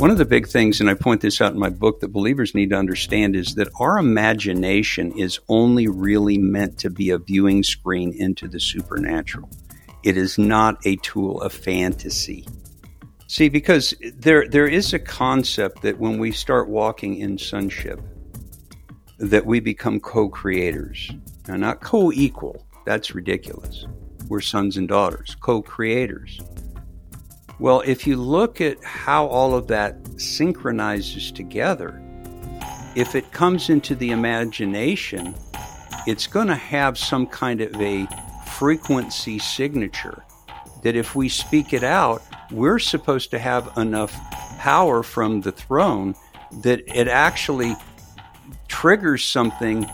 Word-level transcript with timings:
One 0.00 0.10
of 0.10 0.16
the 0.16 0.24
big 0.24 0.48
things, 0.48 0.80
and 0.80 0.88
I 0.88 0.94
point 0.94 1.20
this 1.20 1.42
out 1.42 1.52
in 1.52 1.58
my 1.58 1.68
book, 1.68 2.00
that 2.00 2.08
believers 2.08 2.54
need 2.54 2.70
to 2.70 2.76
understand 2.76 3.36
is 3.36 3.56
that 3.56 3.68
our 3.78 3.98
imagination 3.98 5.12
is 5.12 5.38
only 5.46 5.88
really 5.88 6.38
meant 6.38 6.78
to 6.78 6.88
be 6.88 7.10
a 7.10 7.18
viewing 7.18 7.62
screen 7.62 8.14
into 8.14 8.48
the 8.48 8.58
supernatural. 8.58 9.50
It 10.02 10.16
is 10.16 10.38
not 10.38 10.78
a 10.86 10.96
tool 10.96 11.42
of 11.42 11.52
fantasy. 11.52 12.48
See, 13.26 13.50
because 13.50 13.92
there 14.14 14.48
there 14.48 14.66
is 14.66 14.94
a 14.94 14.98
concept 14.98 15.82
that 15.82 15.98
when 15.98 16.18
we 16.18 16.32
start 16.32 16.70
walking 16.70 17.16
in 17.16 17.36
sonship, 17.36 18.00
that 19.18 19.44
we 19.44 19.60
become 19.60 20.00
co-creators. 20.00 21.10
Now, 21.46 21.56
not 21.56 21.82
co-equal. 21.82 22.66
That's 22.86 23.14
ridiculous. 23.14 23.84
We're 24.28 24.40
sons 24.40 24.78
and 24.78 24.88
daughters, 24.88 25.36
co-creators. 25.40 26.40
Well, 27.60 27.82
if 27.84 28.06
you 28.06 28.16
look 28.16 28.62
at 28.62 28.82
how 28.82 29.26
all 29.26 29.54
of 29.54 29.66
that 29.66 30.18
synchronizes 30.18 31.30
together, 31.30 32.02
if 32.96 33.14
it 33.14 33.32
comes 33.32 33.68
into 33.68 33.94
the 33.94 34.12
imagination, 34.12 35.34
it's 36.06 36.26
going 36.26 36.46
to 36.46 36.54
have 36.54 36.96
some 36.96 37.26
kind 37.26 37.60
of 37.60 37.78
a 37.78 38.08
frequency 38.46 39.38
signature 39.38 40.24
that 40.82 40.96
if 40.96 41.14
we 41.14 41.28
speak 41.28 41.74
it 41.74 41.84
out, 41.84 42.22
we're 42.50 42.78
supposed 42.78 43.30
to 43.32 43.38
have 43.38 43.70
enough 43.76 44.18
power 44.58 45.02
from 45.02 45.42
the 45.42 45.52
throne 45.52 46.14
that 46.62 46.80
it 46.86 47.08
actually 47.08 47.76
triggers 48.68 49.22
something 49.22 49.86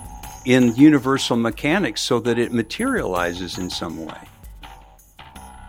in 0.44 0.72
universal 0.76 1.36
mechanics 1.36 2.00
so 2.00 2.20
that 2.20 2.38
it 2.38 2.52
materializes 2.52 3.58
in 3.58 3.68
some 3.70 4.06
way 4.06 4.28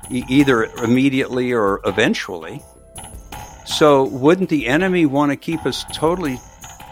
either 0.10 0.66
immediately 0.66 1.54
or 1.54 1.82
eventually. 1.86 2.62
So, 3.66 4.06
wouldn't 4.06 4.50
the 4.50 4.68
enemy 4.68 5.06
want 5.06 5.32
to 5.32 5.36
keep 5.36 5.66
us 5.66 5.84
totally 5.94 6.40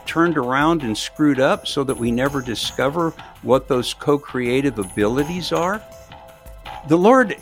turned 0.05 0.37
around 0.37 0.83
and 0.83 0.97
screwed 0.97 1.39
up 1.39 1.67
so 1.67 1.83
that 1.83 1.97
we 1.97 2.11
never 2.11 2.41
discover 2.41 3.11
what 3.41 3.67
those 3.67 3.93
co-creative 3.93 4.77
abilities 4.77 5.51
are? 5.51 5.81
The 6.87 6.97
Lord 6.97 7.35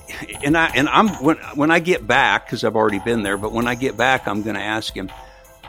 and 0.44 0.56
I 0.56 0.68
and 0.68 0.88
I'm 0.88 1.10
when 1.22 1.38
when 1.56 1.72
I 1.72 1.80
get 1.80 2.08
back 2.08 2.46
because 2.46 2.64
I've 2.64 2.76
already 2.76 3.00
been 3.00 3.24
there, 3.24 3.38
but 3.38 3.52
when 3.52 3.68
I 3.68 3.76
get 3.76 3.98
back, 3.98 4.28
I'm 4.28 4.42
going 4.44 4.56
to 4.56 4.62
ask 4.62 4.96
him. 4.96 5.12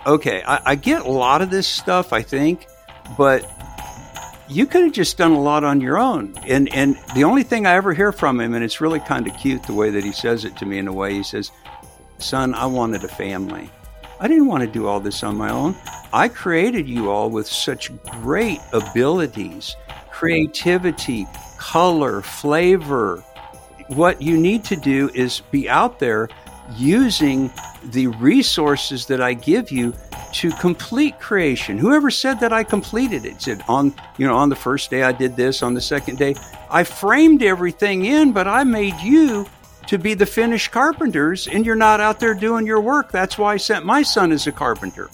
Okay, 0.07 0.43
I, 0.47 0.73
I 0.73 0.75
get 0.75 1.03
a 1.03 1.11
lot 1.11 1.43
of 1.43 1.51
this 1.51 1.67
stuff, 1.67 2.13
I 2.13 2.23
think, 2.23 2.67
but 3.17 3.51
you 4.48 4.67
could 4.67 4.83
have 4.83 4.92
just 4.92 5.17
done 5.17 5.33
a 5.33 5.41
lot 5.41 5.64
on 5.64 5.81
your 5.81 5.98
own. 5.98 6.34
And 6.47 6.73
and 6.75 6.97
the 7.14 7.25
only 7.25 7.42
thing 7.42 7.67
I 7.67 7.75
ever 7.75 7.95
hear 7.95 8.12
from 8.12 8.41
him, 8.41 8.55
and 8.55 8.64
it's 8.64 8.81
really 8.81 9.01
kind 9.01 9.27
of 9.27 9.36
cute 9.36 9.62
the 9.64 9.75
way 9.75 9.91
that 9.91 10.05
he 10.05 10.12
says 10.12 10.45
it 10.45 10.56
to 10.59 10.67
me 10.67 10.78
in 10.78 10.89
a 10.89 10.92
way, 10.92 11.14
he 11.14 11.23
says, 11.23 11.51
Son, 12.19 12.55
I 12.55 12.67
wanted 12.67 13.05
a 13.05 13.09
family. 13.09 13.70
I 14.20 14.28
didn't 14.28 14.47
want 14.47 14.62
to 14.62 14.70
do 14.70 14.86
all 14.86 15.01
this 15.01 15.23
on 15.23 15.36
my 15.36 15.51
own. 15.51 15.75
I 16.12 16.28
created 16.28 16.89
you 16.89 17.11
all 17.11 17.28
with 17.28 17.47
such 17.47 17.91
great 18.05 18.61
abilities, 18.73 19.77
creativity, 20.11 21.27
color, 21.58 22.23
flavor. 22.23 23.25
What 23.89 24.23
you 24.23 24.39
need 24.39 24.64
to 24.64 24.77
do 24.77 25.11
is 25.14 25.41
be 25.51 25.69
out 25.69 25.98
there 25.98 26.29
using 26.77 27.51
the 27.93 28.09
resources 28.09 29.07
that 29.07 29.21
I 29.21 29.35
give 29.35 29.71
you 29.71 29.95
to 30.35 30.51
complete 30.53 31.21
creation. 31.21 31.79
Whoever 31.79 32.11
said 32.11 32.41
that 32.41 32.53
I 32.53 32.65
completed 32.65 33.25
it 33.25 33.43
said 33.43 33.63
on 33.69 33.95
you 34.19 34.27
know 34.27 34.37
on 34.37 34.49
the 34.49 34.57
first 34.57 34.91
day 34.91 35.03
I 35.03 35.13
did 35.13 35.37
this, 35.37 35.63
on 35.63 35.75
the 35.75 35.81
second 35.81 36.19
day 36.19 36.35
I 36.71 36.85
framed 36.85 37.43
everything 37.43 38.05
in, 38.05 38.33
but 38.33 38.49
I 38.49 38.65
made 38.65 38.99
you 39.01 39.47
to 39.87 39.99
be 39.99 40.14
the 40.14 40.27
finished 40.27 40.70
carpenters 40.70 41.47
and 41.47 41.64
you're 41.67 41.77
not 41.77 42.01
out 42.01 42.20
there 42.20 42.35
doing 42.35 42.67
your 42.67 42.81
work. 42.81 43.13
That's 43.13 43.36
why 43.39 43.55
I 43.55 43.57
sent 43.58 43.85
my 43.85 44.03
son 44.03 44.33
as 44.33 44.47
a 44.47 44.53
carpenter. 44.53 45.11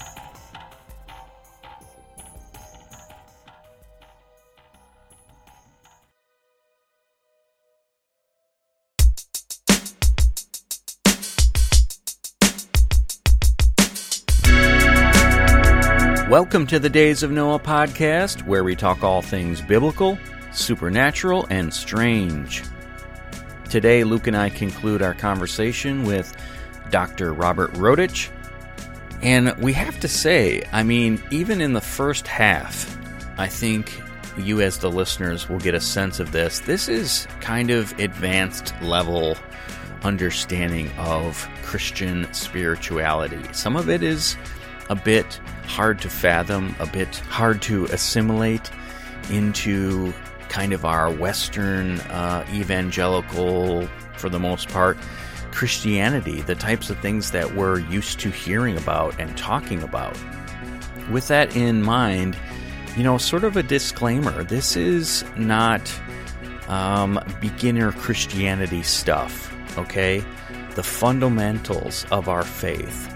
Welcome 16.40 16.66
to 16.68 16.78
the 16.78 16.88
Days 16.88 17.22
of 17.22 17.30
Noah 17.30 17.58
podcast, 17.58 18.46
where 18.46 18.64
we 18.64 18.74
talk 18.74 19.04
all 19.04 19.20
things 19.20 19.60
biblical, 19.60 20.18
supernatural, 20.52 21.46
and 21.50 21.72
strange. 21.72 22.62
Today, 23.68 24.04
Luke 24.04 24.26
and 24.26 24.34
I 24.34 24.48
conclude 24.48 25.02
our 25.02 25.12
conversation 25.12 26.04
with 26.04 26.34
Dr. 26.88 27.34
Robert 27.34 27.70
Rodich. 27.74 28.30
And 29.20 29.54
we 29.58 29.74
have 29.74 30.00
to 30.00 30.08
say, 30.08 30.62
I 30.72 30.82
mean, 30.82 31.22
even 31.30 31.60
in 31.60 31.74
the 31.74 31.80
first 31.82 32.26
half, 32.26 32.98
I 33.36 33.46
think 33.46 34.00
you, 34.38 34.62
as 34.62 34.78
the 34.78 34.90
listeners, 34.90 35.46
will 35.46 35.60
get 35.60 35.74
a 35.74 35.80
sense 35.80 36.20
of 36.20 36.32
this. 36.32 36.60
This 36.60 36.88
is 36.88 37.28
kind 37.42 37.70
of 37.70 37.92
advanced 37.98 38.72
level 38.80 39.36
understanding 40.04 40.90
of 40.96 41.46
Christian 41.62 42.32
spirituality. 42.32 43.42
Some 43.52 43.76
of 43.76 43.90
it 43.90 44.02
is 44.02 44.38
a 44.88 44.94
bit 44.94 45.38
hard 45.70 46.00
to 46.00 46.10
fathom, 46.10 46.74
a 46.80 46.86
bit 46.86 47.16
hard 47.28 47.62
to 47.62 47.84
assimilate 47.86 48.70
into 49.30 50.12
kind 50.48 50.72
of 50.72 50.84
our 50.84 51.10
Western 51.12 52.00
uh, 52.00 52.44
evangelical, 52.52 53.86
for 54.16 54.28
the 54.28 54.40
most 54.40 54.68
part, 54.68 54.98
Christianity, 55.52 56.40
the 56.42 56.56
types 56.56 56.90
of 56.90 56.98
things 56.98 57.30
that 57.30 57.54
we're 57.54 57.78
used 57.78 58.18
to 58.20 58.30
hearing 58.30 58.76
about 58.76 59.18
and 59.20 59.36
talking 59.36 59.82
about. 59.82 60.18
With 61.10 61.28
that 61.28 61.54
in 61.56 61.82
mind, 61.82 62.36
you 62.96 63.04
know, 63.04 63.16
sort 63.16 63.44
of 63.44 63.56
a 63.56 63.62
disclaimer 63.62 64.42
this 64.42 64.76
is 64.76 65.24
not 65.36 65.80
um, 66.66 67.20
beginner 67.40 67.92
Christianity 67.92 68.82
stuff, 68.82 69.54
okay? 69.78 70.24
The 70.74 70.82
fundamentals 70.82 72.06
of 72.10 72.28
our 72.28 72.42
faith 72.42 73.08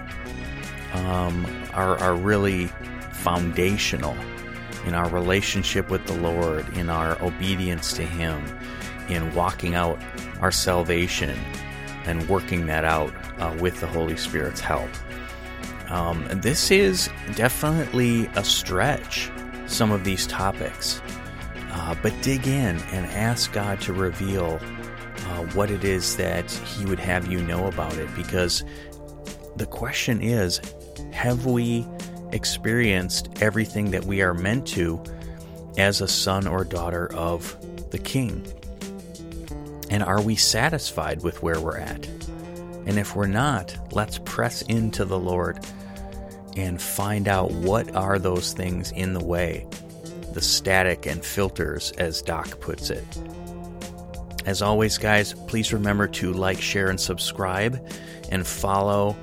um, 0.93 1.45
are, 1.75 1.97
are 1.99 2.15
really 2.15 2.67
foundational 3.11 4.15
in 4.85 4.93
our 4.93 5.09
relationship 5.09 5.89
with 5.89 6.05
the 6.05 6.15
Lord, 6.15 6.67
in 6.77 6.89
our 6.89 7.21
obedience 7.23 7.93
to 7.93 8.03
Him, 8.03 8.43
in 9.09 9.33
walking 9.33 9.75
out 9.75 9.99
our 10.41 10.51
salvation 10.51 11.37
and 12.05 12.27
working 12.29 12.67
that 12.67 12.85
out 12.85 13.13
uh, 13.39 13.55
with 13.59 13.79
the 13.79 13.87
Holy 13.87 14.15
Spirit's 14.15 14.59
help. 14.59 14.89
Um, 15.89 16.27
this 16.31 16.71
is 16.71 17.09
definitely 17.35 18.27
a 18.35 18.43
stretch, 18.43 19.31
some 19.67 19.91
of 19.91 20.03
these 20.03 20.27
topics. 20.27 21.01
Uh, 21.71 21.95
but 22.01 22.13
dig 22.21 22.47
in 22.47 22.77
and 22.77 23.05
ask 23.07 23.51
God 23.51 23.81
to 23.81 23.93
reveal 23.93 24.59
uh, 25.27 25.43
what 25.53 25.69
it 25.69 25.83
is 25.83 26.15
that 26.17 26.49
He 26.49 26.85
would 26.85 26.99
have 26.99 27.31
you 27.31 27.41
know 27.41 27.67
about 27.67 27.97
it 27.97 28.13
because 28.15 28.63
the 29.57 29.65
question 29.65 30.21
is 30.21 30.61
have 31.15 31.45
we 31.45 31.87
experienced 32.33 33.29
everything 33.41 33.91
that 33.91 34.03
we 34.03 34.21
are 34.21 34.33
meant 34.33 34.67
to 34.67 35.01
as 35.77 36.01
a 36.01 36.07
son 36.09 36.45
or 36.45 36.65
daughter 36.65 37.11
of 37.13 37.55
the 37.89 37.97
King? 37.97 38.45
And 39.89 40.03
are 40.03 40.21
we 40.21 40.35
satisfied 40.35 41.23
with 41.23 41.41
where 41.41 41.59
we're 41.59 41.77
at? 41.77 42.05
And 42.85 42.99
if 42.99 43.15
we're 43.15 43.27
not, 43.27 43.75
let's 43.93 44.19
press 44.19 44.61
into 44.63 45.05
the 45.05 45.17
Lord 45.17 45.65
and 46.57 46.81
find 46.81 47.29
out 47.29 47.49
what 47.49 47.95
are 47.95 48.19
those 48.19 48.51
things 48.51 48.91
in 48.91 49.13
the 49.13 49.23
way, 49.23 49.65
the 50.33 50.41
static 50.41 51.05
and 51.05 51.23
filters, 51.23 51.91
as 51.91 52.21
Doc 52.21 52.59
puts 52.59 52.89
it. 52.89 53.05
As 54.45 54.61
always, 54.61 54.97
guys, 54.97 55.33
please 55.47 55.71
remember 55.71 56.09
to 56.09 56.33
like, 56.33 56.61
share, 56.61 56.89
and 56.89 56.99
subscribe 56.99 57.81
and 58.29 58.45
follow 58.45 59.15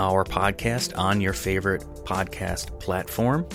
our 0.00 0.24
podcast 0.24 0.96
on 0.98 1.20
your 1.20 1.34
favorite 1.34 1.82
podcast 2.04 2.80
platform. 2.80 3.46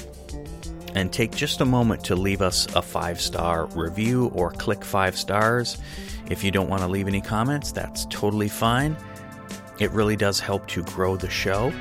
And 0.94 1.12
take 1.12 1.31
just 1.36 1.59
a 1.59 1.65
moment 1.65 2.06
to 2.06 2.15
leave 2.15 2.42
us 2.42 2.68
a 2.75 2.81
five 2.81 3.19
star 3.19 3.65
review 3.68 4.31
or 4.33 4.51
click 4.51 4.86
five 4.86 5.18
stars. 5.18 5.77
If 6.30 6.44
you 6.44 6.51
don't 6.51 6.69
want 6.69 6.83
to 6.83 6.88
leave 6.88 7.07
any 7.07 7.19
comments, 7.19 7.71
that's 7.71 8.06
totally 8.06 8.47
fine. 8.47 8.95
It 9.80 9.92
really 9.92 10.15
does 10.15 10.39
help 10.39 10.68
to 10.68 10.83
grow 10.83 11.18
the 11.18 11.30
show. 11.30 11.74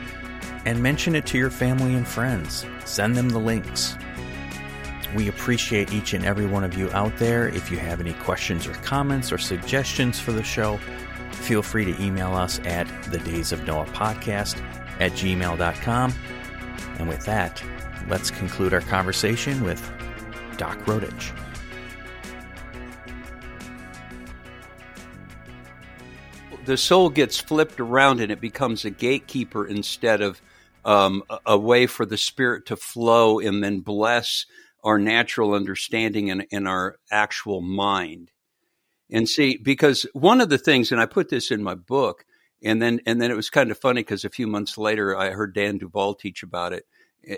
And 0.65 0.83
mention 0.83 1.15
it 1.15 1.27
to 1.27 1.39
your 1.39 1.51
family 1.51 1.95
and 1.95 2.09
friends. 2.09 2.67
Send 2.87 3.17
them 3.17 3.29
the 3.29 3.39
links. 3.39 3.97
We 5.15 5.29
appreciate 5.29 5.93
each 5.93 6.15
and 6.15 6.25
every 6.25 6.47
one 6.47 6.65
of 6.65 6.77
you 6.77 6.91
out 6.91 7.17
there. 7.19 7.49
If 7.49 7.71
you 7.71 7.79
have 7.79 8.01
any 8.01 8.15
questions 8.15 8.67
or 8.67 8.73
comments 8.73 9.31
or 9.31 9.39
suggestions 9.39 10.19
for 10.19 10.33
the 10.33 10.43
show, 10.43 10.81
feel 11.35 11.63
free 11.63 11.85
to 11.85 12.03
email 12.03 12.35
us 12.35 12.61
at 12.61 12.87
the 13.11 13.19
Days 13.19 13.53
of 13.53 13.67
Noah 13.67 13.87
podcast 13.87 14.61
at 15.01 15.13
gmail.com. 15.13 16.15
And 16.99 17.09
with 17.09 17.25
that, 17.27 17.63
let's 18.09 18.31
conclude 18.31 18.73
our 18.73 18.81
conversation 18.81 19.63
with 19.65 19.81
Doc 20.57 20.79
Rodich. 20.81 21.33
The 26.65 26.77
soul 26.77 27.11
gets 27.11 27.39
flipped 27.39 27.79
around 27.79 28.21
and 28.21 28.33
it 28.33 28.41
becomes 28.41 28.85
a 28.85 28.91
gatekeeper 28.91 29.67
instead 29.67 30.23
of 30.23 30.41
um, 30.85 31.23
a, 31.47 31.59
way 31.59 31.87
for 31.87 32.07
the 32.07 32.17
spirit 32.17 32.67
to 32.67 32.77
flow 32.77 33.39
and 33.39 33.63
then 33.63 33.81
bless 33.81 34.47
our 34.83 34.99
natural 34.99 35.55
understanding 35.55 36.31
and, 36.31 36.47
and 36.53 36.69
our 36.69 36.97
actual 37.11 37.61
mind. 37.61 38.31
And 39.11 39.29
see, 39.29 39.57
because 39.57 40.07
one 40.13 40.41
of 40.41 40.49
the 40.49 40.59
things, 40.59 40.91
and 40.91 41.01
I 41.01 41.07
put 41.07 41.29
this 41.29 41.51
in 41.51 41.63
my 41.63 41.75
book, 41.75 42.25
and 42.63 42.81
then 42.81 43.01
and 43.07 43.21
then 43.21 43.31
it 43.31 43.37
was 43.37 43.51
kind 43.51 43.71
of 43.71 43.79
funny 43.79 44.01
because 44.01 44.25
a 44.25 44.31
few 44.31 44.47
months 44.47 44.79
later 44.79 45.17
I 45.17 45.31
heard 45.31 45.55
Dan 45.55 45.79
Duval 45.79 46.15
teach 46.15 46.43
about 46.43 46.73
it, 46.73 46.87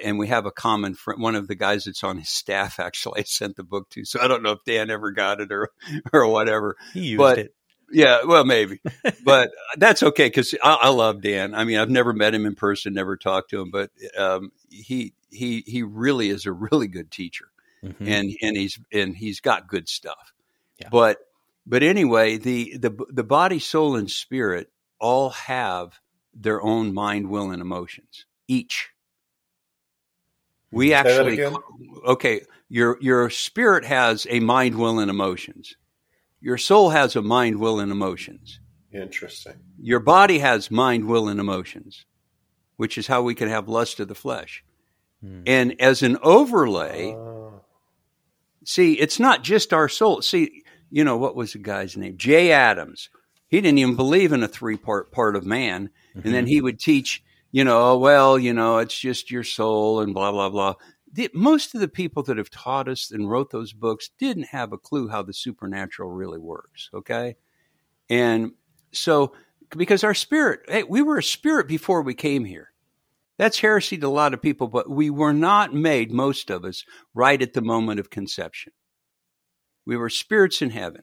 and 0.05 0.19
we 0.19 0.29
have 0.29 0.47
a 0.47 0.53
common 0.53 0.95
friend. 0.95 1.21
One 1.21 1.35
of 1.35 1.49
the 1.49 1.55
guys 1.55 1.85
that's 1.85 2.05
on 2.05 2.19
his 2.19 2.31
staff 2.31 2.79
actually 2.81 3.21
I 3.21 3.25
sent 3.25 3.57
the 3.57 3.65
book 3.65 3.91
to, 3.91 4.05
so 4.05 4.21
I 4.21 4.29
don't 4.29 4.43
know 4.43 4.53
if 4.53 4.65
Dan 4.65 4.91
ever 4.91 5.11
got 5.11 5.41
it 5.41 5.51
or 5.53 5.71
or 6.13 6.29
whatever. 6.29 6.77
He 6.95 7.09
used 7.09 7.19
but, 7.19 7.39
it. 7.39 7.55
Yeah, 7.91 8.25
well, 8.25 8.45
maybe, 8.45 8.81
but 9.25 9.51
that's 9.77 10.03
okay 10.03 10.27
because 10.27 10.55
I, 10.63 10.79
I, 10.83 10.89
love 10.89 11.23
Dan. 11.23 11.55
I 11.55 11.63
mean, 11.63 11.79
I've 11.79 11.89
never 11.89 12.13
met 12.13 12.35
him 12.35 12.45
in 12.45 12.57
person, 12.57 12.95
never 12.95 13.17
talked 13.17 13.51
to 13.51 13.61
him, 13.61 13.71
but 13.71 13.91
um, 14.19 14.51
he 14.69 15.15
he 15.31 15.63
he 15.67 15.85
really 15.85 16.29
is 16.31 16.47
a 16.47 16.53
really 16.53 16.89
good 16.89 17.13
teacher, 17.13 17.47
mm-hmm. 17.85 18.09
and 18.09 18.37
and 18.43 18.57
he's 18.57 18.79
and 18.93 19.17
he's 19.17 19.39
got 19.39 19.69
good 19.69 19.89
stuff. 19.89 20.33
Yeah. 20.81 20.89
But 20.91 21.19
but 21.67 21.83
anyway, 21.83 22.39
the 22.39 22.77
the 22.77 22.97
the 23.09 23.25
body, 23.25 23.59
soul, 23.59 23.97
and 23.97 24.11
spirit 24.11 24.71
all 24.99 25.31
have 25.31 26.01
their 26.35 26.63
own 26.63 26.95
mind, 26.95 27.29
will, 27.29 27.51
and 27.51 27.61
emotions. 27.61 28.27
Each. 28.49 28.91
We 30.71 30.93
actually 30.93 31.43
okay. 32.07 32.43
Your 32.69 32.99
your 33.01 33.31
spirit 33.31 33.85
has 33.85 34.27
a 34.29 34.41
mind, 34.41 34.77
will, 34.77 34.99
and 34.99 35.11
emotions 35.11 35.77
your 36.47 36.59
soul 36.59 36.91
has 36.91 37.17
a 37.17 37.23
mind, 37.23 37.59
will, 37.59 37.81
and 37.81 37.91
emotions. 37.91 38.61
Interesting. 38.93 39.55
Your 39.81 40.01
body 40.01 40.39
has 40.39 40.71
mind, 40.71 41.07
will, 41.07 41.29
and 41.29 41.41
emotions, 41.41 42.05
which 42.77 42.99
is 42.99 43.09
how 43.09 43.23
we 43.23 43.35
can 43.35 43.49
have 43.49 43.69
lust 43.69 44.01
of 44.01 44.07
the 44.07 44.15
flesh. 44.15 44.63
Hmm. 45.21 45.43
And 45.45 45.81
as 45.81 46.05
an 46.05 46.19
overlay, 46.23 47.15
uh. 47.15 47.59
see, 48.65 48.93
it's 48.93 49.19
not 49.19 49.43
just 49.43 49.73
our 49.73 49.89
soul. 49.89 50.23
See, 50.23 50.63
you 50.91 51.05
know, 51.05 51.17
what 51.17 51.37
was 51.37 51.53
the 51.53 51.59
guy's 51.59 51.97
name? 51.97 52.17
Jay 52.17 52.53
Adams. 52.53 53.11
He 53.49 53.61
didn't 53.61 53.79
even 53.79 53.97
believe 53.97 54.33
in 54.33 54.43
a 54.43 54.49
three 54.49 54.77
part 54.77 55.13
part 55.13 55.37
of 55.37 55.47
man. 55.47 55.91
Mm-hmm. 56.11 56.21
And 56.25 56.35
then 56.35 56.45
mm-hmm. 56.45 56.51
he 56.51 56.61
would 56.61 56.81
teach, 56.81 57.23
you 57.53 57.65
know, 57.65 57.93
oh, 57.93 57.99
well, 57.99 58.39
you 58.39 58.53
know, 58.53 58.79
it's 58.79 58.99
just 58.99 59.31
your 59.31 59.45
soul 59.45 60.01
and 60.01 60.13
blah, 60.13 60.33
blah, 60.33 60.51
blah 60.51 60.75
the, 61.17 61.31
most 61.33 61.75
of 61.75 61.81
the 61.81 61.89
people 61.89 62.23
that 62.25 62.37
have 62.37 62.51
taught 62.51 62.89
us 62.89 63.11
and 63.11 63.29
wrote 63.29 63.51
those 63.51 63.73
books 63.73 64.11
didn't 64.19 64.45
have 64.45 64.73
a 64.73 64.79
clue 64.79 65.09
how 65.09 65.23
the 65.23 65.33
supernatural 65.33 66.11
really 66.11 66.39
works. 66.39 66.91
Okay. 66.93 67.37
And 68.11 68.53
so, 68.93 69.33
because 69.71 70.05
our 70.05 70.15
spirit, 70.15 70.61
hey, 70.69 70.83
we 70.83 71.03
were 71.03 71.19
a 71.19 71.23
spirit 71.23 71.67
before 71.69 72.03
we 72.03 72.15
came 72.15 72.45
here. 72.45 72.71
That's 73.39 73.59
heresy 73.59 73.99
to 73.99 74.07
a 74.07 74.09
lot 74.09 74.35
of 74.35 74.43
people, 74.43 74.69
but 74.69 74.89
we 74.89 75.11
were 75.11 75.33
not 75.33 75.75
made, 75.75 76.13
most 76.13 76.51
of 76.51 76.65
us, 76.65 76.85
right 77.15 77.41
at 77.41 77.55
the 77.55 77.63
moment 77.63 77.99
of 77.99 78.11
conception. 78.11 78.73
We 79.87 79.97
were 79.97 80.11
spirits 80.11 80.61
in 80.61 80.71
heaven. 80.71 81.03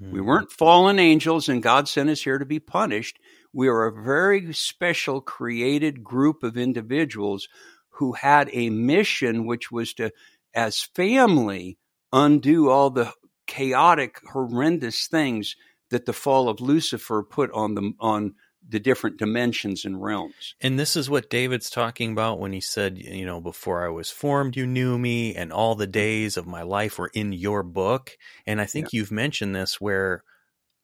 Mm-hmm. 0.00 0.12
We 0.12 0.20
hmm. 0.20 0.26
weren't 0.26 0.52
fallen 0.52 0.98
angels, 0.98 1.48
and 1.48 1.62
God 1.62 1.88
sent 1.88 2.08
us 2.08 2.22
here 2.22 2.38
to 2.38 2.46
be 2.46 2.60
punished. 2.60 3.18
We 3.52 3.68
are 3.68 3.86
a 3.86 4.02
very 4.02 4.52
special, 4.52 5.20
created 5.20 6.04
group 6.04 6.42
of 6.42 6.56
individuals 6.56 7.48
who 7.90 8.12
had 8.12 8.48
a 8.52 8.70
mission, 8.70 9.44
which 9.44 9.72
was 9.72 9.92
to, 9.94 10.12
as 10.54 10.82
family, 10.82 11.78
undo 12.12 12.70
all 12.70 12.90
the 12.90 13.12
chaotic, 13.46 14.20
horrendous 14.32 15.08
things 15.08 15.56
that 15.90 16.06
the 16.06 16.12
fall 16.12 16.48
of 16.48 16.60
Lucifer 16.60 17.22
put 17.22 17.50
on 17.52 17.74
the 17.74 17.92
on 17.98 18.34
the 18.68 18.78
different 18.78 19.18
dimensions 19.18 19.84
and 19.84 20.02
realms. 20.02 20.54
And 20.60 20.78
this 20.78 20.94
is 20.94 21.08
what 21.08 21.30
David's 21.30 21.70
talking 21.70 22.12
about 22.12 22.38
when 22.38 22.52
he 22.52 22.60
said, 22.60 22.98
you 22.98 23.24
know, 23.24 23.40
before 23.40 23.84
I 23.84 23.88
was 23.88 24.10
formed, 24.10 24.56
you 24.56 24.66
knew 24.66 24.98
me, 24.98 25.34
and 25.34 25.52
all 25.52 25.74
the 25.74 25.86
days 25.86 26.36
of 26.36 26.46
my 26.46 26.62
life 26.62 26.98
were 26.98 27.10
in 27.14 27.32
your 27.32 27.62
book. 27.62 28.16
And 28.46 28.60
I 28.60 28.66
think 28.66 28.92
yeah. 28.92 28.98
you've 28.98 29.10
mentioned 29.10 29.54
this 29.54 29.80
where 29.80 30.22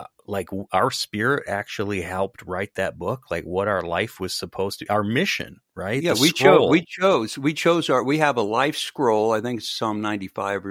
uh, 0.01 0.07
like 0.27 0.49
our 0.73 0.91
spirit 0.91 1.45
actually 1.47 2.01
helped 2.01 2.43
write 2.43 2.75
that 2.75 2.99
book 2.99 3.31
like 3.31 3.45
what 3.45 3.69
our 3.69 3.83
life 3.83 4.19
was 4.19 4.35
supposed 4.35 4.81
to 4.81 4.87
our 4.93 5.05
mission 5.05 5.61
right 5.77 6.03
yeah 6.03 6.15
the 6.15 6.21
we 6.21 6.33
chose 6.33 6.69
we 6.69 6.85
chose 6.85 7.39
we 7.39 7.55
chose 7.55 7.89
our 7.89 8.03
we 8.03 8.19
have 8.19 8.37
a 8.37 8.43
life 8.43 8.77
scroll 8.77 9.31
i 9.31 9.41
think 9.41 9.61
psalm 9.61 10.01
95 10.01 10.65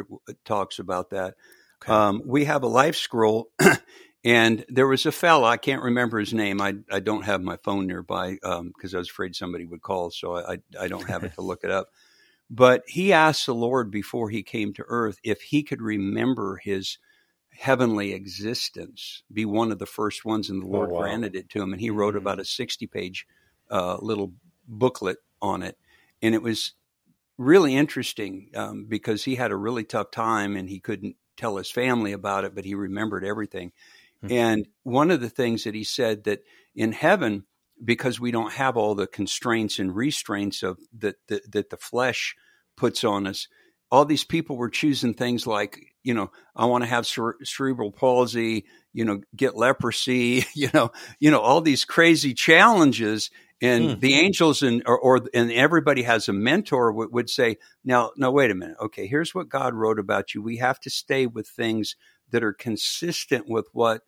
talks 0.43 0.77
about 0.77 1.11
that 1.11 1.35
okay. 1.81 1.93
um, 1.93 2.21
we 2.25 2.43
have 2.43 2.63
a 2.63 2.67
life 2.67 2.97
scroll 2.97 3.49
and 4.23 4.65
there 4.69 4.87
was 4.87 5.05
a 5.05 5.11
fella 5.11 5.47
i 5.47 5.57
can't 5.57 5.83
remember 5.83 6.19
his 6.19 6.33
name 6.33 6.61
i, 6.61 6.73
I 6.91 6.99
don't 6.99 7.23
have 7.23 7.41
my 7.41 7.57
phone 7.57 7.87
nearby 7.87 8.33
because 8.33 8.93
um, 8.93 8.95
i 8.95 8.97
was 8.97 9.09
afraid 9.09 9.35
somebody 9.35 9.65
would 9.65 9.81
call 9.81 10.11
so 10.11 10.37
I, 10.37 10.59
I 10.79 10.87
don't 10.87 11.09
have 11.09 11.23
it 11.23 11.33
to 11.35 11.41
look 11.41 11.63
it 11.63 11.71
up 11.71 11.89
but 12.49 12.83
he 12.87 13.13
asked 13.13 13.45
the 13.45 13.55
lord 13.55 13.91
before 13.91 14.29
he 14.29 14.43
came 14.43 14.73
to 14.73 14.85
earth 14.87 15.19
if 15.23 15.41
he 15.41 15.63
could 15.63 15.81
remember 15.81 16.57
his 16.57 16.97
heavenly 17.57 18.13
existence 18.13 19.23
be 19.31 19.45
one 19.45 19.71
of 19.71 19.79
the 19.79 19.85
first 19.85 20.25
ones, 20.25 20.49
and 20.49 20.61
the 20.61 20.67
Lord 20.67 20.89
oh, 20.89 20.93
wow. 20.93 21.01
granted 21.01 21.35
it 21.35 21.49
to 21.49 21.61
him. 21.61 21.73
And 21.73 21.81
he 21.81 21.89
wrote 21.89 22.15
about 22.15 22.33
mm-hmm. 22.33 22.41
a 22.41 22.45
60 22.45 22.87
page 22.87 23.27
uh, 23.69 23.97
little 24.01 24.33
booklet 24.67 25.17
on 25.41 25.63
it. 25.63 25.77
And 26.21 26.33
it 26.33 26.41
was 26.41 26.73
really 27.37 27.75
interesting 27.75 28.49
um, 28.55 28.85
because 28.87 29.23
he 29.23 29.35
had 29.35 29.51
a 29.51 29.55
really 29.55 29.83
tough 29.83 30.11
time 30.11 30.55
and 30.55 30.69
he 30.69 30.79
couldn't 30.79 31.15
tell 31.35 31.57
his 31.57 31.69
family 31.69 32.11
about 32.11 32.45
it, 32.45 32.55
but 32.55 32.65
he 32.65 32.75
remembered 32.75 33.25
everything. 33.25 33.71
Mm-hmm. 34.23 34.33
And 34.33 34.67
one 34.83 35.11
of 35.11 35.21
the 35.21 35.29
things 35.29 35.63
that 35.63 35.75
he 35.75 35.83
said 35.83 36.23
that 36.25 36.43
in 36.75 36.91
heaven, 36.91 37.45
because 37.83 38.19
we 38.19 38.31
don't 38.31 38.53
have 38.53 38.77
all 38.77 38.95
the 38.95 39.07
constraints 39.07 39.79
and 39.79 39.95
restraints 39.95 40.63
of 40.63 40.77
that, 40.99 41.15
that, 41.27 41.51
that 41.51 41.69
the 41.69 41.77
flesh 41.77 42.35
puts 42.77 43.03
on 43.03 43.27
us, 43.27 43.47
all 43.91 44.05
these 44.05 44.23
people 44.23 44.55
were 44.57 44.69
choosing 44.69 45.13
things 45.13 45.45
like, 45.45 45.93
you 46.03 46.13
know, 46.13 46.31
I 46.55 46.65
want 46.65 46.83
to 46.83 46.89
have 46.89 47.05
cere- 47.05 47.37
cerebral 47.43 47.91
palsy, 47.91 48.65
you 48.91 49.05
know, 49.05 49.21
get 49.35 49.55
leprosy, 49.55 50.45
you 50.55 50.69
know, 50.73 50.91
you 51.19 51.29
know, 51.29 51.39
all 51.39 51.61
these 51.61 51.85
crazy 51.85 52.33
challenges. 52.33 53.29
And 53.61 53.91
mm. 53.91 53.99
the 53.99 54.15
angels 54.15 54.63
and 54.63 54.81
or, 54.87 54.97
or, 54.97 55.21
and 55.33 55.51
everybody 55.51 56.03
has 56.03 56.27
a 56.27 56.33
mentor 56.33 56.91
would, 56.91 57.13
would 57.13 57.29
say, 57.29 57.57
now, 57.85 58.11
no, 58.17 58.31
wait 58.31 58.51
a 58.51 58.55
minute. 58.55 58.77
Okay, 58.81 59.05
here's 59.05 59.35
what 59.35 59.47
God 59.47 59.73
wrote 59.73 59.99
about 59.99 60.33
you. 60.33 60.41
We 60.41 60.57
have 60.57 60.79
to 60.81 60.89
stay 60.89 61.27
with 61.27 61.47
things 61.47 61.95
that 62.31 62.43
are 62.43 62.51
consistent 62.51 63.47
with 63.47 63.67
what 63.73 64.01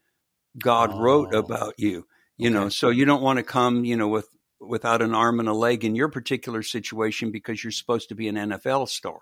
God 0.58 0.92
oh. 0.94 1.00
wrote 1.00 1.34
about 1.34 1.76
you. 1.78 2.06
You 2.38 2.50
okay. 2.50 2.54
know, 2.54 2.70
so 2.70 2.90
you 2.90 3.06
don't 3.06 3.22
want 3.22 3.38
to 3.38 3.44
come, 3.44 3.86
you 3.86 3.96
know, 3.96 4.10
with 4.10 4.28
without 4.60 5.02
an 5.02 5.14
arm 5.14 5.40
and 5.40 5.50
a 5.50 5.54
leg 5.54 5.84
in 5.84 5.96
your 5.96 6.10
particular 6.10 6.64
situation 6.64 7.32
because 7.32 7.64
you're 7.64 7.72
supposed 7.72 8.10
to 8.10 8.16
be 8.16 8.28
an 8.28 8.36
NFL 8.36 8.88
star. 8.90 9.20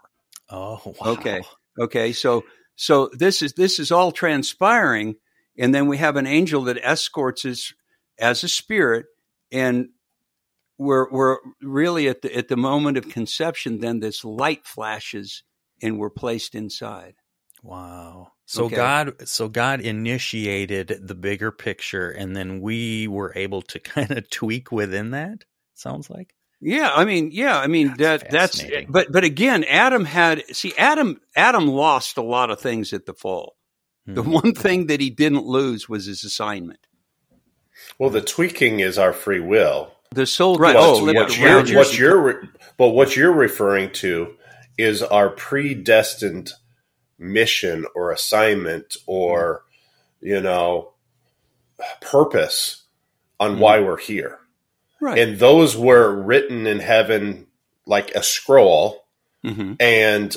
Oh, 0.49 0.81
wow. 0.85 1.11
Okay. 1.11 1.41
Okay. 1.79 2.13
So, 2.13 2.43
so 2.75 3.09
this 3.13 3.41
is, 3.41 3.53
this 3.53 3.79
is 3.79 3.91
all 3.91 4.11
transpiring. 4.11 5.15
And 5.57 5.73
then 5.73 5.87
we 5.87 5.97
have 5.97 6.15
an 6.15 6.27
angel 6.27 6.63
that 6.63 6.83
escorts 6.83 7.45
us 7.45 7.73
as 8.19 8.43
a 8.43 8.47
spirit. 8.47 9.05
And 9.51 9.89
we're, 10.77 11.09
we're 11.11 11.37
really 11.61 12.07
at 12.07 12.21
the, 12.21 12.35
at 12.35 12.47
the 12.47 12.57
moment 12.57 12.97
of 12.97 13.09
conception, 13.09 13.79
then 13.79 13.99
this 13.99 14.25
light 14.25 14.65
flashes 14.65 15.43
and 15.81 15.99
we're 15.99 16.09
placed 16.09 16.55
inside. 16.55 17.15
Wow. 17.61 18.29
So 18.53 18.65
okay. 18.65 18.75
God, 18.75 19.27
so 19.27 19.49
God 19.49 19.81
initiated 19.81 20.99
the 21.01 21.15
bigger 21.15 21.51
picture, 21.51 22.11
and 22.11 22.35
then 22.35 22.61
we 22.61 23.07
were 23.07 23.33
able 23.35 23.63
to 23.63 23.79
kind 23.95 24.11
of 24.11 24.29
tweak 24.29 24.71
within 24.71 25.09
that. 25.09 25.43
Sounds 25.73 26.07
like. 26.07 26.35
Yeah, 26.61 26.91
I 26.95 27.03
mean, 27.03 27.31
yeah, 27.33 27.57
I 27.57 27.65
mean 27.65 27.95
that's 27.97 28.21
that 28.21 28.31
that's 28.31 28.63
but 28.87 29.11
but 29.11 29.23
again, 29.23 29.63
Adam 29.63 30.05
had 30.05 30.43
see 30.55 30.71
Adam 30.77 31.19
Adam 31.35 31.67
lost 31.67 32.17
a 32.17 32.21
lot 32.21 32.51
of 32.51 32.59
things 32.59 32.93
at 32.93 33.07
the 33.07 33.15
fall. 33.15 33.55
hmm 34.05 34.13
The 34.13 34.21
one 34.21 34.53
thing 34.53 34.85
that 34.85 35.01
he 35.01 35.09
didn't 35.09 35.45
lose 35.45 35.89
was 35.89 36.05
his 36.05 36.23
assignment. 36.23 36.85
Well, 37.97 38.11
the 38.11 38.21
tweaking 38.21 38.81
is 38.81 38.99
our 38.99 39.13
free 39.13 39.39
will. 39.39 39.93
The 40.11 40.27
soul, 40.27 40.57
right? 40.57 40.75
Oh, 40.77 41.03
what 41.03 41.39
you're, 41.39 41.75
what 41.75 41.97
you're, 41.97 42.43
but 42.77 42.89
what 42.89 43.15
you're 43.15 43.33
referring 43.33 43.91
to 43.93 44.35
is 44.77 45.01
our 45.01 45.29
predestined 45.29 46.53
mission 47.23 47.85
or 47.95 48.11
assignment 48.11 48.97
or 49.07 49.63
you 50.21 50.41
know 50.41 50.93
purpose 52.01 52.83
on 53.39 53.55
hmm 53.55 53.59
why 53.59 53.79
we're 53.79 53.97
here. 53.97 54.39
Right. 55.01 55.19
And 55.19 55.37
those 55.37 55.75
were 55.75 56.13
written 56.13 56.65
in 56.65 56.79
heaven 56.79 57.47
like 57.85 58.11
a 58.11 58.23
scroll. 58.23 59.05
Mm-hmm. 59.43 59.73
And 59.79 60.35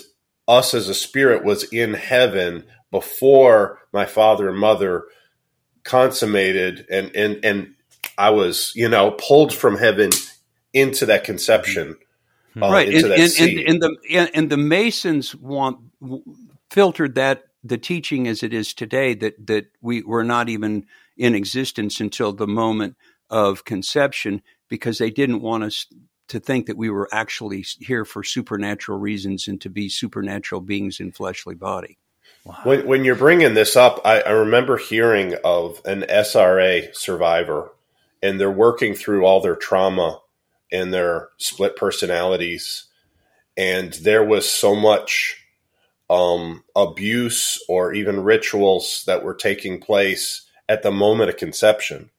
us 0.48 0.74
as 0.74 0.88
a 0.88 0.94
spirit 0.94 1.44
was 1.44 1.64
in 1.72 1.94
heaven 1.94 2.64
before 2.90 3.78
my 3.92 4.06
father 4.06 4.48
and 4.48 4.58
mother 4.58 5.04
consummated 5.84 6.84
and 6.90 7.14
and 7.14 7.44
and 7.44 7.74
I 8.18 8.30
was, 8.30 8.72
you 8.74 8.88
know, 8.88 9.12
pulled 9.12 9.54
from 9.54 9.76
heaven 9.76 10.10
into 10.72 11.06
that 11.06 11.24
conception. 11.24 11.96
Uh, 12.60 12.70
right. 12.70 12.88
and, 12.88 13.04
and, 13.04 13.32
and, 13.38 13.58
and, 13.68 13.82
the 13.82 14.30
and 14.34 14.50
the 14.50 14.56
Masons 14.56 15.34
want 15.34 15.78
filtered 16.70 17.14
that 17.14 17.44
the 17.62 17.78
teaching 17.78 18.28
as 18.28 18.42
it 18.42 18.52
is 18.52 18.74
today 18.74 19.14
that 19.14 19.46
that 19.46 19.66
we 19.80 20.02
were 20.02 20.24
not 20.24 20.48
even 20.48 20.86
in 21.16 21.34
existence 21.34 22.00
until 22.00 22.32
the 22.32 22.46
moment 22.46 22.96
of 23.30 23.64
conception 23.64 24.42
because 24.68 24.98
they 24.98 25.10
didn't 25.10 25.42
want 25.42 25.64
us 25.64 25.86
to 26.28 26.40
think 26.40 26.66
that 26.66 26.76
we 26.76 26.90
were 26.90 27.08
actually 27.12 27.64
here 27.80 28.04
for 28.04 28.22
supernatural 28.22 28.98
reasons 28.98 29.46
and 29.46 29.60
to 29.60 29.70
be 29.70 29.88
supernatural 29.88 30.60
beings 30.60 30.98
in 31.00 31.12
fleshly 31.12 31.54
body. 31.54 31.98
Wow. 32.44 32.56
When, 32.64 32.86
when, 32.86 33.04
you're 33.04 33.14
bringing 33.14 33.54
this 33.54 33.76
up, 33.76 34.00
I, 34.04 34.20
I 34.20 34.30
remember 34.30 34.76
hearing 34.76 35.34
of 35.44 35.80
an 35.84 36.02
SRA 36.02 36.94
survivor, 36.94 37.72
and 38.22 38.40
they're 38.40 38.50
working 38.50 38.94
through 38.94 39.24
all 39.24 39.40
their 39.40 39.56
trauma 39.56 40.20
and 40.72 40.92
their 40.92 41.28
split 41.38 41.76
personalities, 41.76 42.86
and 43.56 43.92
there 43.94 44.24
was 44.24 44.48
so 44.48 44.74
much 44.74 45.45
um, 46.08 46.62
abuse 46.74 47.62
or 47.68 47.92
even 47.92 48.22
rituals 48.22 49.04
that 49.06 49.24
were 49.24 49.34
taking 49.34 49.80
place 49.80 50.46
at 50.68 50.82
the 50.82 50.90
moment 50.90 51.30
of 51.30 51.36
conception. 51.36 52.10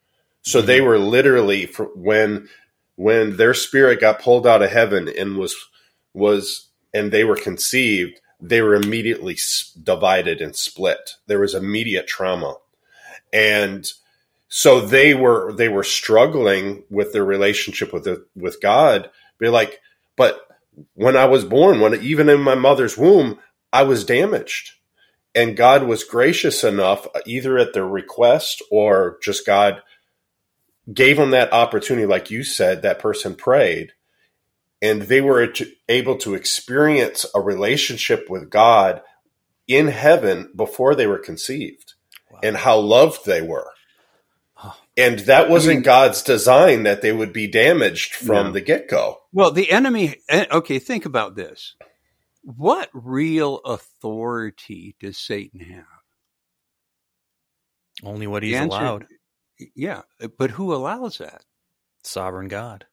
So 0.41 0.61
they 0.61 0.77
mm-hmm. 0.77 0.87
were 0.87 0.99
literally 0.99 1.65
when 1.95 2.49
when 2.95 3.37
their 3.37 3.53
spirit 3.53 3.99
got 3.99 4.21
pulled 4.21 4.47
out 4.47 4.61
of 4.61 4.71
heaven 4.71 5.07
and 5.07 5.37
was 5.37 5.55
was 6.13 6.69
and 6.93 7.11
they 7.11 7.23
were 7.23 7.35
conceived, 7.35 8.19
they 8.39 8.61
were 8.61 8.75
immediately 8.75 9.37
divided 9.81 10.41
and 10.41 10.55
split. 10.55 11.15
There 11.27 11.39
was 11.39 11.53
immediate 11.53 12.07
trauma, 12.07 12.55
and 13.31 13.85
so 14.47 14.79
they 14.79 15.13
were 15.13 15.53
they 15.53 15.67
were 15.69 15.83
struggling 15.83 16.83
with 16.89 17.13
their 17.13 17.25
relationship 17.25 17.91
with 17.93 18.05
the, 18.05 18.25
with 18.35 18.61
God. 18.61 19.09
Be 19.39 19.49
like, 19.49 19.79
but 20.15 20.47
when 20.93 21.17
I 21.17 21.25
was 21.25 21.43
born, 21.45 21.79
when 21.79 21.95
even 22.01 22.29
in 22.29 22.41
my 22.41 22.55
mother's 22.55 22.97
womb, 22.97 23.39
I 23.71 23.83
was 23.83 24.03
damaged. 24.03 24.71
And 25.35 25.57
God 25.57 25.83
was 25.83 26.03
gracious 26.03 26.63
enough, 26.63 27.05
either 27.25 27.57
at 27.59 27.73
their 27.73 27.87
request 27.87 28.63
or 28.71 29.19
just 29.21 29.45
God 29.45 29.83
gave 30.91 31.17
them 31.17 31.31
that 31.31 31.53
opportunity, 31.53 32.07
like 32.07 32.31
you 32.31 32.43
said, 32.43 32.81
that 32.81 32.99
person 32.99 33.35
prayed, 33.35 33.91
and 34.81 35.03
they 35.03 35.21
were 35.21 35.53
able 35.87 36.17
to 36.17 36.33
experience 36.33 37.25
a 37.35 37.41
relationship 37.41 38.29
with 38.29 38.49
God 38.49 39.01
in 39.67 39.87
heaven 39.87 40.51
before 40.55 40.95
they 40.95 41.07
were 41.07 41.19
conceived 41.19 41.93
wow. 42.31 42.39
and 42.41 42.57
how 42.57 42.79
loved 42.79 43.25
they 43.25 43.41
were. 43.41 43.71
And 44.95 45.19
that 45.19 45.47
wasn't 45.47 45.71
I 45.71 45.75
mean, 45.75 45.83
God's 45.83 46.23
design 46.23 46.83
that 46.83 47.03
they 47.03 47.11
would 47.11 47.31
be 47.31 47.45
damaged 47.45 48.15
from 48.15 48.47
no. 48.47 48.51
the 48.53 48.61
get 48.61 48.89
go. 48.89 49.21
Well, 49.31 49.51
the 49.51 49.69
enemy, 49.69 50.15
eh, 50.27 50.47
okay, 50.51 50.79
think 50.79 51.05
about 51.05 51.35
this. 51.35 51.75
What 52.55 52.89
real 52.93 53.57
authority 53.65 54.95
does 55.01 55.17
Satan 55.17 55.59
have? 55.59 55.83
Only 58.05 58.25
what 58.25 58.41
he's 58.41 58.55
answer, 58.55 58.77
allowed. 58.77 59.07
Yeah, 59.75 60.03
uh, 60.21 60.29
but 60.39 60.51
who 60.51 60.73
allows 60.73 61.17
that? 61.17 61.43
Sovereign 62.05 62.47
God. 62.47 62.85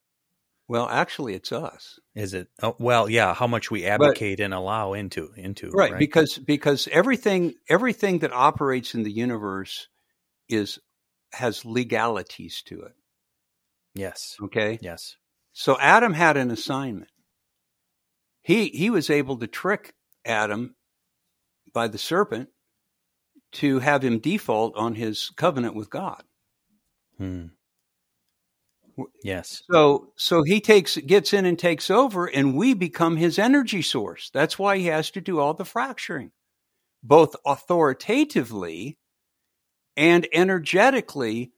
Well, 0.66 0.88
actually, 0.88 1.34
it's 1.34 1.52
us. 1.52 2.00
Is 2.16 2.34
it? 2.34 2.48
Oh, 2.64 2.74
well, 2.80 3.08
yeah. 3.08 3.32
How 3.32 3.46
much 3.46 3.70
we 3.70 3.84
advocate 3.84 4.38
but, 4.38 4.44
and 4.44 4.54
allow 4.54 4.94
into 4.94 5.30
into 5.36 5.70
right, 5.70 5.92
right 5.92 5.98
because 6.00 6.36
because 6.36 6.88
everything 6.90 7.54
everything 7.68 8.18
that 8.20 8.32
operates 8.32 8.96
in 8.96 9.04
the 9.04 9.12
universe 9.12 9.86
is 10.48 10.80
has 11.32 11.64
legalities 11.64 12.60
to 12.66 12.82
it. 12.82 12.94
Yes. 13.94 14.34
Okay. 14.42 14.80
Yes. 14.82 15.16
So 15.52 15.78
Adam 15.78 16.12
had 16.12 16.36
an 16.36 16.50
assignment 16.50 17.10
he 18.44 18.68
he 18.68 18.90
was 18.90 19.10
able 19.10 19.38
to 19.38 19.48
trick 19.48 19.94
Adam 20.24 20.76
by 21.72 21.88
the 21.88 21.98
serpent 21.98 22.50
to 23.52 23.80
have 23.80 24.04
him 24.04 24.18
default 24.18 24.76
on 24.76 24.94
his 24.94 25.30
covenant 25.36 25.74
with 25.74 25.90
God. 25.90 26.22
Hmm. 27.18 27.46
Yes. 29.24 29.62
So 29.68 30.12
so 30.16 30.42
he 30.44 30.60
takes 30.60 30.96
gets 30.98 31.32
in 31.32 31.46
and 31.46 31.58
takes 31.58 31.90
over 31.90 32.26
and 32.26 32.54
we 32.54 32.74
become 32.74 33.16
his 33.16 33.38
energy 33.38 33.82
source. 33.82 34.30
That's 34.32 34.58
why 34.58 34.78
he 34.78 34.86
has 34.86 35.10
to 35.12 35.20
do 35.20 35.40
all 35.40 35.54
the 35.54 35.64
fracturing. 35.64 36.30
Both 37.02 37.34
authoritatively 37.44 38.98
and 39.96 40.28
energetically 40.32 41.52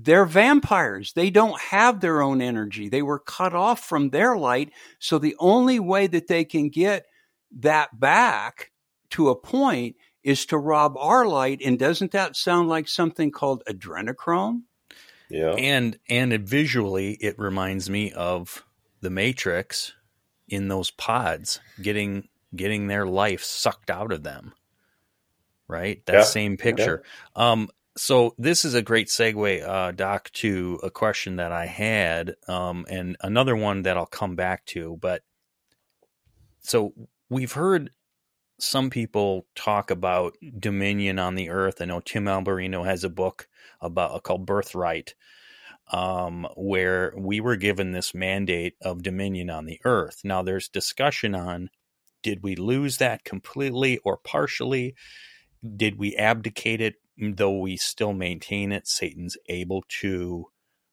they're 0.00 0.26
vampires. 0.26 1.12
They 1.12 1.28
don't 1.30 1.60
have 1.60 2.00
their 2.00 2.22
own 2.22 2.40
energy. 2.40 2.88
They 2.88 3.02
were 3.02 3.18
cut 3.18 3.52
off 3.52 3.84
from 3.84 4.10
their 4.10 4.36
light. 4.36 4.70
So 5.00 5.18
the 5.18 5.34
only 5.40 5.80
way 5.80 6.06
that 6.06 6.28
they 6.28 6.44
can 6.44 6.68
get 6.68 7.06
that 7.58 7.98
back 7.98 8.70
to 9.10 9.30
a 9.30 9.36
point 9.36 9.96
is 10.22 10.46
to 10.46 10.58
rob 10.58 10.96
our 10.96 11.26
light. 11.26 11.60
And 11.64 11.78
doesn't 11.78 12.12
that 12.12 12.36
sound 12.36 12.68
like 12.68 12.86
something 12.86 13.32
called 13.32 13.64
adrenochrome? 13.68 14.62
Yeah. 15.30 15.52
And 15.52 15.98
and 16.08 16.32
it 16.32 16.42
visually 16.42 17.12
it 17.20 17.38
reminds 17.38 17.90
me 17.90 18.12
of 18.12 18.64
the 19.00 19.10
Matrix 19.10 19.92
in 20.48 20.68
those 20.68 20.90
pods 20.92 21.60
getting 21.82 22.28
getting 22.54 22.86
their 22.86 23.06
life 23.06 23.42
sucked 23.42 23.90
out 23.90 24.12
of 24.12 24.22
them. 24.22 24.54
Right? 25.66 26.06
That 26.06 26.14
yeah. 26.14 26.22
same 26.22 26.56
picture. 26.56 27.02
Yeah. 27.36 27.50
Um 27.50 27.68
so 27.98 28.34
this 28.38 28.64
is 28.64 28.74
a 28.74 28.82
great 28.82 29.08
segue, 29.08 29.66
uh, 29.66 29.90
Doc, 29.90 30.30
to 30.34 30.78
a 30.84 30.90
question 30.90 31.36
that 31.36 31.50
I 31.50 31.66
had, 31.66 32.36
um, 32.46 32.86
and 32.88 33.16
another 33.20 33.56
one 33.56 33.82
that 33.82 33.96
I'll 33.96 34.06
come 34.06 34.36
back 34.36 34.64
to. 34.66 34.96
But 35.00 35.22
so 36.60 36.94
we've 37.28 37.52
heard 37.52 37.90
some 38.60 38.90
people 38.90 39.46
talk 39.56 39.90
about 39.90 40.36
dominion 40.58 41.18
on 41.18 41.34
the 41.34 41.50
earth. 41.50 41.80
I 41.80 41.86
know 41.86 42.00
Tim 42.00 42.26
Alberino 42.26 42.84
has 42.84 43.02
a 43.02 43.08
book 43.08 43.48
about 43.80 44.14
uh, 44.14 44.20
called 44.20 44.46
Birthright, 44.46 45.14
um, 45.92 46.46
where 46.56 47.12
we 47.16 47.40
were 47.40 47.56
given 47.56 47.90
this 47.90 48.14
mandate 48.14 48.74
of 48.80 49.02
dominion 49.02 49.50
on 49.50 49.66
the 49.66 49.80
earth. 49.84 50.20
Now 50.22 50.42
there's 50.42 50.68
discussion 50.68 51.34
on 51.34 51.70
did 52.22 52.42
we 52.42 52.54
lose 52.54 52.98
that 52.98 53.24
completely 53.24 53.98
or 53.98 54.16
partially? 54.16 54.94
Did 55.76 55.98
we 55.98 56.16
abdicate 56.16 56.80
it 56.80 56.96
though 57.18 57.58
we 57.58 57.76
still 57.76 58.12
maintain 58.12 58.72
it, 58.72 58.86
Satan's 58.86 59.36
able 59.48 59.84
to 60.00 60.46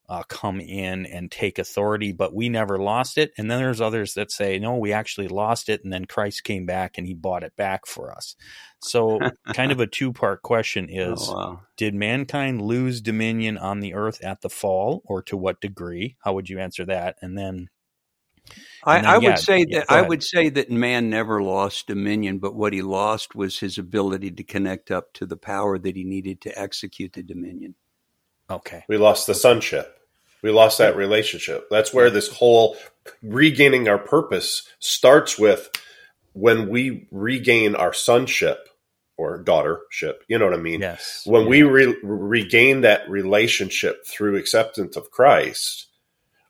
uh, 0.07 0.23
come 0.23 0.59
in 0.59 1.05
and 1.05 1.31
take 1.31 1.57
authority, 1.57 2.11
but 2.11 2.33
we 2.33 2.47
never 2.49 2.77
lost 2.77 3.17
it. 3.17 3.31
And 3.37 3.49
then 3.49 3.59
there's 3.59 3.81
others 3.81 4.13
that 4.13 4.31
say, 4.31 4.59
no, 4.59 4.77
we 4.77 4.93
actually 4.93 5.27
lost 5.27 5.67
it, 5.67 5.83
and 5.83 5.91
then 5.91 6.05
Christ 6.05 6.43
came 6.43 6.65
back 6.65 6.97
and 6.97 7.07
he 7.07 7.13
bought 7.13 7.43
it 7.43 7.55
back 7.55 7.87
for 7.87 8.11
us. 8.11 8.35
So, 8.81 9.19
kind 9.53 9.71
of 9.71 9.79
a 9.79 9.87
two 9.87 10.13
part 10.13 10.43
question 10.43 10.89
oh, 10.95 11.13
is 11.13 11.27
oh, 11.27 11.35
wow. 11.35 11.61
Did 11.77 11.95
mankind 11.95 12.61
lose 12.61 13.01
dominion 13.01 13.57
on 13.57 13.79
the 13.79 13.95
earth 13.95 14.23
at 14.23 14.41
the 14.41 14.49
fall, 14.49 15.01
or 15.05 15.23
to 15.23 15.37
what 15.37 15.59
degree? 15.59 16.17
How 16.23 16.33
would 16.33 16.49
you 16.49 16.59
answer 16.59 16.85
that? 16.85 17.15
And 17.21 17.37
then 17.37 17.69
I, 18.83 18.97
then, 18.97 19.05
I, 19.05 19.17
would 19.17 19.39
say 19.39 19.65
yeah, 19.67 19.79
that 19.79 19.91
I 19.91 20.01
would 20.01 20.23
say 20.23 20.49
that 20.49 20.69
man 20.69 21.09
never 21.09 21.41
lost 21.41 21.87
dominion, 21.87 22.37
but 22.37 22.55
what 22.55 22.73
he 22.73 22.81
lost 22.81 23.33
was 23.35 23.59
his 23.59 23.77
ability 23.77 24.31
to 24.31 24.43
connect 24.43 24.91
up 24.91 25.13
to 25.13 25.25
the 25.25 25.37
power 25.37 25.79
that 25.79 25.95
he 25.95 26.03
needed 26.03 26.41
to 26.41 26.59
execute 26.59 27.13
the 27.13 27.23
dominion. 27.23 27.75
Okay. 28.49 28.83
We 28.87 28.97
lost 28.97 29.25
the 29.25 29.33
sonship. 29.33 29.99
We 30.43 30.51
lost 30.51 30.77
that 30.77 30.95
relationship. 30.95 31.67
That's 31.71 31.91
where 31.91 32.11
this 32.11 32.31
whole 32.31 32.77
regaining 33.23 33.87
our 33.87 33.97
purpose 33.97 34.69
starts 34.77 35.39
with 35.39 35.71
when 36.33 36.69
we 36.69 37.07
regain 37.09 37.73
our 37.73 37.93
sonship 37.93 38.69
or 39.17 39.43
daughtership. 39.43 40.15
You 40.27 40.37
know 40.37 40.45
what 40.45 40.53
I 40.53 40.61
mean? 40.61 40.81
Yes. 40.81 41.23
When 41.25 41.43
yeah. 41.43 41.47
we 41.47 41.63
re- 41.63 41.97
regain 42.03 42.81
that 42.81 43.09
relationship 43.09 44.05
through 44.05 44.35
acceptance 44.35 44.95
of 44.95 45.09
Christ, 45.09 45.87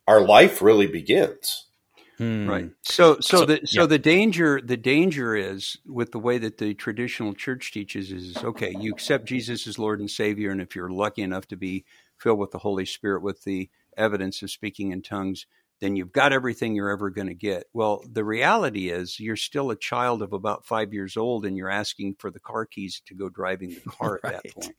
our 0.08 0.20
life 0.20 0.62
really 0.62 0.88
begins. 0.88 1.68
Hmm. 2.18 2.50
Right. 2.50 2.72
So, 2.84 3.16
so, 3.20 3.40
so 3.40 3.46
the 3.46 3.62
so 3.66 3.82
yeah. 3.82 3.88
the 3.88 4.00
danger 4.00 4.62
the 4.64 4.78
danger 4.78 5.36
is 5.36 5.78
with 5.86 6.12
the 6.12 6.20
way 6.20 6.38
that 6.38 6.58
the 6.58 6.74
traditional 6.74 7.34
church 7.34 7.72
teaches 7.74 8.12
is 8.12 8.38
okay. 8.38 8.74
You 8.80 8.94
accept 8.94 9.26
Jesus 9.26 9.68
as 9.68 9.78
Lord 9.78 10.00
and 10.00 10.10
Savior, 10.10 10.52
and 10.52 10.62
if 10.62 10.76
you're 10.76 10.90
lucky 10.90 11.24
enough 11.24 11.48
to 11.48 11.58
be 11.58 11.84
filled 12.18 12.40
with 12.40 12.52
the 12.52 12.60
Holy 12.60 12.86
Spirit 12.86 13.22
with 13.22 13.44
the 13.44 13.70
evidence 13.98 14.42
of 14.42 14.52
speaking 14.52 14.92
in 14.92 15.02
tongues, 15.02 15.46
then 15.82 15.96
you've 15.96 16.14
got 16.14 16.32
everything 16.32 16.74
you're 16.74 16.90
ever 16.90 17.10
going 17.10 17.28
to 17.28 17.34
get. 17.34 17.66
Well, 17.74 18.04
the 18.10 18.24
reality 18.24 18.90
is 18.90 19.20
you're 19.20 19.36
still 19.36 19.72
a 19.72 19.76
child 19.76 20.22
of 20.22 20.32
about 20.32 20.66
five 20.66 20.94
years 20.94 21.18
old, 21.18 21.46
and 21.46 21.58
you're 21.58 21.70
asking 21.70 22.16
for 22.20 22.32
the 22.32 22.40
car 22.40 22.66
keys 22.66 23.02
to 23.08 23.14
go 23.14 23.28
driving 23.30 23.72
the 23.72 23.90
car 23.90 24.20
right. 24.24 24.36
at 24.36 24.44
that 24.44 24.54
point. 24.54 24.76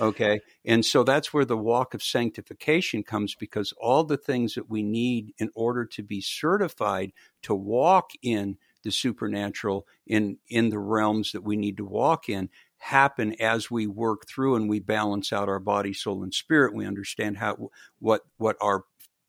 Okay. 0.00 0.40
And 0.64 0.84
so 0.84 1.02
that's 1.02 1.32
where 1.32 1.44
the 1.44 1.56
walk 1.56 1.94
of 1.94 2.02
sanctification 2.02 3.02
comes 3.02 3.34
because 3.34 3.72
all 3.80 4.04
the 4.04 4.16
things 4.16 4.54
that 4.54 4.70
we 4.70 4.82
need 4.82 5.34
in 5.38 5.50
order 5.54 5.84
to 5.86 6.02
be 6.02 6.20
certified 6.20 7.12
to 7.42 7.54
walk 7.54 8.10
in 8.22 8.56
the 8.82 8.90
supernatural 8.90 9.86
in 10.06 10.38
in 10.48 10.70
the 10.70 10.78
realms 10.78 11.32
that 11.32 11.44
we 11.44 11.56
need 11.56 11.76
to 11.76 11.84
walk 11.84 12.28
in 12.28 12.48
happen 12.78 13.34
as 13.40 13.70
we 13.70 13.86
work 13.86 14.26
through 14.26 14.56
and 14.56 14.68
we 14.68 14.80
balance 14.80 15.32
out 15.32 15.50
our 15.50 15.60
body 15.60 15.92
soul 15.92 16.22
and 16.22 16.32
spirit. 16.32 16.74
We 16.74 16.86
understand 16.86 17.36
how 17.36 17.70
what 17.98 18.22
what 18.38 18.56
our 18.60 18.84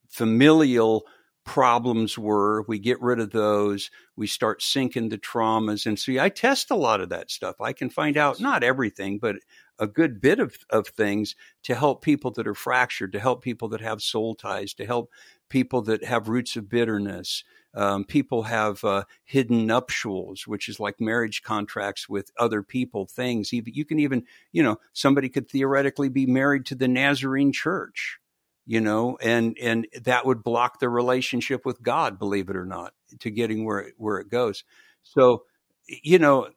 familial 0.09 1.05
problems 1.43 2.17
were. 2.17 2.63
We 2.67 2.79
get 2.79 3.01
rid 3.01 3.19
of 3.19 3.31
those. 3.31 3.89
We 4.15 4.27
start 4.27 4.61
sinking 4.61 5.09
the 5.09 5.17
traumas. 5.17 5.85
And 5.85 5.99
see 5.99 6.19
i 6.19 6.29
test 6.29 6.71
a 6.71 6.75
lot 6.75 7.01
of 7.01 7.09
that 7.09 7.31
stuff. 7.31 7.59
I 7.59 7.73
can 7.73 7.89
find 7.89 8.15
out 8.15 8.39
not 8.39 8.63
everything 8.63 9.19
but 9.19 9.37
a 9.81 9.87
good 9.87 10.21
bit 10.21 10.39
of, 10.39 10.55
of 10.69 10.87
things 10.87 11.35
to 11.63 11.73
help 11.73 12.03
people 12.03 12.29
that 12.31 12.47
are 12.47 12.53
fractured, 12.53 13.11
to 13.11 13.19
help 13.19 13.41
people 13.41 13.67
that 13.69 13.81
have 13.81 14.01
soul 14.01 14.35
ties, 14.35 14.75
to 14.75 14.85
help 14.85 15.09
people 15.49 15.81
that 15.81 16.03
have 16.03 16.29
roots 16.29 16.55
of 16.55 16.69
bitterness. 16.69 17.43
Um, 17.73 18.05
people 18.05 18.43
have 18.43 18.83
uh, 18.83 19.05
hidden 19.23 19.65
nuptials, 19.65 20.45
which 20.45 20.69
is 20.69 20.79
like 20.79 21.01
marriage 21.01 21.41
contracts 21.41 22.07
with 22.07 22.31
other 22.37 22.61
people, 22.61 23.07
things. 23.07 23.53
Even, 23.53 23.73
you 23.73 23.83
can 23.83 23.97
even, 23.99 24.23
you 24.51 24.61
know, 24.61 24.77
somebody 24.93 25.29
could 25.29 25.49
theoretically 25.49 26.09
be 26.09 26.27
married 26.27 26.67
to 26.67 26.75
the 26.75 26.87
Nazarene 26.87 27.51
church, 27.51 28.19
you 28.67 28.81
know, 28.81 29.17
and, 29.19 29.57
and 29.59 29.87
that 30.03 30.27
would 30.27 30.43
block 30.43 30.79
the 30.79 30.89
relationship 30.89 31.65
with 31.65 31.81
God, 31.81 32.19
believe 32.19 32.49
it 32.49 32.55
or 32.55 32.65
not, 32.65 32.93
to 33.21 33.31
getting 33.31 33.65
where, 33.65 33.89
where 33.97 34.19
it 34.19 34.29
goes. 34.29 34.63
So, 35.01 35.45
you 35.87 36.19
know, 36.19 36.49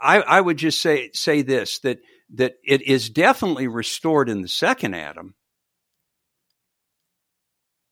I, 0.00 0.20
I 0.20 0.40
would 0.40 0.56
just 0.56 0.80
say, 0.80 1.10
say 1.12 1.42
this, 1.42 1.78
that, 1.80 2.00
that 2.32 2.56
it 2.64 2.82
is 2.82 3.10
definitely 3.10 3.68
restored 3.68 4.28
in 4.28 4.42
the 4.42 4.48
second 4.48 4.94
Adam, 4.94 5.34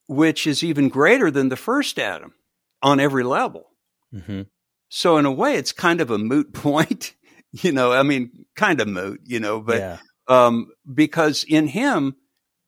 which 0.06 0.46
is 0.46 0.62
even 0.62 0.88
greater 0.88 1.30
than 1.30 1.48
the 1.48 1.56
first 1.56 1.98
Adam 1.98 2.34
on 2.82 3.00
every 3.00 3.24
level. 3.24 3.70
Mm-hmm. 4.14 4.42
So 4.88 5.16
in 5.16 5.26
a 5.26 5.32
way, 5.32 5.54
it's 5.54 5.72
kind 5.72 6.00
of 6.00 6.10
a 6.10 6.18
moot 6.18 6.52
point, 6.52 7.14
you 7.52 7.72
know. 7.72 7.92
I 7.92 8.02
mean, 8.02 8.46
kind 8.56 8.80
of 8.80 8.88
moot, 8.88 9.20
you 9.24 9.40
know, 9.40 9.60
but 9.60 9.78
yeah. 9.78 9.98
um, 10.28 10.68
because 10.92 11.44
in 11.44 11.66
Him 11.68 12.16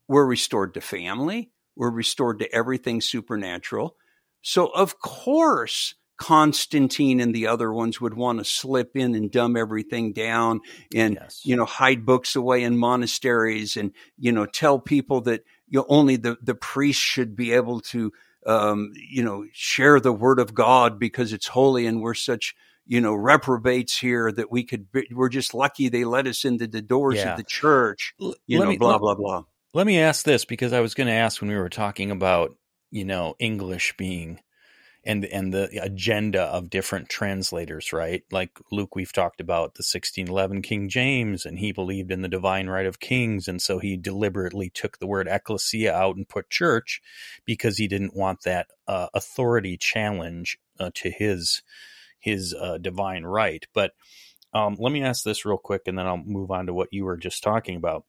we're 0.08 0.26
restored 0.26 0.74
to 0.74 0.80
family, 0.80 1.50
we're 1.76 1.90
restored 1.90 2.38
to 2.40 2.54
everything 2.54 3.00
supernatural. 3.00 3.96
So 4.42 4.66
of 4.66 4.98
course, 5.00 5.94
Constantine 6.16 7.20
and 7.20 7.34
the 7.34 7.48
other 7.48 7.72
ones 7.72 8.00
would 8.00 8.14
want 8.14 8.38
to 8.38 8.44
slip 8.44 8.96
in 8.96 9.14
and 9.14 9.30
dumb 9.30 9.56
everything 9.56 10.12
down 10.12 10.60
and 10.94 11.14
yes. 11.14 11.40
you 11.44 11.56
know 11.56 11.64
hide 11.64 12.06
books 12.06 12.36
away 12.36 12.62
in 12.62 12.76
monasteries 12.76 13.76
and 13.76 13.92
you 14.16 14.30
know 14.30 14.46
tell 14.46 14.78
people 14.78 15.22
that 15.22 15.42
you 15.68 15.80
know, 15.80 15.86
only 15.88 16.16
the 16.16 16.36
the 16.40 16.54
priests 16.54 17.02
should 17.02 17.34
be 17.34 17.52
able 17.52 17.80
to 17.80 18.12
um, 18.46 18.92
you 18.94 19.22
know, 19.22 19.46
share 19.52 20.00
the 20.00 20.12
word 20.12 20.38
of 20.38 20.54
God 20.54 20.98
because 20.98 21.32
it's 21.32 21.46
holy 21.46 21.86
and 21.86 22.00
we're 22.00 22.14
such, 22.14 22.54
you 22.86 23.00
know, 23.00 23.14
reprobates 23.14 23.98
here 23.98 24.30
that 24.32 24.50
we 24.50 24.64
could, 24.64 24.90
be, 24.92 25.08
we're 25.12 25.28
just 25.28 25.54
lucky 25.54 25.88
they 25.88 26.04
let 26.04 26.26
us 26.26 26.44
into 26.44 26.66
the 26.66 26.82
doors 26.82 27.16
yeah. 27.16 27.32
of 27.32 27.36
the 27.36 27.44
church, 27.44 28.14
you 28.18 28.58
let 28.58 28.64
know, 28.64 28.70
me, 28.70 28.78
blah, 28.78 28.92
let, 28.92 29.00
blah, 29.00 29.14
blah. 29.14 29.42
Let 29.72 29.86
me 29.86 29.98
ask 29.98 30.24
this 30.24 30.44
because 30.44 30.72
I 30.72 30.80
was 30.80 30.94
going 30.94 31.06
to 31.06 31.14
ask 31.14 31.40
when 31.40 31.50
we 31.50 31.56
were 31.56 31.70
talking 31.70 32.10
about, 32.10 32.54
you 32.90 33.04
know, 33.04 33.34
English 33.38 33.94
being 33.96 34.40
and 35.06 35.24
and 35.26 35.52
the 35.52 35.68
agenda 35.82 36.42
of 36.42 36.70
different 36.70 37.08
translators, 37.08 37.92
right? 37.92 38.22
Like 38.30 38.58
Luke, 38.70 38.96
we've 38.96 39.12
talked 39.12 39.40
about 39.40 39.74
the 39.74 39.82
1611 39.82 40.62
King 40.62 40.88
James, 40.88 41.44
and 41.44 41.58
he 41.58 41.72
believed 41.72 42.10
in 42.10 42.22
the 42.22 42.28
divine 42.28 42.68
right 42.68 42.86
of 42.86 43.00
kings, 43.00 43.48
and 43.48 43.60
so 43.60 43.78
he 43.78 43.96
deliberately 43.96 44.70
took 44.70 44.98
the 44.98 45.06
word 45.06 45.28
ecclesia 45.28 45.92
out 45.92 46.16
and 46.16 46.28
put 46.28 46.50
church 46.50 47.00
because 47.44 47.78
he 47.78 47.88
didn't 47.88 48.16
want 48.16 48.42
that 48.42 48.68
uh, 48.86 49.08
authority 49.14 49.76
challenge 49.76 50.58
uh, 50.80 50.90
to 50.94 51.10
his 51.10 51.62
his 52.18 52.54
uh, 52.54 52.78
divine 52.78 53.24
right. 53.24 53.66
But 53.74 53.92
um, 54.54 54.76
let 54.78 54.92
me 54.92 55.02
ask 55.02 55.24
this 55.24 55.44
real 55.44 55.58
quick, 55.58 55.82
and 55.86 55.98
then 55.98 56.06
I'll 56.06 56.16
move 56.16 56.50
on 56.50 56.66
to 56.66 56.74
what 56.74 56.92
you 56.92 57.04
were 57.04 57.16
just 57.16 57.42
talking 57.42 57.76
about. 57.76 58.04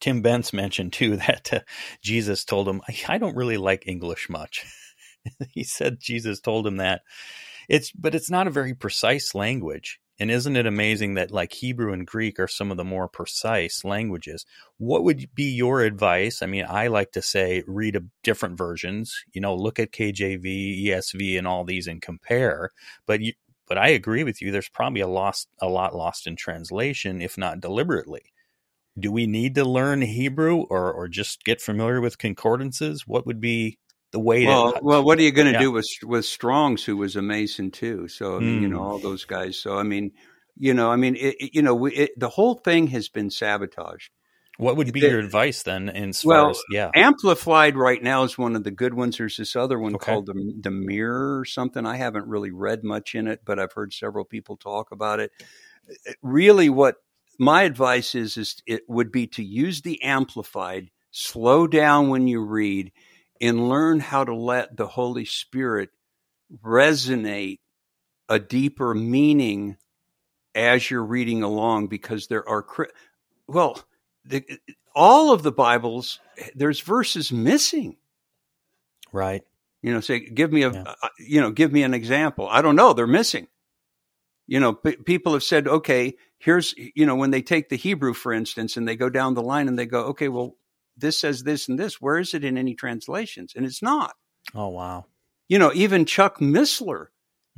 Tim 0.00 0.22
Bentz 0.22 0.52
mentioned 0.52 0.92
too 0.92 1.16
that 1.28 1.52
uh, 1.52 1.60
Jesus 2.02 2.44
told 2.44 2.68
him, 2.68 2.80
"I 3.08 3.18
don't 3.18 3.36
really 3.36 3.58
like 3.58 3.86
English 3.86 4.28
much." 4.28 4.64
he 5.50 5.64
said 5.64 6.00
Jesus 6.00 6.40
told 6.40 6.66
him 6.66 6.76
that. 6.76 7.02
It's 7.68 7.90
but 7.92 8.14
it's 8.14 8.30
not 8.30 8.46
a 8.46 8.50
very 8.50 8.74
precise 8.74 9.34
language. 9.34 9.98
And 10.18 10.30
isn't 10.30 10.56
it 10.56 10.66
amazing 10.66 11.14
that 11.14 11.30
like 11.30 11.52
Hebrew 11.52 11.92
and 11.92 12.06
Greek 12.06 12.40
are 12.40 12.48
some 12.48 12.70
of 12.70 12.78
the 12.78 12.84
more 12.84 13.06
precise 13.06 13.84
languages? 13.84 14.46
What 14.78 15.04
would 15.04 15.34
be 15.34 15.44
your 15.44 15.82
advice? 15.82 16.40
I 16.40 16.46
mean, 16.46 16.64
I 16.66 16.86
like 16.86 17.12
to 17.12 17.22
say 17.22 17.62
read 17.66 17.96
a, 17.96 18.02
different 18.22 18.56
versions, 18.56 19.14
you 19.32 19.42
know, 19.42 19.54
look 19.54 19.78
at 19.78 19.92
KJV, 19.92 20.86
ESV 20.86 21.36
and 21.36 21.46
all 21.46 21.64
these 21.64 21.86
and 21.86 22.00
compare. 22.00 22.70
But 23.06 23.20
you, 23.20 23.34
but 23.68 23.76
I 23.78 23.88
agree 23.88 24.24
with 24.24 24.40
you 24.40 24.50
there's 24.50 24.68
probably 24.68 25.00
a 25.00 25.08
lost 25.08 25.48
a 25.60 25.68
lot 25.68 25.94
lost 25.94 26.26
in 26.26 26.36
translation 26.36 27.20
if 27.20 27.36
not 27.36 27.60
deliberately. 27.60 28.32
Do 28.98 29.12
we 29.12 29.26
need 29.26 29.54
to 29.56 29.64
learn 29.64 30.00
Hebrew 30.00 30.60
or 30.70 30.90
or 30.90 31.08
just 31.08 31.44
get 31.44 31.60
familiar 31.60 32.00
with 32.00 32.16
concordances? 32.16 33.06
What 33.06 33.26
would 33.26 33.40
be 33.40 33.78
the 34.12 34.20
way 34.20 34.46
well, 34.46 34.78
well, 34.82 35.04
what 35.04 35.18
are 35.18 35.22
you 35.22 35.32
going 35.32 35.46
to 35.46 35.52
yeah. 35.54 35.60
do 35.60 35.72
with 35.72 35.88
with 36.02 36.24
Strong's, 36.24 36.84
who 36.84 36.96
was 36.96 37.16
a 37.16 37.22
Mason 37.22 37.70
too? 37.70 38.08
So 38.08 38.36
I 38.36 38.40
mean, 38.40 38.58
mm. 38.58 38.62
you 38.62 38.68
know, 38.68 38.80
all 38.80 38.98
those 38.98 39.24
guys. 39.24 39.58
So 39.58 39.76
I 39.76 39.82
mean, 39.82 40.12
you 40.56 40.74
know, 40.74 40.90
I 40.90 40.96
mean, 40.96 41.16
it, 41.16 41.36
you 41.54 41.62
know, 41.62 41.86
it, 41.86 42.18
the 42.18 42.28
whole 42.28 42.54
thing 42.54 42.86
has 42.88 43.08
been 43.08 43.30
sabotaged. 43.30 44.10
What 44.58 44.78
would 44.78 44.90
be 44.90 45.00
the, 45.00 45.10
your 45.10 45.18
advice 45.18 45.64
then? 45.64 45.90
In 45.90 46.14
well, 46.24 46.50
as, 46.50 46.62
yeah, 46.70 46.90
Amplified 46.94 47.76
right 47.76 48.02
now 48.02 48.22
is 48.22 48.38
one 48.38 48.56
of 48.56 48.64
the 48.64 48.70
good 48.70 48.94
ones. 48.94 49.18
There's 49.18 49.36
this 49.36 49.54
other 49.54 49.78
one 49.78 49.94
okay. 49.96 50.12
called 50.12 50.26
the, 50.26 50.54
the 50.58 50.70
Mirror 50.70 51.40
or 51.40 51.44
something. 51.44 51.84
I 51.84 51.96
haven't 51.96 52.26
really 52.26 52.52
read 52.52 52.82
much 52.82 53.14
in 53.14 53.26
it, 53.26 53.42
but 53.44 53.58
I've 53.58 53.74
heard 53.74 53.92
several 53.92 54.24
people 54.24 54.56
talk 54.56 54.92
about 54.92 55.20
it. 55.20 55.30
Really, 56.22 56.70
what 56.70 56.96
my 57.38 57.64
advice 57.64 58.14
is 58.14 58.38
is 58.38 58.62
it 58.66 58.82
would 58.88 59.12
be 59.12 59.26
to 59.26 59.44
use 59.44 59.82
the 59.82 60.02
Amplified. 60.02 60.90
Slow 61.10 61.66
down 61.66 62.08
when 62.08 62.26
you 62.26 62.42
read 62.42 62.92
and 63.40 63.68
learn 63.68 64.00
how 64.00 64.24
to 64.24 64.34
let 64.34 64.76
the 64.76 64.86
Holy 64.86 65.24
Spirit 65.24 65.90
resonate 66.64 67.60
a 68.28 68.38
deeper 68.38 68.94
meaning 68.94 69.76
as 70.54 70.90
you're 70.90 71.04
reading 71.04 71.42
along 71.42 71.86
because 71.88 72.26
there 72.26 72.48
are 72.48 72.66
well 73.46 73.78
the, 74.24 74.44
all 74.94 75.32
of 75.32 75.42
the 75.42 75.52
bibles 75.52 76.18
there's 76.54 76.80
verses 76.80 77.30
missing. 77.30 77.96
Right. 79.12 79.42
You 79.82 79.92
know 79.92 80.00
say 80.00 80.20
give 80.20 80.52
me 80.52 80.62
a 80.62 80.72
yeah. 80.72 80.94
uh, 81.02 81.08
you 81.18 81.40
know 81.40 81.50
give 81.50 81.72
me 81.72 81.82
an 81.82 81.94
example. 81.94 82.48
I 82.48 82.62
don't 82.62 82.76
know 82.76 82.92
they're 82.92 83.06
missing. 83.06 83.48
You 84.46 84.60
know 84.60 84.72
p- 84.72 84.96
people 84.96 85.34
have 85.34 85.44
said 85.44 85.68
okay 85.68 86.14
here's 86.38 86.74
you 86.76 87.06
know 87.06 87.16
when 87.16 87.30
they 87.30 87.42
take 87.42 87.68
the 87.68 87.76
hebrew 87.76 88.14
for 88.14 88.32
instance 88.32 88.76
and 88.76 88.88
they 88.88 88.96
go 88.96 89.10
down 89.10 89.34
the 89.34 89.42
line 89.42 89.68
and 89.68 89.78
they 89.78 89.86
go 89.86 90.06
okay 90.06 90.28
well 90.28 90.56
this 90.96 91.18
says 91.18 91.42
this 91.42 91.68
and 91.68 91.78
this. 91.78 92.00
Where 92.00 92.18
is 92.18 92.34
it 92.34 92.44
in 92.44 92.56
any 92.56 92.74
translations? 92.74 93.52
And 93.54 93.66
it's 93.66 93.82
not. 93.82 94.14
Oh, 94.54 94.68
wow. 94.68 95.06
You 95.48 95.58
know, 95.58 95.72
even 95.74 96.04
Chuck 96.04 96.38
Missler 96.38 97.06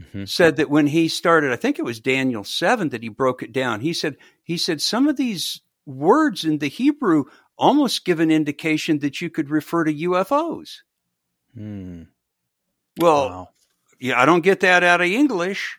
mm-hmm. 0.01 0.25
said 0.25 0.57
that 0.57 0.71
when 0.71 0.87
he 0.87 1.09
started, 1.09 1.53
I 1.53 1.57
think 1.57 1.79
it 1.79 1.85
was 1.85 2.01
Daniel 2.01 2.45
7 2.45 2.91
that 2.91 3.03
he 3.03 3.09
broke 3.09 3.43
it 3.43 3.53
down. 3.53 3.81
He 3.81 3.93
said, 3.93 4.17
he 4.43 4.57
said, 4.57 4.83
some 4.83 5.09
of 5.09 5.17
these 5.17 5.61
words 5.87 6.45
in 6.45 6.59
the 6.59 6.69
Hebrew 6.69 7.25
almost 7.57 8.05
give 8.05 8.21
an 8.21 8.31
indication 8.31 9.01
that 9.01 9.21
you 9.21 9.31
could 9.31 9.51
refer 9.51 9.85
to 9.85 9.95
UFOs. 9.95 10.79
Hmm. 11.55 12.05
Well, 12.99 13.29
wow. 13.29 13.49
yeah, 13.99 14.21
I 14.21 14.27
don't 14.27 14.43
get 14.43 14.61
that 14.61 14.85
out 14.85 15.01
of 15.01 15.07
English. 15.07 15.79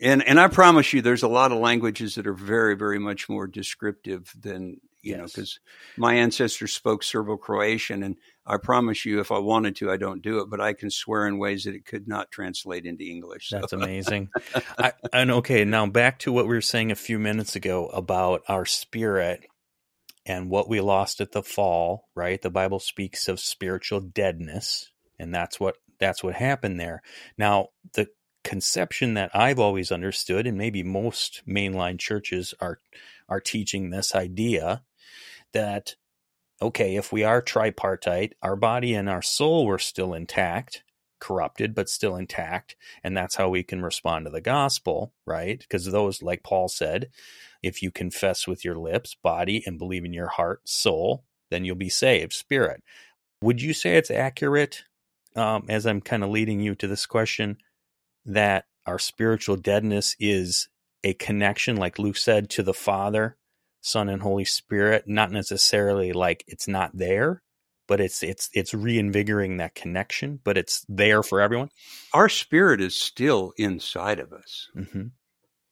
And 0.00 0.22
and 0.22 0.38
I 0.38 0.48
promise 0.48 0.92
you, 0.92 1.00
there's 1.00 1.22
a 1.22 1.28
lot 1.28 1.52
of 1.52 1.58
languages 1.58 2.16
that 2.16 2.26
are 2.26 2.34
very, 2.34 2.76
very 2.76 2.98
much 2.98 3.28
more 3.28 3.46
descriptive 3.46 4.32
than 4.38 4.80
you 5.08 5.14
yes. 5.14 5.18
know, 5.18 5.26
because 5.26 5.60
my 5.96 6.14
ancestors 6.14 6.74
spoke 6.74 7.02
Serbo-Croatian, 7.02 8.02
and 8.02 8.16
I 8.46 8.58
promise 8.58 9.04
you, 9.04 9.20
if 9.20 9.32
I 9.32 9.38
wanted 9.38 9.76
to, 9.76 9.90
I 9.90 9.96
don't 9.96 10.22
do 10.22 10.40
it, 10.40 10.50
but 10.50 10.60
I 10.60 10.74
can 10.74 10.90
swear 10.90 11.26
in 11.26 11.38
ways 11.38 11.64
that 11.64 11.74
it 11.74 11.86
could 11.86 12.06
not 12.06 12.30
translate 12.30 12.84
into 12.84 13.04
English. 13.04 13.48
So. 13.48 13.60
That's 13.60 13.72
amazing. 13.72 14.28
I, 14.78 14.92
and 15.12 15.30
okay, 15.30 15.64
now 15.64 15.86
back 15.86 16.20
to 16.20 16.32
what 16.32 16.46
we 16.46 16.54
were 16.54 16.60
saying 16.60 16.90
a 16.90 16.96
few 16.96 17.18
minutes 17.18 17.56
ago 17.56 17.86
about 17.86 18.42
our 18.48 18.66
spirit 18.66 19.46
and 20.26 20.50
what 20.50 20.68
we 20.68 20.80
lost 20.80 21.20
at 21.20 21.32
the 21.32 21.42
fall. 21.42 22.08
Right, 22.14 22.40
the 22.40 22.50
Bible 22.50 22.80
speaks 22.80 23.28
of 23.28 23.40
spiritual 23.40 24.00
deadness, 24.00 24.92
and 25.18 25.34
that's 25.34 25.58
what 25.58 25.76
that's 25.98 26.22
what 26.22 26.34
happened 26.34 26.78
there. 26.78 27.02
Now, 27.36 27.68
the 27.94 28.08
conception 28.44 29.14
that 29.14 29.30
I've 29.34 29.58
always 29.58 29.92
understood, 29.92 30.46
and 30.46 30.56
maybe 30.56 30.82
most 30.82 31.42
mainline 31.46 31.98
churches 31.98 32.54
are 32.60 32.78
are 33.28 33.40
teaching 33.40 33.90
this 33.90 34.14
idea 34.14 34.82
that 35.52 35.94
okay, 36.60 36.96
if 36.96 37.12
we 37.12 37.24
are 37.24 37.40
tripartite, 37.40 38.34
our 38.42 38.56
body 38.56 38.94
and 38.94 39.08
our 39.08 39.22
soul 39.22 39.66
were 39.66 39.78
still 39.78 40.12
intact, 40.12 40.82
corrupted, 41.20 41.74
but 41.74 41.88
still 41.88 42.16
intact. 42.16 42.76
And 43.04 43.16
that's 43.16 43.36
how 43.36 43.48
we 43.48 43.62
can 43.62 43.82
respond 43.82 44.24
to 44.24 44.30
the 44.30 44.40
gospel, 44.40 45.12
right? 45.26 45.58
Because 45.58 45.86
those, 45.86 46.22
like 46.22 46.42
Paul 46.42 46.68
said, 46.68 47.10
if 47.62 47.82
you 47.82 47.90
confess 47.90 48.46
with 48.46 48.64
your 48.64 48.76
lips, 48.76 49.16
body, 49.22 49.62
and 49.66 49.78
believe 49.78 50.04
in 50.04 50.12
your 50.12 50.28
heart, 50.28 50.68
soul, 50.68 51.24
then 51.50 51.64
you'll 51.64 51.76
be 51.76 51.88
saved, 51.88 52.32
spirit. 52.32 52.82
Would 53.42 53.62
you 53.62 53.72
say 53.72 53.96
it's 53.96 54.10
accurate, 54.10 54.84
um, 55.36 55.64
as 55.68 55.86
I'm 55.86 56.00
kind 56.00 56.24
of 56.24 56.30
leading 56.30 56.60
you 56.60 56.74
to 56.76 56.86
this 56.86 57.06
question, 57.06 57.58
that 58.24 58.66
our 58.86 58.98
spiritual 58.98 59.56
deadness 59.56 60.16
is 60.18 60.68
a 61.04 61.14
connection, 61.14 61.76
like 61.76 61.98
Luke 61.98 62.16
said, 62.16 62.50
to 62.50 62.62
the 62.62 62.74
Father, 62.74 63.36
Son, 63.80 64.08
and 64.08 64.22
Holy 64.22 64.44
Spirit. 64.44 65.04
Not 65.06 65.30
necessarily 65.30 66.12
like 66.12 66.44
it's 66.46 66.68
not 66.68 66.96
there, 66.96 67.42
but 67.86 68.00
it's 68.00 68.22
it's 68.22 68.48
it's 68.52 68.74
reinvigorating 68.74 69.58
that 69.58 69.74
connection. 69.74 70.40
But 70.42 70.58
it's 70.58 70.84
there 70.88 71.22
for 71.22 71.40
everyone. 71.40 71.70
Our 72.12 72.28
spirit 72.28 72.80
is 72.80 72.96
still 72.96 73.52
inside 73.56 74.18
of 74.18 74.32
us. 74.32 74.68
Mm-hmm. 74.76 75.08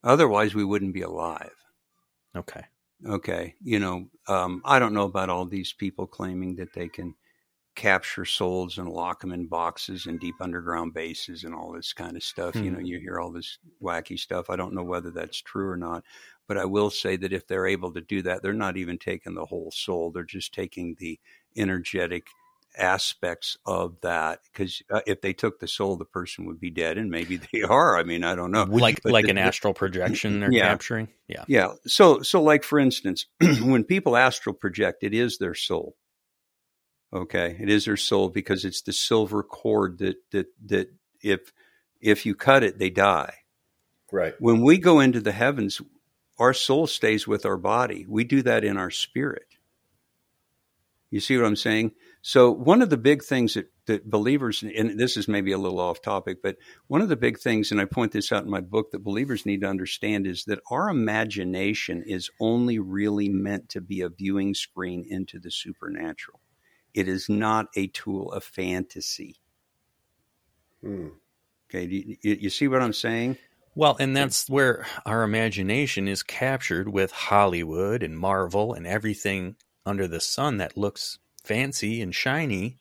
Otherwise, 0.04 0.54
we 0.54 0.64
wouldn't 0.64 0.94
be 0.94 1.02
alive. 1.02 1.54
Okay. 2.36 2.64
Okay. 3.06 3.54
You 3.62 3.78
know, 3.78 4.06
um, 4.28 4.62
I 4.64 4.78
don't 4.78 4.94
know 4.94 5.04
about 5.04 5.30
all 5.30 5.44
these 5.46 5.72
people 5.72 6.06
claiming 6.06 6.56
that 6.56 6.72
they 6.72 6.88
can 6.88 7.14
capture 7.76 8.24
souls 8.24 8.78
and 8.78 8.88
lock 8.88 9.20
them 9.20 9.32
in 9.32 9.46
boxes 9.46 10.06
and 10.06 10.18
deep 10.18 10.34
underground 10.40 10.94
bases 10.94 11.44
and 11.44 11.54
all 11.54 11.72
this 11.72 11.92
kind 11.92 12.16
of 12.16 12.22
stuff. 12.22 12.54
Hmm. 12.54 12.64
You 12.64 12.70
know, 12.72 12.78
you 12.80 12.98
hear 12.98 13.20
all 13.20 13.30
this 13.30 13.58
wacky 13.80 14.18
stuff. 14.18 14.50
I 14.50 14.56
don't 14.56 14.74
know 14.74 14.82
whether 14.82 15.10
that's 15.10 15.40
true 15.40 15.68
or 15.68 15.76
not, 15.76 16.02
but 16.48 16.58
I 16.58 16.64
will 16.64 16.90
say 16.90 17.16
that 17.16 17.32
if 17.32 17.46
they're 17.46 17.66
able 17.66 17.92
to 17.92 18.00
do 18.00 18.22
that, 18.22 18.42
they're 18.42 18.52
not 18.52 18.76
even 18.76 18.98
taking 18.98 19.34
the 19.34 19.44
whole 19.44 19.70
soul. 19.70 20.10
They're 20.10 20.24
just 20.24 20.54
taking 20.54 20.96
the 20.98 21.20
energetic 21.56 22.26
aspects 22.78 23.56
of 23.64 23.96
that 24.02 24.40
because 24.52 24.82
uh, 24.90 25.00
if 25.06 25.22
they 25.22 25.32
took 25.32 25.58
the 25.60 25.68
soul 25.68 25.96
the 25.96 26.04
person 26.04 26.44
would 26.44 26.60
be 26.60 26.70
dead 26.70 26.98
and 26.98 27.10
maybe 27.10 27.40
they 27.52 27.62
are 27.62 27.96
i 27.96 28.02
mean 28.02 28.22
i 28.22 28.34
don't 28.34 28.50
know 28.50 28.64
like 28.64 29.02
but 29.02 29.12
like 29.12 29.24
the, 29.24 29.30
an 29.30 29.38
astral 29.38 29.72
projection 29.72 30.40
they're 30.40 30.52
yeah, 30.52 30.68
capturing 30.68 31.08
yeah 31.26 31.42
yeah 31.48 31.72
so 31.86 32.20
so 32.20 32.42
like 32.42 32.62
for 32.62 32.78
instance 32.78 33.24
when 33.62 33.82
people 33.82 34.14
astral 34.14 34.54
project 34.54 35.02
it 35.02 35.14
is 35.14 35.38
their 35.38 35.54
soul 35.54 35.96
Okay, 37.16 37.56
it 37.58 37.70
is 37.70 37.86
their 37.86 37.96
soul 37.96 38.28
because 38.28 38.66
it's 38.66 38.82
the 38.82 38.92
silver 38.92 39.42
cord 39.42 39.98
that 39.98 40.16
that 40.32 40.48
that 40.66 40.90
if 41.22 41.50
if 41.98 42.26
you 42.26 42.34
cut 42.34 42.62
it, 42.62 42.78
they 42.78 42.90
die. 42.90 43.32
Right. 44.12 44.34
When 44.38 44.60
we 44.60 44.76
go 44.76 45.00
into 45.00 45.20
the 45.20 45.32
heavens, 45.32 45.80
our 46.38 46.52
soul 46.52 46.86
stays 46.86 47.26
with 47.26 47.46
our 47.46 47.56
body. 47.56 48.04
We 48.06 48.24
do 48.24 48.42
that 48.42 48.64
in 48.64 48.76
our 48.76 48.90
spirit. 48.90 49.46
You 51.10 51.20
see 51.20 51.38
what 51.38 51.46
I'm 51.46 51.56
saying? 51.56 51.92
So 52.20 52.50
one 52.50 52.82
of 52.82 52.90
the 52.90 52.98
big 52.98 53.24
things 53.24 53.54
that, 53.54 53.70
that 53.86 54.10
believers, 54.10 54.62
and 54.62 54.98
this 54.98 55.16
is 55.16 55.26
maybe 55.26 55.52
a 55.52 55.58
little 55.58 55.80
off 55.80 56.02
topic, 56.02 56.38
but 56.42 56.56
one 56.88 57.00
of 57.00 57.08
the 57.08 57.16
big 57.16 57.38
things, 57.38 57.70
and 57.70 57.80
I 57.80 57.86
point 57.86 58.12
this 58.12 58.32
out 58.32 58.44
in 58.44 58.50
my 58.50 58.60
book, 58.60 58.90
that 58.90 59.04
believers 59.04 59.46
need 59.46 59.62
to 59.62 59.68
understand 59.68 60.26
is 60.26 60.44
that 60.44 60.60
our 60.70 60.90
imagination 60.90 62.02
is 62.04 62.28
only 62.40 62.78
really 62.78 63.30
meant 63.30 63.70
to 63.70 63.80
be 63.80 64.02
a 64.02 64.10
viewing 64.10 64.52
screen 64.52 65.06
into 65.08 65.38
the 65.38 65.50
supernatural. 65.50 66.40
It 66.96 67.08
is 67.08 67.28
not 67.28 67.66
a 67.76 67.88
tool 67.88 68.32
of 68.32 68.42
fantasy. 68.42 69.36
Hmm. 70.82 71.08
Okay, 71.68 71.84
you, 71.84 72.16
you 72.22 72.50
see 72.50 72.68
what 72.68 72.80
I'm 72.80 72.94
saying? 72.94 73.36
Well, 73.74 73.98
and 74.00 74.16
that's 74.16 74.48
where 74.48 74.86
our 75.04 75.22
imagination 75.22 76.08
is 76.08 76.22
captured 76.22 76.88
with 76.88 77.12
Hollywood 77.12 78.02
and 78.02 78.18
Marvel 78.18 78.72
and 78.72 78.86
everything 78.86 79.56
under 79.84 80.08
the 80.08 80.20
sun 80.20 80.56
that 80.56 80.78
looks 80.78 81.18
fancy 81.44 82.00
and 82.00 82.14
shiny. 82.14 82.78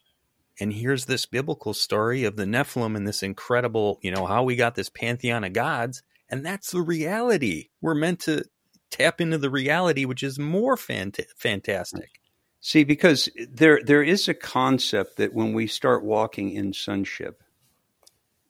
And 0.62 0.72
here's 0.72 1.06
this 1.06 1.26
biblical 1.26 1.74
story 1.74 2.24
of 2.24 2.38
the 2.38 2.46
Nephilim 2.46 2.96
and 2.96 3.06
this 3.06 3.22
incredible, 3.22 4.00
you 4.02 4.12
know, 4.12 4.26
how 4.26 4.44
we 4.44 4.56
got 4.56 4.76
this 4.76 4.90
pantheon 4.90 5.44
of 5.44 5.52
gods. 5.52 6.02
And 6.30 6.46
that's 6.46 6.72
the 6.72 6.82
reality. 6.82 7.70
We're 7.82 7.96
meant 7.96 8.22
to 8.22 8.46
tap 8.90 9.20
into 9.20 9.38
the 9.38 9.50
reality, 9.50 10.06
which 10.06 10.24
is 10.24 10.40
more 10.40 10.78
fant- 10.78 11.20
fantastic. 11.36 12.22
See, 12.68 12.84
because 12.84 13.30
there 13.48 13.80
there 13.84 14.02
is 14.02 14.28
a 14.28 14.34
concept 14.34 15.18
that 15.18 15.36
when 15.36 15.54
we 15.54 15.68
start 15.68 16.04
walking 16.04 16.50
in 16.50 16.74
sonship, 16.74 17.44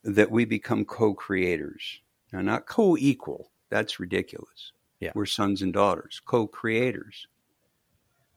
that 0.06 0.32
we 0.32 0.46
become 0.46 0.86
co-creators. 0.86 2.00
Now, 2.32 2.40
not 2.40 2.66
co-equal. 2.66 3.52
That's 3.70 4.00
ridiculous. 4.00 4.72
Yeah. 5.02 5.12
We're 5.16 5.26
sons 5.26 5.62
and 5.62 5.74
daughters, 5.74 6.22
co-creators. 6.26 7.28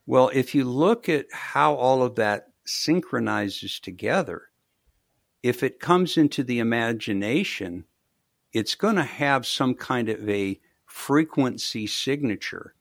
Well, 0.05 0.33
if 0.35 0.53
you 0.53 0.65
look 0.65 1.09
at 1.09 1.27
how 1.33 1.75
all 1.75 2.03
of 2.03 2.17
that 2.17 2.49
synchronizes 2.65 3.79
together, 3.79 4.49
if 5.45 5.63
it 5.63 5.79
comes 5.79 6.17
into 6.17 6.43
the 6.43 6.59
imagination, 6.59 7.85
it's 8.53 8.75
going 8.75 8.97
to 8.97 9.05
have 9.05 9.47
some 9.47 9.77
kind 9.77 10.09
of 10.09 10.29
a 10.29 10.59
frequency 10.87 11.87
signature 11.87 12.75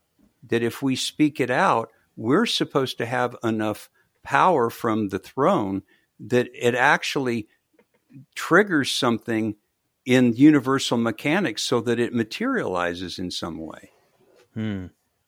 that 0.47 0.63
if 0.63 0.81
we 0.81 0.95
speak 0.95 1.39
it 1.39 1.51
out, 1.51 1.91
we're 2.17 2.47
supposed 2.47 2.97
to 2.97 3.05
have 3.05 3.37
enough 3.43 3.89
power 4.23 4.69
from 4.69 5.07
the 5.07 5.19
throne 5.19 5.83
that 6.19 6.49
it 6.53 6.75
actually 6.75 7.47
triggers 8.35 8.91
something 8.91 9.55
in 10.05 10.33
universal 10.33 10.97
mechanics 10.97 11.61
so 11.61 11.79
that 11.81 11.99
it 11.99 12.13
materializes 12.13 13.19
in 13.19 13.29
some 13.29 13.59
way, 13.59 13.91
hmm. 14.53 14.87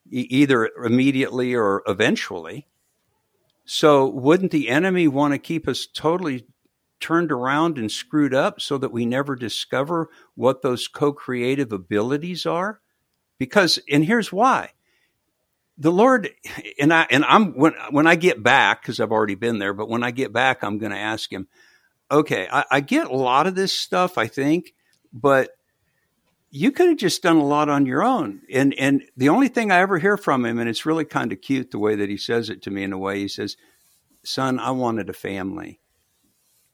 e- 0.09 0.27
either 0.29 0.69
immediately 0.83 1.53
or 1.53 1.83
eventually. 1.85 2.67
So, 3.65 4.07
wouldn't 4.07 4.51
the 4.51 4.69
enemy 4.69 5.07
want 5.07 5.33
to 5.33 5.37
keep 5.37 5.67
us 5.67 5.85
totally 5.85 6.47
turned 6.99 7.31
around 7.31 7.77
and 7.77 7.91
screwed 7.91 8.33
up 8.33 8.59
so 8.59 8.77
that 8.79 8.91
we 8.91 9.05
never 9.05 9.35
discover 9.35 10.09
what 10.35 10.63
those 10.63 10.87
co 10.87 11.13
creative 11.13 11.71
abilities 11.71 12.45
are? 12.45 12.81
Because, 13.37 13.79
and 13.91 14.03
here's 14.03 14.31
why 14.31 14.71
the 15.79 15.91
Lord 15.91 16.29
and 16.79 16.93
I 16.93 17.07
and 17.09 17.23
I'm 17.23 17.53
when 17.53 17.73
when 17.89 18.05
I 18.05 18.15
get 18.15 18.43
back 18.43 18.81
because 18.81 18.99
I've 18.99 19.13
already 19.13 19.35
been 19.35 19.59
there, 19.59 19.73
but 19.73 19.89
when 19.89 20.03
I 20.03 20.11
get 20.11 20.33
back, 20.33 20.63
I'm 20.63 20.77
going 20.77 20.91
to 20.91 20.97
ask 20.97 21.31
him. 21.31 21.47
Okay, 22.11 22.47
I, 22.51 22.65
I, 22.71 22.79
get 22.79 23.05
a 23.05 23.15
lot 23.15 23.45
of 23.45 23.53
this 23.53 23.71
stuff, 23.71 24.17
I 24.17 24.25
think, 24.25 24.73
but 25.13 25.51
you 26.49 26.71
could 26.71 26.89
have 26.89 26.97
just 26.97 27.21
done 27.21 27.37
a 27.37 27.45
lot 27.45 27.69
on 27.69 27.85
your 27.85 28.03
own. 28.03 28.41
And 28.51 28.73
and 28.73 29.03
the 29.15 29.29
only 29.29 29.47
thing 29.47 29.71
I 29.71 29.79
ever 29.79 29.99
hear 29.99 30.17
from 30.17 30.43
him, 30.43 30.59
and 30.59 30.67
it's 30.67 30.85
really 30.85 31.05
kind 31.05 31.31
of 31.31 31.41
cute 31.41 31.71
the 31.71 31.79
way 31.79 31.95
that 31.95 32.09
he 32.09 32.17
says 32.17 32.49
it 32.49 32.63
to 32.63 32.71
me. 32.71 32.83
In 32.83 32.93
a 32.93 32.97
way, 32.97 33.19
he 33.19 33.27
says, 33.27 33.55
"Son, 34.23 34.59
I 34.59 34.71
wanted 34.71 35.09
a 35.09 35.13
family." 35.13 35.79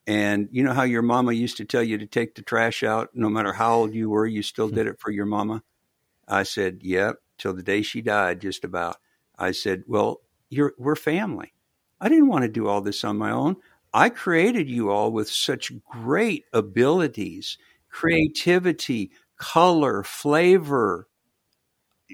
And 0.07 0.49
you 0.51 0.63
know 0.63 0.73
how 0.73 0.83
your 0.83 1.01
mama 1.01 1.33
used 1.33 1.57
to 1.57 1.65
tell 1.65 1.83
you 1.83 1.97
to 1.97 2.05
take 2.05 2.35
the 2.35 2.43
trash 2.43 2.83
out, 2.83 3.09
no 3.13 3.27
matter 3.27 3.53
how 3.53 3.73
old 3.73 3.93
you 3.93 4.09
were, 4.09 4.25
you 4.25 4.43
still 4.43 4.69
hmm. 4.69 4.75
did 4.75 4.87
it 4.87 4.99
for 4.99 5.11
your 5.11 5.25
mama. 5.25 5.63
I 6.27 6.43
said, 6.43 6.79
"Yep." 6.81 7.17
Till 7.38 7.54
the 7.54 7.63
day 7.63 7.82
she 7.82 8.02
died, 8.02 8.41
just 8.41 8.63
about. 8.63 8.98
I 9.38 9.52
said, 9.52 9.84
Well, 9.88 10.21
you're, 10.50 10.74
we're 10.78 10.95
family. 10.95 11.54
I 12.00 12.10
didn't 12.10 12.28
want 12.28 12.43
to 12.43 12.50
do 12.50 12.67
all 12.67 12.82
this 12.82 13.04
on 13.04 13.17
my 13.17 13.32
own. 13.32 13.58
I 13.93 14.10
created 14.10 14.69
you 14.69 14.89
all 14.89 15.12
with 15.12 15.30
such 15.30 15.71
great 15.86 16.43
abilities, 16.52 17.58
creativity, 17.89 19.12
color, 19.38 20.04
flavor. 20.04 21.08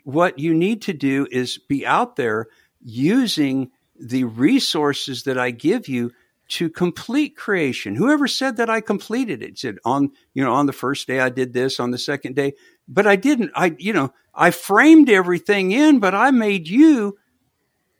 What 0.03 0.37
you 0.37 0.53
need 0.53 0.83
to 0.83 0.93
do 0.93 1.27
is 1.31 1.57
be 1.57 1.85
out 1.85 2.15
there 2.15 2.47
using 2.79 3.71
the 3.99 4.23
resources 4.23 5.23
that 5.23 5.37
I 5.37 5.51
give 5.51 5.87
you 5.87 6.11
to 6.49 6.69
complete 6.69 7.37
creation. 7.37 7.95
Whoever 7.95 8.27
said 8.27 8.57
that 8.57 8.69
I 8.69 8.81
completed 8.81 9.41
it 9.41 9.57
said 9.57 9.77
on, 9.85 10.11
you 10.33 10.43
know, 10.43 10.53
on 10.53 10.65
the 10.65 10.73
first 10.73 11.07
day 11.07 11.19
I 11.19 11.29
did 11.29 11.53
this, 11.53 11.79
on 11.79 11.91
the 11.91 11.97
second 11.97 12.35
day, 12.35 12.53
but 12.87 13.07
I 13.07 13.15
didn't. 13.15 13.51
I, 13.55 13.75
you 13.77 13.93
know, 13.93 14.13
I 14.33 14.51
framed 14.51 15.09
everything 15.09 15.71
in, 15.71 15.99
but 15.99 16.15
I 16.15 16.31
made 16.31 16.67
you 16.67 17.17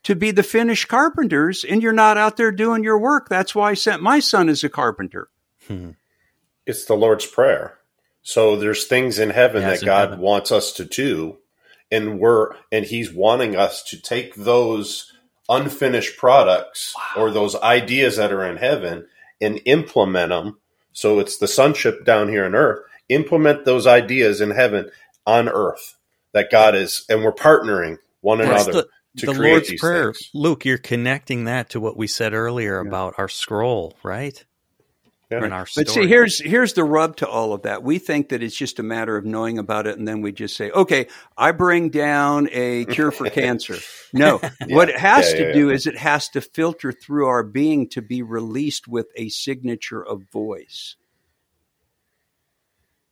to 0.03 0.15
be 0.15 0.31
the 0.31 0.43
finished 0.43 0.87
carpenters 0.87 1.63
and 1.63 1.83
you're 1.83 1.93
not 1.93 2.17
out 2.17 2.37
there 2.37 2.51
doing 2.51 2.83
your 2.83 2.99
work. 2.99 3.29
That's 3.29 3.53
why 3.53 3.71
I 3.71 3.73
sent 3.75 4.01
my 4.01 4.19
son 4.19 4.49
as 4.49 4.63
a 4.63 4.69
carpenter. 4.69 5.29
Hmm. 5.67 5.91
It's 6.65 6.85
the 6.85 6.95
Lord's 6.95 7.25
prayer. 7.25 7.77
So 8.23 8.55
there's 8.55 8.85
things 8.85 9.19
in 9.19 9.29
heaven 9.31 9.63
that 9.63 9.83
God 9.83 10.09
heaven. 10.09 10.19
wants 10.19 10.51
us 10.51 10.73
to 10.73 10.85
do 10.85 11.37
and 11.91 12.19
we're 12.19 12.55
and 12.71 12.85
he's 12.85 13.11
wanting 13.11 13.55
us 13.55 13.83
to 13.83 14.01
take 14.01 14.35
those 14.35 15.11
unfinished 15.49 16.17
products 16.17 16.95
wow. 16.95 17.23
or 17.23 17.31
those 17.31 17.55
ideas 17.57 18.15
that 18.17 18.31
are 18.31 18.45
in 18.45 18.57
heaven 18.57 19.07
and 19.41 19.59
implement 19.65 20.29
them. 20.29 20.57
So 20.93 21.19
it's 21.19 21.37
the 21.37 21.47
sonship 21.47 22.05
down 22.05 22.29
here 22.29 22.45
on 22.45 22.55
earth. 22.55 22.85
Implement 23.11 23.65
those 23.65 23.85
ideas 23.85 24.41
in 24.41 24.51
heaven 24.51 24.89
on 25.25 25.49
earth 25.49 25.97
that 26.33 26.49
God 26.51 26.75
is, 26.75 27.05
and 27.09 27.23
we're 27.23 27.33
partnering 27.33 27.97
one 28.21 28.39
That's 28.39 28.65
another. 28.65 28.87
The, 29.15 29.25
the 29.25 29.33
Lord's 29.33 29.73
Prayer, 29.79 30.13
things. 30.13 30.29
Luke, 30.33 30.63
you're 30.63 30.77
connecting 30.77 31.43
that 31.45 31.71
to 31.71 31.79
what 31.79 31.97
we 31.97 32.07
said 32.07 32.33
earlier 32.33 32.81
yeah. 32.81 32.87
about 32.87 33.15
our 33.17 33.27
scroll, 33.27 33.97
right? 34.03 34.43
Yeah. 35.29 35.45
In 35.45 35.53
our. 35.53 35.65
But 35.75 35.87
see, 35.87 36.07
here's 36.07 36.39
here's 36.41 36.73
the 36.73 36.83
rub 36.83 37.15
to 37.17 37.27
all 37.27 37.53
of 37.53 37.61
that. 37.61 37.83
We 37.83 37.99
think 37.99 38.29
that 38.29 38.43
it's 38.43 38.55
just 38.55 38.79
a 38.79 38.83
matter 38.83 39.15
of 39.15 39.23
knowing 39.23 39.59
about 39.59 39.87
it, 39.87 39.97
and 39.97 40.05
then 40.05 40.21
we 40.21 40.33
just 40.33 40.57
say, 40.57 40.71
"Okay, 40.71 41.07
I 41.37 41.53
bring 41.53 41.89
down 41.89 42.49
a 42.51 42.83
cure 42.85 43.11
for 43.11 43.29
cancer." 43.29 43.77
No, 44.11 44.41
yeah. 44.67 44.75
what 44.75 44.89
it 44.89 44.97
has 44.97 45.31
to 45.31 45.53
do 45.53 45.69
is 45.69 45.87
it 45.87 45.97
has 45.97 46.27
to 46.29 46.41
filter 46.41 46.91
through 46.91 47.27
our 47.27 47.43
being 47.43 47.87
to 47.89 48.01
be 48.01 48.21
released 48.21 48.89
with 48.89 49.07
a 49.15 49.29
signature 49.29 50.05
of 50.05 50.23
voice. 50.33 50.97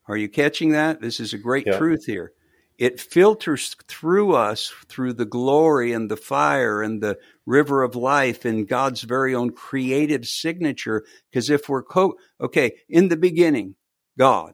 Are 0.09 0.17
you 0.17 0.27
catching 0.27 0.71
that? 0.71 0.99
This 0.99 1.21
is 1.21 1.33
a 1.33 1.37
great 1.37 1.65
truth 1.71 2.05
here 2.05 2.33
it 2.79 2.97
filters 2.97 3.75
through 3.89 4.33
us 4.33 4.73
through 4.87 5.11
the 5.11 5.25
glory 5.25 5.91
and 5.91 6.09
the 6.09 6.17
fire 6.17 6.81
and 6.81 7.03
the 7.03 7.19
river 7.45 7.83
of 7.83 7.93
life 7.93 8.45
and 8.45 8.69
God's 8.69 9.01
very 9.01 9.35
own 9.35 9.51
creative 9.51 10.25
signature. 10.25 11.03
Because 11.29 11.49
if 11.49 11.67
we're 11.67 11.83
co- 11.83 12.15
okay, 12.39 12.77
in 12.87 13.09
the 13.09 13.17
beginning, 13.17 13.75
God, 14.17 14.53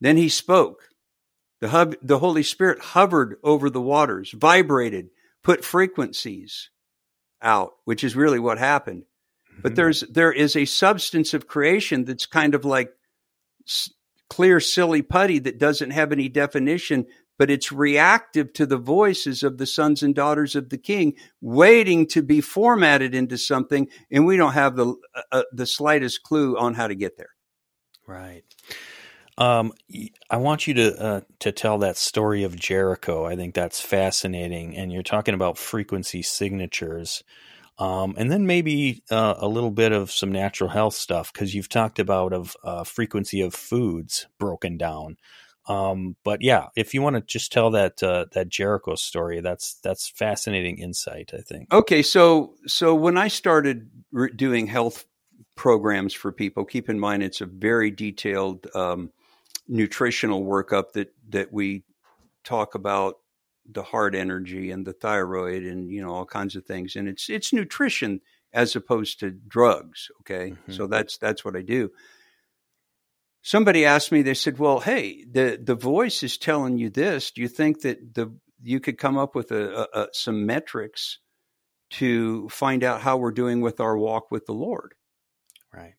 then 0.00 0.16
He 0.16 0.30
spoke. 0.30 0.88
The 1.60 1.68
hub, 1.68 1.94
the 2.02 2.18
Holy 2.18 2.42
Spirit 2.42 2.80
hovered 2.80 3.36
over 3.44 3.68
the 3.68 3.82
waters, 3.82 4.30
vibrated, 4.32 5.10
put 5.42 5.62
frequencies 5.62 6.70
out, 7.42 7.72
which 7.84 8.02
is 8.02 8.16
really 8.16 8.38
what 8.38 8.58
happened. 8.58 9.02
Mm-hmm. 9.52 9.60
But 9.62 9.76
there's 9.76 10.00
there 10.00 10.32
is 10.32 10.56
a 10.56 10.64
substance 10.64 11.34
of 11.34 11.46
creation 11.46 12.06
that's 12.06 12.24
kind 12.24 12.54
of 12.54 12.64
like 12.64 12.90
clear, 14.28 14.60
silly 14.60 15.02
putty 15.02 15.38
that 15.40 15.58
doesn't 15.58 15.90
have 15.90 16.12
any 16.12 16.28
definition 16.28 17.06
but 17.38 17.50
it's 17.50 17.72
reactive 17.72 18.52
to 18.52 18.66
the 18.66 18.76
voices 18.76 19.42
of 19.42 19.58
the 19.58 19.66
sons 19.66 20.02
and 20.02 20.14
daughters 20.14 20.54
of 20.54 20.68
the 20.70 20.78
king 20.78 21.14
waiting 21.40 22.06
to 22.06 22.22
be 22.22 22.40
formatted 22.40 23.14
into 23.14 23.36
something 23.36 23.88
and 24.10 24.26
we 24.26 24.36
don't 24.36 24.52
have 24.52 24.76
the 24.76 24.94
uh, 25.14 25.22
uh 25.32 25.42
the 25.52 25.66
slightest 25.66 26.22
clue 26.22 26.56
on 26.56 26.74
how 26.74 26.86
to 26.86 26.94
get 26.94 27.16
there 27.16 27.30
right 28.06 28.44
um, 29.36 29.72
I 30.30 30.36
want 30.36 30.68
you 30.68 30.74
to 30.74 31.02
uh, 31.02 31.20
to 31.40 31.50
tell 31.50 31.78
that 31.78 31.96
story 31.96 32.44
of 32.44 32.54
Jericho. 32.54 33.24
I 33.24 33.34
think 33.34 33.52
that's 33.52 33.80
fascinating, 33.80 34.76
and 34.76 34.92
you're 34.92 35.02
talking 35.02 35.34
about 35.34 35.58
frequency 35.58 36.22
signatures. 36.22 37.24
Um, 37.78 38.14
and 38.16 38.30
then 38.30 38.46
maybe 38.46 39.02
uh, 39.10 39.34
a 39.38 39.48
little 39.48 39.72
bit 39.72 39.92
of 39.92 40.12
some 40.12 40.30
natural 40.30 40.70
health 40.70 40.94
stuff 40.94 41.32
because 41.32 41.54
you've 41.54 41.68
talked 41.68 41.98
about 41.98 42.32
of 42.32 42.56
uh, 42.62 42.84
frequency 42.84 43.40
of 43.40 43.54
foods 43.54 44.26
broken 44.38 44.76
down. 44.76 45.16
Um, 45.66 46.16
but 46.24 46.42
yeah, 46.42 46.66
if 46.76 46.92
you 46.92 47.02
want 47.02 47.16
to 47.16 47.22
just 47.22 47.50
tell 47.50 47.70
that 47.70 48.02
uh, 48.02 48.26
that 48.32 48.48
Jericho 48.48 48.94
story, 48.96 49.40
that's 49.40 49.78
that's 49.82 50.08
fascinating 50.08 50.78
insight. 50.78 51.32
I 51.32 51.40
think. 51.40 51.72
Okay, 51.72 52.02
so 52.02 52.54
so 52.66 52.94
when 52.94 53.16
I 53.16 53.28
started 53.28 53.90
re- 54.12 54.30
doing 54.34 54.66
health 54.66 55.06
programs 55.56 56.12
for 56.12 56.32
people, 56.32 56.64
keep 56.64 56.90
in 56.90 57.00
mind 57.00 57.22
it's 57.22 57.40
a 57.40 57.46
very 57.46 57.90
detailed 57.90 58.66
um, 58.74 59.10
nutritional 59.66 60.44
workup 60.44 60.92
that 60.92 61.14
that 61.30 61.52
we 61.52 61.82
talk 62.44 62.74
about 62.74 63.16
the 63.70 63.82
heart 63.82 64.14
energy 64.14 64.70
and 64.70 64.86
the 64.86 64.92
thyroid 64.92 65.62
and 65.62 65.90
you 65.90 66.02
know 66.02 66.12
all 66.12 66.26
kinds 66.26 66.56
of 66.56 66.64
things. 66.64 66.96
And 66.96 67.08
it's 67.08 67.28
it's 67.28 67.52
nutrition 67.52 68.20
as 68.52 68.76
opposed 68.76 69.20
to 69.20 69.30
drugs 69.30 70.08
okay? 70.20 70.50
Mm-hmm. 70.50 70.72
so 70.72 70.86
that's 70.86 71.18
that's 71.18 71.44
what 71.44 71.56
i 71.56 71.62
do. 71.62 71.90
Somebody 73.42 73.84
asked 73.84 74.12
me 74.12 74.22
they 74.22 74.34
said 74.34 74.58
well 74.58 74.80
hey 74.80 75.24
the 75.30 75.60
the 75.62 75.74
voice 75.74 76.22
is 76.22 76.38
telling 76.38 76.78
you 76.78 76.90
this. 76.90 77.30
Do 77.30 77.42
you 77.42 77.48
think 77.48 77.82
that 77.82 78.14
the 78.14 78.34
you 78.62 78.80
could 78.80 78.96
come 78.98 79.18
up 79.18 79.34
with 79.34 79.52
a, 79.52 79.86
a, 79.94 80.00
a 80.02 80.08
some 80.12 80.46
metrics 80.46 81.18
to 81.90 82.48
find 82.48 82.82
out 82.82 83.02
how 83.02 83.16
we're 83.16 83.30
doing 83.30 83.60
with 83.60 83.80
our 83.80 83.96
walk 83.96 84.30
with 84.30 84.46
the 84.46 84.54
lord? 84.54 84.94
Right. 85.72 85.94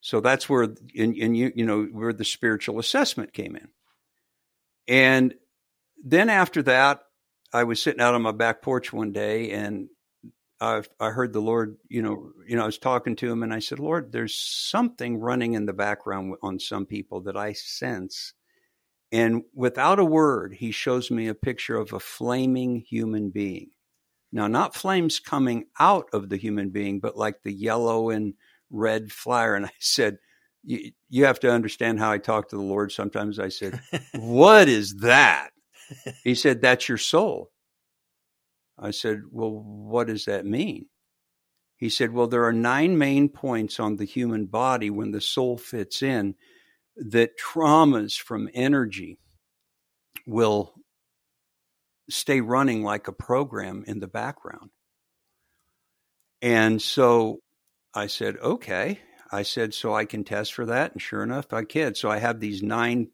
So 0.00 0.20
that's 0.20 0.48
where 0.48 0.64
in, 0.94 1.14
in 1.14 1.34
you 1.34 1.52
you 1.54 1.64
know 1.64 1.84
where 1.84 2.12
the 2.12 2.24
spiritual 2.24 2.78
assessment 2.78 3.32
came 3.32 3.56
in. 3.56 3.68
And 4.88 5.34
then 6.02 6.28
after 6.28 6.62
that, 6.64 7.00
I 7.52 7.64
was 7.64 7.82
sitting 7.82 8.00
out 8.00 8.14
on 8.14 8.22
my 8.22 8.32
back 8.32 8.62
porch 8.62 8.92
one 8.92 9.12
day 9.12 9.52
and 9.52 9.88
I, 10.60 10.82
I 11.00 11.10
heard 11.10 11.32
the 11.32 11.40
Lord, 11.40 11.76
you 11.88 12.02
know, 12.02 12.30
you 12.46 12.56
know, 12.56 12.62
I 12.62 12.66
was 12.66 12.78
talking 12.78 13.16
to 13.16 13.30
him 13.30 13.42
and 13.42 13.52
I 13.52 13.58
said, 13.58 13.78
Lord, 13.78 14.12
there's 14.12 14.36
something 14.36 15.18
running 15.18 15.54
in 15.54 15.66
the 15.66 15.72
background 15.72 16.36
on 16.42 16.58
some 16.58 16.86
people 16.86 17.20
that 17.22 17.36
I 17.36 17.52
sense. 17.52 18.34
And 19.10 19.42
without 19.54 19.98
a 19.98 20.04
word, 20.04 20.54
he 20.54 20.70
shows 20.70 21.10
me 21.10 21.28
a 21.28 21.34
picture 21.34 21.76
of 21.76 21.92
a 21.92 22.00
flaming 22.00 22.76
human 22.80 23.30
being. 23.30 23.70
Now, 24.32 24.46
not 24.46 24.74
flames 24.74 25.20
coming 25.20 25.66
out 25.78 26.06
of 26.12 26.28
the 26.28 26.38
human 26.38 26.70
being, 26.70 27.00
but 27.00 27.16
like 27.16 27.42
the 27.42 27.52
yellow 27.52 28.10
and 28.10 28.34
red 28.70 29.12
fire. 29.12 29.54
And 29.54 29.66
I 29.66 29.72
said, 29.78 30.18
you, 30.64 30.92
you 31.10 31.24
have 31.24 31.40
to 31.40 31.50
understand 31.50 31.98
how 31.98 32.10
I 32.10 32.18
talk 32.18 32.48
to 32.48 32.56
the 32.56 32.62
Lord. 32.62 32.92
Sometimes 32.92 33.38
I 33.38 33.48
said, 33.48 33.80
What 34.14 34.68
is 34.68 34.96
that? 34.96 35.51
he 36.24 36.34
said, 36.34 36.60
That's 36.62 36.88
your 36.88 36.98
soul. 36.98 37.50
I 38.78 38.90
said, 38.90 39.22
Well, 39.30 39.50
what 39.50 40.06
does 40.06 40.26
that 40.26 40.46
mean? 40.46 40.86
He 41.76 41.88
said, 41.88 42.12
Well, 42.12 42.28
there 42.28 42.44
are 42.44 42.52
nine 42.52 42.98
main 42.98 43.28
points 43.28 43.80
on 43.80 43.96
the 43.96 44.04
human 44.04 44.46
body 44.46 44.90
when 44.90 45.10
the 45.10 45.20
soul 45.20 45.58
fits 45.58 46.02
in 46.02 46.34
that 46.96 47.38
traumas 47.38 48.20
from 48.20 48.48
energy 48.54 49.18
will 50.26 50.74
stay 52.08 52.40
running 52.40 52.82
like 52.82 53.08
a 53.08 53.12
program 53.12 53.84
in 53.86 53.98
the 53.98 54.08
background. 54.08 54.70
And 56.40 56.80
so 56.80 57.40
I 57.94 58.06
said, 58.06 58.36
Okay. 58.38 59.00
I 59.30 59.42
said, 59.42 59.72
So 59.72 59.94
I 59.94 60.04
can 60.04 60.24
test 60.24 60.52
for 60.54 60.66
that. 60.66 60.92
And 60.92 61.00
sure 61.00 61.22
enough, 61.22 61.52
I 61.52 61.64
can. 61.64 61.94
So 61.94 62.10
I 62.10 62.18
have 62.18 62.38
these 62.38 62.62
nine 62.62 63.08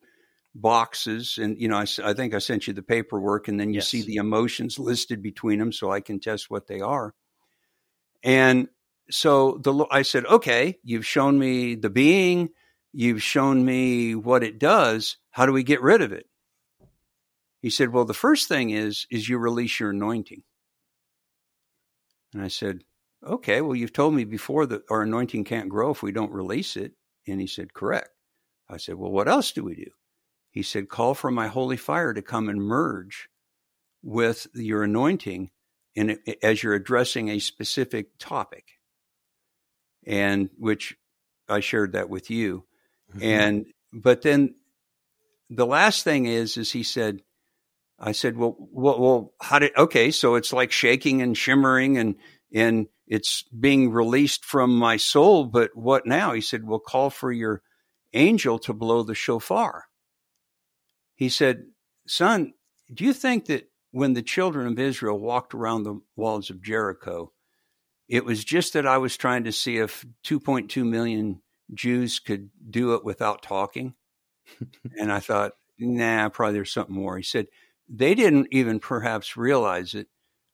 boxes 0.61 1.39
and 1.39 1.61
you 1.61 1.69
know 1.69 1.77
I, 1.77 1.87
I, 2.05 2.15
think 2.15 2.35
i 2.35 2.39
sent 2.39 2.67
you 2.67 2.73
the 2.73 2.83
paperwork 2.83 3.49
and 3.49 3.59
then 3.59 3.71
you 3.71 3.77
yes. 3.77 3.89
see 3.89 4.03
the 4.03 4.17
emotions 4.17 4.79
listed 4.79 5.23
between 5.23 5.59
them 5.59 5.73
so 5.73 5.91
i 5.91 6.01
can 6.01 6.21
test 6.21 6.51
what 6.51 6.67
they 6.67 6.81
are. 6.81 7.15
And 8.25 8.69
so 9.11 9.59
the 9.63 9.87
i 9.91 10.03
said 10.03 10.27
okay 10.27 10.79
you've 10.83 11.07
shown 11.07 11.39
me 11.39 11.77
the 11.77 11.91
being 11.91 12.51
you've 12.93 13.23
shown 13.23 13.65
me 13.65 14.15
what 14.15 14.43
it 14.43 14.59
does 14.59 15.17
how 15.31 15.47
do 15.47 15.53
we 15.53 15.63
get 15.63 15.83
rid 15.83 16.03
of 16.03 16.13
it? 16.13 16.27
He 17.61 17.71
said 17.71 17.93
well 17.93 18.05
the 18.05 18.15
first 18.15 18.49
thing 18.49 18.71
is 18.71 19.07
is 19.11 19.29
you 19.29 19.39
release 19.39 19.79
your 19.79 19.91
anointing. 19.91 20.43
And 22.35 22.43
i 22.43 22.49
said 22.49 22.83
okay 23.25 23.61
well 23.61 23.77
you've 23.77 23.93
told 23.93 24.15
me 24.15 24.25
before 24.25 24.67
that 24.67 24.83
our 24.91 25.03
anointing 25.03 25.45
can't 25.45 25.69
grow 25.69 25.91
if 25.91 26.03
we 26.03 26.13
don't 26.13 26.33
release 26.33 26.77
it. 26.77 26.93
And 27.27 27.41
he 27.41 27.47
said 27.47 27.75
correct. 27.75 28.11
I 28.69 28.79
said 28.79 28.97
well 28.97 29.13
what 29.13 29.29
else 29.29 29.53
do 29.53 29.63
we 29.63 29.77
do 29.77 29.91
he 30.51 30.63
said, 30.63 30.89
Call 30.89 31.15
for 31.15 31.31
my 31.31 31.49
holy 31.49 31.77
fire 31.77 32.13
to 32.15 32.23
come 32.23 32.49
and 32.49 32.61
merge 32.61 33.29
with 34.03 34.47
your 34.55 34.85
anointing 34.85 35.51
in, 35.95 36.19
as 36.43 36.63
you're 36.63 36.75
addressing 36.75 37.29
a 37.29 37.39
specific 37.39 38.19
topic. 38.19 38.65
And 40.07 40.49
which 40.57 40.97
I 41.49 41.61
shared 41.61 41.93
that 41.93 42.09
with 42.09 42.31
you. 42.31 42.65
Mm-hmm. 43.11 43.23
And, 43.23 43.67
but 43.93 44.23
then 44.23 44.55
the 45.51 45.67
last 45.67 46.05
thing 46.05 46.27
is, 46.27 46.57
is 46.57 46.73
he 46.73 46.83
said, 46.83 47.21
I 47.99 48.13
said, 48.13 48.37
well, 48.37 48.57
well, 48.59 49.01
well, 49.01 49.33
how 49.41 49.59
did, 49.59 49.77
okay, 49.77 50.11
so 50.11 50.37
it's 50.37 50.53
like 50.53 50.73
shaking 50.73 51.21
and 51.21 51.37
shimmering 51.37 51.99
and, 51.99 52.15
and 52.55 52.87
it's 53.07 53.43
being 53.45 53.91
released 53.91 54.45
from 54.45 54.79
my 54.79 54.99
soul, 54.99 55.45
but 55.45 55.71
what 55.75 56.07
now? 56.07 56.33
He 56.33 56.41
said, 56.41 56.65
well, 56.65 56.79
call 56.79 57.11
for 57.11 57.33
your 57.33 57.63
angel 58.15 58.59
to 58.61 58.73
blow 58.73 59.03
the 59.03 59.15
shofar 59.15 59.87
he 61.19 61.29
said, 61.29 61.65
Son, 62.07 62.55
do 62.95 63.05
you 63.05 63.13
think 63.13 63.47
that 63.47 63.69
when 63.91 64.13
the 64.13 64.23
children 64.23 64.69
of 64.69 64.79
Israel 64.79 65.19
walked 65.19 65.53
around 65.53 65.83
the 65.83 66.01
walls 66.15 66.49
of 66.49 66.63
Jericho, 66.63 67.33
it 68.09 68.25
was 68.25 68.45
just 68.45 68.73
that 68.75 68.87
I 68.87 68.99
was 68.99 69.17
trying 69.17 69.43
to 69.45 69.53
see 69.53 69.79
if 69.79 70.07
2.2 70.25 70.87
million 70.87 71.43
Jews 71.75 72.21
could 72.21 72.51
do 72.71 72.95
it 72.95 73.05
without 73.05 73.43
talking? 73.43 73.95
and 74.97 75.13
I 75.13 75.19
thought, 75.19 75.55
nah, 75.77 76.29
probably 76.29 76.55
there's 76.55 76.73
something 76.73 76.95
more. 76.95 77.17
He 77.17 77.25
said, 77.25 77.49
they 77.89 78.15
didn't 78.15 78.47
even 78.53 78.79
perhaps 78.79 79.37
realize 79.37 79.95
it, 79.95 80.07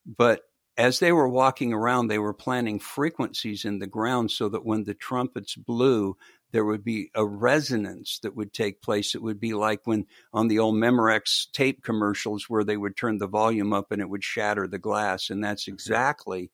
but 0.06 0.40
as 0.78 0.98
they 0.98 1.12
were 1.12 1.28
walking 1.28 1.74
around, 1.74 2.06
they 2.06 2.18
were 2.18 2.32
planting 2.32 2.78
frequencies 2.78 3.66
in 3.66 3.80
the 3.80 3.86
ground 3.86 4.30
so 4.30 4.48
that 4.48 4.64
when 4.64 4.84
the 4.84 4.94
trumpets 4.94 5.56
blew, 5.56 6.16
there 6.54 6.64
would 6.64 6.84
be 6.84 7.10
a 7.16 7.26
resonance 7.26 8.20
that 8.22 8.36
would 8.36 8.52
take 8.52 8.80
place. 8.80 9.16
It 9.16 9.22
would 9.22 9.40
be 9.40 9.54
like 9.54 9.80
when 9.88 10.06
on 10.32 10.46
the 10.46 10.60
old 10.60 10.76
Memorex 10.76 11.50
tape 11.52 11.82
commercials 11.82 12.48
where 12.48 12.62
they 12.62 12.76
would 12.76 12.96
turn 12.96 13.18
the 13.18 13.26
volume 13.26 13.72
up 13.72 13.90
and 13.90 14.00
it 14.00 14.08
would 14.08 14.22
shatter 14.22 14.68
the 14.68 14.78
glass. 14.78 15.30
And 15.30 15.42
that's 15.42 15.64
mm-hmm. 15.64 15.74
exactly 15.74 16.52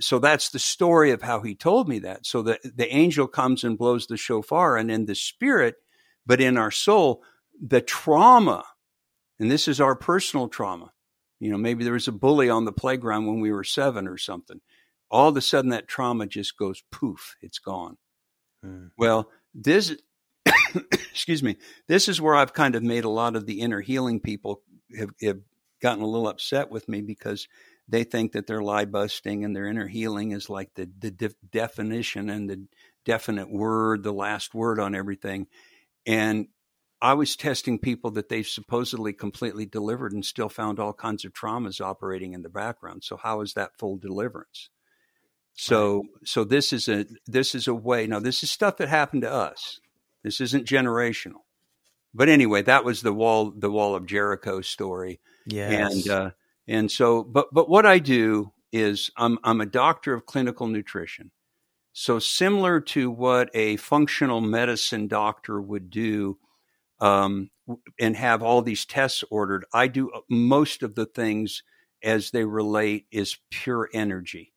so 0.00 0.18
that's 0.18 0.50
the 0.50 0.58
story 0.58 1.10
of 1.10 1.22
how 1.22 1.40
he 1.40 1.54
told 1.54 1.88
me 1.88 1.98
that. 2.00 2.24
So 2.24 2.42
the, 2.42 2.58
the 2.62 2.92
angel 2.94 3.26
comes 3.26 3.64
and 3.64 3.76
blows 3.76 4.06
the 4.06 4.16
shofar, 4.16 4.76
and 4.76 4.90
in 4.90 5.06
the 5.06 5.14
spirit, 5.14 5.76
but 6.26 6.40
in 6.40 6.56
our 6.56 6.70
soul, 6.70 7.22
the 7.60 7.80
trauma, 7.80 8.64
and 9.38 9.50
this 9.50 9.66
is 9.66 9.80
our 9.80 9.96
personal 9.96 10.48
trauma. 10.48 10.92
You 11.40 11.50
know, 11.50 11.58
maybe 11.58 11.84
there 11.84 11.94
was 11.94 12.08
a 12.08 12.12
bully 12.12 12.48
on 12.50 12.64
the 12.64 12.72
playground 12.72 13.26
when 13.26 13.40
we 13.40 13.52
were 13.52 13.64
seven 13.64 14.06
or 14.06 14.18
something. 14.18 14.60
All 15.10 15.28
of 15.28 15.36
a 15.36 15.40
sudden, 15.40 15.70
that 15.70 15.88
trauma 15.88 16.26
just 16.26 16.56
goes 16.56 16.82
poof, 16.92 17.36
it's 17.40 17.58
gone. 17.58 17.96
Mm. 18.64 18.90
Well, 18.96 19.30
this, 19.54 19.96
excuse 20.92 21.42
me, 21.42 21.56
this 21.86 22.08
is 22.08 22.20
where 22.20 22.34
I've 22.34 22.52
kind 22.52 22.74
of 22.74 22.82
made 22.82 23.04
a 23.04 23.10
lot 23.10 23.36
of 23.36 23.46
the 23.46 23.60
inner 23.60 23.80
healing 23.80 24.20
people 24.20 24.62
have, 24.96 25.10
have 25.22 25.40
gotten 25.80 26.02
a 26.02 26.06
little 26.06 26.28
upset 26.28 26.70
with 26.70 26.88
me 26.88 27.00
because 27.00 27.48
they 27.88 28.04
think 28.04 28.32
that 28.32 28.46
their 28.46 28.62
lie 28.62 28.84
busting 28.84 29.44
and 29.44 29.54
their 29.54 29.66
inner 29.66 29.86
healing 29.86 30.32
is 30.32 30.50
like 30.50 30.74
the, 30.74 30.90
the 30.98 31.10
de- 31.10 31.34
definition 31.50 32.28
and 32.28 32.50
the 32.50 32.66
definite 33.04 33.50
word, 33.50 34.02
the 34.02 34.12
last 34.12 34.54
word 34.54 34.78
on 34.78 34.94
everything. 34.94 35.46
And 36.06 36.48
I 37.00 37.14
was 37.14 37.36
testing 37.36 37.78
people 37.78 38.10
that 38.12 38.28
they've 38.28 38.46
supposedly 38.46 39.12
completely 39.12 39.66
delivered 39.66 40.12
and 40.12 40.24
still 40.24 40.48
found 40.48 40.80
all 40.80 40.92
kinds 40.92 41.24
of 41.24 41.32
traumas 41.32 41.80
operating 41.80 42.34
in 42.34 42.42
the 42.42 42.48
background. 42.48 43.04
So 43.04 43.16
how 43.16 43.40
is 43.40 43.54
that 43.54 43.78
full 43.78 43.96
deliverance? 43.96 44.68
So 45.60 46.04
so 46.24 46.44
this 46.44 46.72
is 46.72 46.88
a 46.88 47.04
this 47.26 47.52
is 47.52 47.66
a 47.66 47.74
way. 47.74 48.06
Now 48.06 48.20
this 48.20 48.44
is 48.44 48.50
stuff 48.50 48.76
that 48.76 48.88
happened 48.88 49.22
to 49.22 49.32
us. 49.32 49.80
This 50.22 50.40
isn't 50.40 50.68
generational. 50.68 51.42
But 52.14 52.28
anyway, 52.28 52.62
that 52.62 52.84
was 52.84 53.02
the 53.02 53.12
wall 53.12 53.50
the 53.50 53.70
wall 53.70 53.96
of 53.96 54.06
Jericho 54.06 54.60
story. 54.60 55.18
Yes. 55.46 56.06
And 56.06 56.08
uh, 56.08 56.30
and 56.68 56.92
so 56.92 57.24
but 57.24 57.48
but 57.52 57.68
what 57.68 57.86
I 57.86 57.98
do 57.98 58.52
is 58.72 59.10
I'm 59.16 59.40
I'm 59.42 59.60
a 59.60 59.66
doctor 59.66 60.14
of 60.14 60.26
clinical 60.26 60.68
nutrition. 60.68 61.32
So 61.92 62.20
similar 62.20 62.80
to 62.80 63.10
what 63.10 63.50
a 63.52 63.78
functional 63.78 64.40
medicine 64.40 65.08
doctor 65.08 65.60
would 65.60 65.90
do, 65.90 66.38
um, 67.00 67.50
and 67.98 68.14
have 68.14 68.44
all 68.44 68.62
these 68.62 68.84
tests 68.84 69.24
ordered. 69.28 69.64
I 69.74 69.88
do 69.88 70.08
uh, 70.12 70.20
most 70.30 70.84
of 70.84 70.94
the 70.94 71.06
things 71.06 71.64
as 72.00 72.30
they 72.30 72.44
relate 72.44 73.06
is 73.10 73.38
pure 73.50 73.88
energy. 73.92 74.52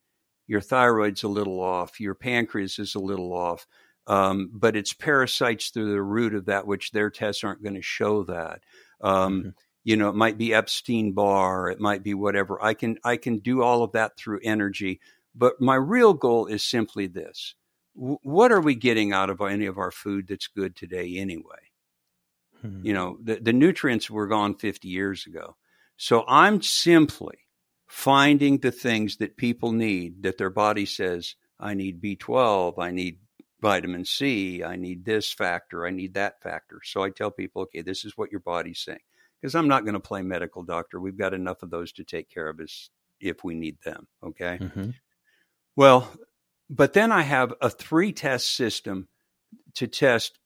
Your 0.52 0.60
thyroid's 0.60 1.24
a 1.24 1.30
little 1.30 1.62
off, 1.62 2.02
your 2.02 2.14
pancreas 2.14 2.78
is 2.78 2.94
a 2.94 3.00
little 3.00 3.32
off, 3.32 3.66
um, 4.06 4.50
but 4.52 4.76
it's 4.76 4.92
parasites 4.92 5.70
through 5.70 5.94
the 5.94 6.02
root 6.02 6.36
of 6.36 6.48
that, 6.48 6.68
which 6.68 6.92
their 6.92 7.10
tests 7.10 7.46
aren't 7.46 7.64
going 7.64 7.76
to 7.76 7.82
show 7.82 8.24
that. 8.24 8.60
Um, 9.00 9.40
mm-hmm. 9.40 9.50
You 9.86 9.96
know, 9.96 10.10
it 10.10 10.16
might 10.16 10.38
be 10.38 10.54
Epstein 10.54 11.14
Barr, 11.14 11.70
it 11.70 11.80
might 11.80 12.04
be 12.04 12.14
whatever. 12.14 12.62
I 12.62 12.74
can 12.74 12.98
I 13.06 13.16
can 13.16 13.38
do 13.38 13.62
all 13.62 13.82
of 13.82 13.94
that 13.94 14.18
through 14.18 14.42
energy, 14.44 15.00
but 15.34 15.62
my 15.62 15.76
real 15.76 16.14
goal 16.14 16.48
is 16.48 16.66
simply 16.66 17.08
this: 17.08 17.56
w- 17.96 18.20
what 18.22 18.52
are 18.52 18.60
we 18.60 18.76
getting 18.76 19.14
out 19.14 19.30
of 19.30 19.40
any 19.40 19.68
of 19.68 19.78
our 19.78 19.92
food 19.92 20.28
that's 20.28 20.48
good 20.48 20.76
today 20.76 21.16
anyway? 21.16 21.72
Hmm. 22.60 22.86
You 22.86 22.92
know, 22.92 23.18
the, 23.24 23.36
the 23.36 23.54
nutrients 23.54 24.10
were 24.10 24.28
gone 24.28 24.56
50 24.56 24.90
years 24.90 25.26
ago. 25.26 25.56
So 25.96 26.26
I'm 26.28 26.62
simply 26.62 27.38
finding 27.92 28.58
the 28.58 28.72
things 28.72 29.18
that 29.18 29.36
people 29.36 29.74
need 29.74 30.24
that 30.24 30.38
their 30.38 30.50
body 30.50 30.86
says, 30.86 31.36
I 31.60 31.74
need 31.74 32.02
B12, 32.02 32.80
I 32.80 32.90
need 32.90 33.18
vitamin 33.60 34.06
C, 34.06 34.64
I 34.64 34.78
need 34.78 35.04
this 35.04 35.30
factor, 35.30 35.86
I 35.86 35.90
need 35.92 36.14
that 36.14 36.42
factor. 36.42 36.80
So 36.86 37.04
I 37.04 37.10
tell 37.10 37.32
people, 37.32 37.64
okay, 37.64 37.82
this 37.82 38.06
is 38.06 38.16
what 38.16 38.32
your 38.32 38.40
body's 38.40 38.80
saying. 38.80 39.02
Because 39.42 39.56
I'm 39.56 39.68
not 39.68 39.84
going 39.84 39.96
to 39.96 40.00
play 40.00 40.22
medical 40.22 40.64
doctor. 40.64 41.02
We've 41.02 41.18
got 41.18 41.34
enough 41.34 41.64
of 41.64 41.70
those 41.70 41.92
to 41.94 42.06
take 42.06 42.30
care 42.30 42.48
of 42.48 42.62
us 42.62 42.90
if 43.20 43.44
we 43.44 43.56
need 43.56 43.78
them. 43.84 44.08
Okay. 44.24 44.58
Mm-hmm. 44.62 44.92
Well, 45.76 46.10
but 46.70 46.94
then 46.94 47.12
I 47.12 47.24
have 47.24 47.54
a 47.60 47.70
three 47.70 48.14
test 48.14 48.56
system 48.56 49.10
to 49.76 49.88
test 49.88 50.40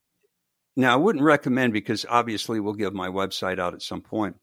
now, 0.75 0.93
I 0.93 0.97
wouldn't 0.97 1.23
recommend 1.23 1.73
because 1.73 2.05
obviously 2.10 2.60
we'll 2.60 2.73
give 2.73 2.93
my 2.93 3.08
website 3.08 3.60
out 3.60 3.75
at 3.75 3.81
some 3.81 4.01
point. 4.01 4.36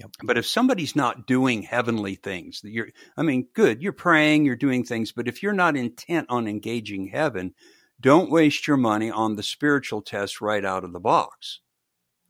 Yep. 0.00 0.10
But 0.24 0.38
if 0.38 0.46
somebody's 0.46 0.96
not 0.96 1.26
doing 1.26 1.62
heavenly 1.62 2.14
things, 2.14 2.62
you're, 2.64 2.88
I 3.18 3.22
mean, 3.22 3.48
good, 3.54 3.82
you're 3.82 3.92
praying, 3.92 4.46
you're 4.46 4.56
doing 4.56 4.82
things, 4.82 5.12
but 5.12 5.28
if 5.28 5.42
you're 5.42 5.52
not 5.52 5.76
intent 5.76 6.26
on 6.30 6.48
engaging 6.48 7.08
heaven, 7.08 7.54
don't 8.00 8.30
waste 8.30 8.66
your 8.66 8.78
money 8.78 9.10
on 9.10 9.36
the 9.36 9.42
spiritual 9.42 10.00
test 10.00 10.40
right 10.40 10.64
out 10.64 10.84
of 10.84 10.94
the 10.94 11.00
box. 11.00 11.60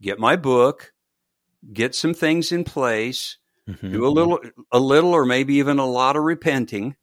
Get 0.03 0.19
my 0.19 0.35
book, 0.35 0.93
get 1.73 1.95
some 1.95 2.13
things 2.13 2.51
in 2.51 2.65
place, 2.65 3.37
mm-hmm. 3.69 3.93
do 3.93 4.05
a 4.05 4.09
little, 4.09 4.41
a 4.73 4.81
little, 4.81 5.13
or 5.13 5.25
maybe 5.25 5.55
even 5.57 5.79
a 5.79 5.87
lot 5.87 6.17
of 6.17 6.25
repenting. 6.25 6.97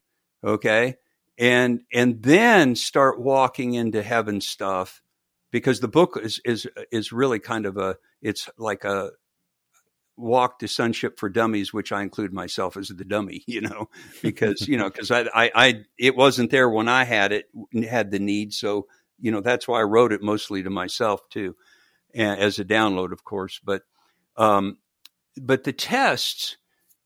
Okay. 0.44 0.96
And, 1.40 1.82
and 1.94 2.22
then 2.22 2.76
start 2.76 3.22
walking 3.22 3.74
into 3.74 4.04
heaven 4.04 4.42
stuff 4.42 5.02
because 5.52 5.80
the 5.80 5.88
book 5.88 6.20
is 6.22 6.42
is 6.44 6.68
is 6.92 7.12
really 7.12 7.40
kind 7.40 7.66
of 7.66 7.78
a 7.78 7.96
it's 8.22 8.50
like 8.58 8.84
a 8.84 9.12
walk 10.18 10.60
to 10.60 10.68
sonship 10.68 11.20
for 11.20 11.30
dummies 11.30 11.72
which 11.72 11.92
i 11.92 12.02
include 12.02 12.34
myself 12.34 12.76
as 12.76 12.88
the 12.90 13.06
dummy 13.06 13.44
you 13.48 13.62
know 13.62 13.88
because 14.22 14.68
you 14.68 14.78
know 14.78 14.90
because 14.90 15.12
I, 15.12 15.22
I 15.34 15.52
i 15.56 15.84
it 15.98 16.16
wasn't 16.16 16.52
there 16.52 16.70
when 16.70 16.88
i 16.88 17.04
had 17.04 17.32
it 17.32 17.50
had 17.88 18.12
the 18.12 18.20
need. 18.20 18.54
So 18.54 18.88
you 19.20 19.32
know 19.32 19.42
that's 19.42 19.68
why 19.68 19.80
i 19.80 19.84
wrote 19.84 20.12
it 20.12 20.22
mostly 20.22 20.64
to 20.64 20.70
myself 20.70 21.28
too 21.30 21.56
as 22.14 22.60
a 22.60 22.66
download 22.66 23.12
of 23.12 23.24
course. 23.24 23.60
But 23.64 23.84
um 24.36 24.78
but 25.42 25.64
the 25.64 25.74
tests 25.74 26.58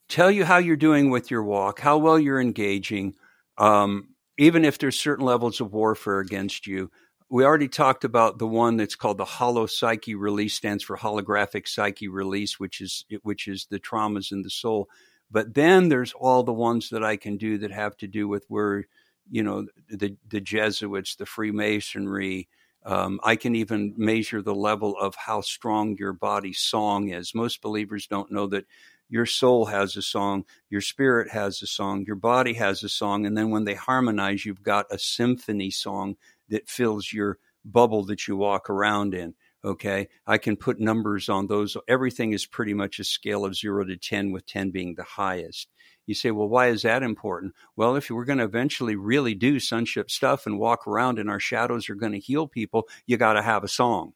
tell 0.09 0.31
you 0.31 0.45
how 0.45 0.57
you're 0.57 0.75
doing 0.75 1.09
with 1.09 1.31
your 1.31 1.43
walk 1.43 1.79
how 1.79 1.97
well 1.97 2.19
you're 2.19 2.41
engaging 2.41 3.15
um 3.57 4.09
even 4.37 4.65
if 4.65 4.77
there's 4.77 4.99
certain 4.99 5.25
levels 5.25 5.61
of 5.61 5.73
warfare 5.73 6.19
against 6.19 6.67
you 6.67 6.91
we 7.31 7.45
already 7.45 7.69
talked 7.69 8.03
about 8.03 8.39
the 8.39 8.47
one 8.47 8.75
that's 8.75 8.95
called 8.95 9.17
the 9.17 9.25
hollow 9.25 9.65
psyche 9.65 10.15
release 10.15 10.53
stands 10.53 10.83
for 10.83 10.97
holographic 10.97 11.65
psyche 11.65 12.09
release 12.09 12.59
which 12.59 12.81
is 12.81 13.05
which 13.23 13.47
is 13.47 13.65
the 13.69 13.79
traumas 13.79 14.31
in 14.33 14.41
the 14.41 14.49
soul. 14.49 14.89
But 15.31 15.53
then 15.53 15.87
there's 15.87 16.11
all 16.11 16.43
the 16.43 16.53
ones 16.53 16.89
that 16.89 17.03
i 17.03 17.15
can 17.15 17.37
do 17.37 17.57
that 17.59 17.71
have 17.71 17.95
to 17.97 18.07
do 18.07 18.27
with 18.27 18.45
where 18.49 18.85
you 19.29 19.43
know 19.43 19.65
the 19.89 20.17
the 20.27 20.41
jesuits 20.41 21.15
the 21.15 21.25
freemasonry 21.25 22.49
um, 22.85 23.19
i 23.23 23.37
can 23.37 23.55
even 23.55 23.93
measure 23.95 24.41
the 24.41 24.53
level 24.53 24.97
of 24.99 25.15
how 25.15 25.39
strong 25.39 25.95
your 25.97 26.13
body's 26.13 26.59
song 26.59 27.09
is. 27.09 27.33
Most 27.33 27.61
believers 27.61 28.07
don't 28.07 28.31
know 28.31 28.47
that 28.47 28.65
your 29.07 29.25
soul 29.25 29.65
has 29.65 29.97
a 29.97 30.01
song, 30.01 30.45
your 30.69 30.81
spirit 30.81 31.29
has 31.31 31.61
a 31.61 31.67
song, 31.67 32.05
your 32.07 32.15
body 32.15 32.53
has 32.53 32.81
a 32.81 32.89
song, 32.89 33.25
and 33.25 33.37
then 33.37 33.51
when 33.51 33.65
they 33.65 33.73
harmonize, 33.73 34.45
you've 34.45 34.63
got 34.63 34.85
a 34.89 34.97
symphony 34.97 35.69
song 35.69 36.15
that 36.51 36.69
fills 36.69 37.11
your 37.11 37.39
bubble 37.65 38.05
that 38.05 38.27
you 38.27 38.37
walk 38.37 38.69
around 38.69 39.13
in. 39.13 39.33
Okay. 39.63 40.07
I 40.25 40.37
can 40.37 40.57
put 40.57 40.79
numbers 40.79 41.29
on 41.29 41.47
those. 41.47 41.77
Everything 41.87 42.33
is 42.33 42.45
pretty 42.45 42.73
much 42.73 42.99
a 42.99 43.03
scale 43.03 43.45
of 43.45 43.55
zero 43.55 43.85
to 43.85 43.95
10, 43.95 44.31
with 44.31 44.45
10 44.47 44.71
being 44.71 44.95
the 44.95 45.03
highest. 45.03 45.67
You 46.07 46.15
say, 46.15 46.31
well, 46.31 46.49
why 46.49 46.67
is 46.67 46.81
that 46.81 47.03
important? 47.03 47.53
Well, 47.75 47.95
if 47.95 48.09
we're 48.09 48.25
going 48.25 48.39
to 48.39 48.45
eventually 48.45 48.95
really 48.95 49.35
do 49.35 49.59
sonship 49.59 50.09
stuff 50.09 50.47
and 50.47 50.59
walk 50.59 50.87
around 50.87 51.19
and 51.19 51.29
our 51.29 51.39
shadows 51.39 51.89
are 51.89 51.95
going 51.95 52.13
to 52.13 52.19
heal 52.19 52.47
people, 52.47 52.87
you 53.05 53.17
got 53.17 53.33
to 53.33 53.43
have 53.43 53.63
a 53.63 53.67
song. 53.67 54.13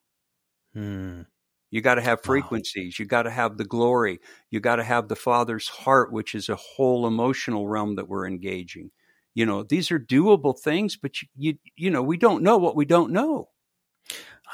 Hmm. 0.73 1.21
You 1.69 1.81
got 1.81 1.95
to 1.95 2.01
have 2.01 2.23
frequencies. 2.23 2.97
Wow. 2.97 3.03
You 3.03 3.07
got 3.07 3.23
to 3.23 3.31
have 3.31 3.57
the 3.57 3.65
glory. 3.65 4.19
You 4.49 4.59
got 4.59 4.77
to 4.77 4.83
have 4.83 5.07
the 5.07 5.15
Father's 5.15 5.67
heart, 5.67 6.11
which 6.11 6.33
is 6.33 6.49
a 6.49 6.55
whole 6.55 7.05
emotional 7.05 7.67
realm 7.67 7.95
that 7.95 8.07
we're 8.07 8.27
engaging. 8.27 8.91
You 9.35 9.45
know, 9.45 9.63
these 9.63 9.91
are 9.91 9.99
doable 9.99 10.57
things, 10.57 10.95
but 10.95 11.21
you, 11.21 11.27
you, 11.35 11.57
you 11.75 11.91
know, 11.91 12.01
we 12.01 12.17
don't 12.17 12.41
know 12.41 12.57
what 12.57 12.75
we 12.75 12.85
don't 12.85 13.11
know. 13.11 13.49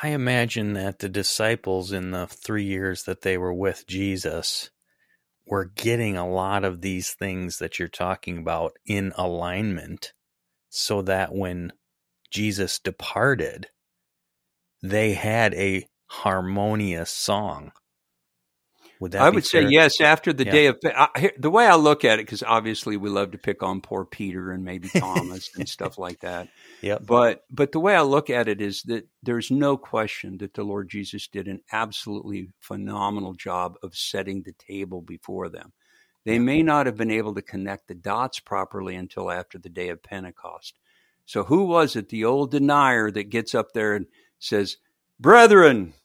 I 0.04 0.10
imagine 0.10 0.74
that 0.74 1.00
the 1.00 1.10
disciples 1.10 1.92
in 1.92 2.12
the 2.12 2.26
three 2.28 2.64
years 2.64 3.04
that 3.04 3.22
they 3.22 3.38
were 3.38 3.54
with 3.54 3.86
Jesus 3.88 4.72
were 5.46 5.66
getting 5.66 6.18
a 6.18 6.28
lot 6.28 6.64
of 6.64 6.82
these 6.82 7.12
things 7.12 7.60
that 7.60 7.78
you're 7.78 7.88
talking 7.88 8.40
about 8.40 8.74
in 8.86 9.14
alignment 9.16 10.14
so 10.70 11.02
that 11.04 11.34
when 11.36 11.74
Jesus 12.32 12.80
departed, 12.80 13.68
they 14.82 15.14
had 15.14 15.54
a 15.54 15.86
harmonious 16.08 17.12
song 17.12 17.72
would 19.02 19.14
that 19.14 19.24
I 19.24 19.30
would 19.32 19.48
fair? 19.48 19.64
say 19.64 19.70
yes. 19.70 20.00
After 20.00 20.32
the 20.32 20.46
yeah. 20.46 20.52
day 20.52 20.66
of 20.68 20.78
I, 20.86 21.32
the 21.36 21.50
way 21.50 21.66
I 21.66 21.74
look 21.76 22.06
at 22.06 22.20
it, 22.20 22.28
because 22.28 22.44
obviously 22.44 22.98
we 22.98 23.10
love 23.10 23.32
to 23.32 23.40
pick 23.40 23.64
on 23.64 23.82
poor 23.82 24.06
Peter 24.06 24.52
and 24.52 24.64
maybe 24.64 24.90
Thomas 24.96 25.50
and 25.58 25.68
stuff 25.68 25.98
like 25.98 26.20
that. 26.20 26.50
Yeah. 26.82 27.00
But 27.00 27.44
but 27.50 27.72
the 27.72 27.80
way 27.80 27.96
I 27.96 28.04
look 28.04 28.30
at 28.30 28.48
it 28.48 28.62
is 28.62 28.84
that 28.84 29.08
there's 29.24 29.50
no 29.50 29.76
question 29.76 30.38
that 30.38 30.54
the 30.54 30.64
Lord 30.64 30.88
Jesus 30.88 31.28
did 31.28 31.48
an 31.48 31.62
absolutely 31.72 32.50
phenomenal 32.60 33.34
job 33.34 33.76
of 33.82 33.96
setting 33.96 34.44
the 34.44 34.54
table 34.54 35.02
before 35.02 35.50
them. 35.50 35.74
They 36.24 36.38
may 36.38 36.62
not 36.62 36.86
have 36.86 36.98
been 36.98 37.10
able 37.10 37.34
to 37.34 37.42
connect 37.42 37.88
the 37.88 37.96
dots 37.96 38.40
properly 38.40 38.96
until 38.96 39.32
after 39.32 39.58
the 39.58 39.70
day 39.70 39.90
of 39.90 40.04
Pentecost. 40.04 40.78
So 41.26 41.46
who 41.46 41.64
was 41.64 41.96
it, 41.96 42.10
the 42.10 42.26
old 42.26 42.52
denier 42.52 43.10
that 43.10 43.32
gets 43.32 43.56
up 43.56 43.74
there 43.74 43.96
and 43.96 44.06
says, 44.38 44.78
"Brethren, 45.20 45.96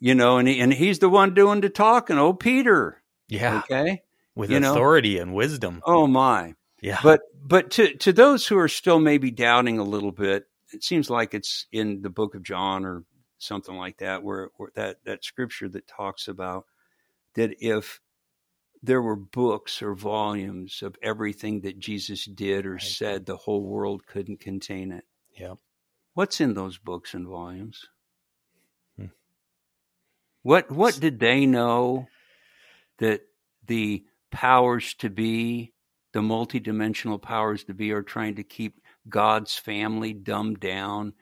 you 0.00 0.14
know, 0.14 0.38
and 0.38 0.48
he, 0.48 0.60
and 0.60 0.72
he's 0.72 0.98
the 0.98 1.08
one 1.08 1.34
doing 1.34 1.60
the 1.60 1.68
talking. 1.68 2.18
Oh, 2.18 2.32
Peter. 2.32 3.02
Yeah. 3.28 3.58
Okay. 3.58 4.02
With 4.34 4.50
you 4.50 4.58
authority 4.58 5.16
know? 5.16 5.22
and 5.22 5.34
wisdom. 5.34 5.82
Oh 5.84 6.06
my. 6.06 6.54
Yeah. 6.80 6.98
But 7.02 7.20
but 7.42 7.70
to 7.72 7.94
to 7.98 8.12
those 8.12 8.46
who 8.46 8.58
are 8.58 8.68
still 8.68 8.98
maybe 8.98 9.30
doubting 9.30 9.78
a 9.78 9.84
little 9.84 10.12
bit, 10.12 10.46
it 10.72 10.82
seems 10.82 11.10
like 11.10 11.34
it's 11.34 11.66
in 11.70 12.02
the 12.02 12.10
book 12.10 12.34
of 12.34 12.42
John 12.42 12.84
or 12.84 13.04
something 13.38 13.74
like 13.74 13.98
that, 13.98 14.22
where, 14.22 14.50
where 14.56 14.70
that 14.74 15.04
that 15.04 15.24
scripture 15.24 15.68
that 15.68 15.86
talks 15.86 16.28
about 16.28 16.66
that 17.34 17.56
if 17.60 18.00
there 18.82 19.02
were 19.02 19.16
books 19.16 19.80
or 19.80 19.94
volumes 19.94 20.82
of 20.82 20.96
everything 21.02 21.60
that 21.60 21.78
Jesus 21.78 22.24
did 22.24 22.66
or 22.66 22.72
right. 22.72 22.82
said, 22.82 23.26
the 23.26 23.36
whole 23.36 23.62
world 23.62 24.06
couldn't 24.06 24.40
contain 24.40 24.90
it. 24.90 25.04
Yeah. 25.38 25.54
What's 26.14 26.40
in 26.40 26.54
those 26.54 26.78
books 26.78 27.14
and 27.14 27.26
volumes? 27.26 27.86
What 30.42 30.70
what 30.70 30.98
did 30.98 31.20
they 31.20 31.46
know 31.46 32.06
that 32.98 33.22
the 33.66 34.04
powers 34.30 34.94
to 34.94 35.10
be, 35.10 35.72
the 36.12 36.20
multidimensional 36.20 37.20
powers 37.20 37.64
to 37.64 37.74
be, 37.74 37.92
are 37.92 38.02
trying 38.02 38.36
to 38.36 38.42
keep 38.42 38.80
God's 39.08 39.56
family 39.56 40.12
dumbed 40.12 40.60
down? 40.60 41.14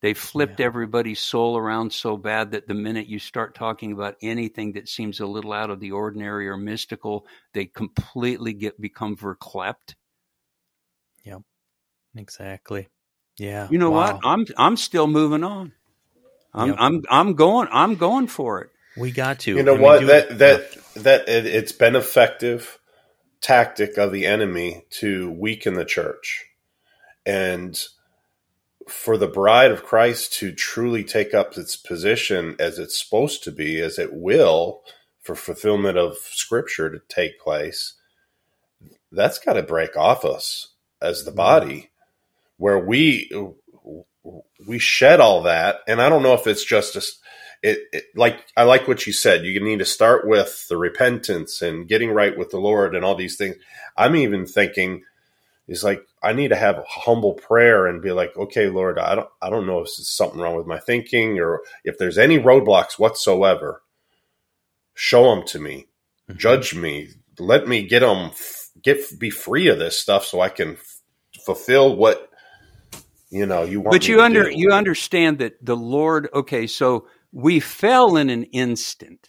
They 0.00 0.14
flipped 0.14 0.60
yeah. 0.60 0.66
everybody's 0.66 1.18
soul 1.18 1.56
around 1.56 1.92
so 1.92 2.16
bad 2.16 2.52
that 2.52 2.68
the 2.68 2.74
minute 2.74 3.08
you 3.08 3.18
start 3.18 3.56
talking 3.56 3.92
about 3.92 4.14
anything 4.22 4.74
that 4.74 4.88
seems 4.88 5.18
a 5.18 5.26
little 5.26 5.52
out 5.52 5.70
of 5.70 5.80
the 5.80 5.90
ordinary 5.90 6.48
or 6.48 6.56
mystical, 6.56 7.26
they 7.52 7.66
completely 7.66 8.52
get 8.52 8.80
become 8.80 9.16
verklempt. 9.16 9.96
Yep. 11.24 11.42
Exactly. 12.16 12.88
Yeah. 13.38 13.66
You 13.70 13.78
know 13.78 13.90
wow. 13.90 14.14
what? 14.14 14.20
I'm 14.24 14.46
I'm 14.56 14.76
still 14.76 15.08
moving 15.08 15.42
on. 15.42 15.72
I'm 16.54 16.68
yep. 16.68 16.76
I'm 16.78 17.02
I'm 17.10 17.34
going 17.34 17.68
I'm 17.70 17.96
going 17.96 18.26
for 18.26 18.62
it. 18.62 18.70
We 18.96 19.12
got 19.12 19.40
to. 19.40 19.56
You 19.56 19.62
know 19.62 19.76
what? 19.76 20.06
That 20.06 20.38
that 20.38 20.76
that 20.94 21.28
it, 21.28 21.46
it's 21.46 21.72
been 21.72 21.96
effective 21.96 22.78
tactic 23.40 23.96
of 23.96 24.12
the 24.12 24.26
enemy 24.26 24.84
to 24.90 25.30
weaken 25.30 25.74
the 25.74 25.84
church. 25.84 26.46
And 27.24 27.80
for 28.88 29.16
the 29.16 29.28
bride 29.28 29.70
of 29.70 29.84
Christ 29.84 30.32
to 30.34 30.52
truly 30.52 31.04
take 31.04 31.34
up 31.34 31.56
its 31.56 31.76
position 31.76 32.56
as 32.58 32.78
it's 32.78 32.98
supposed 32.98 33.44
to 33.44 33.52
be, 33.52 33.80
as 33.80 33.98
it 33.98 34.14
will, 34.14 34.82
for 35.22 35.34
fulfillment 35.34 35.98
of 35.98 36.16
Scripture 36.16 36.90
to 36.90 37.00
take 37.08 37.38
place, 37.38 37.94
that's 39.12 39.38
got 39.38 39.54
to 39.54 39.62
break 39.62 39.96
off 39.96 40.24
us 40.24 40.74
as 41.00 41.24
the 41.24 41.30
mm-hmm. 41.30 41.36
body, 41.36 41.90
where 42.56 42.78
we 42.78 43.30
we 44.66 44.78
shed 44.78 45.20
all 45.20 45.42
that. 45.42 45.80
And 45.86 46.00
I 46.00 46.08
don't 46.08 46.22
know 46.22 46.34
if 46.34 46.46
it's 46.46 46.64
just 46.64 46.96
a, 46.96 47.02
it, 47.62 47.78
it, 47.92 48.04
like 48.14 48.46
I 48.56 48.64
like 48.64 48.86
what 48.86 49.06
you 49.06 49.12
said. 49.12 49.44
You 49.44 49.60
need 49.60 49.80
to 49.80 49.84
start 49.84 50.26
with 50.26 50.66
the 50.68 50.76
repentance 50.76 51.62
and 51.62 51.88
getting 51.88 52.10
right 52.10 52.36
with 52.36 52.50
the 52.50 52.60
Lord 52.60 52.94
and 52.94 53.04
all 53.04 53.14
these 53.14 53.36
things. 53.36 53.56
I'm 53.96 54.16
even 54.16 54.46
thinking 54.46 55.02
is 55.66 55.84
like 55.84 56.06
I 56.22 56.32
need 56.32 56.48
to 56.48 56.56
have 56.56 56.78
a 56.78 56.84
humble 56.88 57.34
prayer 57.34 57.86
and 57.86 58.02
be 58.02 58.12
like, 58.12 58.36
okay, 58.36 58.68
Lord, 58.68 58.98
I 58.98 59.14
don't 59.14 59.28
I 59.42 59.50
don't 59.50 59.66
know 59.66 59.80
if 59.80 59.86
there's 59.86 60.08
something 60.08 60.40
wrong 60.40 60.56
with 60.56 60.66
my 60.66 60.78
thinking 60.78 61.38
or 61.38 61.62
if 61.84 61.98
there's 61.98 62.18
any 62.18 62.38
roadblocks 62.38 62.98
whatsoever. 62.98 63.82
Show 64.94 65.34
them 65.34 65.46
to 65.48 65.60
me, 65.60 65.86
mm-hmm. 66.28 66.38
judge 66.38 66.74
me, 66.74 67.10
let 67.38 67.68
me 67.68 67.86
get 67.86 68.00
them 68.00 68.30
get 68.82 69.18
be 69.18 69.30
free 69.30 69.68
of 69.68 69.78
this 69.78 69.98
stuff 69.98 70.24
so 70.24 70.40
I 70.40 70.48
can 70.48 70.72
f- 70.72 71.00
fulfill 71.44 71.94
what 71.96 72.27
you 73.30 73.46
know 73.46 73.62
you 73.62 73.80
want. 73.80 73.92
But 73.92 74.08
you 74.08 74.20
under 74.20 74.50
you 74.50 74.72
understand 74.72 75.38
that 75.38 75.64
the 75.64 75.76
Lord. 75.76 76.28
Okay, 76.34 76.66
so 76.66 77.08
we 77.32 77.60
fell 77.60 78.16
in 78.16 78.30
an 78.30 78.44
instant 78.44 79.28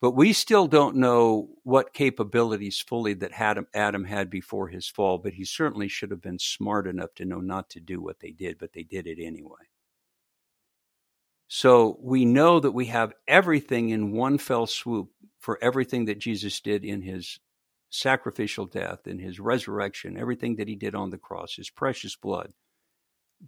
but 0.00 0.12
we 0.12 0.32
still 0.32 0.66
don't 0.66 0.96
know 0.96 1.48
what 1.62 1.94
capabilities 1.94 2.80
fully 2.80 3.14
that 3.14 3.66
Adam 3.74 4.04
had 4.04 4.28
before 4.28 4.68
his 4.68 4.88
fall, 4.88 5.18
but 5.18 5.32
he 5.32 5.44
certainly 5.44 5.88
should 5.88 6.10
have 6.10 6.20
been 6.20 6.38
smart 6.38 6.86
enough 6.86 7.14
to 7.14 7.24
know 7.24 7.40
not 7.40 7.70
to 7.70 7.80
do 7.80 8.00
what 8.00 8.20
they 8.20 8.30
did, 8.30 8.58
but 8.58 8.72
they 8.72 8.82
did 8.82 9.06
it 9.06 9.18
anyway. 9.20 9.70
So 11.48 11.98
we 12.02 12.24
know 12.24 12.60
that 12.60 12.72
we 12.72 12.86
have 12.86 13.14
everything 13.26 13.88
in 13.88 14.12
one 14.12 14.36
fell 14.36 14.66
swoop 14.66 15.10
for 15.38 15.58
everything 15.62 16.04
that 16.06 16.18
Jesus 16.18 16.60
did 16.60 16.84
in 16.84 17.00
his 17.00 17.40
sacrificial 17.88 18.66
death, 18.66 19.06
in 19.06 19.18
his 19.18 19.40
resurrection, 19.40 20.18
everything 20.18 20.56
that 20.56 20.68
he 20.68 20.74
did 20.74 20.94
on 20.94 21.10
the 21.10 21.18
cross, 21.18 21.54
his 21.56 21.70
precious 21.70 22.16
blood. 22.16 22.52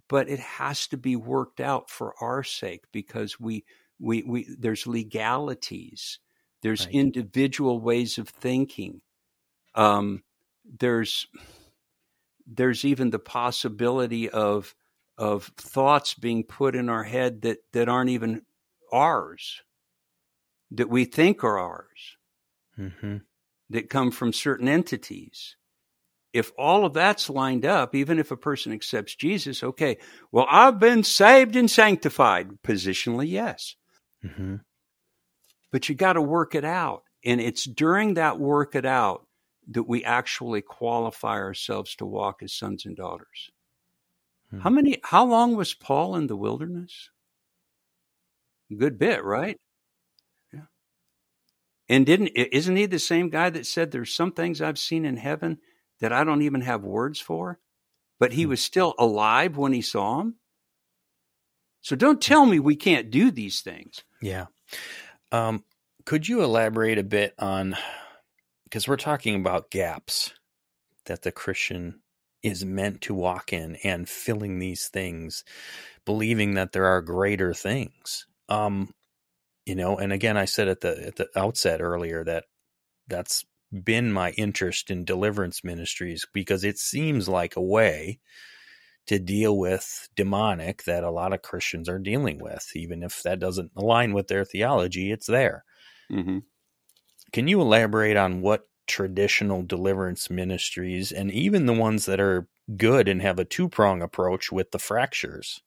But 0.07 0.29
it 0.29 0.39
has 0.39 0.87
to 0.87 0.97
be 0.97 1.15
worked 1.15 1.59
out 1.59 1.89
for 1.89 2.13
our 2.21 2.43
sake 2.43 2.85
because 2.91 3.39
we 3.39 3.65
we, 3.99 4.23
we 4.23 4.47
there's 4.57 4.87
legalities 4.87 6.19
there's 6.61 6.85
right. 6.85 6.95
individual 6.95 7.79
ways 7.79 8.17
of 8.17 8.29
thinking. 8.29 9.01
Um, 9.75 10.23
there's 10.65 11.27
there's 12.45 12.83
even 12.83 13.11
the 13.11 13.19
possibility 13.19 14.29
of 14.29 14.75
of 15.17 15.51
thoughts 15.57 16.13
being 16.13 16.43
put 16.43 16.75
in 16.75 16.89
our 16.89 17.03
head 17.03 17.41
that 17.43 17.59
that 17.73 17.87
aren't 17.87 18.09
even 18.09 18.41
ours, 18.91 19.61
that 20.71 20.89
we 20.89 21.05
think 21.05 21.43
are 21.43 21.59
ours, 21.59 22.17
mm-hmm. 22.77 23.17
that 23.69 23.89
come 23.89 24.11
from 24.11 24.33
certain 24.33 24.67
entities. 24.67 25.55
If 26.31 26.51
all 26.57 26.85
of 26.85 26.93
that's 26.93 27.29
lined 27.29 27.65
up, 27.65 27.95
even 27.95 28.19
if 28.19 28.31
a 28.31 28.37
person 28.37 28.71
accepts 28.71 29.15
Jesus, 29.15 29.63
okay, 29.63 29.97
well, 30.31 30.45
I've 30.49 30.79
been 30.79 31.03
saved 31.03 31.55
and 31.55 31.69
sanctified. 31.69 32.49
Positionally, 32.63 33.29
yes. 33.29 33.75
Mm-hmm 34.23 34.57
but 35.71 35.89
you 35.89 35.95
got 35.95 36.13
to 36.13 36.21
work 36.21 36.55
it 36.55 36.65
out. 36.65 37.03
And 37.23 37.41
it's 37.41 37.65
during 37.65 38.15
that 38.15 38.39
work 38.39 38.75
it 38.75 38.85
out 38.85 39.27
that 39.71 39.83
we 39.83 40.03
actually 40.03 40.61
qualify 40.61 41.35
ourselves 41.35 41.95
to 41.95 42.05
walk 42.05 42.41
as 42.41 42.53
sons 42.53 42.85
and 42.85 42.95
daughters. 42.95 43.51
Hmm. 44.49 44.59
How 44.61 44.69
many, 44.69 44.99
how 45.03 45.25
long 45.25 45.55
was 45.55 45.73
Paul 45.73 46.15
in 46.15 46.27
the 46.27 46.37
wilderness? 46.37 47.09
A 48.71 48.75
good 48.75 48.97
bit, 48.97 49.23
right? 49.23 49.57
Yeah. 50.53 50.61
And 51.87 52.05
didn't, 52.05 52.29
isn't 52.29 52.75
he 52.75 52.85
the 52.85 52.99
same 52.99 53.29
guy 53.29 53.49
that 53.49 53.65
said 53.65 53.91
there's 53.91 54.15
some 54.15 54.31
things 54.31 54.61
I've 54.61 54.79
seen 54.79 55.05
in 55.05 55.17
heaven 55.17 55.59
that 55.99 56.13
I 56.13 56.23
don't 56.23 56.41
even 56.41 56.61
have 56.61 56.83
words 56.83 57.19
for? 57.19 57.59
But 58.19 58.33
he 58.33 58.43
hmm. 58.43 58.49
was 58.49 58.61
still 58.61 58.93
alive 58.97 59.57
when 59.57 59.73
he 59.73 59.81
saw 59.81 60.21
him. 60.21 60.35
So 61.81 61.95
don't 61.95 62.21
tell 62.21 62.45
me 62.45 62.59
we 62.59 62.75
can't 62.75 63.09
do 63.09 63.31
these 63.31 63.61
things. 63.61 64.03
Yeah. 64.21 64.47
Um, 65.31 65.63
could 66.05 66.27
you 66.27 66.43
elaborate 66.43 66.97
a 66.97 67.03
bit 67.03 67.33
on 67.39 67.77
because 68.63 68.87
we're 68.87 68.97
talking 68.97 69.35
about 69.35 69.71
gaps 69.71 70.31
that 71.05 71.23
the 71.23 71.31
Christian 71.31 72.01
is 72.43 72.63
meant 72.63 73.01
to 73.01 73.13
walk 73.13 73.51
in 73.51 73.75
and 73.83 74.07
filling 74.07 74.59
these 74.59 74.87
things, 74.87 75.43
believing 76.05 76.53
that 76.53 76.71
there 76.71 76.85
are 76.85 77.01
greater 77.01 77.53
things. 77.53 78.25
Um, 78.47 78.93
you 79.65 79.75
know, 79.75 79.97
and 79.97 80.13
again, 80.13 80.37
I 80.37 80.45
said 80.45 80.67
at 80.67 80.81
the 80.81 81.07
at 81.07 81.15
the 81.17 81.29
outset 81.35 81.81
earlier 81.81 82.23
that 82.23 82.45
that's 83.07 83.45
been 83.83 84.11
my 84.11 84.31
interest 84.31 84.89
in 84.89 85.05
deliverance 85.05 85.63
ministries 85.63 86.25
because 86.33 86.63
it 86.63 86.77
seems 86.77 87.29
like 87.29 87.55
a 87.55 87.61
way 87.61 88.19
to 89.07 89.19
deal 89.19 89.57
with 89.57 90.07
demonic 90.15 90.83
that 90.83 91.03
a 91.03 91.11
lot 91.11 91.33
of 91.33 91.41
Christians 91.41 91.89
are 91.89 91.99
dealing 91.99 92.39
with. 92.39 92.69
Even 92.75 93.03
if 93.03 93.23
that 93.23 93.39
doesn't 93.39 93.71
align 93.75 94.13
with 94.13 94.27
their 94.27 94.45
theology, 94.45 95.11
it's 95.11 95.27
there. 95.27 95.63
Mm-hmm. 96.11 96.39
Can 97.31 97.47
you 97.47 97.61
elaborate 97.61 98.17
on 98.17 98.41
what 98.41 98.67
traditional 98.87 99.63
deliverance 99.63 100.29
ministries 100.29 101.11
and 101.11 101.31
even 101.31 101.65
the 101.65 101.73
ones 101.73 102.05
that 102.05 102.19
are 102.19 102.47
good 102.75 103.07
and 103.07 103.21
have 103.21 103.39
a 103.39 103.45
two 103.45 103.69
prong 103.69 104.01
approach 104.01 104.51
with 104.51 104.71
the 104.71 104.79
fractures? 104.79 105.61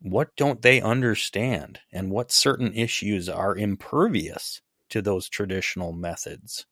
What 0.00 0.36
don't 0.36 0.62
they 0.62 0.80
understand, 0.80 1.80
and 1.92 2.10
what 2.10 2.30
certain 2.30 2.72
issues 2.72 3.28
are 3.28 3.56
impervious 3.56 4.62
to 4.90 5.02
those 5.02 5.28
traditional 5.28 5.92
methods? 5.92 6.66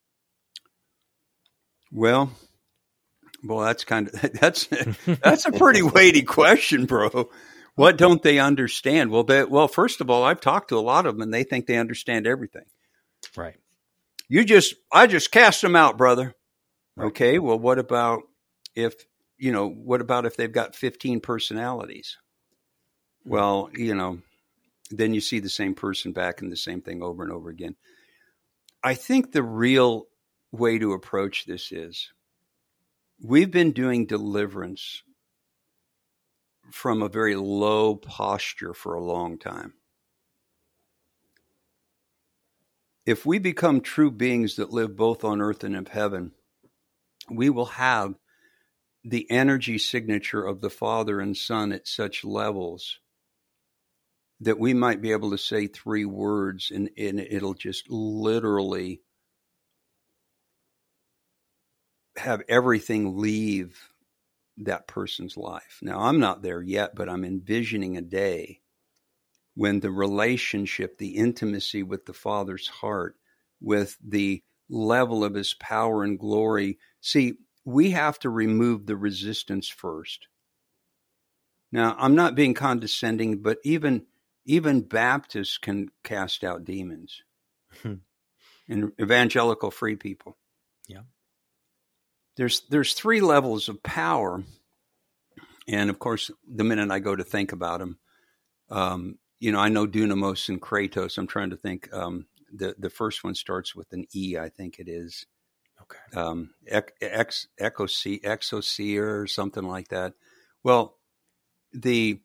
Well, 1.93 2.33
well, 3.45 3.61
that's 3.61 3.85
kind 3.85 4.09
of 4.09 4.33
that's 4.41 4.69
that's 5.05 5.47
a 5.47 5.53
pretty 5.53 5.83
weighty 5.83 6.23
question, 6.23 6.87
bro. 6.87 7.29
What 7.75 7.99
don't 7.99 8.23
they 8.23 8.39
understand? 8.39 9.11
Well, 9.11 9.25
they, 9.25 9.45
well, 9.45 9.69
first 9.69 10.01
of 10.01 10.11
all, 10.11 10.25
I've 10.25 10.41
talked 10.41 10.71
to 10.71 10.79
a 10.79 10.81
lot 10.81 11.07
of 11.07 11.15
them, 11.15 11.23
and 11.23 11.33
they 11.33 11.45
think 11.45 11.67
they 11.67 11.77
understand 11.77 12.27
everything. 12.27 12.65
Right. 13.37 13.57
You 14.29 14.45
just, 14.45 14.75
I 14.91 15.07
just 15.07 15.31
cast 15.31 15.61
them 15.61 15.77
out, 15.77 15.99
brother. 15.99 16.35
Right. 16.97 17.07
Okay. 17.07 17.39
Well, 17.39 17.59
what 17.59 17.79
about 17.79 18.23
if 18.75 18.95
you 19.39 19.53
know? 19.53 19.69
What 19.69 20.01
about 20.01 20.25
if 20.27 20.37
they've 20.37 20.51
got 20.51 20.75
fifteen 20.75 21.21
personalities? 21.21 22.17
Hmm. 23.25 23.31
Well, 23.31 23.71
you 23.75 23.95
know, 23.95 24.21
then 24.91 25.13
you 25.13 25.21
see 25.21 25.41
the 25.41 25.51
same 25.51 25.75
person 25.75 26.13
back 26.13 26.41
and 26.41 26.51
the 26.51 26.57
same 26.57 26.81
thing 26.81 27.03
over 27.03 27.23
and 27.23 27.33
over 27.33 27.51
again. 27.51 27.77
I 28.83 28.95
think 28.95 29.33
the 29.33 29.43
real 29.43 30.07
way 30.59 30.79
to 30.79 30.93
approach 30.93 31.45
this 31.47 31.73
is 31.73 32.13
We've 33.23 33.51
been 33.51 33.73
doing 33.73 34.05
deliverance 34.05 35.03
from 36.71 37.03
a 37.03 37.09
very 37.09 37.35
low 37.35 37.97
posture 37.97 38.75
for 38.75 38.95
a 38.95 39.03
long 39.03 39.39
time. 39.39 39.73
If 43.07 43.25
we 43.25 43.39
become 43.39 43.81
true 43.81 44.11
beings 44.11 44.57
that 44.57 44.73
live 44.73 44.97
both 44.97 45.25
on 45.25 45.41
earth 45.41 45.65
and 45.65 45.75
in 45.77 45.87
heaven, 45.87 46.33
we 47.31 47.49
will 47.49 47.67
have 47.67 48.15
the 49.05 49.31
energy 49.31 49.79
signature 49.79 50.45
of 50.45 50.61
the 50.61 50.71
Father 50.71 51.21
and 51.21 51.37
Son 51.37 51.73
at 51.73 51.87
such 51.87 52.25
levels 52.25 52.99
that 54.41 54.59
we 54.59 54.75
might 54.75 55.01
be 55.01 55.13
able 55.13 55.31
to 55.31 55.39
say 55.39 55.69
three 55.69 56.05
words 56.05 56.71
and, 56.71 56.91
and 56.99 57.21
it'll 57.21 57.55
just 57.55 57.89
literally 57.89 59.01
have 62.19 62.43
everything 62.49 63.19
leave 63.19 63.79
that 64.59 64.87
person's 64.87 65.37
life. 65.37 65.79
Now, 65.83 66.01
I'm 66.01 66.19
not 66.19 66.43
there 66.43 66.63
yet, 66.63 66.95
but 66.95 67.09
I'm 67.09 67.25
envisioning 67.25 67.97
a 67.97 68.03
day 68.03 68.61
when 69.55 69.81
the 69.81 69.91
relationship, 69.91 70.99
the 70.99 71.17
intimacy 71.17 71.83
with 71.83 72.07
the 72.07 72.15
Father's 72.15 72.69
heart, 72.69 73.17
with 73.61 73.97
the 74.07 74.43
level 74.69 75.25
of 75.25 75.35
his 75.35 75.55
power 75.55 76.05
and 76.05 76.19
glory. 76.19 76.79
See, 77.01 77.35
we 77.65 77.91
have 77.91 78.19
to 78.21 78.31
remove 78.31 78.87
the 78.87 78.97
resistance 78.97 79.69
first. 79.69 80.29
Now, 81.73 81.97
I'm 81.99 82.15
not 82.15 82.35
being 82.35 82.55
condescending, 82.55 83.43
but 83.43 83.59
even 83.65 84.07
even 84.49 84.83
Baptists 84.83 85.59
can 85.59 85.89
cast 86.05 86.45
out 86.45 86.65
demons. 86.65 87.23
Hmm. 87.83 87.95
and 88.69 88.93
evangelical 89.01 89.71
free 89.71 89.97
people. 89.97 90.39
There's 92.37 92.63
there's 92.69 92.93
three 92.93 93.21
levels 93.21 93.69
of 93.69 93.83
power, 93.83 94.43
and 95.69 95.91
of 95.91 95.99
course, 95.99 96.31
the 96.47 96.65
minute 96.65 96.91
I 96.91 96.99
go 96.99 97.17
to 97.17 97.25
think 97.25 97.53
about 97.53 97.81
them, 97.81 97.99
um, 98.71 99.19
you 99.41 99.53
know, 99.53 99.61
I 99.61 99.69
know 99.69 99.87
Dunamos 99.87 100.49
and 100.49 100.61
Kratos. 100.61 101.19
I'm 101.19 101.27
trying 101.27 101.51
to 101.51 101.57
think. 101.57 101.93
Um, 101.93 102.27
the 102.53 102.75
the 102.79 102.91
first 102.91 103.25
one 103.25 103.35
starts 103.35 103.75
with 103.75 103.93
an 103.93 104.07
E, 104.15 104.37
I 104.39 104.49
think 104.49 104.79
it 104.79 104.89
is. 104.89 105.27
Okay. 105.83 106.21
Um, 106.21 106.51
ex, 106.67 106.93
ex, 107.01 107.47
exoseer 107.61 109.23
or 109.23 109.27
something 109.27 109.65
like 109.65 109.89
that. 109.89 110.15
Well, 110.63 110.97
the 111.73 112.21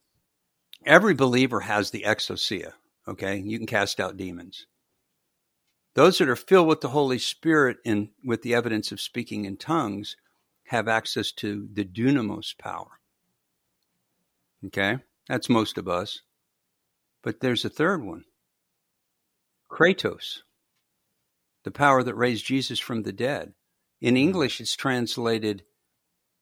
every 0.86 1.14
believer 1.14 1.60
has 1.60 1.92
the 1.92 2.04
exousia. 2.08 2.74
Okay, 3.08 3.38
you 3.38 3.58
can 3.58 3.68
cast 3.68 4.00
out 4.00 4.18
demons. 4.18 4.68
Those 5.94 6.20
that 6.20 6.30
are 6.30 6.36
filled 6.36 6.68
with 6.68 6.82
the 6.82 6.90
Holy 6.90 7.20
Spirit 7.20 7.78
and 7.86 8.10
with 8.24 8.44
the 8.44 8.54
evidence 8.54 8.92
of 8.92 9.02
speaking 9.02 9.46
in 9.46 9.58
tongues 9.58 10.16
have 10.68 10.88
access 10.88 11.32
to 11.34 11.68
the 11.74 11.84
dunamis 11.84 12.58
power. 12.58 13.00
Okay, 14.66 15.00
that's 15.28 15.50
most 15.50 15.78
of 15.78 15.88
us. 15.88 16.22
But 17.24 17.42
there's 17.42 17.66
a 17.66 17.70
third 17.70 18.04
one 18.04 18.24
Kratos, 19.70 20.40
the 21.64 21.72
power 21.72 22.04
that 22.04 22.16
raised 22.16 22.46
Jesus 22.46 22.80
from 22.80 23.04
the 23.04 23.14
dead. 23.14 23.54
In 24.00 24.16
hmm. 24.16 24.22
English, 24.22 24.62
it's 24.62 24.76
translated 24.76 25.64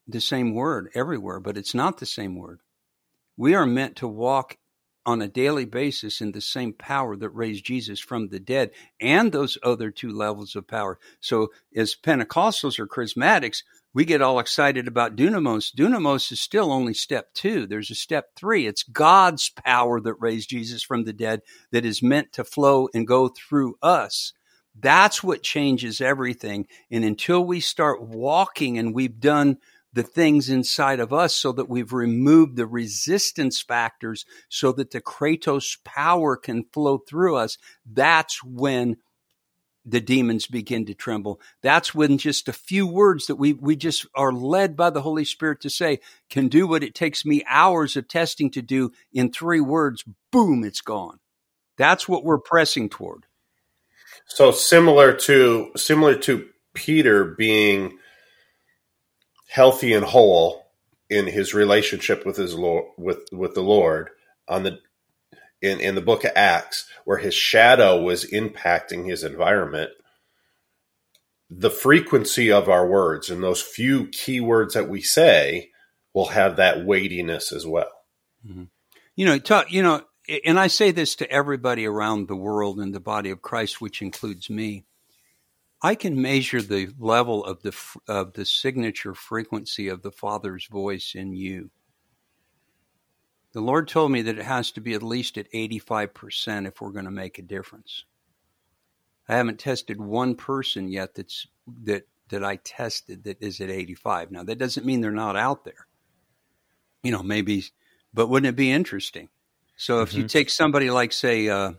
the 0.06 0.20
same 0.20 0.54
word 0.54 0.90
everywhere, 0.94 1.40
but 1.40 1.56
it's 1.56 1.74
not 1.74 1.98
the 1.98 2.06
same 2.06 2.36
word. 2.36 2.60
We 3.36 3.54
are 3.54 3.66
meant 3.66 3.96
to 3.96 4.08
walk 4.08 4.58
on 5.10 5.20
a 5.20 5.28
daily 5.28 5.64
basis 5.64 6.20
in 6.20 6.32
the 6.32 6.40
same 6.40 6.72
power 6.72 7.16
that 7.16 7.30
raised 7.30 7.64
Jesus 7.64 8.00
from 8.00 8.28
the 8.28 8.40
dead 8.40 8.70
and 9.00 9.32
those 9.32 9.58
other 9.62 9.90
two 9.90 10.10
levels 10.10 10.56
of 10.56 10.66
power. 10.66 10.98
So, 11.20 11.48
as 11.74 11.94
Pentecostals 11.94 12.78
or 12.78 12.86
charismatics, 12.86 13.62
we 13.92 14.04
get 14.04 14.22
all 14.22 14.38
excited 14.38 14.86
about 14.86 15.16
dunamos. 15.16 15.74
Dunamos 15.74 16.30
is 16.30 16.40
still 16.40 16.72
only 16.72 16.94
step 16.94 17.34
two. 17.34 17.66
There's 17.66 17.90
a 17.90 17.96
step 17.96 18.36
three. 18.36 18.66
It's 18.66 18.84
God's 18.84 19.48
power 19.50 20.00
that 20.00 20.14
raised 20.14 20.50
Jesus 20.50 20.82
from 20.82 21.04
the 21.04 21.12
dead 21.12 21.42
that 21.72 21.84
is 21.84 22.02
meant 22.02 22.32
to 22.34 22.44
flow 22.44 22.88
and 22.94 23.06
go 23.06 23.28
through 23.28 23.74
us. 23.82 24.32
That's 24.78 25.24
what 25.24 25.42
changes 25.42 26.00
everything. 26.00 26.66
And 26.90 27.04
until 27.04 27.44
we 27.44 27.58
start 27.58 28.00
walking 28.00 28.78
and 28.78 28.94
we've 28.94 29.18
done 29.18 29.58
the 29.92 30.02
things 30.02 30.48
inside 30.48 31.00
of 31.00 31.12
us 31.12 31.34
so 31.34 31.52
that 31.52 31.68
we've 31.68 31.92
removed 31.92 32.56
the 32.56 32.66
resistance 32.66 33.60
factors 33.60 34.24
so 34.48 34.72
that 34.72 34.90
the 34.92 35.00
Kratos 35.00 35.76
power 35.84 36.36
can 36.36 36.64
flow 36.72 36.98
through 36.98 37.36
us, 37.36 37.58
that's 37.84 38.42
when 38.44 38.96
the 39.84 40.00
demons 40.00 40.46
begin 40.46 40.84
to 40.86 40.94
tremble. 40.94 41.40
That's 41.62 41.94
when 41.94 42.18
just 42.18 42.48
a 42.48 42.52
few 42.52 42.86
words 42.86 43.26
that 43.26 43.36
we, 43.36 43.54
we 43.54 43.76
just 43.76 44.06
are 44.14 44.32
led 44.32 44.76
by 44.76 44.90
the 44.90 45.02
Holy 45.02 45.24
Spirit 45.24 45.60
to 45.62 45.70
say 45.70 46.00
can 46.28 46.48
do 46.48 46.66
what 46.66 46.82
it 46.82 46.94
takes 46.94 47.24
me 47.24 47.42
hours 47.48 47.96
of 47.96 48.06
testing 48.06 48.50
to 48.52 48.62
do 48.62 48.92
in 49.12 49.32
three 49.32 49.60
words. 49.60 50.04
Boom, 50.30 50.64
it's 50.64 50.82
gone. 50.82 51.18
That's 51.76 52.08
what 52.08 52.24
we're 52.24 52.38
pressing 52.38 52.90
toward. 52.90 53.24
So 54.26 54.52
similar 54.52 55.14
to 55.14 55.72
similar 55.76 56.14
to 56.16 56.46
Peter 56.74 57.24
being 57.24 57.98
healthy 59.50 59.92
and 59.92 60.04
whole 60.04 60.64
in 61.08 61.26
his 61.26 61.52
relationship 61.52 62.24
with 62.24 62.36
his 62.36 62.54
Lord 62.54 62.84
with 62.96 63.28
with 63.32 63.54
the 63.54 63.62
Lord 63.62 64.10
on 64.48 64.62
the 64.62 64.78
in, 65.60 65.80
in 65.80 65.94
the 65.94 66.00
book 66.00 66.24
of 66.24 66.32
Acts, 66.34 66.88
where 67.04 67.18
his 67.18 67.34
shadow 67.34 68.00
was 68.00 68.24
impacting 68.30 69.04
his 69.04 69.24
environment, 69.24 69.90
the 71.50 71.70
frequency 71.70 72.50
of 72.50 72.68
our 72.68 72.86
words 72.86 73.28
and 73.28 73.42
those 73.42 73.60
few 73.60 74.06
key 74.06 74.40
words 74.40 74.74
that 74.74 74.88
we 74.88 75.02
say 75.02 75.70
will 76.14 76.26
have 76.26 76.56
that 76.56 76.86
weightiness 76.86 77.52
as 77.52 77.66
well. 77.66 77.90
Mm-hmm. 78.46 78.64
You 79.16 79.26
know, 79.26 79.38
talk, 79.38 79.70
you 79.70 79.82
know, 79.82 80.02
and 80.44 80.58
I 80.58 80.68
say 80.68 80.92
this 80.92 81.16
to 81.16 81.30
everybody 81.30 81.86
around 81.86 82.28
the 82.28 82.36
world 82.36 82.80
in 82.80 82.92
the 82.92 83.00
body 83.00 83.30
of 83.30 83.42
Christ, 83.42 83.80
which 83.80 84.00
includes 84.00 84.48
me. 84.48 84.86
I 85.82 85.94
can 85.94 86.20
measure 86.20 86.60
the 86.60 86.90
level 86.98 87.44
of 87.44 87.62
the 87.62 87.74
of 88.06 88.34
the 88.34 88.44
signature 88.44 89.14
frequency 89.14 89.88
of 89.88 90.02
the 90.02 90.12
Father's 90.12 90.66
voice 90.66 91.14
in 91.14 91.34
you. 91.34 91.70
The 93.52 93.60
Lord 93.60 93.88
told 93.88 94.12
me 94.12 94.22
that 94.22 94.38
it 94.38 94.44
has 94.44 94.70
to 94.72 94.80
be 94.80 94.94
at 94.94 95.02
least 95.02 95.36
at 95.36 95.50
85% 95.52 96.68
if 96.68 96.80
we're 96.80 96.90
going 96.90 97.06
to 97.06 97.10
make 97.10 97.38
a 97.38 97.42
difference. 97.42 98.04
I 99.28 99.36
haven't 99.36 99.58
tested 99.58 100.00
one 100.00 100.36
person 100.36 100.88
yet 100.88 101.14
that's 101.14 101.46
that 101.84 102.06
that 102.28 102.44
I 102.44 102.56
tested 102.56 103.24
that 103.24 103.42
is 103.42 103.60
at 103.60 103.70
85. 103.70 104.30
Now 104.30 104.44
that 104.44 104.58
doesn't 104.58 104.86
mean 104.86 105.00
they're 105.00 105.10
not 105.10 105.36
out 105.36 105.64
there. 105.64 105.86
You 107.02 107.10
know, 107.10 107.22
maybe 107.22 107.64
but 108.12 108.28
wouldn't 108.28 108.50
it 108.50 108.56
be 108.56 108.70
interesting? 108.70 109.28
So 109.76 110.02
if 110.02 110.10
mm-hmm. 110.10 110.20
you 110.20 110.28
take 110.28 110.50
somebody 110.50 110.90
like 110.90 111.12
say 111.12 111.48
uh, 111.48 111.72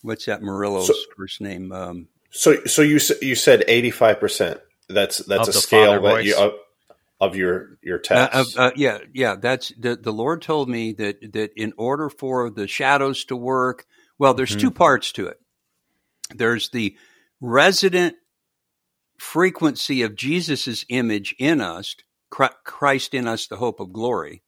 what's 0.00 0.24
that 0.24 0.42
Murillo's 0.42 0.86
so, 0.86 0.94
first 1.16 1.40
name 1.42 1.70
um, 1.70 2.08
so 2.30 2.64
so 2.64 2.82
you 2.82 2.98
you 3.22 3.34
said 3.34 3.64
85%. 3.68 4.60
That's 4.88 5.18
that's 5.18 5.48
a 5.48 5.52
scale 5.52 6.00
that 6.02 6.24
you 6.24 6.52
of 7.20 7.36
your 7.36 7.78
your 7.82 7.98
text. 7.98 8.56
Uh, 8.56 8.60
uh, 8.60 8.70
yeah, 8.76 8.98
yeah. 9.12 9.36
That's 9.36 9.72
the 9.78 9.96
the 9.96 10.12
Lord 10.12 10.40
told 10.42 10.68
me 10.68 10.92
that 10.94 11.32
that 11.32 11.50
in 11.56 11.72
order 11.76 12.08
for 12.08 12.50
the 12.50 12.66
shadows 12.66 13.24
to 13.26 13.36
work, 13.36 13.86
well, 14.18 14.34
there's 14.34 14.50
mm-hmm. 14.50 14.60
two 14.60 14.70
parts 14.70 15.12
to 15.12 15.26
it. 15.26 15.38
There's 16.34 16.70
the 16.70 16.96
resident 17.40 18.16
frequency 19.18 20.02
of 20.02 20.14
Jesus's 20.14 20.84
image 20.88 21.34
in 21.38 21.60
us, 21.60 21.96
Christ 22.30 23.14
in 23.14 23.26
us, 23.26 23.46
the 23.46 23.56
hope 23.56 23.80
of 23.80 23.92
glory. 23.92 24.42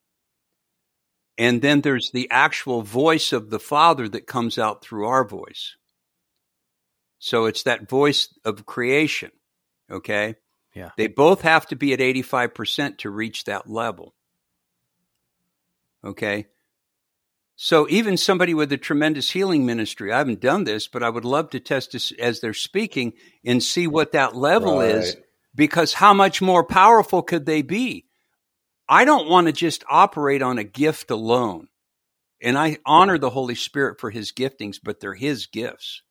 And 1.37 1.63
then 1.63 1.81
there's 1.81 2.11
the 2.13 2.29
actual 2.31 2.83
voice 2.83 3.33
of 3.33 3.51
the 3.51 3.59
Father 3.59 4.09
that 4.09 4.27
comes 4.27 4.59
out 4.59 4.83
through 4.83 5.07
our 5.07 5.25
voice. 5.25 5.77
So 7.21 7.45
it's 7.45 7.63
that 7.65 7.89
voice 7.89 8.35
of 8.45 8.67
creation. 8.67 9.31
Okay. 9.91 10.37
Yeah. 10.75 10.91
They 10.97 11.07
both 11.07 11.43
have 11.43 11.67
to 11.69 11.77
be 11.77 11.93
at 11.93 12.01
85% 12.01 12.99
to 12.99 13.11
reach 13.11 13.45
that 13.45 13.69
level. 13.69 14.15
Okay. 16.03 16.47
So 17.57 17.87
even 17.91 18.17
somebody 18.17 18.55
with 18.55 18.73
a 18.73 18.79
tremendous 18.79 19.31
healing 19.31 19.67
ministry, 19.67 20.11
I 20.11 20.19
haven't 20.19 20.41
done 20.41 20.65
this, 20.65 20.89
but 20.89 21.03
I 21.03 21.11
would 21.11 21.27
love 21.27 21.51
to 21.51 21.61
test 21.61 21.93
this 21.93 22.11
as 22.13 22.41
they're 22.41 22.55
speaking 22.55 23.13
and 23.45 23.63
see 23.63 23.87
what 23.87 24.13
that 24.13 24.35
level 24.35 24.79
right. 24.79 24.95
is 24.95 25.17
because 25.55 25.93
how 25.93 26.15
much 26.15 26.41
more 26.41 26.65
powerful 26.65 27.23
could 27.23 27.45
they 27.45 27.61
be? 27.61 28.07
I 28.89 29.05
don't 29.05 29.29
want 29.29 29.47
to 29.47 29.53
just 29.53 29.85
operate 29.91 30.41
on 30.41 30.57
a 30.57 30.65
gift 30.65 31.11
alone. 31.11 31.69
And 32.43 32.57
I 32.57 32.79
honor 32.87 33.19
the 33.19 33.29
Holy 33.29 33.55
Spirit 33.55 34.01
for 34.01 34.11
his 34.11 34.33
giftings, 34.33 34.79
but 34.83 35.01
they're 35.01 35.13
his 35.13 35.45
gifts. 35.45 36.03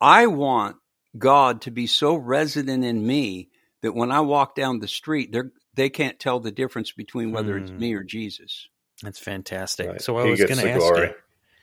I 0.00 0.26
want 0.26 0.76
God 1.16 1.62
to 1.62 1.70
be 1.70 1.86
so 1.86 2.14
resident 2.14 2.84
in 2.84 3.06
me 3.06 3.48
that 3.82 3.94
when 3.94 4.10
I 4.10 4.20
walk 4.20 4.54
down 4.54 4.80
the 4.80 4.88
street, 4.88 5.32
they 5.32 5.42
they 5.74 5.90
can't 5.90 6.18
tell 6.18 6.40
the 6.40 6.50
difference 6.50 6.92
between 6.92 7.32
whether 7.32 7.58
mm. 7.58 7.62
it's 7.62 7.70
me 7.70 7.94
or 7.94 8.02
Jesus. 8.02 8.68
That's 9.02 9.18
fantastic. 9.18 9.88
Right. 9.88 10.00
So 10.00 10.16
I 10.16 10.24
he 10.24 10.30
was 10.30 10.40
going 10.40 10.56
to 10.56 10.70
ask 10.70 10.80
glory. 10.80 11.08
you. 11.08 11.14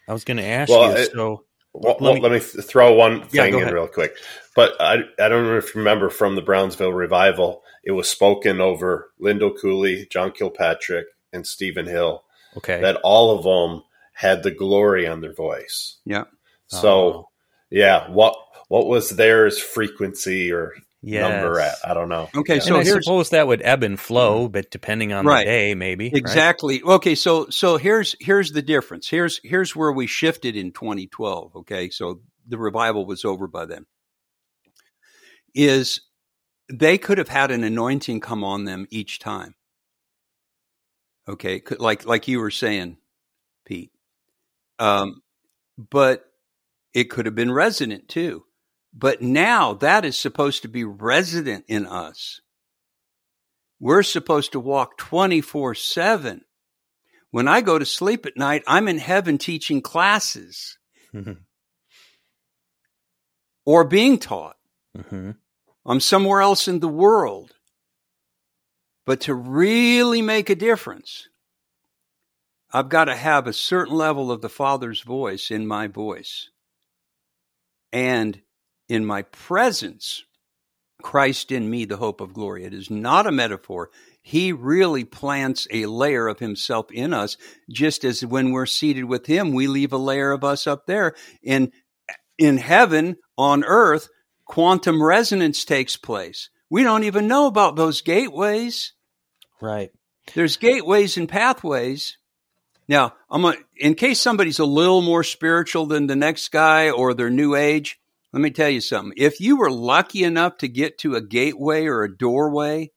I 0.07 0.13
was 0.13 0.23
going 0.23 0.37
to 0.37 0.45
ask 0.45 0.69
well, 0.69 0.91
you. 0.91 0.97
It, 0.97 1.11
so 1.11 1.45
well, 1.73 1.97
let, 1.99 2.15
me, 2.15 2.21
let, 2.21 2.31
me, 2.31 2.39
throw 2.39 2.93
one 2.93 3.23
thing 3.27 3.53
yeah, 3.55 3.67
in 3.67 3.73
real 3.73 3.87
quick. 3.87 4.15
But 4.55 4.79
I 4.79 4.97
I 5.19 5.27
don't 5.29 5.45
know 5.45 5.57
if 5.57 5.73
you 5.73 5.79
remember 5.79 6.09
from 6.09 6.35
the 6.35 6.41
Brownsville 6.41 6.93
revival, 6.93 7.63
it 7.83 7.91
was 7.91 8.07
spoken 8.07 8.61
over 8.61 9.11
Lindell 9.19 9.55
Cooley, 9.59 10.07
John 10.11 10.31
Kilpatrick, 10.31 11.07
and 11.31 11.47
Stephen 11.47 11.87
Hill. 11.87 12.23
Okay, 12.57 12.79
that 12.81 12.97
all 13.03 13.35
of 13.35 13.43
them 13.43 13.83
had 14.13 14.43
the 14.43 14.51
glory 14.51 15.07
on 15.07 15.21
their 15.21 15.33
voice. 15.33 15.97
Yeah. 16.05 16.25
So, 16.67 16.89
oh. 16.89 17.29
Yeah, 17.73 18.07
what 18.11 18.35
what 18.67 18.85
was 18.85 19.09
theirs 19.09 19.59
frequency 19.59 20.51
or 20.51 20.73
yes. 21.01 21.27
number 21.27 21.59
at? 21.59 21.75
I 21.83 21.95
don't 21.95 22.07
know. 22.07 22.29
Okay, 22.35 22.55
yeah. 22.55 22.61
so 22.61 22.77
I 22.77 22.83
suppose 22.83 23.31
that 23.31 23.47
would 23.47 23.63
ebb 23.63 23.81
and 23.81 23.99
flow, 23.99 24.47
but 24.47 24.69
depending 24.69 25.11
on 25.11 25.25
right. 25.25 25.39
the 25.39 25.51
day, 25.51 25.75
maybe 25.75 26.07
exactly. 26.13 26.83
Right? 26.83 26.93
Okay, 26.95 27.15
so 27.15 27.47
so 27.49 27.77
here's 27.77 28.15
here's 28.19 28.51
the 28.51 28.61
difference. 28.61 29.09
Here's 29.09 29.41
here's 29.43 29.75
where 29.75 29.91
we 29.91 30.05
shifted 30.05 30.55
in 30.55 30.71
2012. 30.71 31.55
Okay, 31.57 31.89
so 31.89 32.21
the 32.47 32.59
revival 32.59 33.07
was 33.07 33.25
over 33.25 33.47
by 33.47 33.65
then. 33.65 33.87
Is 35.55 36.01
they 36.71 36.99
could 36.99 37.17
have 37.17 37.29
had 37.29 37.49
an 37.49 37.63
anointing 37.63 38.19
come 38.19 38.43
on 38.43 38.65
them 38.65 38.85
each 38.91 39.17
time. 39.17 39.55
Okay, 41.27 41.63
like 41.79 42.05
like 42.05 42.27
you 42.27 42.39
were 42.39 42.51
saying, 42.51 42.97
Pete. 43.65 43.91
Um, 44.77 45.23
but 45.77 46.23
it 46.93 47.05
could 47.05 47.25
have 47.25 47.35
been 47.35 47.51
resident 47.51 48.07
too. 48.07 48.45
But 48.93 49.21
now 49.21 49.73
that 49.73 50.05
is 50.05 50.17
supposed 50.17 50.61
to 50.61 50.67
be 50.67 50.83
resident 50.83 51.65
in 51.67 51.85
us. 51.85 52.41
We're 53.79 54.03
supposed 54.03 54.51
to 54.53 54.59
walk 54.59 54.97
24 54.97 55.75
7. 55.75 56.41
When 57.31 57.47
I 57.47 57.61
go 57.61 57.79
to 57.79 57.85
sleep 57.85 58.25
at 58.25 58.37
night, 58.37 58.63
I'm 58.67 58.87
in 58.87 58.99
heaven 58.99 59.39
teaching 59.39 59.81
classes 59.81 60.77
or 63.65 63.83
being 63.83 64.19
taught. 64.19 64.55
Mm-hmm. 64.95 65.31
I'm 65.85 65.99
somewhere 65.99 66.41
else 66.41 66.67
in 66.67 66.79
the 66.79 66.87
world. 66.87 67.51
But 69.05 69.21
to 69.21 69.33
really 69.33 70.21
make 70.21 70.49
a 70.49 70.55
difference, 70.55 71.27
I've 72.71 72.89
got 72.89 73.05
to 73.05 73.15
have 73.15 73.47
a 73.47 73.53
certain 73.53 73.95
level 73.95 74.31
of 74.31 74.41
the 74.41 74.49
Father's 74.49 75.01
voice 75.01 75.51
in 75.51 75.67
my 75.67 75.87
voice. 75.87 76.49
And 77.93 78.41
in 78.89 79.05
my 79.05 79.21
presence, 79.21 80.23
Christ 81.03 81.51
in 81.51 81.69
me, 81.69 81.85
the 81.85 81.97
hope 81.97 82.19
of 82.21 82.33
glory. 82.33 82.63
It 82.63 82.73
is 82.73 82.89
not 82.89 83.27
a 83.27 83.31
metaphor. 83.31 83.89
He 84.21 84.51
really 84.51 85.03
plants 85.03 85.67
a 85.69 85.85
layer 85.85 86.27
of 86.27 86.39
himself 86.39 86.91
in 86.91 87.13
us, 87.13 87.37
just 87.69 88.03
as 88.03 88.25
when 88.25 88.51
we're 88.51 88.65
seated 88.65 89.05
with 89.05 89.27
him, 89.27 89.53
we 89.53 89.67
leave 89.67 89.93
a 89.93 89.97
layer 89.97 90.31
of 90.31 90.43
us 90.43 90.65
up 90.65 90.87
there. 90.87 91.13
In, 91.43 91.71
in 92.37 92.57
heaven, 92.57 93.17
on 93.37 93.63
earth, 93.63 94.09
quantum 94.45 95.03
resonance 95.03 95.63
takes 95.63 95.95
place. 95.97 96.49
We 96.69 96.83
don't 96.83 97.03
even 97.03 97.27
know 97.27 97.47
about 97.47 97.75
those 97.75 98.01
gateways. 98.01 98.93
Right. 99.61 99.91
There's 100.33 100.57
gateways 100.57 101.17
and 101.17 101.29
pathways. 101.29 102.17
Now, 102.87 103.13
I'm 103.29 103.45
a, 103.45 103.55
in 103.77 103.95
case 103.95 104.19
somebody's 104.19 104.59
a 104.59 104.65
little 104.65 105.01
more 105.01 105.23
spiritual 105.23 105.85
than 105.85 106.07
the 106.07 106.15
next 106.15 106.49
guy 106.49 106.89
or 106.89 107.13
their 107.13 107.29
new 107.29 107.55
age, 107.55 107.99
let 108.33 108.41
me 108.41 108.49
tell 108.49 108.69
you 108.69 108.81
something. 108.81 109.13
If 109.15 109.39
you 109.39 109.57
were 109.57 109.71
lucky 109.71 110.23
enough 110.23 110.57
to 110.57 110.67
get 110.67 110.97
to 110.99 111.15
a 111.15 111.21
gateway 111.21 111.85
or 111.85 112.03
a 112.03 112.17
doorway, 112.17 112.91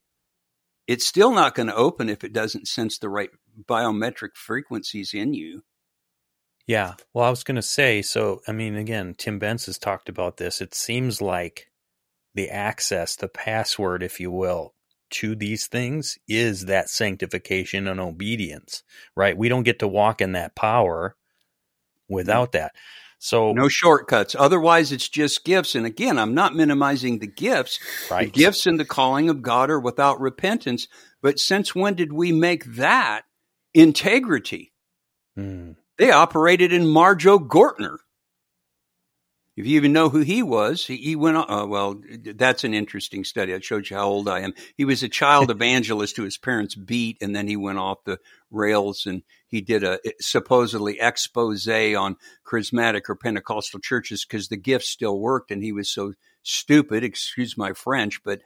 it's 0.86 1.06
still 1.06 1.32
not 1.32 1.54
going 1.54 1.68
to 1.68 1.74
open 1.74 2.08
if 2.08 2.24
it 2.24 2.32
doesn't 2.32 2.68
sense 2.68 2.98
the 2.98 3.08
right 3.08 3.30
biometric 3.64 4.34
frequencies 4.34 5.14
in 5.14 5.34
you. 5.34 5.62
Yeah. 6.66 6.94
Well, 7.14 7.24
I 7.24 7.30
was 7.30 7.44
going 7.44 7.56
to 7.56 7.62
say, 7.62 8.02
so, 8.02 8.40
I 8.48 8.52
mean, 8.52 8.76
again, 8.76 9.14
Tim 9.16 9.38
Benz 9.38 9.66
has 9.66 9.78
talked 9.78 10.08
about 10.08 10.36
this. 10.36 10.60
It 10.60 10.74
seems 10.74 11.22
like 11.22 11.70
the 12.34 12.50
access, 12.50 13.14
the 13.14 13.28
password, 13.28 14.02
if 14.02 14.20
you 14.20 14.30
will, 14.30 14.74
to 15.16 15.34
these 15.34 15.66
things 15.66 16.18
is 16.28 16.66
that 16.66 16.90
sanctification 16.90 17.86
and 17.88 18.00
obedience, 18.00 18.82
right? 19.14 19.36
We 19.36 19.48
don't 19.48 19.62
get 19.62 19.78
to 19.78 19.88
walk 19.88 20.20
in 20.20 20.32
that 20.32 20.54
power 20.54 21.16
without 22.08 22.52
that. 22.52 22.72
So 23.18 23.52
no 23.52 23.68
shortcuts. 23.68 24.36
Otherwise, 24.38 24.92
it's 24.92 25.08
just 25.08 25.44
gifts. 25.44 25.74
And 25.74 25.86
again, 25.86 26.18
I'm 26.18 26.34
not 26.34 26.54
minimizing 26.54 27.18
the 27.18 27.26
gifts. 27.26 27.78
Right. 28.10 28.32
The 28.32 28.38
gifts 28.38 28.66
and 28.66 28.78
the 28.78 28.84
calling 28.84 29.30
of 29.30 29.42
God 29.42 29.70
are 29.70 29.80
without 29.80 30.20
repentance. 30.20 30.86
But 31.22 31.38
since 31.38 31.74
when 31.74 31.94
did 31.94 32.12
we 32.12 32.30
make 32.30 32.64
that 32.76 33.22
integrity? 33.72 34.72
Mm. 35.36 35.76
They 35.96 36.10
operated 36.10 36.72
in 36.72 36.86
Marjoe 36.86 37.38
Gortner. 37.38 37.96
If 39.56 39.66
you 39.66 39.76
even 39.76 39.94
know 39.94 40.10
who 40.10 40.20
he 40.20 40.42
was, 40.42 40.84
he, 40.84 40.96
he 40.98 41.16
went 41.16 41.38
on. 41.38 41.50
Uh, 41.50 41.66
well, 41.66 41.98
that's 42.34 42.62
an 42.62 42.74
interesting 42.74 43.24
study. 43.24 43.54
I 43.54 43.60
showed 43.60 43.88
you 43.88 43.96
how 43.96 44.06
old 44.06 44.28
I 44.28 44.40
am. 44.40 44.52
He 44.76 44.84
was 44.84 45.02
a 45.02 45.08
child 45.08 45.50
evangelist 45.50 46.16
who 46.16 46.24
his 46.24 46.36
parents 46.36 46.74
beat, 46.74 47.16
and 47.22 47.34
then 47.34 47.48
he 47.48 47.56
went 47.56 47.78
off 47.78 48.04
the 48.04 48.20
rails 48.50 49.06
and 49.06 49.22
he 49.48 49.60
did 49.62 49.82
a 49.82 49.98
supposedly 50.20 51.00
expose 51.00 51.66
on 51.66 52.16
charismatic 52.46 53.08
or 53.08 53.16
Pentecostal 53.16 53.80
churches 53.80 54.24
because 54.24 54.48
the 54.48 54.56
gifts 54.56 54.90
still 54.90 55.18
worked, 55.18 55.50
and 55.50 55.62
he 55.62 55.72
was 55.72 55.90
so 55.90 56.12
stupid. 56.42 57.02
Excuse 57.02 57.56
my 57.56 57.72
French, 57.72 58.22
but 58.22 58.42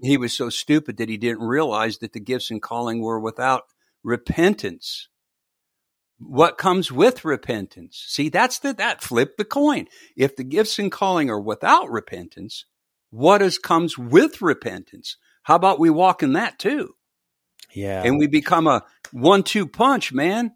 he 0.00 0.16
was 0.16 0.32
so 0.32 0.48
stupid 0.48 0.96
that 0.98 1.08
he 1.08 1.16
didn't 1.16 1.42
realize 1.42 1.98
that 1.98 2.12
the 2.12 2.20
gifts 2.20 2.50
and 2.50 2.62
calling 2.62 3.00
were 3.00 3.18
without 3.18 3.64
repentance 4.04 5.08
what 6.26 6.58
comes 6.58 6.90
with 6.92 7.24
repentance. 7.24 8.04
See, 8.06 8.28
that's 8.28 8.58
the, 8.58 8.72
that 8.74 9.02
flip 9.02 9.36
the 9.36 9.44
coin. 9.44 9.86
If 10.16 10.36
the 10.36 10.44
gifts 10.44 10.78
and 10.78 10.90
calling 10.90 11.30
are 11.30 11.40
without 11.40 11.90
repentance, 11.90 12.64
what 13.10 13.42
is 13.42 13.58
comes 13.58 13.98
with 13.98 14.40
repentance? 14.42 15.16
How 15.44 15.56
about 15.56 15.80
we 15.80 15.90
walk 15.90 16.22
in 16.22 16.32
that 16.34 16.58
too? 16.58 16.94
Yeah. 17.72 18.02
And 18.04 18.18
we 18.18 18.26
become 18.26 18.66
a 18.66 18.84
one 19.10 19.42
two 19.42 19.66
punch, 19.66 20.12
man. 20.12 20.52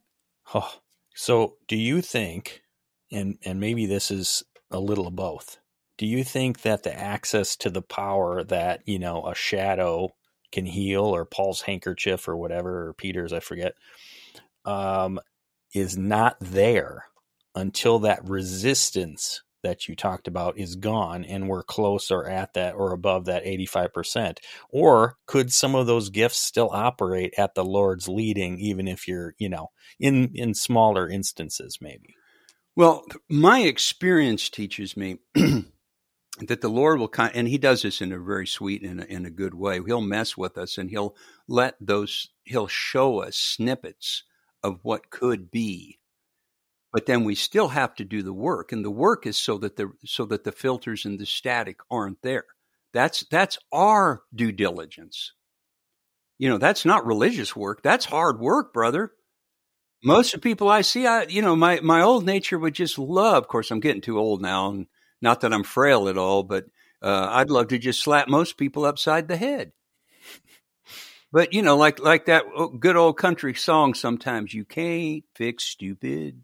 Oh, 0.55 0.81
so 1.15 1.57
do 1.67 1.77
you 1.77 2.03
think, 2.03 2.63
and, 3.11 3.39
and 3.45 3.59
maybe 3.59 3.87
this 3.87 4.11
is 4.11 4.43
a 4.71 4.79
little 4.79 5.07
of 5.07 5.17
both, 5.17 5.59
do 5.99 6.07
you 6.07 6.25
think 6.25 6.63
that 6.63 6.83
the 6.83 6.95
access 6.95 7.57
to 7.57 7.71
the 7.71 7.83
power 7.83 8.45
that, 8.45 8.83
you 8.87 8.99
know, 8.99 9.27
a 9.27 9.35
shadow 9.35 10.11
can 10.53 10.67
heal 10.67 11.05
or 11.05 11.25
Paul's 11.25 11.63
handkerchief 11.63 12.29
or 12.29 12.37
whatever, 12.37 12.89
or 12.89 12.93
Peter's, 12.93 13.33
I 13.33 13.41
forget, 13.41 13.75
um, 14.65 15.19
is 15.75 15.97
not 15.97 16.37
there 16.41 17.05
until 17.55 17.99
that 18.01 18.29
resistance 18.29 19.43
that 19.67 19.89
you 19.89 19.97
talked 19.97 20.29
about 20.29 20.57
is 20.59 20.77
gone 20.77 21.25
and 21.25 21.49
we're 21.49 21.63
close 21.63 22.13
or 22.13 22.29
at 22.29 22.55
that 22.55 22.75
or 22.77 22.93
above 22.93 23.25
that 23.25 23.45
85% 23.45 24.39
or 24.71 25.17
could 25.27 25.53
some 25.53 25.75
of 25.75 25.89
those 25.89 26.09
gifts 26.09 26.39
still 26.39 26.71
operate 26.73 27.35
at 27.37 27.57
the 27.57 27.65
lord's 27.65 28.07
leading 28.07 28.61
even 28.61 28.87
if 28.87 29.09
you're 29.09 29.35
you 29.39 29.49
know 29.49 29.71
in 29.99 30.31
in 30.35 30.55
smaller 30.55 31.09
instances 31.09 31.79
maybe? 31.81 32.15
Well 32.77 33.05
my 33.29 33.61
experience 33.61 34.49
teaches 34.49 34.97
me 34.97 35.19
that 35.35 36.61
the 36.61 36.69
lord 36.69 37.01
will 37.01 37.09
kind 37.09 37.33
and 37.35 37.49
he 37.49 37.59
does 37.59 37.83
this 37.83 38.01
in 38.01 38.13
a 38.13 38.21
very 38.21 38.47
sweet 38.47 38.83
and 38.83 39.03
in 39.03 39.27
a 39.27 39.31
good 39.31 39.55
way. 39.55 39.81
He'll 39.85 40.01
mess 40.01 40.37
with 40.37 40.57
us 40.57 40.79
and 40.79 40.91
he'll 40.91 41.17
let 41.49 41.75
those 41.81 42.29
he'll 42.45 42.69
show 42.69 43.19
us 43.21 43.37
snippets 43.37 44.23
of 44.63 44.81
what 44.83 45.11
could 45.11 45.51
be. 45.51 45.99
But 46.93 47.07
then 47.07 47.25
we 47.25 47.35
still 47.35 47.69
have 47.69 47.95
to 47.97 48.05
do 48.05 48.23
the 48.23 48.33
work 48.33 48.73
and 48.73 48.85
the 48.85 48.91
work 48.91 49.27
is 49.27 49.37
so 49.37 49.59
that 49.59 49.77
the 49.77 49.93
so 50.05 50.25
that 50.27 50.45
the 50.45 50.53
filters 50.53 51.05
and 51.05 51.19
the 51.19 51.27
static 51.27 51.79
aren't 51.91 52.23
there. 52.23 52.47
That's 52.93 53.25
that's 53.31 53.59
our 53.73 54.23
due 54.35 54.53
diligence. 54.53 55.33
You 56.39 56.49
know 56.49 56.59
that's 56.59 56.85
not 56.85 57.07
religious 57.07 57.55
work. 57.55 57.83
That's 57.83 58.07
hard 58.07 58.41
work 58.41 58.73
brother. 58.73 59.13
Most 60.03 60.35
of 60.35 60.41
the 60.41 60.49
people 60.49 60.69
i 60.69 60.83
see 60.83 61.07
i 61.07 61.25
you 61.25 61.43
know 61.43 61.57
my 61.57 61.81
my 61.81 62.01
old 62.01 62.25
nature 62.25 62.59
would 62.59 62.75
just 62.75 62.99
love 62.99 63.43
of 63.43 63.49
course 63.49 63.71
i'm 63.71 63.81
getting 63.81 64.03
too 64.03 64.19
old 64.19 64.41
now 64.41 64.71
and 64.71 64.87
not 65.21 65.41
that 65.41 65.53
i'm 65.53 65.65
frail 65.65 66.09
at 66.09 66.19
all 66.19 66.43
but 66.43 66.67
uh, 67.03 67.29
i'd 67.33 67.51
love 67.51 67.69
to 67.69 67.79
just 67.79 68.03
slap 68.03 68.29
most 68.29 68.57
people 68.57 68.85
upside 68.85 69.27
the 69.27 69.37
head 69.37 69.73
but 71.37 71.53
you 71.53 71.61
know, 71.61 71.77
like 71.77 71.99
like 71.99 72.25
that 72.27 72.45
good 72.81 72.97
old 72.97 73.19
country 73.19 73.53
song. 73.53 73.93
Sometimes 73.93 74.55
you 74.55 74.65
can't 74.65 75.23
fix 75.35 75.65
stupid. 75.65 76.43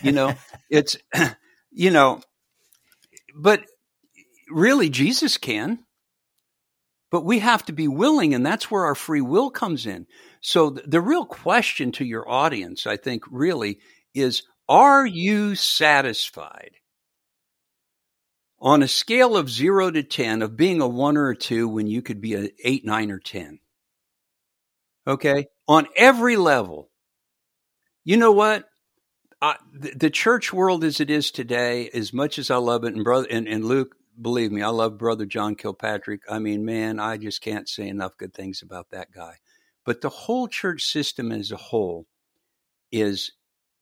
You 0.00 0.12
know, 0.12 0.32
it's 0.70 0.96
you 1.72 1.90
know, 1.90 2.20
but 3.34 3.64
really 4.48 4.90
Jesus 4.90 5.38
can. 5.38 5.80
But 7.10 7.24
we 7.24 7.40
have 7.40 7.64
to 7.64 7.72
be 7.72 7.88
willing, 7.88 8.32
and 8.32 8.46
that's 8.46 8.70
where 8.70 8.84
our 8.84 8.94
free 8.94 9.22
will 9.22 9.50
comes 9.50 9.86
in. 9.86 10.06
So 10.40 10.70
the, 10.70 10.82
the 10.82 11.00
real 11.00 11.26
question 11.26 11.90
to 11.92 12.04
your 12.04 12.30
audience, 12.30 12.86
I 12.86 12.96
think, 12.96 13.24
really 13.28 13.80
is: 14.14 14.44
Are 14.68 15.04
you 15.04 15.56
satisfied? 15.56 16.76
On 18.60 18.84
a 18.84 18.88
scale 18.88 19.36
of 19.36 19.50
zero 19.50 19.90
to 19.90 20.04
10, 20.04 20.42
of 20.42 20.56
being 20.56 20.80
a 20.80 20.86
one 20.86 21.16
or 21.16 21.30
a 21.30 21.36
two 21.36 21.68
when 21.68 21.88
you 21.88 22.02
could 22.02 22.20
be 22.20 22.34
an 22.34 22.50
eight, 22.62 22.84
nine, 22.84 23.10
or 23.10 23.18
10, 23.18 23.58
Okay. 25.08 25.46
On 25.66 25.86
every 25.96 26.36
level. 26.36 26.90
You 28.04 28.18
know 28.18 28.32
what? 28.32 28.64
I, 29.40 29.56
the, 29.72 29.92
the, 29.94 30.10
church 30.10 30.52
world 30.52 30.84
as 30.84 31.00
it 31.00 31.10
is 31.10 31.30
today, 31.30 31.88
as 31.94 32.12
much 32.12 32.38
as 32.38 32.50
I 32.50 32.56
love 32.56 32.84
it, 32.84 32.94
and 32.94 33.04
brother 33.04 33.28
and, 33.30 33.46
and 33.46 33.64
Luke, 33.64 33.94
believe 34.20 34.50
me, 34.50 34.62
I 34.62 34.68
love 34.68 34.98
brother 34.98 35.26
John 35.26 35.54
Kilpatrick. 35.54 36.22
I 36.28 36.40
mean, 36.40 36.64
man, 36.64 36.98
I 36.98 37.16
just 37.16 37.40
can't 37.40 37.68
say 37.68 37.88
enough 37.88 38.16
good 38.18 38.34
things 38.34 38.62
about 38.62 38.90
that 38.90 39.12
guy. 39.12 39.36
But 39.84 40.00
the 40.00 40.08
whole 40.08 40.48
church 40.48 40.82
system 40.82 41.30
as 41.30 41.52
a 41.52 41.56
whole 41.56 42.06
is 42.90 43.32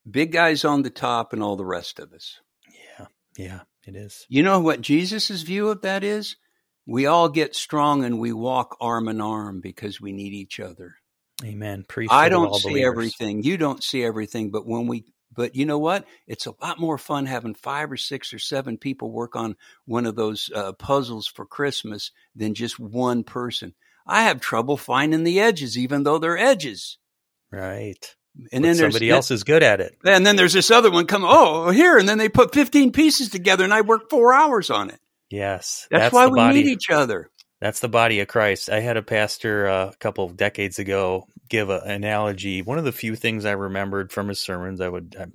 big 0.09 0.33
guys 0.33 0.65
on 0.65 0.83
the 0.83 0.91
top 0.91 1.33
and 1.33 1.43
all 1.43 1.57
the 1.57 1.65
rest 1.65 1.99
of 1.99 2.13
us. 2.13 2.41
Yeah, 2.99 3.07
yeah, 3.37 3.61
it 3.87 3.97
is. 3.97 4.27
You 4.29 4.43
know 4.43 4.61
what 4.61 4.83
Jesus' 4.83 5.43
view 5.43 5.71
of 5.71 5.83
that 5.83 6.05
is? 6.05 6.37
We 6.87 7.07
all 7.07 7.29
get 7.29 7.57
strong 7.57 8.05
and 8.05 8.21
we 8.21 8.33
walk 8.33 8.77
arm 8.81 9.09
in 9.09 9.21
arm 9.21 9.61
because 9.61 10.01
we 10.01 10.13
need 10.13 10.35
each 10.35 10.61
other. 10.61 10.97
Amen. 11.45 11.85
I 12.11 12.29
don't 12.29 12.55
see 12.55 12.71
believers. 12.71 12.91
everything. 12.91 13.43
You 13.43 13.57
don't 13.57 13.83
see 13.83 14.03
everything, 14.03 14.51
but 14.51 14.67
when 14.67 14.87
we 14.87 15.05
but 15.37 15.55
you 15.55 15.67
know 15.67 15.79
what? 15.79 16.07
It's 16.27 16.47
a 16.47 16.55
lot 16.63 16.81
more 16.81 16.97
fun 16.97 17.27
having 17.27 17.55
five 17.55 17.93
or 17.93 17.99
six 17.99 18.33
or 18.33 18.39
seven 18.39 18.79
people 18.79 19.13
work 19.13 19.37
on 19.37 19.57
one 19.85 20.07
of 20.07 20.17
those 20.17 20.51
uh, 20.55 20.73
puzzles 20.73 21.27
for 21.27 21.45
Christmas 21.45 22.11
than 22.35 22.55
just 22.55 22.81
one 22.81 23.23
person. 23.23 23.75
I 24.07 24.23
have 24.23 24.41
trouble 24.41 24.77
finding 24.77 25.25
the 25.25 25.41
edges, 25.41 25.77
even 25.77 26.05
though 26.05 26.19
they're 26.19 26.39
edges. 26.39 26.97
Right. 27.51 28.17
And 28.53 28.63
but 28.63 28.69
then 28.69 28.77
somebody 28.77 29.11
else 29.11 29.31
is 29.31 29.45
good 29.45 29.63
at 29.63 29.81
it. 29.81 29.97
And 30.05 30.25
then 30.25 30.37
there's 30.37 30.53
this 30.53 30.71
other 30.71 30.91
one 30.91 31.07
come, 31.07 31.25
oh, 31.25 31.71
here. 31.71 31.99
And 31.99 32.09
then 32.09 32.19
they 32.19 32.29
put 32.29 32.55
15 32.55 32.93
pieces 32.93 33.31
together 33.31 33.65
and 33.65 33.75
I 33.75 33.81
work 33.81 34.11
four 34.11 34.33
hours 34.33 34.71
on 34.71 34.91
it. 34.91 35.01
Yes. 35.31 35.87
That's, 35.91 36.05
that's 36.05 36.15
why 36.15 36.27
we 36.29 36.39
body. 36.39 36.63
need 36.63 36.67
each 36.71 36.91
other. 36.91 37.31
That's 37.61 37.81
the 37.81 37.89
body 37.89 38.21
of 38.21 38.29
Christ. 38.29 38.69
I 38.69 38.81
had 38.81 38.97
a 38.97 39.03
pastor 39.03 39.67
uh, 39.67 39.89
a 39.89 39.97
couple 39.97 40.25
of 40.25 40.37
decades 40.37 40.79
ago 40.79 41.27
give 41.49 41.71
an 41.71 41.81
analogy. 41.91 42.61
One 42.63 42.79
of 42.79 42.85
the 42.85 42.93
few 42.93 43.17
things 43.17 43.45
I 43.45 43.53
remembered 43.53 44.13
from 44.13 44.29
his 44.29 44.39
sermons, 44.39 44.81
I 44.81 44.89
would 44.89 45.17
uh, 45.19 45.27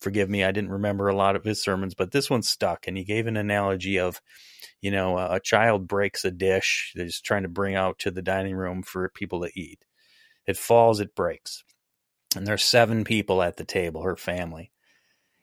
forgive 0.00 0.28
me, 0.28 0.42
I 0.42 0.50
didn't 0.50 0.72
remember 0.72 1.08
a 1.08 1.16
lot 1.16 1.36
of 1.36 1.44
his 1.44 1.62
sermons, 1.62 1.94
but 1.94 2.10
this 2.10 2.28
one 2.28 2.42
stuck. 2.42 2.88
And 2.88 2.96
he 2.96 3.04
gave 3.04 3.28
an 3.28 3.36
analogy 3.36 3.98
of, 4.00 4.20
you 4.80 4.90
know, 4.90 5.16
a, 5.18 5.36
a 5.36 5.40
child 5.40 5.86
breaks 5.86 6.24
a 6.24 6.32
dish 6.32 6.92
that 6.96 7.04
he's 7.04 7.20
trying 7.20 7.44
to 7.44 7.48
bring 7.48 7.76
out 7.76 8.00
to 8.00 8.10
the 8.10 8.22
dining 8.22 8.56
room 8.56 8.82
for 8.82 9.08
people 9.10 9.42
to 9.42 9.50
eat. 9.54 9.84
It 10.46 10.56
falls, 10.56 10.98
it 10.98 11.14
breaks. 11.14 11.62
And 12.34 12.46
there's 12.46 12.64
seven 12.64 13.04
people 13.04 13.40
at 13.40 13.56
the 13.56 13.64
table, 13.64 14.02
her 14.02 14.16
family. 14.16 14.71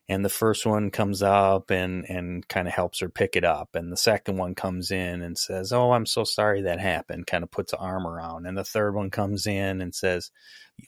And 0.09 0.25
the 0.25 0.29
first 0.29 0.65
one 0.65 0.89
comes 0.89 1.21
up 1.21 1.69
and 1.69 2.03
and 2.09 2.45
kind 2.47 2.67
of 2.67 2.73
helps 2.73 2.99
her 2.99 3.07
pick 3.07 3.35
it 3.35 3.45
up 3.45 3.69
and 3.75 3.91
the 3.91 3.97
second 3.97 4.37
one 4.37 4.55
comes 4.55 4.91
in 4.91 5.21
and 5.21 5.37
says 5.37 5.71
oh 5.71 5.91
i'm 5.91 6.05
so 6.05 6.23
sorry 6.23 6.63
that 6.63 6.79
happened 6.79 7.27
kind 7.27 7.43
of 7.43 7.51
puts 7.51 7.71
an 7.71 7.79
arm 7.79 8.05
around 8.05 8.45
and 8.45 8.57
the 8.57 8.63
third 8.63 8.93
one 8.93 9.11
comes 9.11 9.45
in 9.45 9.79
and 9.79 9.95
says 9.95 10.31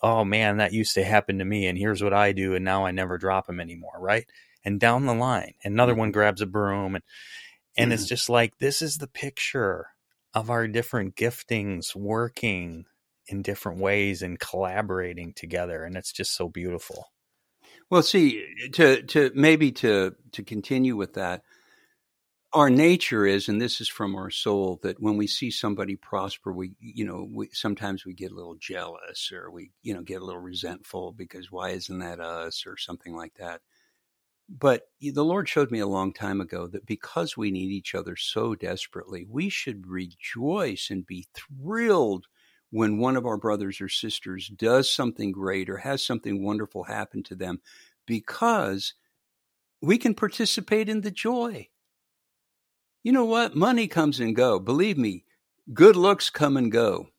oh 0.02 0.26
man 0.26 0.58
that 0.58 0.74
used 0.74 0.96
to 0.96 1.04
happen 1.04 1.38
to 1.38 1.46
me 1.46 1.68
and 1.68 1.78
here's 1.78 2.04
what 2.04 2.14
i 2.14 2.32
do 2.34 2.56
and 2.56 2.66
now 2.66 2.86
i 2.86 2.92
never 2.92 3.18
drop 3.18 3.48
him 3.48 3.62
anymore 3.62 3.98
right? 4.00 4.28
And 4.64 4.80
down 4.80 5.06
the 5.06 5.14
line 5.14 5.54
another 5.64 5.96
one 5.96 6.12
grabs 6.12 6.42
a 6.42 6.46
broom 6.46 6.96
and 6.96 7.04
and 7.78 7.94
it's 7.94 8.06
mm. 8.06 8.10
just 8.10 8.30
like 8.30 8.58
this 8.58 8.82
is 8.82 8.98
the 8.98 9.08
picture 9.08 9.88
of 10.34 10.50
our 10.50 10.68
different 10.68 11.16
giftings 11.16 11.96
working 11.96 12.86
in 13.28 13.42
different 13.42 13.80
ways 13.80 14.22
and 14.22 14.40
collaborating 14.40 15.34
together 15.36 15.84
and 15.84 15.96
it's 15.96 16.12
just 16.12 16.36
so 16.36 16.48
beautiful 16.48 17.08
well, 17.92 18.02
see, 18.02 18.70
to 18.74 19.04
to 19.04 19.32
maybe 19.36 19.72
to 19.74 20.16
to 20.32 20.44
continue 20.44 20.96
with 20.96 21.16
that, 21.16 21.44
our 22.54 22.70
nature 22.70 23.26
is, 23.26 23.50
and 23.50 23.62
this 23.62 23.82
is 23.82 23.90
from 23.90 24.16
our 24.16 24.30
soul, 24.30 24.80
that 24.84 25.02
when 25.02 25.18
we 25.18 25.28
see 25.28 25.52
somebody 25.52 25.98
prosper, 25.98 26.54
we 26.54 26.74
you 26.80 27.06
know 27.06 27.28
we 27.30 27.50
sometimes 27.52 28.06
we 28.06 28.14
get 28.14 28.32
a 28.32 28.36
little 28.36 28.56
jealous 28.56 29.32
or 29.34 29.52
we 29.52 29.72
you 29.84 29.94
know 29.94 30.04
get 30.04 30.22
a 30.22 30.26
little 30.26 30.42
resentful 30.42 31.12
because 31.12 31.52
why 31.52 31.72
isn't 31.72 32.00
that 32.00 32.22
us 32.22 32.66
or 32.66 32.78
something 32.78 33.14
like 33.14 33.34
that. 33.36 33.62
But 34.50 34.84
the 35.02 35.26
Lord 35.26 35.50
showed 35.50 35.72
me 35.72 35.80
a 35.80 35.88
long 35.88 36.14
time 36.14 36.40
ago 36.42 36.68
that 36.68 36.86
because 36.86 37.36
we 37.36 37.52
need 37.52 37.72
each 37.72 37.94
other 37.94 38.16
so 38.16 38.56
desperately, 38.56 39.26
we 39.30 39.50
should 39.50 39.88
rejoice 39.88 40.88
and 40.90 41.06
be 41.06 41.28
thrilled 41.34 42.28
when 42.72 42.98
one 42.98 43.18
of 43.18 43.26
our 43.26 43.38
brothers 43.38 43.82
or 43.82 43.90
sisters 43.90 44.48
does 44.48 44.92
something 44.92 45.32
great 45.32 45.70
or 45.70 45.78
has 45.78 46.04
something 46.04 46.44
wonderful 46.44 46.86
happen 46.86 47.22
to 47.22 47.36
them 47.36 47.62
because 48.08 48.94
we 49.82 49.98
can 49.98 50.16
participate 50.16 50.90
in 50.90 51.02
the 51.02 51.12
joy. 51.12 51.68
You 53.04 53.12
know 53.12 53.26
what? 53.26 53.56
Money 53.56 53.88
comes 53.88 54.20
and 54.20 54.36
go. 54.36 54.60
Believe 54.60 54.98
me, 54.98 55.26
good 55.74 55.96
looks 55.96 56.30
come 56.30 56.56
and 56.56 56.72
go. 56.72 57.10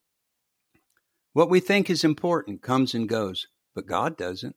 What 1.33 1.51
we 1.51 1.61
think 1.61 1.91
is 1.91 2.05
important 2.05 2.63
comes 2.63 2.95
and 2.95 3.09
goes, 3.09 3.47
but 3.75 3.87
God 3.87 4.17
doesn't. 4.17 4.57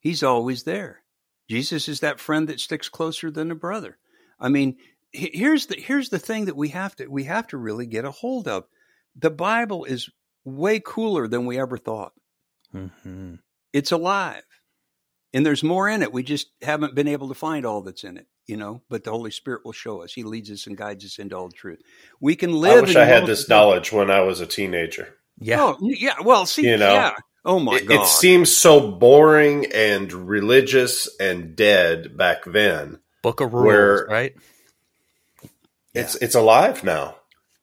He's 0.00 0.22
always 0.22 0.64
there. 0.64 1.02
Jesus 1.48 1.88
is 1.88 2.00
that 2.00 2.20
friend 2.20 2.48
that 2.48 2.60
sticks 2.60 2.88
closer 2.88 3.30
than 3.30 3.50
a 3.50 3.56
brother. 3.56 3.98
I 4.38 4.48
mean, 4.48 4.76
here's 5.12 5.66
the 5.66 5.76
here's 5.76 6.08
the 6.08 6.18
thing 6.18 6.46
that 6.46 6.56
we 6.56 6.68
have 6.70 6.96
to 6.96 7.06
we 7.06 7.24
have 7.24 7.46
to 7.48 7.56
really 7.56 7.86
get 7.86 8.04
a 8.04 8.10
hold 8.10 8.48
of 8.48 8.64
the 9.16 9.30
Bible 9.30 9.84
is 9.84 10.10
way 10.44 10.80
cooler 10.80 11.26
than 11.26 11.46
we 11.46 11.58
ever 11.58 11.78
thought. 11.78 12.12
Mm-hmm. 12.74 13.36
It's 13.72 13.92
alive. 13.92 14.42
And 15.32 15.44
there's 15.44 15.62
more 15.62 15.88
in 15.88 16.02
it. 16.02 16.12
We 16.12 16.22
just 16.22 16.48
haven't 16.62 16.94
been 16.94 17.08
able 17.08 17.28
to 17.28 17.34
find 17.34 17.66
all 17.66 17.82
that's 17.82 18.04
in 18.04 18.16
it, 18.16 18.26
you 18.46 18.56
know, 18.56 18.82
but 18.88 19.04
the 19.04 19.10
Holy 19.10 19.30
Spirit 19.30 19.62
will 19.64 19.72
show 19.72 20.02
us. 20.02 20.12
He 20.12 20.22
leads 20.22 20.50
us 20.50 20.66
and 20.66 20.76
guides 20.76 21.04
us 21.04 21.18
into 21.18 21.36
all 21.36 21.50
truth. 21.50 21.80
We 22.20 22.36
can 22.36 22.52
live. 22.52 22.78
I 22.78 22.80
wish 22.82 22.96
I 22.96 23.04
had 23.04 23.26
this 23.26 23.48
knowledge 23.48 23.92
when 23.92 24.10
I 24.10 24.20
was 24.20 24.40
a 24.40 24.46
teenager. 24.46 25.14
Yeah. 25.38 25.60
Oh, 25.60 25.78
yeah. 25.80 26.14
Well, 26.22 26.46
see, 26.46 26.66
you 26.66 26.78
know, 26.78 26.92
yeah. 26.92 27.14
Oh 27.44 27.58
my 27.58 27.76
it, 27.76 27.86
God. 27.86 28.02
It 28.02 28.06
seems 28.06 28.54
so 28.54 28.90
boring 28.90 29.66
and 29.72 30.12
religious 30.12 31.08
and 31.20 31.54
dead 31.54 32.16
back 32.16 32.44
then. 32.44 33.00
Book 33.22 33.40
of 33.40 33.52
rules, 33.52 33.66
where 33.66 34.06
right? 34.08 34.34
It's, 35.94 36.14
yeah. 36.14 36.24
it's 36.24 36.34
alive 36.34 36.82
now 36.82 37.16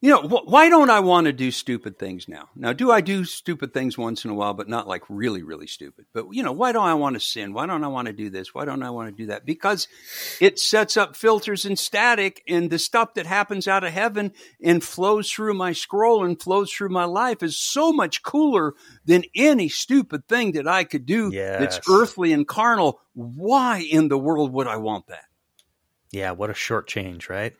you 0.04 0.10
know, 0.10 0.20
wh- 0.20 0.46
why 0.46 0.68
don't 0.68 0.90
I 0.90 1.00
want 1.00 1.28
to 1.28 1.32
do 1.32 1.50
stupid 1.50 1.98
things 1.98 2.28
now? 2.28 2.50
Now, 2.54 2.74
do 2.74 2.92
I 2.92 3.00
do 3.00 3.24
stupid 3.24 3.72
things 3.72 3.96
once 3.96 4.22
in 4.22 4.30
a 4.30 4.34
while, 4.34 4.52
but 4.52 4.68
not 4.68 4.86
like 4.86 5.02
really, 5.08 5.42
really 5.42 5.66
stupid? 5.66 6.04
But, 6.12 6.26
you 6.32 6.42
know, 6.42 6.52
why 6.52 6.72
don't 6.72 6.86
I 6.86 6.92
want 6.92 7.14
to 7.14 7.20
sin? 7.20 7.54
Why 7.54 7.64
don't 7.64 7.82
I 7.82 7.88
want 7.88 8.08
to 8.08 8.12
do 8.12 8.28
this? 8.28 8.54
Why 8.54 8.66
don't 8.66 8.82
I 8.82 8.90
want 8.90 9.08
to 9.08 9.22
do 9.22 9.28
that? 9.28 9.46
Because 9.46 9.88
it 10.42 10.58
sets 10.58 10.98
up 10.98 11.16
filters 11.16 11.64
and 11.64 11.78
static, 11.78 12.42
and 12.46 12.68
the 12.68 12.78
stuff 12.78 13.14
that 13.14 13.24
happens 13.24 13.66
out 13.66 13.82
of 13.82 13.94
heaven 13.94 14.32
and 14.62 14.84
flows 14.84 15.32
through 15.32 15.54
my 15.54 15.72
scroll 15.72 16.22
and 16.22 16.38
flows 16.38 16.70
through 16.70 16.90
my 16.90 17.06
life 17.06 17.42
is 17.42 17.56
so 17.56 17.90
much 17.90 18.22
cooler 18.22 18.74
than 19.06 19.24
any 19.34 19.70
stupid 19.70 20.28
thing 20.28 20.52
that 20.52 20.68
I 20.68 20.84
could 20.84 21.06
do 21.06 21.30
yes. 21.32 21.60
that's 21.60 21.80
earthly 21.90 22.34
and 22.34 22.46
carnal. 22.46 23.00
Why 23.14 23.78
in 23.90 24.08
the 24.08 24.18
world 24.18 24.52
would 24.52 24.66
I 24.66 24.76
want 24.76 25.06
that? 25.06 25.24
Yeah, 26.12 26.32
what 26.32 26.50
a 26.50 26.54
short 26.54 26.88
change, 26.88 27.30
right? 27.30 27.54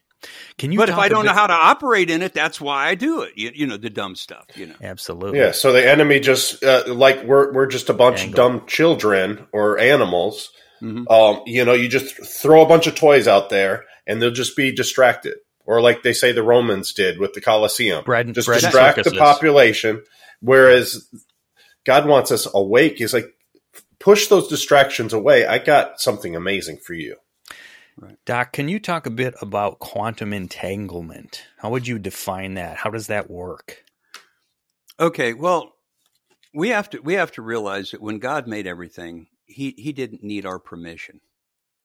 Can 0.58 0.72
you? 0.72 0.78
But 0.78 0.88
if 0.88 0.96
I 0.96 1.08
don't 1.08 1.22
bit- 1.22 1.28
know 1.28 1.34
how 1.34 1.46
to 1.46 1.52
operate 1.52 2.10
in 2.10 2.22
it, 2.22 2.34
that's 2.34 2.60
why 2.60 2.88
I 2.88 2.94
do 2.94 3.22
it. 3.22 3.32
You, 3.36 3.50
you, 3.54 3.66
know, 3.66 3.76
the 3.76 3.90
dumb 3.90 4.14
stuff. 4.16 4.46
You 4.54 4.66
know, 4.66 4.74
absolutely. 4.82 5.38
Yeah. 5.38 5.52
So 5.52 5.72
the 5.72 5.88
enemy 5.88 6.20
just 6.20 6.62
uh, 6.62 6.84
like 6.86 7.24
we're 7.24 7.52
we're 7.52 7.66
just 7.66 7.90
a 7.90 7.94
bunch 7.94 8.20
Angle. 8.20 8.30
of 8.30 8.36
dumb 8.36 8.66
children 8.66 9.46
or 9.52 9.78
animals. 9.78 10.50
Mm-hmm. 10.82 11.08
Um, 11.08 11.42
you 11.46 11.64
know, 11.64 11.72
you 11.72 11.88
just 11.88 12.14
throw 12.24 12.62
a 12.62 12.66
bunch 12.66 12.86
of 12.86 12.94
toys 12.94 13.26
out 13.26 13.48
there, 13.50 13.84
and 14.06 14.20
they'll 14.20 14.30
just 14.30 14.56
be 14.56 14.72
distracted, 14.72 15.34
or 15.64 15.80
like 15.80 16.02
they 16.02 16.12
say 16.12 16.32
the 16.32 16.42
Romans 16.42 16.92
did 16.92 17.18
with 17.18 17.32
the 17.32 17.40
Colosseum, 17.40 18.04
bread, 18.04 18.32
just 18.34 18.46
bread 18.46 18.60
distract 18.60 19.04
the 19.04 19.12
population. 19.12 20.02
Whereas 20.40 21.08
God 21.84 22.06
wants 22.06 22.30
us 22.30 22.46
awake. 22.52 22.98
He's 22.98 23.14
like, 23.14 23.32
push 23.98 24.26
those 24.28 24.48
distractions 24.48 25.12
away. 25.12 25.46
I 25.46 25.58
got 25.58 26.00
something 26.00 26.36
amazing 26.36 26.78
for 26.78 26.94
you. 26.94 27.16
Right. 27.96 28.16
Doc, 28.24 28.52
can 28.52 28.68
you 28.68 28.80
talk 28.80 29.06
a 29.06 29.10
bit 29.10 29.34
about 29.40 29.78
quantum 29.78 30.32
entanglement? 30.32 31.44
How 31.58 31.70
would 31.70 31.86
you 31.86 31.98
define 31.98 32.54
that? 32.54 32.76
How 32.76 32.90
does 32.90 33.06
that 33.06 33.30
work? 33.30 33.84
Okay, 34.98 35.32
well, 35.32 35.74
we 36.52 36.68
have 36.70 36.90
to 36.90 37.00
we 37.00 37.14
have 37.14 37.32
to 37.32 37.42
realize 37.42 37.90
that 37.90 38.00
when 38.00 38.18
God 38.18 38.46
made 38.46 38.66
everything, 38.66 39.28
he 39.44 39.74
he 39.76 39.92
didn't 39.92 40.22
need 40.22 40.46
our 40.46 40.58
permission. 40.58 41.20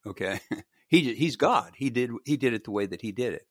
Okay? 0.05 0.39
he 0.87 1.13
he's 1.13 1.35
God. 1.35 1.73
He 1.75 1.89
did 1.89 2.11
he 2.25 2.37
did 2.37 2.53
it 2.53 2.63
the 2.63 2.71
way 2.71 2.85
that 2.85 3.01
he 3.01 3.11
did 3.11 3.33
it. 3.33 3.47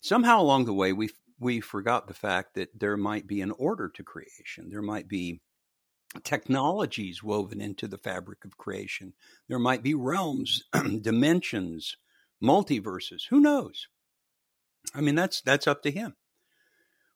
Somehow 0.00 0.40
along 0.40 0.64
the 0.64 0.74
way 0.74 0.92
we 0.92 1.10
we 1.38 1.60
forgot 1.60 2.06
the 2.06 2.14
fact 2.14 2.54
that 2.54 2.78
there 2.78 2.96
might 2.96 3.26
be 3.26 3.40
an 3.40 3.50
order 3.52 3.88
to 3.88 4.04
creation. 4.04 4.70
There 4.70 4.82
might 4.82 5.08
be 5.08 5.40
technologies 6.24 7.22
woven 7.22 7.60
into 7.60 7.88
the 7.88 7.98
fabric 7.98 8.44
of 8.44 8.58
creation. 8.58 9.14
There 9.48 9.58
might 9.58 9.82
be 9.82 9.94
realms, 9.94 10.64
dimensions, 11.00 11.96
multiverses. 12.42 13.28
Who 13.30 13.40
knows? 13.40 13.88
I 14.94 15.00
mean, 15.00 15.14
that's 15.14 15.40
that's 15.40 15.66
up 15.66 15.82
to 15.82 15.90
him. 15.90 16.16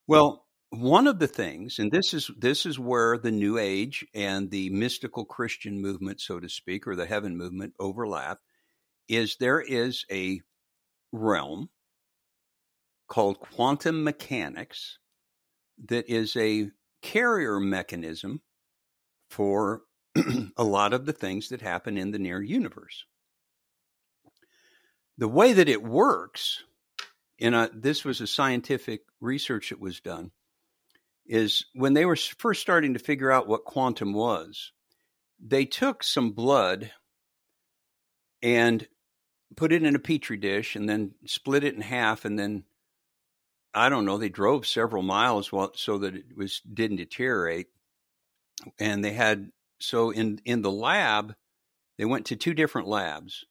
Well, 0.06 0.46
one 0.70 1.06
of 1.06 1.18
the 1.18 1.26
things, 1.26 1.78
and 1.78 1.90
this 1.90 2.14
is 2.14 2.30
this 2.38 2.66
is 2.66 2.78
where 2.78 3.18
the 3.18 3.30
New 3.30 3.58
Age 3.58 4.06
and 4.14 4.50
the 4.50 4.70
mystical 4.70 5.24
Christian 5.24 5.80
movement, 5.80 6.20
so 6.20 6.40
to 6.40 6.48
speak, 6.48 6.86
or 6.86 6.96
the 6.96 7.06
heaven 7.06 7.36
movement 7.36 7.74
overlap, 7.78 8.38
is 9.08 9.36
there 9.36 9.60
is 9.60 10.04
a 10.10 10.40
realm 11.12 11.70
called 13.08 13.40
quantum 13.40 14.02
mechanics 14.02 14.98
that 15.88 16.08
is 16.08 16.36
a 16.36 16.70
carrier 17.02 17.60
mechanism 17.60 18.40
for 19.36 19.82
a 20.56 20.64
lot 20.64 20.94
of 20.94 21.04
the 21.04 21.12
things 21.12 21.50
that 21.50 21.60
happen 21.60 21.98
in 21.98 22.10
the 22.10 22.18
near 22.18 22.40
universe. 22.40 23.04
The 25.18 25.28
way 25.28 25.52
that 25.52 25.68
it 25.68 25.82
works, 25.82 26.64
and 27.38 27.68
this 27.74 28.02
was 28.02 28.22
a 28.22 28.26
scientific 28.26 29.02
research 29.20 29.68
that 29.68 29.80
was 29.80 30.00
done, 30.00 30.30
is 31.26 31.66
when 31.74 31.92
they 31.92 32.06
were 32.06 32.16
first 32.16 32.62
starting 32.62 32.94
to 32.94 32.98
figure 32.98 33.30
out 33.30 33.46
what 33.46 33.66
quantum 33.66 34.14
was, 34.14 34.72
they 35.38 35.66
took 35.66 36.02
some 36.02 36.30
blood 36.30 36.90
and 38.42 38.88
put 39.54 39.70
it 39.70 39.82
in 39.82 39.94
a 39.94 39.98
petri 39.98 40.38
dish 40.38 40.76
and 40.76 40.88
then 40.88 41.12
split 41.26 41.62
it 41.62 41.74
in 41.74 41.82
half 41.82 42.24
and 42.24 42.38
then 42.38 42.64
I 43.74 43.90
don't 43.90 44.06
know, 44.06 44.16
they 44.16 44.30
drove 44.30 44.66
several 44.66 45.02
miles 45.02 45.52
while, 45.52 45.72
so 45.74 45.98
that 45.98 46.14
it 46.14 46.34
was 46.34 46.60
didn't 46.60 46.96
deteriorate 46.96 47.66
and 48.78 49.04
they 49.04 49.12
had 49.12 49.50
so 49.78 50.10
in 50.10 50.40
in 50.44 50.62
the 50.62 50.70
lab 50.70 51.34
they 51.98 52.04
went 52.04 52.26
to 52.26 52.36
two 52.36 52.54
different 52.54 52.88
labs. 52.88 53.44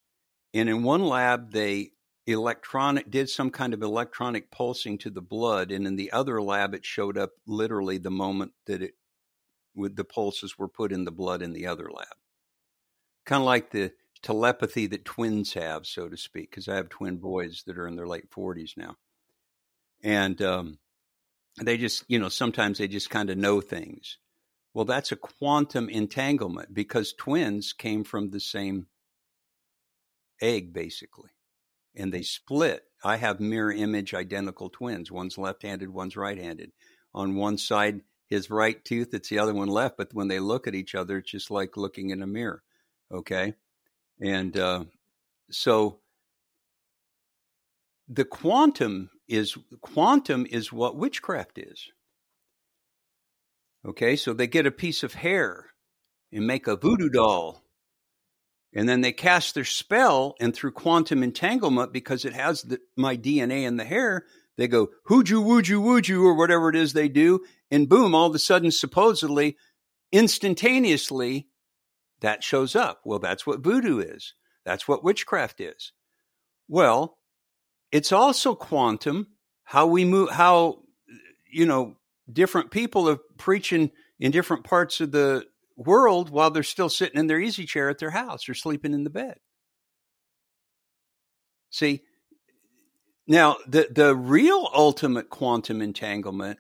And 0.54 0.70
in 0.70 0.84
one 0.84 1.04
lab 1.04 1.52
they 1.52 1.92
electronic 2.28 3.10
did 3.12 3.30
some 3.30 3.52
kind 3.52 3.74
of 3.74 3.84
electronic 3.84 4.50
pulsing 4.50 4.98
to 4.98 5.10
the 5.12 5.22
blood 5.22 5.72
and 5.72 5.86
in 5.86 5.96
the 5.96 6.12
other 6.12 6.42
lab 6.42 6.74
it 6.74 6.84
showed 6.84 7.18
up 7.18 7.32
literally 7.46 8.00
the 8.00 8.10
moment 8.10 8.52
that 8.66 8.82
it 8.82 8.96
with 9.76 9.96
the 9.96 10.04
pulses 10.04 10.58
were 10.58 10.68
put 10.68 10.92
in 10.92 11.04
the 11.04 11.12
blood 11.12 11.42
in 11.42 11.54
the 11.54 11.68
other 11.68 11.90
lab. 11.92 12.16
Kind 13.26 13.42
of 13.42 13.46
like 13.46 13.72
the 13.72 13.92
telepathy 14.24 14.88
that 14.88 15.06
twins 15.06 15.54
have 15.54 15.86
so 15.86 16.10
to 16.10 16.18
speak 16.18 16.50
because 16.50 16.68
i 16.68 16.76
have 16.76 16.90
twin 16.90 17.18
boys 17.18 17.62
that 17.68 17.78
are 17.78 17.88
in 17.88 17.96
their 17.96 18.08
late 18.08 18.32
40s 18.32 18.76
now. 18.76 18.96
And 20.04 20.42
um, 20.42 20.80
they 21.62 21.78
just 21.78 22.06
you 22.08 22.20
know 22.20 22.30
sometimes 22.30 22.78
they 22.78 22.88
just 22.88 23.10
kind 23.10 23.30
of 23.30 23.38
know 23.38 23.62
things 23.62 24.18
well, 24.76 24.84
that's 24.84 25.14
a 25.14 25.16
quantum 25.16 25.88
entanglement 25.88 26.74
because 26.74 27.14
twins 27.14 27.72
came 27.72 28.04
from 28.04 28.30
the 28.30 28.42
same 28.42 28.88
egg, 30.42 30.74
basically, 30.74 31.30
and 31.96 32.14
they 32.14 32.24
split. 32.24 32.84
I 33.02 33.16
have 33.16 33.40
mirror 33.40 33.72
image 33.72 34.14
identical 34.14 34.70
twins. 34.70 35.10
One's 35.10 35.38
left 35.38 35.64
handed, 35.64 35.90
one's 35.92 36.18
right 36.18 36.38
handed. 36.38 36.74
On 37.14 37.36
one 37.36 37.58
side, 37.58 38.02
his 38.28 38.50
right 38.50 38.84
tooth, 38.84 39.14
it's 39.14 39.30
the 39.30 39.40
other 39.40 39.54
one 39.54 39.70
left. 39.70 39.96
But 39.96 40.14
when 40.14 40.28
they 40.28 40.42
look 40.42 40.68
at 40.68 40.76
each 40.76 40.94
other, 40.94 41.20
it's 41.20 41.32
just 41.32 41.50
like 41.50 41.78
looking 41.78 42.10
in 42.10 42.22
a 42.22 42.28
mirror. 42.28 42.62
Okay. 43.10 43.54
And 44.20 44.58
uh, 44.58 44.84
so 45.50 46.00
the 48.10 48.26
quantum 48.26 49.10
is 49.30 49.58
quantum 49.80 50.46
is 50.50 50.74
what 50.74 50.98
witchcraft 50.98 51.60
is. 51.60 51.92
Okay, 53.86 54.16
so 54.16 54.34
they 54.34 54.48
get 54.48 54.66
a 54.66 54.72
piece 54.72 55.04
of 55.04 55.14
hair 55.14 55.68
and 56.32 56.48
make 56.48 56.68
a 56.68 56.76
voodoo 56.76 57.10
doll. 57.10 57.62
And 58.74 58.90
then 58.90 59.02
they 59.02 59.14
cast 59.14 59.56
their 59.56 59.64
spell, 59.64 60.36
and 60.40 60.54
through 60.54 60.72
quantum 60.72 61.24
entanglement, 61.24 61.94
because 61.94 62.26
it 62.26 62.34
has 62.34 62.64
the, 62.64 62.80
my 62.98 63.16
DNA 63.16 63.64
in 63.64 63.78
the 63.78 63.86
hair, 63.86 64.26
they 64.58 64.68
go 64.68 64.88
hooju 65.10 65.44
wooju 65.44 65.82
wooju 65.82 66.24
or 66.24 66.34
whatever 66.34 66.70
it 66.70 66.76
is 66.76 66.94
they 66.94 67.08
do, 67.08 67.46
and 67.72 67.88
boom! 67.88 68.16
All 68.16 68.28
of 68.28 68.36
a 68.36 68.40
sudden, 68.40 68.72
supposedly, 68.72 69.56
instantaneously, 70.12 71.48
that 72.22 72.44
shows 72.44 72.76
up. 72.76 73.02
Well, 73.06 73.20
that's 73.20 73.46
what 73.46 73.62
voodoo 73.62 74.00
is. 74.00 74.34
That's 74.66 74.88
what 74.88 75.04
witchcraft 75.04 75.62
is. 75.62 75.94
Well, 76.68 77.18
it's 77.92 78.12
also 78.12 78.56
quantum 78.56 79.28
how 79.64 79.88
we 79.88 80.06
move 80.06 80.32
how 80.32 80.84
you 81.50 81.66
know 81.66 81.98
different 82.32 82.72
people 82.72 83.10
are 83.10 83.20
preaching 83.38 83.92
in 84.20 84.32
different 84.32 84.64
parts 84.64 85.02
of 85.02 85.12
the 85.12 85.46
world 85.78 86.30
while 86.30 86.52
they're 86.52 86.64
still 86.64 86.90
sitting 86.90 87.20
in 87.20 87.28
their 87.28 87.40
easy 87.40 87.66
chair 87.66 87.90
at 87.90 88.00
their 88.00 88.12
house 88.12 88.48
or 88.48 88.54
sleeping 88.54 88.94
in 88.94 89.04
the 89.04 89.10
bed. 89.10 89.38
See 91.70 92.02
now 93.28 93.58
the 93.68 93.88
the 93.92 94.16
real 94.16 94.70
ultimate 94.74 95.30
quantum 95.30 95.82
entanglement 95.82 96.60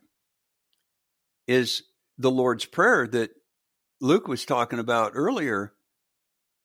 is 1.47 1.83
the 2.17 2.31
lord's 2.31 2.65
prayer 2.65 3.07
that 3.07 3.29
luke 4.01 4.27
was 4.27 4.45
talking 4.45 4.79
about 4.79 5.11
earlier 5.13 5.73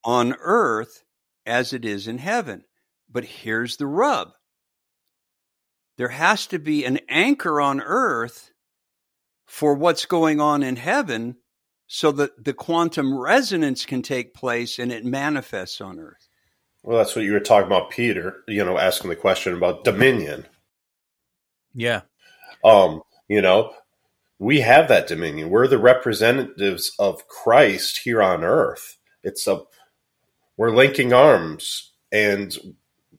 on 0.05 0.35
earth 0.41 1.05
as 1.47 1.73
it 1.73 1.85
is 1.85 2.07
in 2.07 2.19
heaven. 2.19 2.65
But 3.11 3.25
here's 3.25 3.77
the 3.77 3.87
rub. 3.87 4.31
There 5.99 6.09
has 6.09 6.47
to 6.49 6.59
be 6.59 6.85
an 6.85 7.01
anchor 7.09 7.61
on 7.61 7.81
earth 7.81 8.51
for 9.51 9.75
what's 9.75 10.07
going 10.07 10.41
on 10.41 10.63
in 10.63 10.77
heaven 10.77 11.37
so 11.89 12.13
that 12.13 12.45
the 12.45 12.55
quantum 12.55 13.19
resonance 13.19 13.85
can 13.85 14.01
take 14.01 14.33
place 14.33 14.79
and 14.79 14.93
it 14.93 15.05
manifests 15.05 15.81
on 15.81 15.99
earth. 15.99 16.29
Well, 16.85 16.99
that's 16.99 17.17
what 17.17 17.25
you 17.25 17.33
were 17.33 17.41
talking 17.41 17.67
about, 17.67 17.91
Peter, 17.91 18.45
you 18.47 18.65
know, 18.65 18.79
asking 18.79 19.11
the 19.11 19.17
question 19.17 19.53
about 19.53 19.83
dominion. 19.83 20.47
Yeah. 21.75 22.03
Um, 22.63 23.03
you 23.27 23.43
know, 23.43 23.75
we 24.39 24.61
have 24.61 24.87
that 24.87 25.09
dominion. 25.09 25.51
We're 25.51 25.67
the 25.67 25.79
representatives 25.79 26.93
of 27.01 27.27
Christ 27.27 27.99
here 28.05 28.23
on 28.23 28.45
earth. 28.45 28.99
It's 29.25 29.49
a 29.49 29.63
we're 30.57 30.71
linking 30.71 31.13
arms 31.13 31.91
and 32.13 32.57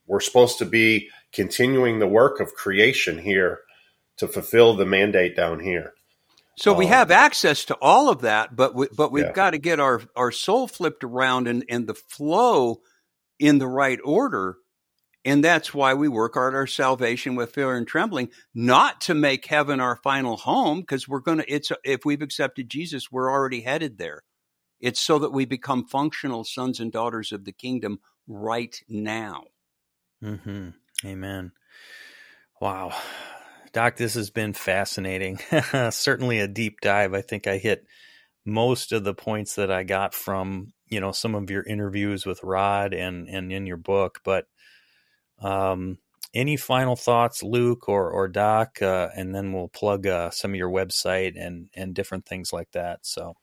we're 0.07 0.21
supposed 0.21 0.59
to 0.59 0.65
be 0.65 1.09
continuing 1.33 1.99
the 1.99 2.07
work 2.07 2.39
of 2.39 2.53
creation 2.53 3.17
here 3.17 3.59
to 4.15 4.29
fulfill 4.29 4.77
the 4.77 4.85
mandate 4.85 5.35
down 5.35 5.59
here. 5.59 5.93
So 6.57 6.71
um, 6.71 6.77
we 6.77 6.87
have 6.87 7.11
access 7.11 7.65
to 7.65 7.75
all 7.75 8.09
of 8.09 8.21
that, 8.21 8.55
but 8.55 8.75
we, 8.75 8.87
but 8.95 9.11
we've 9.11 9.25
yeah. 9.25 9.31
got 9.31 9.51
to 9.51 9.57
get 9.57 9.79
our 9.79 10.01
our 10.15 10.31
soul 10.31 10.67
flipped 10.67 11.03
around 11.03 11.47
and 11.47 11.63
and 11.69 11.87
the 11.87 11.95
flow 11.95 12.81
in 13.39 13.57
the 13.57 13.67
right 13.67 13.99
order. 14.03 14.57
And 15.23 15.43
that's 15.43 15.71
why 15.71 15.93
we 15.93 16.07
work 16.07 16.33
out 16.35 16.55
our 16.55 16.65
salvation 16.65 17.35
with 17.35 17.53
fear 17.53 17.75
and 17.75 17.87
trembling, 17.87 18.29
not 18.55 19.01
to 19.01 19.13
make 19.13 19.45
heaven 19.45 19.79
our 19.79 19.95
final 19.95 20.35
home, 20.35 20.79
because 20.79 21.07
we're 21.07 21.19
going 21.19 21.37
to, 21.37 21.53
it's, 21.53 21.71
if 21.83 22.05
we've 22.05 22.23
accepted 22.23 22.69
Jesus, 22.69 23.11
we're 23.11 23.31
already 23.31 23.61
headed 23.61 23.99
there. 23.99 24.23
It's 24.79 24.99
so 24.99 25.19
that 25.19 25.31
we 25.31 25.45
become 25.45 25.85
functional 25.85 26.43
sons 26.43 26.79
and 26.79 26.91
daughters 26.91 27.31
of 27.31 27.45
the 27.45 27.51
kingdom 27.51 27.99
right 28.27 28.75
now. 28.89 29.43
Mm-hmm. 30.23 30.69
Amen. 31.05 31.51
Wow. 32.59 32.91
Doc, 33.73 33.95
this 33.97 34.15
has 34.15 34.29
been 34.29 34.53
fascinating. 34.53 35.39
Certainly 35.91 36.39
a 36.39 36.47
deep 36.47 36.81
dive. 36.81 37.13
I 37.13 37.21
think 37.21 37.47
I 37.47 37.57
hit 37.57 37.85
most 38.45 38.91
of 38.91 39.03
the 39.03 39.13
points 39.13 39.55
that 39.55 39.71
I 39.71 39.83
got 39.83 40.13
from, 40.13 40.73
you 40.87 40.99
know, 40.99 41.11
some 41.11 41.35
of 41.35 41.49
your 41.49 41.63
interviews 41.63 42.25
with 42.25 42.43
Rod 42.43 42.93
and 42.93 43.29
and 43.29 43.51
in 43.51 43.65
your 43.65 43.77
book, 43.77 44.19
but 44.23 44.45
um 45.41 45.97
any 46.33 46.57
final 46.57 46.95
thoughts, 46.95 47.43
Luke 47.43 47.89
or 47.89 48.09
or 48.09 48.27
Doc, 48.27 48.81
uh, 48.81 49.09
and 49.15 49.35
then 49.35 49.53
we'll 49.53 49.67
plug 49.67 50.07
uh, 50.07 50.29
some 50.31 50.51
of 50.51 50.55
your 50.55 50.69
website 50.69 51.33
and 51.37 51.69
and 51.73 51.93
different 51.93 52.25
things 52.25 52.53
like 52.53 52.71
that. 52.71 53.05
So, 53.05 53.35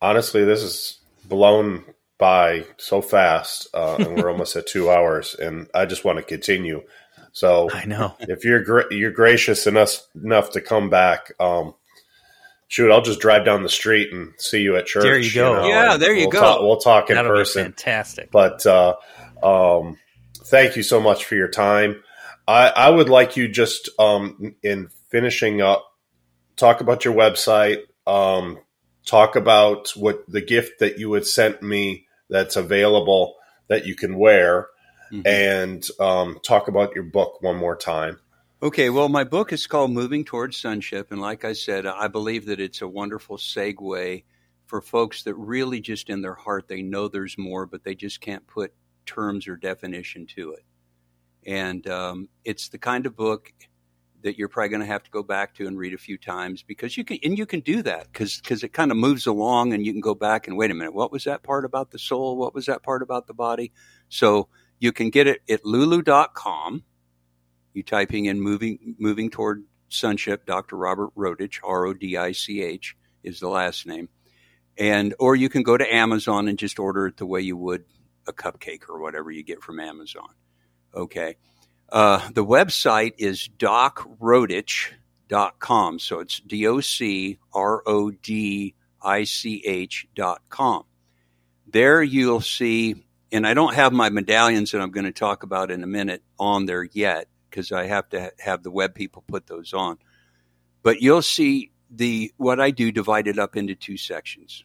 honestly, 0.00 0.44
this 0.44 0.62
is 0.62 0.98
blown 1.24 1.84
by 2.18 2.66
so 2.76 3.00
fast, 3.00 3.68
uh, 3.74 3.96
and 3.98 4.16
we're 4.16 4.30
almost 4.30 4.56
at 4.56 4.66
two 4.66 4.90
hours, 4.90 5.34
and 5.34 5.68
I 5.74 5.86
just 5.86 6.04
want 6.04 6.18
to 6.18 6.24
continue. 6.24 6.82
So 7.34 7.68
I 7.72 7.84
know 7.84 8.14
if 8.20 8.44
you're 8.44 8.62
gra- 8.62 8.94
you're 8.94 9.10
gracious 9.10 9.66
enough 9.66 9.98
enough 10.14 10.50
to 10.50 10.60
come 10.60 10.88
back, 10.88 11.32
um, 11.40 11.74
shoot, 12.68 12.92
I'll 12.92 13.02
just 13.02 13.18
drive 13.18 13.44
down 13.44 13.64
the 13.64 13.68
street 13.68 14.12
and 14.12 14.34
see 14.38 14.60
you 14.60 14.76
at 14.76 14.86
church. 14.86 15.02
There 15.02 15.18
you 15.18 15.34
go. 15.34 15.54
You 15.54 15.60
know, 15.62 15.68
yeah, 15.68 15.96
there 15.96 16.14
you 16.14 16.28
we'll 16.28 16.30
go. 16.30 16.40
Talk, 16.40 16.60
we'll 16.60 16.76
talk 16.76 17.10
in 17.10 17.16
That'll 17.16 17.32
person. 17.32 17.64
fantastic. 17.64 18.30
But 18.30 18.64
uh, 18.64 18.94
um, 19.42 19.98
thank 20.44 20.76
you 20.76 20.84
so 20.84 21.00
much 21.00 21.24
for 21.24 21.34
your 21.34 21.48
time. 21.48 22.04
I, 22.46 22.68
I 22.68 22.90
would 22.90 23.08
like 23.08 23.36
you 23.36 23.48
just 23.48 23.88
um, 23.98 24.54
in 24.62 24.90
finishing 25.08 25.60
up, 25.60 25.84
talk 26.54 26.80
about 26.80 27.04
your 27.04 27.14
website. 27.14 27.82
Um, 28.06 28.60
talk 29.04 29.34
about 29.34 29.90
what 29.96 30.24
the 30.28 30.40
gift 30.40 30.78
that 30.78 31.00
you 31.00 31.12
had 31.14 31.26
sent 31.26 31.62
me 31.62 32.06
that's 32.30 32.54
available 32.54 33.34
that 33.66 33.86
you 33.86 33.96
can 33.96 34.18
wear 34.18 34.68
mm-hmm. 35.14 35.26
and 35.26 35.86
um, 36.00 36.38
talk 36.42 36.68
about 36.68 36.94
your 36.94 37.04
book 37.04 37.40
one 37.42 37.56
more 37.56 37.76
time. 37.76 38.18
Okay, 38.62 38.88
well, 38.90 39.08
my 39.08 39.24
book 39.24 39.52
is 39.52 39.66
called 39.66 39.92
Moving 39.92 40.24
Towards 40.24 40.56
Sonship. 40.56 41.12
And 41.12 41.20
like 41.20 41.44
I 41.44 41.52
said, 41.52 41.86
I 41.86 42.08
believe 42.08 42.46
that 42.46 42.60
it's 42.60 42.80
a 42.80 42.88
wonderful 42.88 43.36
segue 43.36 44.24
for 44.66 44.80
folks 44.80 45.24
that 45.24 45.34
really 45.34 45.80
just 45.80 46.08
in 46.08 46.22
their 46.22 46.34
heart, 46.34 46.66
they 46.68 46.82
know 46.82 47.08
there's 47.08 47.36
more, 47.36 47.66
but 47.66 47.84
they 47.84 47.94
just 47.94 48.20
can't 48.20 48.46
put 48.46 48.72
terms 49.04 49.46
or 49.46 49.56
definition 49.56 50.26
to 50.34 50.52
it. 50.52 50.64
And 51.46 51.86
um, 51.88 52.28
it's 52.44 52.70
the 52.70 52.78
kind 52.78 53.04
of 53.04 53.14
book 53.14 53.52
that 54.24 54.38
you're 54.38 54.48
probably 54.48 54.70
going 54.70 54.80
to 54.80 54.86
have 54.86 55.02
to 55.02 55.10
go 55.10 55.22
back 55.22 55.54
to 55.54 55.66
and 55.66 55.78
read 55.78 55.92
a 55.92 55.98
few 55.98 56.16
times 56.16 56.62
because 56.62 56.96
you 56.96 57.04
can 57.04 57.18
and 57.22 57.36
you 57.36 57.44
can 57.44 57.60
do 57.60 57.82
that 57.82 58.10
because 58.10 58.40
because 58.40 58.64
it 58.64 58.72
kind 58.72 58.90
of 58.90 58.96
moves 58.96 59.26
along 59.26 59.74
and 59.74 59.84
you 59.84 59.92
can 59.92 60.00
go 60.00 60.14
back 60.14 60.48
and 60.48 60.56
wait 60.56 60.70
a 60.70 60.74
minute 60.74 60.94
what 60.94 61.12
was 61.12 61.24
that 61.24 61.42
part 61.42 61.66
about 61.66 61.90
the 61.90 61.98
soul 61.98 62.38
what 62.38 62.54
was 62.54 62.64
that 62.64 62.82
part 62.82 63.02
about 63.02 63.26
the 63.26 63.34
body 63.34 63.70
so 64.08 64.48
you 64.84 64.92
can 64.92 65.10
get 65.10 65.26
it 65.26 65.42
at 65.48 65.64
lulu.com 65.64 66.84
you 67.72 67.82
typing 67.82 68.26
in 68.26 68.40
moving 68.40 68.94
moving 68.98 69.30
toward 69.30 69.64
sonship 69.88 70.46
dr 70.46 70.76
robert 70.76 71.10
rodich 71.16 71.58
r-o-d-i-c-h 71.64 72.96
is 73.22 73.40
the 73.40 73.48
last 73.48 73.86
name 73.86 74.08
and 74.78 75.14
or 75.18 75.34
you 75.34 75.48
can 75.48 75.62
go 75.62 75.76
to 75.76 75.94
amazon 75.94 76.48
and 76.48 76.58
just 76.58 76.78
order 76.78 77.06
it 77.06 77.16
the 77.16 77.26
way 77.26 77.40
you 77.40 77.56
would 77.56 77.84
a 78.26 78.32
cupcake 78.32 78.88
or 78.88 79.00
whatever 79.00 79.30
you 79.30 79.42
get 79.42 79.62
from 79.62 79.80
amazon 79.80 80.28
okay 80.94 81.36
uh, 81.90 82.28
the 82.30 82.44
website 82.44 83.14
is 83.18 83.48
docrodich.com. 83.58 85.98
So 85.98 86.20
it's 86.20 86.40
D 86.40 86.66
O 86.66 86.80
C 86.80 87.38
R 87.52 87.82
O 87.86 88.10
D 88.10 88.74
I 89.02 89.24
C 89.24 89.62
H.com. 89.64 90.84
There 91.66 92.02
you'll 92.02 92.40
see, 92.40 93.04
and 93.34 93.44
I 93.44 93.52
don't 93.52 93.74
have 93.74 93.92
my 93.92 94.10
medallions 94.10 94.70
that 94.70 94.80
I'm 94.80 94.92
going 94.92 95.06
to 95.06 95.12
talk 95.12 95.42
about 95.42 95.72
in 95.72 95.82
a 95.82 95.88
minute 95.88 96.22
on 96.38 96.66
there 96.66 96.84
yet 96.84 97.26
because 97.50 97.72
I 97.72 97.86
have 97.86 98.08
to 98.10 98.30
have 98.38 98.62
the 98.62 98.70
web 98.70 98.94
people 98.94 99.24
put 99.26 99.48
those 99.48 99.72
on. 99.72 99.98
But 100.84 101.02
you'll 101.02 101.20
see 101.20 101.72
the 101.90 102.32
what 102.36 102.60
I 102.60 102.70
do 102.70 102.92
divided 102.92 103.40
up 103.40 103.56
into 103.56 103.74
two 103.74 103.96
sections. 103.96 104.62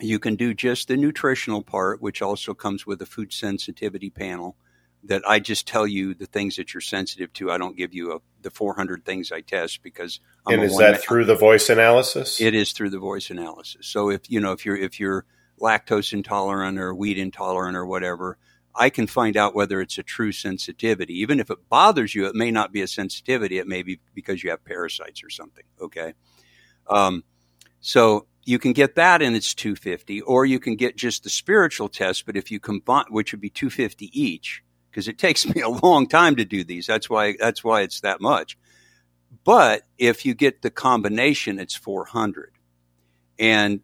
You 0.00 0.20
can 0.20 0.36
do 0.36 0.54
just 0.54 0.86
the 0.86 0.96
nutritional 0.96 1.62
part, 1.62 2.00
which 2.00 2.22
also 2.22 2.54
comes 2.54 2.86
with 2.86 3.02
a 3.02 3.06
food 3.06 3.32
sensitivity 3.32 4.10
panel 4.10 4.56
that 5.04 5.22
I 5.28 5.40
just 5.40 5.66
tell 5.66 5.86
you 5.86 6.14
the 6.14 6.26
things 6.26 6.56
that 6.56 6.72
you're 6.72 6.80
sensitive 6.80 7.32
to. 7.34 7.50
I 7.50 7.58
don't 7.58 7.76
give 7.76 7.92
you 7.92 8.12
a, 8.12 8.18
the 8.42 8.50
400 8.50 9.04
things 9.04 9.32
I 9.32 9.40
test 9.40 9.82
because. 9.82 10.20
I'm 10.46 10.54
and 10.54 10.62
is 10.62 10.78
that 10.78 11.02
through 11.02 11.24
the 11.24 11.34
voice 11.34 11.68
analysis? 11.68 12.40
It 12.40 12.54
is 12.54 12.70
through 12.70 12.90
the 12.90 13.00
voice 13.00 13.30
analysis. 13.30 13.88
So 13.88 14.08
if 14.08 14.30
you 14.30 14.38
know 14.38 14.52
if 14.52 14.64
you're 14.64 14.76
if 14.76 15.00
you're 15.00 15.24
lactose 15.62 16.12
intolerant 16.12 16.78
or 16.78 16.94
wheat 16.94 17.18
intolerant 17.18 17.76
or 17.76 17.86
whatever, 17.86 18.38
I 18.74 18.90
can 18.90 19.06
find 19.06 19.36
out 19.36 19.54
whether 19.54 19.80
it's 19.80 19.98
a 19.98 20.02
true 20.02 20.32
sensitivity. 20.32 21.20
Even 21.20 21.40
if 21.40 21.50
it 21.50 21.68
bothers 21.68 22.14
you, 22.14 22.26
it 22.26 22.34
may 22.34 22.50
not 22.50 22.72
be 22.72 22.82
a 22.82 22.86
sensitivity. 22.86 23.58
It 23.58 23.66
may 23.66 23.82
be 23.82 24.00
because 24.14 24.42
you 24.42 24.50
have 24.50 24.64
parasites 24.64 25.22
or 25.22 25.30
something. 25.30 25.64
Okay. 25.80 26.14
Um, 26.88 27.22
so 27.80 28.26
you 28.44 28.58
can 28.58 28.72
get 28.72 28.96
that 28.96 29.22
and 29.22 29.36
it's 29.36 29.54
250 29.54 30.22
or 30.22 30.44
you 30.44 30.58
can 30.58 30.76
get 30.76 30.96
just 30.96 31.22
the 31.22 31.30
spiritual 31.30 31.88
test. 31.88 32.26
But 32.26 32.36
if 32.36 32.50
you 32.50 32.58
combine, 32.58 33.04
which 33.10 33.32
would 33.32 33.40
be 33.40 33.50
250 33.50 34.10
each, 34.18 34.62
because 34.90 35.08
it 35.08 35.18
takes 35.18 35.46
me 35.54 35.60
a 35.60 35.68
long 35.68 36.06
time 36.06 36.36
to 36.36 36.44
do 36.44 36.64
these. 36.64 36.86
That's 36.86 37.10
why 37.10 37.34
that's 37.38 37.62
why 37.64 37.82
it's 37.82 38.00
that 38.00 38.20
much. 38.20 38.58
But 39.44 39.82
if 39.98 40.26
you 40.26 40.34
get 40.34 40.62
the 40.62 40.70
combination, 40.70 41.58
it's 41.58 41.74
400. 41.74 42.52
And 43.38 43.80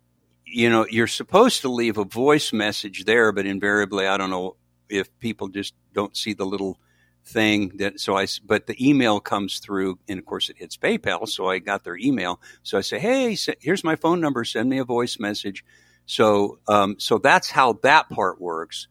you 0.51 0.71
know, 0.71 0.87
you're 0.89 1.07
supposed 1.07 1.63
to 1.63 1.69
leave 1.69 1.99
a 1.99 2.05
voice 2.05 2.53
message 2.53 3.05
there, 3.05 3.33
but 3.33 3.47
invariably, 3.47 4.07
I 4.07 4.17
don't 4.17 4.31
know 4.31 4.57
if 4.89 5.17
people 5.19 5.49
just 5.49 5.75
don't 5.93 6.17
see 6.17 6.33
the 6.33 6.47
little 6.47 6.79
thing 7.25 7.77
that 7.77 8.01
so 8.01 8.17
I 8.17 8.27
but 8.47 8.67
the 8.67 8.89
email 8.89 9.21
comes 9.21 9.59
through 9.59 9.99
and 10.09 10.19
of 10.19 10.25
course 10.25 10.49
it 10.49 10.57
hits 10.57 10.79
PayPal 10.79 11.29
so 11.29 11.47
I 11.47 11.59
got 11.59 11.85
their 11.85 11.97
email. 11.97 12.41
So 12.63 12.79
I 12.79 12.81
say 12.81 12.99
hey 12.99 13.37
here's 13.61 13.85
my 13.85 13.97
phone 13.97 14.21
number 14.21 14.45
send 14.45 14.69
me 14.71 14.79
a 14.79 14.85
voice 14.85 15.19
message. 15.19 15.63
So 16.07 16.59
um, 16.69 16.97
so 16.99 17.19
that's 17.19 17.51
how 17.51 17.75
that 17.83 18.09
part 18.09 18.41
works. 18.41 18.89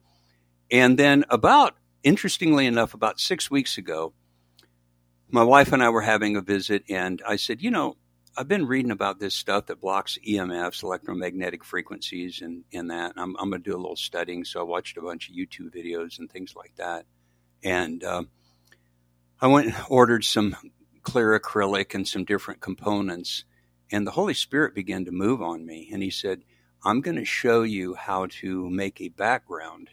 And 0.70 1.00
then 1.00 1.26
about 1.30 1.78
interestingly 2.04 2.68
enough 2.68 2.94
about 2.94 3.20
six 3.20 3.50
weeks 3.50 3.78
ago 3.80 4.14
my 5.30 5.44
wife 5.44 5.74
and 5.74 5.84
I 5.84 5.90
were 5.90 6.02
having 6.02 6.36
a 6.38 6.42
visit 6.42 6.84
and 6.90 7.22
I 7.28 7.38
said 7.38 7.64
you 7.64 7.72
know 7.72 7.98
I've 8.40 8.48
been 8.48 8.68
reading 8.68 8.92
about 8.92 9.20
this 9.20 9.34
stuff 9.34 9.66
that 9.66 9.82
blocks 9.82 10.20
EMFs, 10.26 10.84
electromagnetic 10.84 11.64
frequencies, 11.64 12.44
and, 12.44 12.64
and 12.72 12.92
that. 12.92 13.14
And 13.16 13.20
I'm, 13.20 13.36
I'm 13.40 13.50
going 13.50 13.64
to 13.64 13.70
do 13.72 13.76
a 13.76 13.82
little 13.82 13.96
studying. 13.96 14.46
So 14.46 14.60
I 14.60 14.64
watched 14.64 14.96
a 14.98 15.02
bunch 15.02 15.28
of 15.28 15.36
YouTube 15.36 15.76
videos 15.76 16.20
and 16.20 16.32
things 16.32 16.56
like 16.56 16.76
that. 16.76 17.08
And 17.64 18.04
um, 18.04 18.30
I 19.42 19.48
went 19.48 19.68
and 19.68 19.76
ordered 19.90 20.24
some 20.24 20.56
clear 21.02 21.40
acrylic 21.40 21.96
and 21.96 22.08
some 22.08 22.26
different 22.26 22.62
components. 22.62 23.44
And 23.92 24.06
the 24.06 24.12
Holy 24.12 24.36
Spirit 24.36 24.76
began 24.76 25.06
to 25.06 25.12
move 25.12 25.42
on 25.42 25.66
me. 25.66 25.90
And 25.92 26.04
He 26.04 26.12
said, 26.12 26.44
I'm 26.86 27.02
going 27.02 27.18
to 27.18 27.26
show 27.26 27.64
you 27.64 27.96
how 27.96 28.28
to 28.42 28.70
make 28.70 29.02
a 29.02 29.10
background 29.10 29.90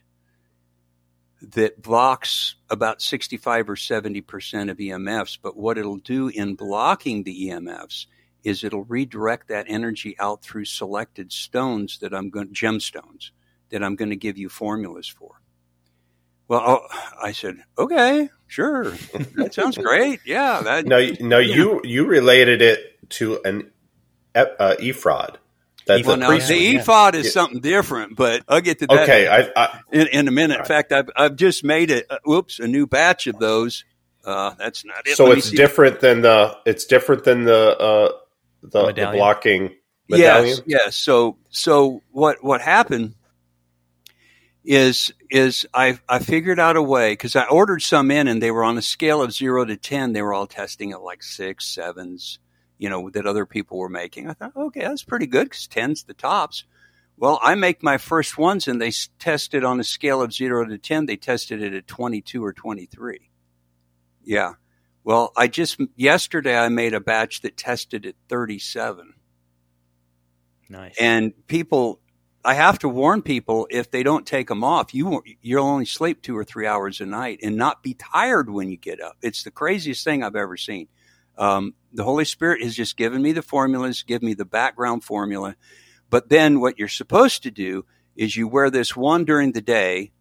that 1.40 1.80
blocks 1.80 2.56
about 2.68 3.00
65 3.00 3.70
or 3.70 3.76
70% 3.76 4.70
of 4.70 4.76
EMFs. 4.76 5.38
But 5.42 5.56
what 5.56 5.78
it'll 5.78 5.96
do 5.96 6.28
in 6.28 6.56
blocking 6.56 7.22
the 7.22 7.48
EMFs 7.48 8.04
is 8.44 8.62
it'll 8.62 8.84
redirect 8.84 9.48
that 9.48 9.66
energy 9.68 10.14
out 10.20 10.42
through 10.42 10.66
selected 10.66 11.32
stones 11.32 11.98
that 11.98 12.14
I'm 12.14 12.30
going 12.30 12.52
gemstones 12.52 13.30
that 13.70 13.82
I'm 13.82 13.96
going 13.96 14.10
to 14.10 14.16
give 14.16 14.38
you 14.38 14.48
formulas 14.48 15.08
for. 15.08 15.40
Well, 16.46 16.62
oh, 16.62 16.86
I 17.22 17.32
said, 17.32 17.56
okay, 17.78 18.28
sure, 18.46 18.90
that 19.36 19.54
sounds 19.54 19.78
great. 19.78 20.20
Yeah, 20.26 20.60
that. 20.60 20.84
No, 20.84 21.00
no, 21.20 21.38
you 21.38 21.80
you 21.84 22.06
related 22.06 22.60
it 22.60 23.10
to 23.10 23.40
an 23.44 23.70
uh, 24.34 24.74
ephod. 24.78 25.38
That's 25.86 26.06
well, 26.06 26.16
now, 26.16 26.30
the 26.30 26.76
ephod 26.76 27.14
is 27.14 27.32
something 27.32 27.60
different, 27.60 28.16
but 28.16 28.42
I'll 28.48 28.60
get 28.60 28.78
to 28.80 28.86
that. 28.86 29.02
Okay, 29.02 29.28
I, 29.28 29.50
I, 29.54 29.80
in, 29.92 30.06
in, 30.08 30.28
a 30.28 30.30
minute. 30.30 30.54
Right. 30.54 30.60
In 30.60 30.66
fact, 30.66 30.92
I've 30.92 31.10
I've 31.16 31.36
just 31.36 31.64
made 31.64 31.90
it. 31.90 32.06
Uh, 32.08 32.18
whoops, 32.24 32.58
a 32.58 32.66
new 32.66 32.86
batch 32.86 33.26
of 33.26 33.38
those. 33.38 33.84
Uh, 34.24 34.54
that's 34.58 34.84
not 34.84 35.06
it. 35.06 35.16
So 35.16 35.30
it's 35.32 35.50
different 35.50 36.00
than 36.00 36.22
the. 36.22 36.56
It's 36.64 36.86
different 36.86 37.24
than 37.24 37.44
the 37.44 37.78
uh, 37.78 38.12
the, 38.70 38.92
the 38.92 39.10
blocking 39.12 39.74
medallion. 40.08 40.58
Yes, 40.66 40.84
yes. 40.84 40.96
So 40.96 41.38
so 41.50 42.02
what 42.10 42.42
what 42.42 42.60
happened 42.60 43.14
is 44.64 45.12
is 45.30 45.66
I 45.74 45.98
I 46.08 46.18
figured 46.18 46.58
out 46.58 46.76
a 46.76 46.82
way 46.82 47.12
because 47.12 47.36
I 47.36 47.44
ordered 47.44 47.82
some 47.82 48.10
in 48.10 48.28
and 48.28 48.42
they 48.42 48.50
were 48.50 48.64
on 48.64 48.78
a 48.78 48.82
scale 48.82 49.22
of 49.22 49.32
zero 49.32 49.64
to 49.64 49.76
ten. 49.76 50.12
They 50.12 50.22
were 50.22 50.34
all 50.34 50.46
testing 50.46 50.92
at 50.92 51.02
like 51.02 51.22
six, 51.22 51.66
sevens, 51.66 52.38
you 52.78 52.88
know, 52.88 53.10
that 53.10 53.26
other 53.26 53.46
people 53.46 53.78
were 53.78 53.88
making. 53.88 54.28
I 54.28 54.32
thought, 54.32 54.56
okay, 54.56 54.80
that's 54.80 55.04
pretty 55.04 55.26
good 55.26 55.44
because 55.44 55.66
ten's 55.66 56.04
the 56.04 56.14
tops. 56.14 56.64
Well, 57.16 57.38
I 57.42 57.54
make 57.54 57.82
my 57.82 57.98
first 57.98 58.38
ones 58.38 58.66
and 58.66 58.80
they 58.80 58.90
tested 59.18 59.64
on 59.64 59.78
a 59.78 59.84
scale 59.84 60.20
of 60.20 60.32
zero 60.32 60.66
to 60.66 60.78
ten. 60.78 61.06
They 61.06 61.16
tested 61.16 61.62
it 61.62 61.74
at 61.74 61.86
twenty 61.86 62.20
two 62.20 62.44
or 62.44 62.52
twenty 62.52 62.86
three. 62.86 63.30
Yeah. 64.24 64.54
Well, 65.04 65.32
I 65.36 65.48
just 65.48 65.78
yesterday 65.96 66.56
I 66.56 66.68
made 66.70 66.94
a 66.94 67.00
batch 67.00 67.42
that 67.42 67.56
tested 67.56 68.06
at 68.06 68.14
thirty 68.28 68.58
seven. 68.58 69.14
Nice. 70.68 70.96
And 70.98 71.34
people 71.46 72.00
I 72.44 72.54
have 72.54 72.78
to 72.80 72.88
warn 72.88 73.22
people 73.22 73.66
if 73.70 73.90
they 73.90 74.02
don't 74.02 74.26
take 74.26 74.48
them 74.48 74.64
off, 74.64 74.94
you 74.94 75.22
you'll 75.40 75.66
only 75.66 75.84
sleep 75.84 76.22
two 76.22 76.36
or 76.36 76.44
three 76.44 76.66
hours 76.66 77.00
a 77.00 77.06
night 77.06 77.40
and 77.42 77.56
not 77.56 77.82
be 77.82 77.94
tired 77.94 78.50
when 78.50 78.70
you 78.70 78.76
get 78.76 79.00
up. 79.00 79.16
It's 79.22 79.44
the 79.44 79.50
craziest 79.50 80.04
thing 80.04 80.22
I've 80.22 80.36
ever 80.36 80.56
seen. 80.56 80.88
Um, 81.36 81.74
the 81.92 82.04
Holy 82.04 82.24
Spirit 82.24 82.62
has 82.62 82.74
just 82.74 82.96
given 82.96 83.20
me 83.20 83.32
the 83.32 83.42
formulas, 83.42 84.04
give 84.04 84.22
me 84.22 84.34
the 84.34 84.44
background 84.44 85.04
formula, 85.04 85.56
but 86.08 86.28
then 86.28 86.60
what 86.60 86.78
you're 86.78 86.88
supposed 86.88 87.42
to 87.42 87.50
do 87.50 87.84
is 88.14 88.36
you 88.36 88.46
wear 88.46 88.70
this 88.70 88.94
one 88.94 89.24
during 89.24 89.52
the 89.52 89.60
day, 89.60 90.12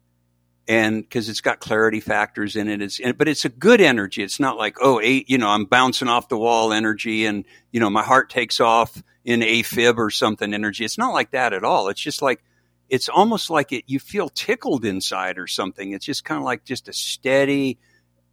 and 0.66 1.02
because 1.02 1.28
it's 1.28 1.40
got 1.40 1.60
clarity 1.60 2.00
factors 2.00 2.56
in 2.56 2.68
it, 2.68 2.80
it's 2.80 3.00
but 3.16 3.28
it's 3.28 3.44
a 3.44 3.50
good 3.50 3.80
energy. 3.80 4.22
It's 4.22 4.40
not 4.40 4.56
like 4.56 4.76
oh 4.80 5.00
eight, 5.00 5.28
you 5.28 5.38
know, 5.38 5.48
I'm 5.48 5.64
bouncing 5.66 6.08
off 6.08 6.28
the 6.28 6.38
wall 6.38 6.72
energy, 6.72 7.26
and 7.26 7.44
you 7.70 7.80
know 7.80 7.90
my 7.90 8.02
heart 8.02 8.30
takes 8.30 8.60
off 8.60 9.02
in 9.24 9.40
AFib 9.40 9.96
or 9.96 10.10
something 10.10 10.52
energy. 10.52 10.84
It's 10.84 10.98
not 10.98 11.12
like 11.12 11.32
that 11.32 11.52
at 11.52 11.64
all. 11.64 11.88
It's 11.88 12.00
just 12.00 12.22
like 12.22 12.42
it's 12.88 13.08
almost 13.08 13.50
like 13.50 13.72
it 13.72 13.84
you 13.86 13.98
feel 13.98 14.28
tickled 14.28 14.84
inside 14.84 15.38
or 15.38 15.46
something. 15.46 15.92
It's 15.92 16.06
just 16.06 16.24
kind 16.24 16.38
of 16.38 16.44
like 16.44 16.64
just 16.64 16.88
a 16.88 16.92
steady 16.92 17.78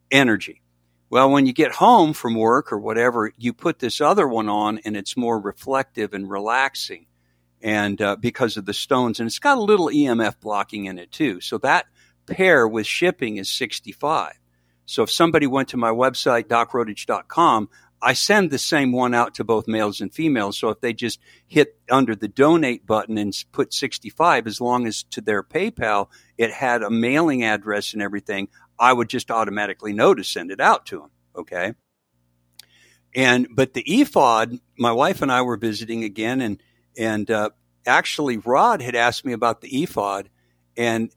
energy. 0.10 0.62
Well, 1.10 1.30
when 1.30 1.46
you 1.46 1.52
get 1.52 1.74
home 1.74 2.14
from 2.14 2.36
work 2.36 2.72
or 2.72 2.80
whatever, 2.80 3.34
you 3.38 3.52
put 3.52 3.80
this 3.80 4.00
other 4.00 4.28
one 4.28 4.48
on 4.48 4.80
and 4.86 4.96
it's 4.96 5.18
more 5.18 5.38
reflective 5.38 6.14
and 6.14 6.30
relaxing. 6.30 7.08
And 7.62 8.02
uh, 8.02 8.16
because 8.16 8.56
of 8.56 8.66
the 8.66 8.74
stones, 8.74 9.20
and 9.20 9.28
it's 9.28 9.38
got 9.38 9.58
a 9.58 9.62
little 9.62 9.88
EMF 9.88 10.40
blocking 10.40 10.86
in 10.86 10.98
it 10.98 11.12
too. 11.12 11.42
So 11.42 11.58
that 11.60 11.86
pair 12.32 12.68
with 12.68 12.88
shipping 12.88 13.38
is 13.38 13.50
65. 13.50 14.34
So 14.86 15.04
if 15.04 15.12
somebody 15.12 15.48
went 15.48 15.70
to 15.70 15.78
my 15.78 15.92
website, 15.92 16.46
docrodich.com, 16.46 17.70
I 18.02 18.14
send 18.14 18.50
the 18.50 18.58
same 18.58 18.92
one 18.92 19.14
out 19.14 19.36
to 19.36 19.44
both 19.44 19.68
males 19.68 20.02
and 20.02 20.12
females. 20.12 20.58
So 20.58 20.70
if 20.70 20.82
they 20.82 20.92
just 20.92 21.20
hit 21.48 21.78
under 21.90 22.16
the 22.16 22.28
donate 22.28 22.86
button 22.86 23.18
and 23.18 23.34
put 23.52 23.74
65, 23.74 24.48
as 24.48 24.60
long 24.60 24.88
as 24.88 25.04
to 25.04 25.22
their 25.22 25.44
PayPal 25.44 26.08
it 26.38 26.52
had 26.52 26.82
a 26.82 26.90
mailing 26.90 27.44
address 27.44 27.94
and 27.94 28.02
everything, 28.02 28.48
I 28.80 28.92
would 28.92 29.08
just 29.08 29.30
automatically 29.30 29.94
know 29.94 30.16
to 30.16 30.24
send 30.24 30.50
it 30.50 30.60
out 30.60 30.88
to 30.88 31.00
them. 31.00 31.12
Okay. 31.36 31.74
And, 33.14 33.48
but 33.52 33.74
the 33.74 33.84
ephod, 33.86 34.58
my 34.78 34.92
wife 34.92 35.22
and 35.22 35.32
I 35.32 35.44
were 35.44 35.58
visiting 35.58 36.04
again 36.04 36.42
and, 36.42 36.64
and, 36.98 37.30
uh, 37.30 37.50
actually 37.86 38.38
Rod 38.38 38.82
had 38.82 38.96
asked 38.96 39.26
me 39.26 39.34
about 39.34 39.62
the 39.62 39.84
ephod 39.84 40.30
and 40.78 41.14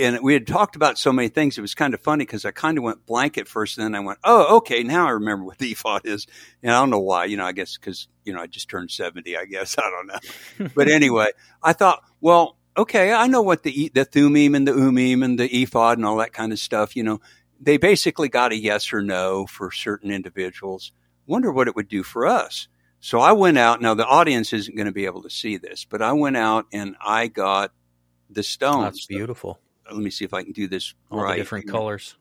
and 0.00 0.20
we 0.22 0.32
had 0.32 0.46
talked 0.46 0.76
about 0.76 0.98
so 0.98 1.12
many 1.12 1.28
things. 1.28 1.58
It 1.58 1.60
was 1.60 1.74
kind 1.74 1.92
of 1.94 2.00
funny 2.00 2.24
because 2.24 2.44
I 2.44 2.50
kind 2.50 2.78
of 2.78 2.84
went 2.84 3.06
blank 3.06 3.36
at 3.36 3.46
first, 3.46 3.76
and 3.78 3.84
then 3.84 3.94
I 3.94 4.00
went, 4.04 4.18
"Oh, 4.24 4.56
okay, 4.58 4.82
now 4.82 5.06
I 5.06 5.10
remember 5.10 5.44
what 5.44 5.58
the 5.58 5.70
ephod 5.72 6.02
is." 6.04 6.26
And 6.62 6.72
I 6.72 6.80
don't 6.80 6.90
know 6.90 6.98
why. 7.00 7.26
You 7.26 7.36
know, 7.36 7.44
I 7.44 7.52
guess 7.52 7.76
because 7.76 8.08
you 8.24 8.32
know 8.32 8.40
I 8.40 8.46
just 8.46 8.68
turned 8.68 8.90
seventy. 8.90 9.36
I 9.36 9.44
guess 9.44 9.76
I 9.78 9.82
don't 9.90 10.06
know. 10.06 10.68
but 10.74 10.88
anyway, 10.88 11.28
I 11.62 11.72
thought, 11.74 12.02
well, 12.20 12.56
okay, 12.76 13.12
I 13.12 13.26
know 13.26 13.42
what 13.42 13.62
the 13.62 13.90
the 13.94 14.04
thummim 14.04 14.54
and 14.54 14.66
the 14.66 14.74
Urim 14.74 15.22
and 15.22 15.38
the 15.38 15.62
ephod 15.62 15.98
and 15.98 16.06
all 16.06 16.16
that 16.16 16.32
kind 16.32 16.52
of 16.52 16.58
stuff. 16.58 16.96
You 16.96 17.02
know, 17.02 17.20
they 17.60 17.76
basically 17.76 18.28
got 18.28 18.52
a 18.52 18.56
yes 18.56 18.92
or 18.92 19.02
no 19.02 19.46
for 19.46 19.70
certain 19.70 20.10
individuals. 20.10 20.92
Wonder 21.26 21.52
what 21.52 21.68
it 21.68 21.76
would 21.76 21.88
do 21.88 22.02
for 22.02 22.26
us. 22.26 22.68
So 23.02 23.20
I 23.20 23.32
went 23.32 23.58
out. 23.58 23.80
Now 23.80 23.94
the 23.94 24.06
audience 24.06 24.52
isn't 24.52 24.76
going 24.76 24.86
to 24.86 24.92
be 24.92 25.06
able 25.06 25.22
to 25.22 25.30
see 25.30 25.56
this, 25.58 25.84
but 25.84 26.02
I 26.02 26.12
went 26.12 26.36
out 26.36 26.66
and 26.72 26.96
I 27.00 27.28
got 27.28 27.72
the 28.28 28.42
stones. 28.42 28.84
That's 28.84 29.06
beautiful 29.06 29.58
let 29.92 30.02
me 30.02 30.10
see 30.10 30.24
if 30.24 30.34
I 30.34 30.42
can 30.42 30.52
do 30.52 30.68
this 30.68 30.94
all 31.10 31.22
right. 31.22 31.36
different 31.36 31.68
colors. 31.68 32.16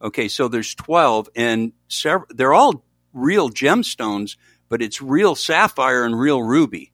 Okay, 0.00 0.28
so 0.28 0.48
there's 0.48 0.74
12 0.74 1.28
and 1.36 1.72
several, 1.88 2.26
they're 2.30 2.52
all 2.52 2.84
real 3.12 3.50
gemstones, 3.50 4.36
but 4.68 4.82
it's 4.82 5.00
real 5.00 5.34
sapphire 5.34 6.04
and 6.04 6.18
real 6.18 6.42
ruby. 6.42 6.92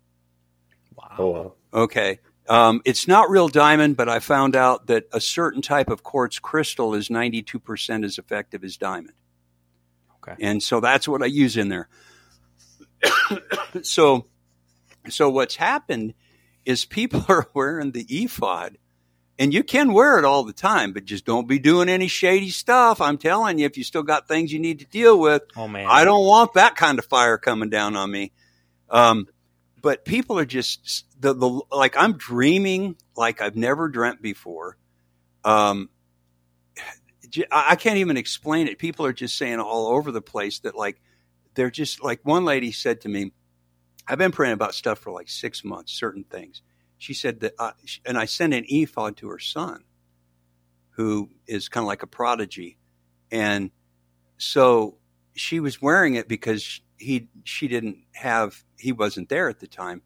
Wow. 0.94 1.14
Oh, 1.18 1.26
wow. 1.26 1.52
Okay. 1.72 2.20
Um, 2.48 2.80
it's 2.84 3.06
not 3.06 3.30
real 3.30 3.48
diamond, 3.48 3.96
but 3.96 4.08
I 4.08 4.20
found 4.20 4.56
out 4.56 4.86
that 4.86 5.04
a 5.12 5.20
certain 5.20 5.62
type 5.62 5.90
of 5.90 6.02
quartz 6.02 6.38
crystal 6.38 6.94
is 6.94 7.08
92% 7.08 8.04
as 8.04 8.18
effective 8.18 8.64
as 8.64 8.76
diamond. 8.76 9.14
Okay. 10.16 10.42
And 10.42 10.62
so 10.62 10.80
that's 10.80 11.06
what 11.06 11.22
I 11.22 11.26
use 11.26 11.56
in 11.56 11.68
there. 11.68 11.88
so, 13.82 14.26
so 15.08 15.30
what's 15.30 15.56
happened 15.56 16.14
is 16.64 16.84
people 16.84 17.24
are 17.28 17.48
wearing 17.54 17.92
the 17.92 18.06
ephod 18.08 18.78
and 19.38 19.54
you 19.54 19.62
can 19.62 19.92
wear 19.92 20.18
it 20.18 20.24
all 20.24 20.42
the 20.42 20.52
time, 20.52 20.92
but 20.92 21.04
just 21.04 21.24
don't 21.24 21.46
be 21.46 21.58
doing 21.58 21.88
any 21.88 22.08
shady 22.08 22.50
stuff. 22.50 23.00
I'm 23.00 23.18
telling 23.18 23.58
you, 23.58 23.66
if 23.66 23.76
you 23.76 23.84
still 23.84 24.02
got 24.02 24.26
things 24.26 24.52
you 24.52 24.58
need 24.58 24.80
to 24.80 24.84
deal 24.84 25.18
with, 25.18 25.42
oh 25.56 25.68
man, 25.68 25.86
I 25.88 26.04
don't 26.04 26.26
want 26.26 26.54
that 26.54 26.74
kind 26.74 26.98
of 26.98 27.04
fire 27.04 27.38
coming 27.38 27.70
down 27.70 27.94
on 27.94 28.10
me. 28.10 28.32
Um, 28.90 29.28
but 29.80 30.04
people 30.04 30.38
are 30.38 30.44
just 30.44 31.06
the, 31.20 31.34
the 31.34 31.60
like 31.70 31.96
I'm 31.96 32.14
dreaming 32.14 32.96
like 33.16 33.40
I've 33.40 33.56
never 33.56 33.88
dreamt 33.88 34.20
before. 34.20 34.76
Um, 35.44 35.88
I 37.52 37.76
can't 37.76 37.98
even 37.98 38.16
explain 38.16 38.66
it. 38.68 38.78
People 38.78 39.06
are 39.06 39.12
just 39.12 39.36
saying 39.36 39.60
all 39.60 39.88
over 39.88 40.10
the 40.10 40.22
place 40.22 40.60
that 40.60 40.74
like 40.74 41.00
they're 41.54 41.70
just 41.70 42.02
like 42.02 42.20
one 42.24 42.44
lady 42.44 42.72
said 42.72 43.02
to 43.02 43.08
me, 43.08 43.32
I've 44.08 44.18
been 44.18 44.32
praying 44.32 44.54
about 44.54 44.74
stuff 44.74 44.98
for 44.98 45.12
like 45.12 45.28
six 45.28 45.62
months, 45.62 45.92
certain 45.92 46.24
things 46.24 46.62
she 46.98 47.14
said 47.14 47.40
that, 47.40 47.54
and 48.04 48.18
I 48.18 48.26
sent 48.26 48.54
an 48.54 48.64
ephod 48.68 49.16
to 49.18 49.28
her 49.28 49.38
son, 49.38 49.84
who 50.90 51.30
is 51.46 51.68
kind 51.68 51.84
of 51.84 51.88
like 51.88 52.02
a 52.02 52.08
prodigy, 52.08 52.76
and 53.30 53.70
so 54.36 54.98
she 55.34 55.60
was 55.60 55.80
wearing 55.80 56.14
it 56.14 56.28
because 56.28 56.80
he 56.96 57.28
she 57.44 57.68
didn't 57.68 57.98
have 58.12 58.62
he 58.76 58.92
wasn't 58.92 59.28
there 59.28 59.48
at 59.48 59.60
the 59.60 59.66
time, 59.66 60.02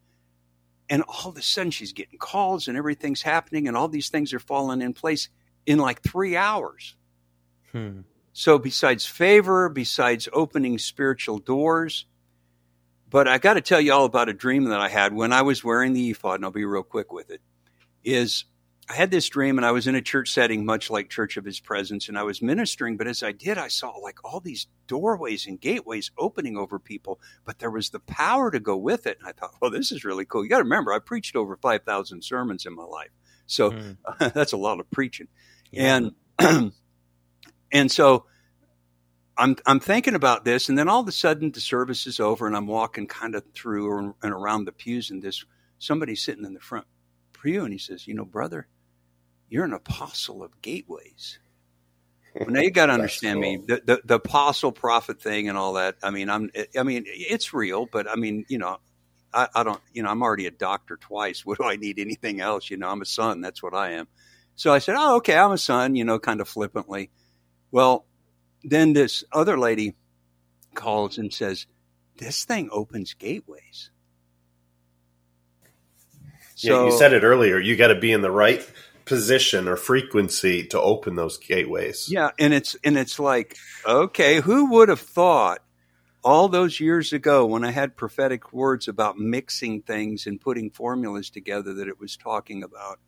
and 0.89 1.03
all 1.03 1.31
of 1.31 1.37
a 1.37 1.41
sudden 1.41 1.71
she's 1.71 1.93
getting 1.93 2.19
calls 2.19 2.67
and 2.67 2.77
everything's 2.77 3.21
happening 3.21 3.67
and 3.67 3.75
all 3.75 3.87
these 3.87 4.09
things 4.09 4.33
are 4.33 4.39
falling 4.39 4.81
in 4.81 4.93
place 4.93 5.29
in 5.65 5.79
like 5.79 6.01
three 6.01 6.35
hours. 6.35 6.95
Hmm. 7.71 8.01
So 8.33 8.57
besides 8.57 9.05
favor, 9.05 9.69
besides 9.69 10.27
opening 10.33 10.77
spiritual 10.79 11.37
doors, 11.37 12.05
but 13.13 13.27
I 13.27 13.37
got 13.37 13.53
to 13.53 13.61
tell 13.61 13.79
you 13.79 13.93
all 13.93 14.05
about 14.05 14.27
a 14.27 14.33
dream 14.33 14.63
that 14.65 14.79
I 14.79 14.89
had 14.89 15.13
when 15.13 15.31
I 15.31 15.43
was 15.43 15.63
wearing 15.63 15.93
the 15.93 16.09
ephod, 16.09 16.35
and 16.37 16.45
I'll 16.45 16.51
be 16.51 16.65
real 16.65 16.81
quick 16.81 17.13
with 17.13 17.29
it. 17.29 17.41
Is 18.03 18.45
I 18.89 18.93
had 18.95 19.11
this 19.11 19.29
dream 19.29 19.59
and 19.59 19.65
I 19.65 19.71
was 19.71 19.85
in 19.85 19.93
a 19.93 20.01
church 20.01 20.31
setting, 20.31 20.65
much 20.65 20.89
like 20.89 21.11
Church 21.11 21.37
of 21.37 21.45
His 21.45 21.59
Presence, 21.59 22.09
and 22.09 22.17
I 22.17 22.23
was 22.23 22.41
ministering. 22.41 22.97
But 22.97 23.05
as 23.05 23.21
I 23.21 23.31
did, 23.31 23.59
I 23.59 23.67
saw 23.67 23.91
like 23.97 24.17
all 24.25 24.39
these 24.39 24.65
doorways 24.87 25.45
and 25.45 25.61
gateways 25.61 26.09
opening 26.17 26.57
over 26.57 26.79
people, 26.79 27.21
but 27.45 27.59
there 27.59 27.69
was 27.69 27.91
the 27.91 27.99
power 27.99 28.49
to 28.49 28.59
go 28.59 28.75
with 28.75 29.05
it. 29.05 29.19
And 29.19 29.27
I 29.29 29.31
thought, 29.31 29.53
well, 29.61 29.69
this 29.69 29.91
is 29.91 30.03
really 30.03 30.25
cool. 30.25 30.43
You 30.43 30.49
got 30.49 30.57
to 30.57 30.63
remember, 30.63 30.91
I 30.91 30.97
preached 30.97 31.35
over 31.35 31.55
5,000 31.55 32.23
sermons 32.23 32.65
in 32.65 32.73
my 32.73 32.83
life. 32.83 33.11
So 33.45 33.69
mm. 33.69 33.95
that's 34.33 34.53
a 34.53 34.57
lot 34.57 34.79
of 34.79 34.89
preaching. 34.89 35.27
Yeah. 35.69 36.09
And, 36.39 36.73
and 37.71 37.91
so 37.91 38.25
I'm, 39.37 39.55
I'm 39.65 39.79
thinking 39.79 40.15
about 40.15 40.45
this. 40.45 40.69
And 40.69 40.77
then 40.77 40.87
all 40.87 41.01
of 41.01 41.07
a 41.07 41.11
sudden 41.11 41.51
the 41.51 41.61
service 41.61 42.07
is 42.07 42.19
over 42.19 42.45
and 42.47 42.55
I'm 42.55 42.67
walking 42.67 43.07
kind 43.07 43.35
of 43.35 43.43
through 43.53 44.15
and 44.21 44.31
around 44.31 44.65
the 44.65 44.71
pews 44.71 45.09
and 45.09 45.21
this, 45.21 45.45
somebody 45.79 46.15
sitting 46.15 46.45
in 46.45 46.53
the 46.53 46.59
front 46.59 46.85
pew 47.43 47.63
and 47.63 47.73
he 47.73 47.79
says, 47.79 48.07
you 48.07 48.13
know, 48.13 48.25
brother, 48.25 48.67
you're 49.49 49.65
an 49.65 49.73
apostle 49.73 50.43
of 50.43 50.61
gateways. 50.61 51.39
Well, 52.35 52.49
now 52.49 52.61
you 52.61 52.71
got 52.71 52.85
to 52.87 52.93
understand 52.93 53.35
cool. 53.35 53.41
me. 53.41 53.57
The, 53.67 53.81
the, 53.85 54.01
the 54.03 54.15
apostle 54.15 54.71
prophet 54.71 55.21
thing 55.21 55.49
and 55.49 55.57
all 55.57 55.73
that. 55.73 55.97
I 56.01 56.09
mean, 56.09 56.29
I'm. 56.29 56.49
I 56.77 56.83
mean, 56.83 57.03
it's 57.05 57.53
real, 57.53 57.85
but 57.85 58.09
I 58.09 58.15
mean, 58.15 58.45
you 58.47 58.57
know, 58.57 58.77
I, 59.31 59.47
I 59.53 59.63
don't. 59.63 59.79
You 59.91 60.01
know, 60.01 60.09
I'm 60.09 60.23
already 60.23 60.47
a 60.47 60.51
doctor 60.51 60.97
twice. 60.97 61.45
What 61.45 61.59
do 61.59 61.65
I 61.65 61.75
need 61.75 61.99
anything 61.99 62.41
else? 62.41 62.71
You 62.71 62.77
know, 62.77 62.89
I'm 62.89 63.01
a 63.01 63.05
son. 63.05 63.41
That's 63.41 63.61
what 63.61 63.75
I 63.75 63.91
am. 63.91 64.07
So 64.55 64.73
I 64.73 64.79
said, 64.79 64.95
oh, 64.97 65.17
okay, 65.17 65.37
I'm 65.37 65.51
a 65.51 65.57
son. 65.57 65.95
You 65.95 66.05
know, 66.05 66.17
kind 66.17 66.41
of 66.41 66.47
flippantly. 66.47 67.11
Well, 67.71 68.05
then 68.63 68.93
this 68.93 69.23
other 69.31 69.57
lady 69.57 69.95
calls 70.73 71.17
and 71.17 71.33
says, 71.33 71.67
"This 72.17 72.45
thing 72.45 72.69
opens 72.71 73.13
gateways." 73.13 73.91
So, 76.55 76.85
yeah, 76.85 76.91
you 76.91 76.97
said 76.97 77.13
it 77.13 77.23
earlier. 77.23 77.59
You 77.59 77.75
got 77.75 77.87
to 77.87 77.99
be 77.99 78.11
in 78.11 78.21
the 78.21 78.31
right 78.31 78.65
position 79.05 79.67
or 79.67 79.75
frequency 79.75 80.65
to 80.67 80.79
open 80.79 81.15
those 81.15 81.37
gateways. 81.37 82.07
Yeah, 82.09 82.31
and 82.39 82.53
it's 82.53 82.75
and 82.83 82.97
it's 82.97 83.19
like, 83.19 83.57
okay, 83.85 84.39
who 84.39 84.71
would 84.71 84.89
have 84.89 84.99
thought 84.99 85.59
all 86.23 86.47
those 86.47 86.79
years 86.79 87.11
ago 87.11 87.45
when 87.45 87.65
I 87.65 87.71
had 87.71 87.97
prophetic 87.97 88.53
words 88.53 88.87
about 88.87 89.17
mixing 89.17 89.81
things 89.81 90.25
and 90.25 90.39
putting 90.39 90.69
formulas 90.69 91.29
together 91.29 91.73
that 91.73 91.87
it 91.87 91.99
was 91.99 92.15
talking 92.15 92.63
about 92.63 92.99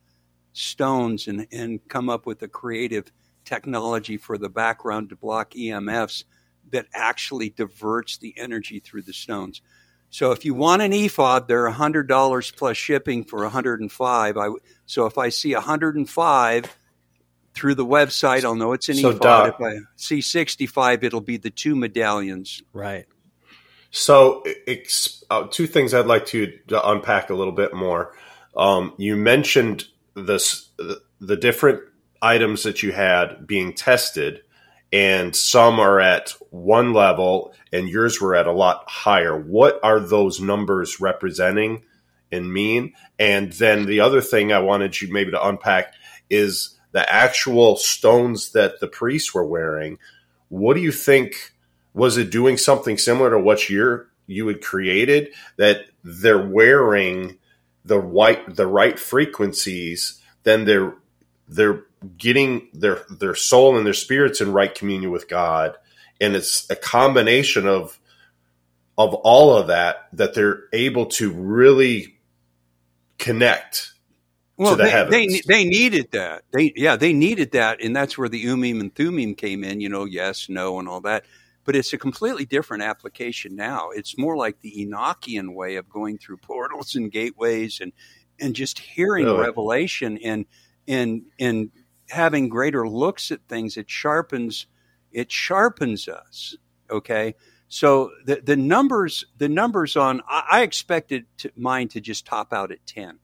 stones 0.54 1.28
and 1.28 1.48
and 1.52 1.86
come 1.88 2.10
up 2.10 2.26
with 2.26 2.42
a 2.42 2.48
creative 2.48 3.12
technology 3.46 4.18
for 4.18 4.38
the 4.38 4.50
background 4.50 5.10
to 5.10 5.16
block 5.16 5.52
EMFs 5.52 6.24
that 6.72 6.88
actually 6.94 7.50
diverts 7.50 8.18
the 8.18 8.34
energy 8.38 8.80
through 8.80 9.04
the 9.04 9.14
stones. 9.14 9.62
So 10.10 10.32
if 10.32 10.46
you 10.46 10.54
want 10.54 10.82
an 10.82 10.94
ephod, 10.94 11.48
they're 11.48 11.70
hundred 11.70 12.08
dollars 12.08 12.52
plus 12.52 12.78
shipping 12.78 13.24
for 13.24 13.42
105. 13.42 14.38
I 14.38 14.50
so 14.86 15.06
if 15.06 15.18
I 15.18 15.30
see 15.30 15.54
105 15.54 16.78
through 17.54 17.76
the 17.76 17.86
website, 17.86 18.44
I'll 18.44 18.56
know 18.56 18.74
it's 18.74 18.90
an 18.90 18.96
so 18.96 19.10
ephod. 19.10 19.50
If 19.50 19.62
I 19.62 19.80
see 19.96 20.22
65, 20.22 21.04
it'll 21.04 21.22
be 21.22 21.38
the 21.38 21.50
two 21.50 21.76
medallions. 21.76 22.62
Right. 22.74 23.06
So 23.92 24.44
uh, 25.30 25.48
two 25.50 25.68
things 25.68 25.94
I'd 25.94 26.06
like 26.06 26.26
to, 26.28 26.48
to 26.68 26.90
unpack 26.90 27.30
a 27.30 27.34
little 27.34 27.54
bit 27.54 27.74
more. 27.74 28.14
Um, 28.56 28.94
you 28.98 29.16
mentioned 29.16 29.86
this 30.16 30.70
the 31.20 31.38
different 31.38 31.82
items 32.26 32.64
that 32.64 32.82
you 32.82 32.92
had 32.92 33.46
being 33.46 33.74
tested 33.74 34.42
and 34.92 35.36
some 35.36 35.80
are 35.80 36.00
at 36.00 36.36
one 36.52 36.94
level 36.94 37.54
and 37.74 37.90
yours 37.90 38.22
were 38.22 38.36
at 38.36 38.48
a 38.48 38.52
lot 38.52 38.86
higher. 38.88 39.38
What 39.38 39.80
are 39.84 40.00
those 40.00 40.40
numbers 40.40 41.00
representing 41.00 41.84
and 42.32 42.52
mean? 42.52 42.94
And 43.20 43.52
then 43.54 43.86
the 43.86 44.00
other 44.00 44.22
thing 44.22 44.52
I 44.52 44.60
wanted 44.60 45.02
you 45.02 45.12
maybe 45.12 45.32
to 45.32 45.48
unpack 45.48 45.94
is 46.30 46.78
the 46.94 47.12
actual 47.12 47.76
stones 47.76 48.54
that 48.54 48.80
the 48.80 48.88
priests 48.88 49.34
were 49.34 49.46
wearing. 49.46 50.00
What 50.50 50.76
do 50.76 50.82
you 50.82 50.92
think? 50.92 51.54
Was 51.94 52.18
it 52.18 52.30
doing 52.30 52.58
something 52.58 52.98
similar 52.98 53.32
to 53.32 53.40
what 53.40 53.70
you 53.70 54.06
you 54.28 54.48
had 54.48 54.62
created 54.62 55.34
that 55.58 55.86
they're 56.04 56.48
wearing 56.48 57.38
the 57.84 58.00
white 58.00 58.56
the 58.56 58.68
right 58.68 58.98
frequencies? 58.98 60.22
Then 60.44 60.66
they're 60.66 60.94
they're 61.48 61.85
getting 62.18 62.68
their 62.74 63.04
their 63.10 63.36
soul 63.36 63.78
and 63.78 63.86
their 63.86 63.94
spirits 63.94 64.42
in 64.42 64.52
right 64.52 64.74
communion 64.74 65.12
with 65.12 65.28
God, 65.28 65.76
and 66.20 66.36
it's 66.36 66.70
a 66.70 66.76
combination 66.76 67.68
of 67.68 68.00
of 68.98 69.14
all 69.14 69.56
of 69.56 69.68
that 69.68 70.08
that 70.14 70.34
they're 70.34 70.64
able 70.74 71.08
to 71.08 71.32
really 71.32 72.18
connect 73.18 73.94
well, 74.58 74.72
to 74.72 74.78
the 74.78 74.84
they, 74.84 74.90
heavens. 74.90 75.42
They, 75.46 75.64
they 75.64 75.66
needed 75.66 76.12
that. 76.12 76.44
They 76.52 76.74
yeah, 76.76 76.96
they 76.96 77.14
needed 77.14 77.52
that, 77.52 77.82
and 77.82 77.96
that's 77.96 78.18
where 78.18 78.30
the 78.30 78.40
Urim 78.40 78.80
and 78.80 78.94
Thummim 78.94 79.36
came 79.36 79.64
in. 79.64 79.82
You 79.82 79.90
know, 79.90 80.06
yes, 80.06 80.48
no, 80.50 80.80
and 80.80 80.88
all 80.88 81.02
that. 81.02 81.26
But 81.66 81.76
it's 81.76 81.94
a 81.94 81.98
completely 81.98 82.46
different 82.46 82.84
application 82.84 83.56
now. 83.56 83.90
It's 83.90 84.20
more 84.20 84.38
like 84.38 84.62
the 84.62 84.86
Enochian 84.86 85.56
way 85.56 85.78
of 85.78 85.90
going 85.90 86.20
through 86.20 86.38
portals 86.38 86.96
and 86.96 87.12
gateways 87.12 87.82
and 87.82 87.92
and 88.40 88.56
just 88.56 88.80
hearing 88.80 89.26
oh, 89.26 89.34
really? 89.34 89.46
revelation 89.46 90.20
and 90.24 90.46
and 90.88 91.24
and 91.40 91.72
having 92.10 92.50
greater 92.50 92.88
looks 92.88 93.32
at 93.32 93.48
things. 93.48 93.78
It 93.78 93.90
sharpens 93.90 94.68
it 95.16 95.32
sharpens 95.32 96.08
us. 96.10 96.58
Okay. 96.92 97.36
So 97.70 98.12
the, 98.26 98.42
the 98.44 98.58
numbers, 98.58 99.26
the 99.38 99.50
numbers 99.50 99.96
on, 99.96 100.22
I, 100.28 100.44
I 100.52 100.62
expected 100.62 101.26
to, 101.38 101.52
mine 101.56 101.88
to 101.90 102.02
just 102.02 102.26
top 102.28 102.52
out 102.54 102.72
at 102.72 102.86
10. 102.86 103.18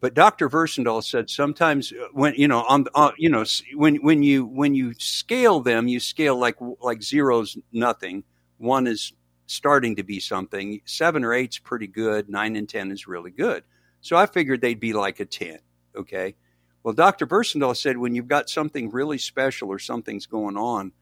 But 0.00 0.14
Dr. 0.14 0.48
Versendaal 0.48 1.04
said 1.04 1.28
sometimes 1.28 1.92
uh, 1.92 2.06
when, 2.12 2.34
you 2.34 2.48
know, 2.48 2.62
on, 2.62 2.86
on, 2.94 3.12
you 3.18 3.28
know, 3.28 3.44
when, 3.74 3.96
when 3.96 4.22
you, 4.22 4.46
when 4.46 4.74
you 4.74 4.94
scale 4.98 5.60
them, 5.60 5.86
you 5.86 6.00
scale 6.00 6.36
like, 6.36 6.56
like 6.80 7.02
zero's 7.02 7.58
nothing. 7.70 8.24
One 8.56 8.86
is 8.86 9.12
starting 9.46 9.96
to 9.96 10.02
be 10.02 10.18
something. 10.18 10.80
Seven 10.86 11.24
or 11.24 11.34
eight's 11.34 11.58
pretty 11.58 11.88
good. 11.88 12.30
Nine 12.30 12.56
and 12.56 12.68
10 12.68 12.90
is 12.90 13.06
really 13.06 13.30
good. 13.30 13.64
So 14.00 14.16
I 14.16 14.24
figured 14.24 14.62
they'd 14.62 14.80
be 14.80 14.94
like 14.94 15.20
a 15.20 15.26
10. 15.26 15.58
Okay. 15.94 16.36
Well, 16.82 16.94
Dr. 16.94 17.26
Versendaal 17.26 17.76
said 17.76 17.98
when 17.98 18.14
you've 18.14 18.28
got 18.28 18.48
something 18.48 18.90
really 18.90 19.18
special 19.18 19.68
or 19.68 19.78
something's 19.78 20.26
going 20.26 20.56
on, 20.56 20.92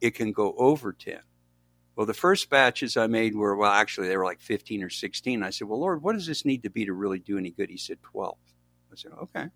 it 0.00 0.14
can 0.14 0.32
go 0.32 0.54
over 0.58 0.92
10. 0.92 1.20
Well, 1.94 2.06
the 2.06 2.14
first 2.14 2.48
batches 2.48 2.96
I 2.96 3.08
made 3.08 3.34
were, 3.34 3.56
well, 3.56 3.72
actually, 3.72 4.08
they 4.08 4.16
were 4.16 4.24
like 4.24 4.40
15 4.40 4.84
or 4.84 4.90
16. 4.90 5.42
I 5.42 5.50
said, 5.50 5.68
well, 5.68 5.80
Lord, 5.80 6.02
what 6.02 6.14
does 6.14 6.26
this 6.26 6.44
need 6.44 6.62
to 6.62 6.70
be 6.70 6.84
to 6.86 6.92
really 6.92 7.18
do 7.18 7.38
any 7.38 7.50
good? 7.50 7.70
He 7.70 7.76
said, 7.76 7.98
12. 8.02 8.36
I 8.92 8.96
said, 8.96 9.12
okay. 9.22 9.46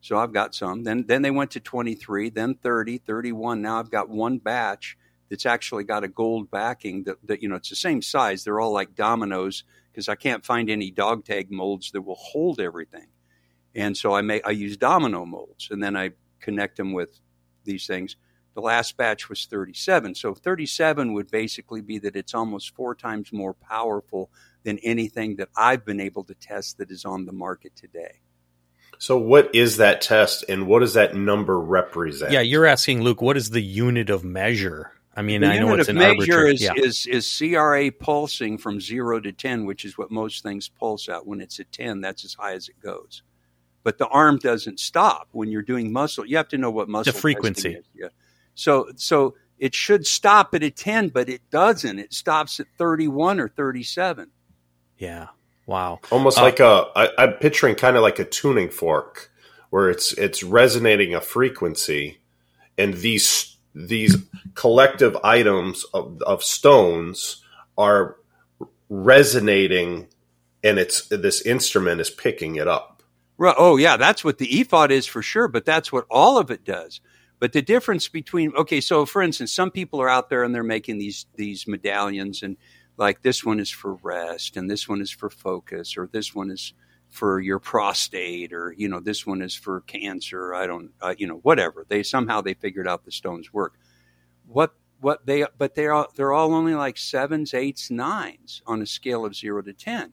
So 0.00 0.18
I've 0.18 0.32
got 0.32 0.54
some. 0.54 0.84
Then, 0.84 1.04
then 1.06 1.22
they 1.22 1.30
went 1.30 1.52
to 1.52 1.60
23, 1.60 2.30
then 2.30 2.54
30, 2.54 2.98
31. 2.98 3.62
Now 3.62 3.78
I've 3.78 3.90
got 3.90 4.08
one 4.08 4.38
batch 4.38 4.96
that's 5.30 5.46
actually 5.46 5.84
got 5.84 6.04
a 6.04 6.08
gold 6.08 6.50
backing 6.50 7.04
that, 7.04 7.16
that 7.24 7.42
you 7.42 7.48
know, 7.48 7.56
it's 7.56 7.70
the 7.70 7.76
same 7.76 8.02
size. 8.02 8.44
They're 8.44 8.60
all 8.60 8.72
like 8.72 8.94
dominoes 8.94 9.64
because 9.90 10.08
I 10.08 10.14
can't 10.14 10.44
find 10.44 10.70
any 10.70 10.90
dog 10.90 11.24
tag 11.24 11.50
molds 11.50 11.90
that 11.92 12.02
will 12.02 12.14
hold 12.16 12.60
everything. 12.60 13.06
And 13.74 13.96
so 13.96 14.14
I 14.14 14.22
make 14.22 14.46
I 14.46 14.50
use 14.50 14.76
domino 14.76 15.24
molds 15.24 15.68
and 15.70 15.82
then 15.82 15.96
I 15.96 16.12
connect 16.40 16.76
them 16.76 16.92
with 16.92 17.20
these 17.64 17.86
things. 17.86 18.16
The 18.54 18.60
last 18.60 18.96
batch 18.96 19.28
was 19.28 19.46
37. 19.46 20.14
So 20.14 20.32
37 20.32 21.12
would 21.12 21.30
basically 21.30 21.80
be 21.80 21.98
that 21.98 22.14
it's 22.14 22.34
almost 22.34 22.74
four 22.74 22.94
times 22.94 23.32
more 23.32 23.54
powerful 23.54 24.30
than 24.62 24.78
anything 24.78 25.36
that 25.36 25.48
I've 25.56 25.84
been 25.84 26.00
able 26.00 26.24
to 26.24 26.34
test 26.34 26.78
that 26.78 26.90
is 26.90 27.04
on 27.04 27.26
the 27.26 27.32
market 27.32 27.74
today. 27.74 28.20
So, 28.98 29.18
what 29.18 29.52
is 29.54 29.78
that 29.78 30.00
test 30.00 30.44
and 30.48 30.68
what 30.68 30.78
does 30.78 30.94
that 30.94 31.16
number 31.16 31.58
represent? 31.58 32.30
Yeah, 32.30 32.40
you're 32.40 32.64
asking 32.64 33.02
Luke, 33.02 33.20
what 33.20 33.36
is 33.36 33.50
the 33.50 33.60
unit 33.60 34.08
of 34.08 34.22
measure? 34.22 34.92
I 35.16 35.22
mean, 35.22 35.40
the 35.40 35.48
I 35.48 35.58
know 35.58 35.74
it's 35.74 35.88
an 35.88 35.98
measure 35.98 36.46
is, 36.46 36.62
yeah. 36.62 36.72
is, 36.76 37.06
is 37.06 37.38
CRA 37.38 37.90
pulsing 37.90 38.56
from 38.56 38.80
zero 38.80 39.20
to 39.20 39.32
10, 39.32 39.64
which 39.64 39.84
is 39.84 39.98
what 39.98 40.10
most 40.10 40.42
things 40.42 40.68
pulse 40.68 41.08
at. 41.08 41.26
When 41.26 41.40
it's 41.40 41.58
at 41.60 41.70
10, 41.72 42.00
that's 42.00 42.24
as 42.24 42.34
high 42.34 42.54
as 42.54 42.68
it 42.68 42.80
goes 42.80 43.22
but 43.84 43.98
the 43.98 44.08
arm 44.08 44.38
doesn't 44.38 44.80
stop 44.80 45.28
when 45.30 45.50
you're 45.50 45.62
doing 45.62 45.92
muscle. 45.92 46.26
You 46.26 46.36
have 46.38 46.48
to 46.48 46.58
know 46.58 46.70
what 46.70 46.88
muscle 46.88 47.12
the 47.12 47.18
frequency. 47.18 47.74
Is. 47.74 47.84
Yeah. 47.94 48.08
So 48.54 48.90
so 48.96 49.36
it 49.58 49.74
should 49.74 50.06
stop 50.06 50.54
at 50.54 50.64
a 50.64 50.70
10, 50.70 51.10
but 51.10 51.28
it 51.28 51.42
doesn't. 51.50 51.98
It 51.98 52.12
stops 52.12 52.58
at 52.58 52.66
31 52.76 53.38
or 53.38 53.48
37. 53.48 54.30
Yeah. 54.98 55.28
Wow. 55.66 56.00
Almost 56.10 56.38
uh, 56.38 56.42
like 56.42 56.60
a. 56.60 56.86
I, 56.96 57.10
I'm 57.18 57.32
picturing 57.34 57.76
kind 57.76 57.96
of 57.96 58.02
like 58.02 58.18
a 58.18 58.24
tuning 58.24 58.70
fork 58.70 59.30
where 59.70 59.90
it's 59.90 60.12
it's 60.14 60.42
resonating 60.42 61.14
a 61.14 61.20
frequency 61.20 62.18
and 62.78 62.94
these 62.94 63.56
these 63.74 64.16
collective 64.54 65.16
items 65.24 65.84
of, 65.92 66.22
of 66.22 66.44
stones 66.44 67.42
are 67.76 68.16
resonating 68.88 70.06
and 70.62 70.78
it's 70.78 71.08
this 71.08 71.42
instrument 71.42 72.00
is 72.00 72.10
picking 72.10 72.56
it 72.56 72.68
up. 72.68 72.93
Right. 73.36 73.54
Oh, 73.58 73.76
yeah, 73.76 73.96
that's 73.96 74.24
what 74.24 74.38
the 74.38 74.60
ephod 74.60 74.92
is 74.92 75.06
for 75.06 75.22
sure, 75.22 75.48
but 75.48 75.64
that's 75.64 75.90
what 75.90 76.06
all 76.10 76.38
of 76.38 76.50
it 76.50 76.64
does. 76.64 77.00
But 77.40 77.52
the 77.52 77.62
difference 77.62 78.08
between 78.08 78.54
okay, 78.56 78.80
so 78.80 79.04
for 79.04 79.20
instance, 79.20 79.52
some 79.52 79.70
people 79.70 80.00
are 80.00 80.08
out 80.08 80.30
there 80.30 80.44
and 80.44 80.54
they're 80.54 80.62
making 80.62 80.98
these 80.98 81.26
these 81.34 81.66
medallions, 81.66 82.42
and 82.42 82.56
like 82.96 83.22
this 83.22 83.44
one 83.44 83.58
is 83.60 83.70
for 83.70 83.94
rest, 84.02 84.56
and 84.56 84.70
this 84.70 84.88
one 84.88 85.00
is 85.00 85.10
for 85.10 85.30
focus, 85.30 85.96
or 85.96 86.08
this 86.12 86.34
one 86.34 86.50
is 86.50 86.72
for 87.10 87.40
your 87.40 87.58
prostate, 87.58 88.52
or 88.52 88.72
you 88.78 88.88
know, 88.88 89.00
this 89.00 89.26
one 89.26 89.42
is 89.42 89.54
for 89.54 89.80
cancer. 89.82 90.54
I 90.54 90.66
don't, 90.66 90.92
uh, 91.00 91.14
you 91.18 91.26
know, 91.26 91.38
whatever. 91.38 91.84
They 91.88 92.02
somehow 92.02 92.40
they 92.40 92.54
figured 92.54 92.88
out 92.88 93.04
the 93.04 93.12
stones 93.12 93.52
work. 93.52 93.74
What 94.46 94.74
what 95.00 95.26
they 95.26 95.44
but 95.58 95.74
they 95.74 95.86
are 95.86 96.08
they're 96.14 96.32
all 96.32 96.54
only 96.54 96.74
like 96.74 96.96
sevens, 96.96 97.52
eights, 97.52 97.90
nines 97.90 98.62
on 98.66 98.80
a 98.80 98.86
scale 98.86 99.24
of 99.24 99.34
zero 99.34 99.60
to 99.62 99.72
ten. 99.72 100.12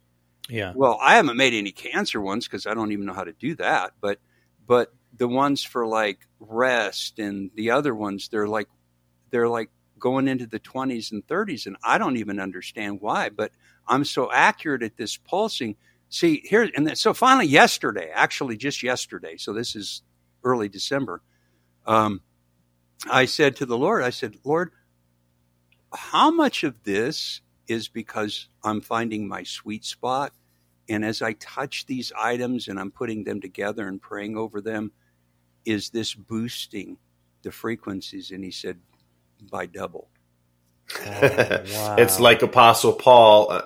Yeah. 0.50 0.74
Well, 0.76 0.98
I 1.02 1.16
haven't 1.16 1.38
made 1.38 1.54
any 1.54 1.72
cancer 1.72 2.20
ones 2.20 2.48
because 2.48 2.66
I 2.68 2.74
don't 2.74 2.92
even 2.92 3.06
know 3.06 3.14
how 3.14 3.24
to 3.24 3.34
do 3.34 3.56
that. 3.56 3.94
But 4.02 4.20
but 4.66 4.94
the 5.18 5.28
ones 5.28 5.64
for 5.64 5.86
like 5.86 6.20
rest 6.40 7.20
and 7.20 7.52
the 7.56 7.72
other 7.72 7.94
ones, 7.94 8.30
they're 8.30 8.48
like 8.48 8.68
they're 9.30 9.50
like 9.50 9.70
going 10.00 10.28
into 10.28 10.48
the 10.48 10.60
20s 10.60 11.12
and 11.12 11.26
30s, 11.28 11.68
and 11.68 11.78
I 11.84 11.98
don't 11.98 12.18
even 12.18 12.40
understand 12.40 13.00
why. 13.02 13.30
But 13.30 13.52
I'm 13.88 14.04
so 14.04 14.32
accurate 14.32 14.84
at 14.84 14.98
this 14.98 15.16
pulsing. 15.18 15.76
See 16.10 16.42
here, 16.44 16.70
and 16.76 16.86
then, 16.86 16.98
so 16.98 17.14
finally 17.14 17.48
yesterday, 17.48 18.12
actually 18.14 18.58
just 18.58 18.84
yesterday. 18.84 19.38
So 19.38 19.54
this 19.54 19.78
is 19.78 20.02
early 20.44 20.68
December. 20.68 21.22
Um, 21.86 22.22
I 23.10 23.26
said 23.26 23.56
to 23.58 23.66
the 23.66 23.78
Lord, 23.78 24.04
I 24.04 24.10
said, 24.10 24.36
Lord, 24.44 24.72
how 25.94 26.30
much 26.30 26.64
of 26.64 26.84
this 26.84 27.42
is 27.72 27.88
because 27.88 28.48
I'm 28.64 28.82
finding 28.82 29.28
my 29.28 29.44
sweet 29.44 29.86
spot. 29.86 30.34
And 30.90 31.06
as 31.06 31.22
I 31.22 31.34
touch 31.34 31.86
these 31.86 32.12
items 32.18 32.68
and 32.68 32.80
I'm 32.80 32.92
putting 32.92 33.24
them 33.24 33.40
together 33.40 33.88
and 33.88 34.02
praying 34.02 34.38
over 34.38 34.62
them, 34.62 34.92
is 35.66 35.90
this 35.90 36.14
boosting 36.14 36.98
the 37.44 37.52
frequencies? 37.52 38.32
And 38.32 38.44
he 38.44 38.52
said, 38.52 38.80
by 39.50 39.66
double. 39.66 40.10
Oh, 41.00 41.04
wow. 41.74 41.96
it's 41.98 42.20
like 42.20 42.42
Apostle 42.42 42.94
Paul 42.94 43.52
uh, 43.52 43.62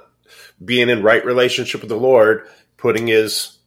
being 0.64 0.90
in 0.90 1.03
right 1.03 1.26
relationship 1.26 1.82
with 1.82 1.90
the 1.90 1.98
Lord, 1.98 2.48
putting 2.77 3.07
his 3.07 3.57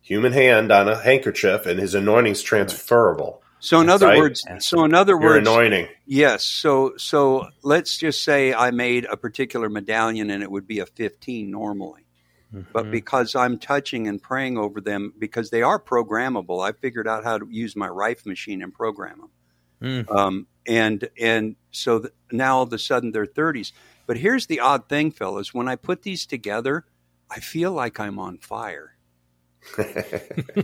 human 0.00 0.32
hand 0.32 0.70
on 0.70 0.88
a 0.88 1.02
handkerchief, 1.02 1.66
and 1.66 1.80
his 1.80 1.94
anointing's 1.94 2.42
transferable. 2.42 3.39
So 3.60 3.80
in 3.80 3.88
other 3.88 4.06
right? 4.06 4.18
words, 4.18 4.44
so 4.60 4.84
in 4.84 4.94
other 4.94 5.12
Your 5.12 5.20
words, 5.20 5.48
anointing. 5.48 5.88
Yes. 6.06 6.44
So 6.44 6.94
so 6.96 7.48
let's 7.62 7.98
just 7.98 8.22
say 8.22 8.52
I 8.54 8.70
made 8.70 9.04
a 9.04 9.16
particular 9.16 9.68
medallion 9.68 10.30
and 10.30 10.42
it 10.42 10.50
would 10.50 10.66
be 10.66 10.80
a 10.80 10.86
15 10.86 11.50
normally. 11.50 12.06
Mm-hmm. 12.54 12.70
But 12.72 12.90
because 12.90 13.36
I'm 13.36 13.58
touching 13.58 14.08
and 14.08 14.20
praying 14.20 14.58
over 14.58 14.80
them, 14.80 15.14
because 15.16 15.50
they 15.50 15.62
are 15.62 15.78
programmable, 15.78 16.66
I 16.66 16.72
figured 16.72 17.06
out 17.06 17.22
how 17.22 17.38
to 17.38 17.46
use 17.48 17.76
my 17.76 17.86
Rife 17.86 18.26
machine 18.26 18.62
and 18.62 18.72
program 18.72 19.20
them. 19.20 20.06
Mm. 20.06 20.14
Um, 20.14 20.46
and 20.66 21.08
and 21.18 21.56
so 21.70 22.00
th- 22.00 22.12
now 22.32 22.56
all 22.56 22.62
of 22.62 22.72
a 22.72 22.78
sudden 22.78 23.12
they're 23.12 23.26
30s. 23.26 23.72
But 24.06 24.16
here's 24.16 24.46
the 24.46 24.60
odd 24.60 24.88
thing, 24.88 25.10
fellas: 25.12 25.54
when 25.54 25.68
I 25.68 25.76
put 25.76 26.02
these 26.02 26.26
together, 26.26 26.84
I 27.30 27.40
feel 27.40 27.72
like 27.72 28.00
I'm 28.00 28.18
on 28.18 28.38
fire. 28.38 28.96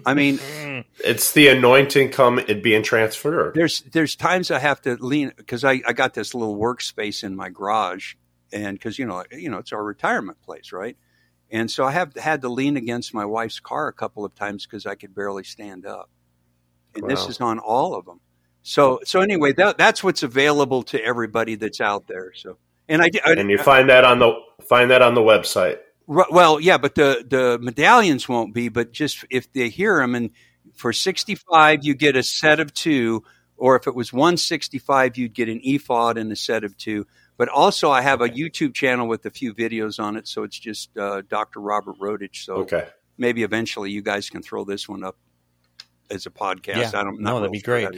I 0.07 0.15
mean, 0.15 0.39
it's 1.05 1.33
the 1.33 1.49
anointing 1.49 2.11
come 2.11 2.39
it 2.39 2.63
being 2.63 2.83
transferred. 2.83 3.55
There's 3.55 3.83
there's 3.83 4.17
times 4.17 4.51
I 4.51 4.59
have 4.59 4.81
to 4.83 4.97
lean 4.97 5.33
because 5.37 5.65
I, 5.65 5.83
I 5.87 5.93
got 5.93 6.15
this 6.15 6.35
little 6.35 6.57
workspace 6.57 7.23
in 7.23 7.37
my 7.37 7.51
garage, 7.51 8.15
and 8.53 8.79
because 8.79 8.99
you 8.99 9.07
know 9.07 9.25
you 9.31 9.51
know 9.51 9.59
it's 9.59 9.73
our 9.73 9.85
retirement 9.85 10.41
place, 10.43 10.73
right? 10.73 10.97
And 11.51 11.71
so 11.71 11.85
I 11.85 11.93
have 11.93 12.15
had 12.17 12.43
to 12.43 12.49
lean 12.49 12.77
against 12.77 13.15
my 13.15 13.25
wife's 13.25 13.61
car 13.61 13.89
a 13.89 13.93
couple 13.93 14.25
of 14.25 14.35
times 14.35 14.67
because 14.67 14.85
I 14.87 14.97
could 14.97 15.15
barely 15.15 15.45
stand 15.45 15.87
up. 15.87 16.11
And 16.95 17.05
wow. 17.05 17.09
this 17.09 17.29
is 17.29 17.41
on 17.41 17.59
all 17.59 17.95
of 17.95 18.05
them. 18.05 18.21
So 18.63 19.01
so 19.05 19.21
anyway, 19.21 19.53
that, 19.53 19.79
that's 19.79 20.03
what's 20.03 20.25
available 20.25 20.83
to 20.85 21.03
everybody 21.03 21.55
that's 21.55 21.81
out 21.81 22.09
there. 22.09 22.33
So 22.35 22.59
and 22.89 23.03
I, 23.03 23.11
I 23.25 23.33
and 23.33 23.51
you 23.51 23.59
find 23.59 23.91
that 23.91 24.05
on 24.05 24.19
the 24.19 24.33
find 24.69 24.91
that 24.91 25.03
on 25.03 25.15
the 25.15 25.21
website. 25.21 25.79
Well, 26.07 26.61
yeah, 26.61 26.79
but 26.79 26.95
the 26.95 27.25
the 27.29 27.59
medallions 27.61 28.29
won't 28.29 28.55
be. 28.55 28.69
But 28.69 28.93
just 28.93 29.25
if 29.31 29.53
they 29.53 29.69
hear 29.69 29.99
them, 29.99 30.15
and 30.15 30.31
for 30.75 30.93
sixty 30.93 31.35
five, 31.35 31.85
you 31.85 31.95
get 31.95 32.17
a 32.17 32.23
set 32.23 32.61
of 32.61 32.73
two, 32.73 33.25
or 33.57 33.77
if 33.77 33.87
it 33.87 33.95
was 33.95 34.13
one 34.13 34.37
sixty 34.37 34.79
five, 34.79 35.17
you'd 35.17 35.35
get 35.35 35.49
an 35.49 35.61
ephod 35.63 36.17
and 36.17 36.31
a 36.31 36.37
set 36.37 36.65
of 36.65 36.77
two. 36.77 37.07
But 37.37 37.49
also, 37.49 37.91
I 37.91 38.01
have 38.01 38.21
a 38.23 38.29
YouTube 38.29 38.73
channel 38.75 39.09
with 39.09 39.27
a 39.27 39.31
few 39.31 39.53
videos 39.53 40.03
on 40.03 40.17
it, 40.17 40.27
so 40.27 40.43
it's 40.43 40.59
just 40.59 40.97
uh, 40.97 41.23
Dr. 41.29 41.61
Robert 41.61 41.99
Rodich. 41.99 42.45
So 42.45 42.59
okay. 42.59 42.89
maybe 43.19 43.43
eventually 43.43 43.91
you 43.91 44.01
guys 44.01 44.31
can 44.31 44.43
throw 44.43 44.65
this 44.65 44.89
one 44.89 45.05
up 45.05 45.17
as 46.11 46.27
a 46.27 46.31
podcast. 46.31 46.93
Yeah. 46.93 47.01
I 47.01 47.05
don't 47.05 47.21
know. 47.21 47.41
That'd 47.41 47.53
be 47.53 47.61
great. 47.61 47.89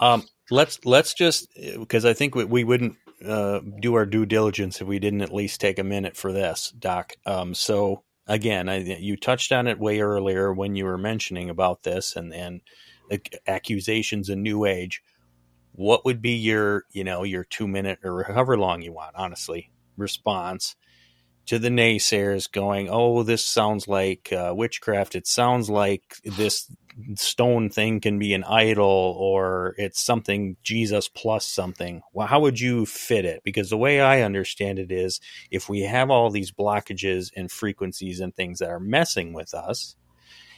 Um, 0.00 0.26
let's 0.50 0.84
let's 0.84 1.14
just 1.14 1.48
because 1.54 2.04
I 2.04 2.12
think 2.12 2.34
we, 2.34 2.44
we 2.44 2.64
wouldn't 2.64 2.96
uh, 3.24 3.60
do 3.80 3.94
our 3.94 4.06
due 4.06 4.26
diligence 4.26 4.80
if 4.80 4.86
we 4.86 4.98
didn't 4.98 5.22
at 5.22 5.32
least 5.32 5.60
take 5.60 5.78
a 5.78 5.84
minute 5.84 6.16
for 6.16 6.32
this, 6.32 6.72
Doc. 6.78 7.12
Um, 7.26 7.54
so 7.54 8.04
again, 8.26 8.68
I, 8.68 8.78
you 8.78 9.16
touched 9.16 9.52
on 9.52 9.66
it 9.66 9.78
way 9.78 10.00
earlier 10.00 10.52
when 10.52 10.74
you 10.74 10.84
were 10.84 10.98
mentioning 10.98 11.50
about 11.50 11.82
this 11.82 12.16
and 12.16 12.32
and 12.32 12.60
accusations 13.46 14.28
in 14.28 14.42
New 14.42 14.64
Age. 14.64 15.02
What 15.72 16.04
would 16.04 16.20
be 16.22 16.32
your 16.32 16.84
you 16.90 17.04
know 17.04 17.22
your 17.22 17.44
two 17.44 17.68
minute 17.68 18.00
or 18.04 18.24
however 18.24 18.58
long 18.58 18.82
you 18.82 18.92
want, 18.92 19.16
honestly, 19.16 19.70
response 19.96 20.76
to 21.46 21.58
the 21.58 21.70
naysayers 21.70 22.50
going, 22.50 22.88
"Oh, 22.90 23.22
this 23.22 23.44
sounds 23.44 23.88
like 23.88 24.32
uh, 24.32 24.52
witchcraft. 24.54 25.14
It 25.14 25.26
sounds 25.26 25.68
like 25.70 26.16
this 26.24 26.70
stone 27.16 27.68
thing 27.70 28.00
can 28.00 28.18
be 28.18 28.34
an 28.34 28.44
idol, 28.44 29.16
or 29.18 29.74
it's 29.78 30.00
something 30.00 30.56
Jesus 30.62 31.08
plus 31.08 31.46
something." 31.46 32.02
Well, 32.12 32.26
how 32.26 32.40
would 32.40 32.60
you 32.60 32.86
fit 32.86 33.24
it? 33.24 33.42
Because 33.44 33.70
the 33.70 33.76
way 33.78 34.00
I 34.00 34.22
understand 34.22 34.78
it 34.78 34.92
is, 34.92 35.20
if 35.50 35.68
we 35.68 35.82
have 35.82 36.10
all 36.10 36.30
these 36.30 36.52
blockages 36.52 37.30
and 37.36 37.50
frequencies 37.50 38.20
and 38.20 38.34
things 38.34 38.58
that 38.58 38.70
are 38.70 38.80
messing 38.80 39.32
with 39.32 39.54
us, 39.54 39.96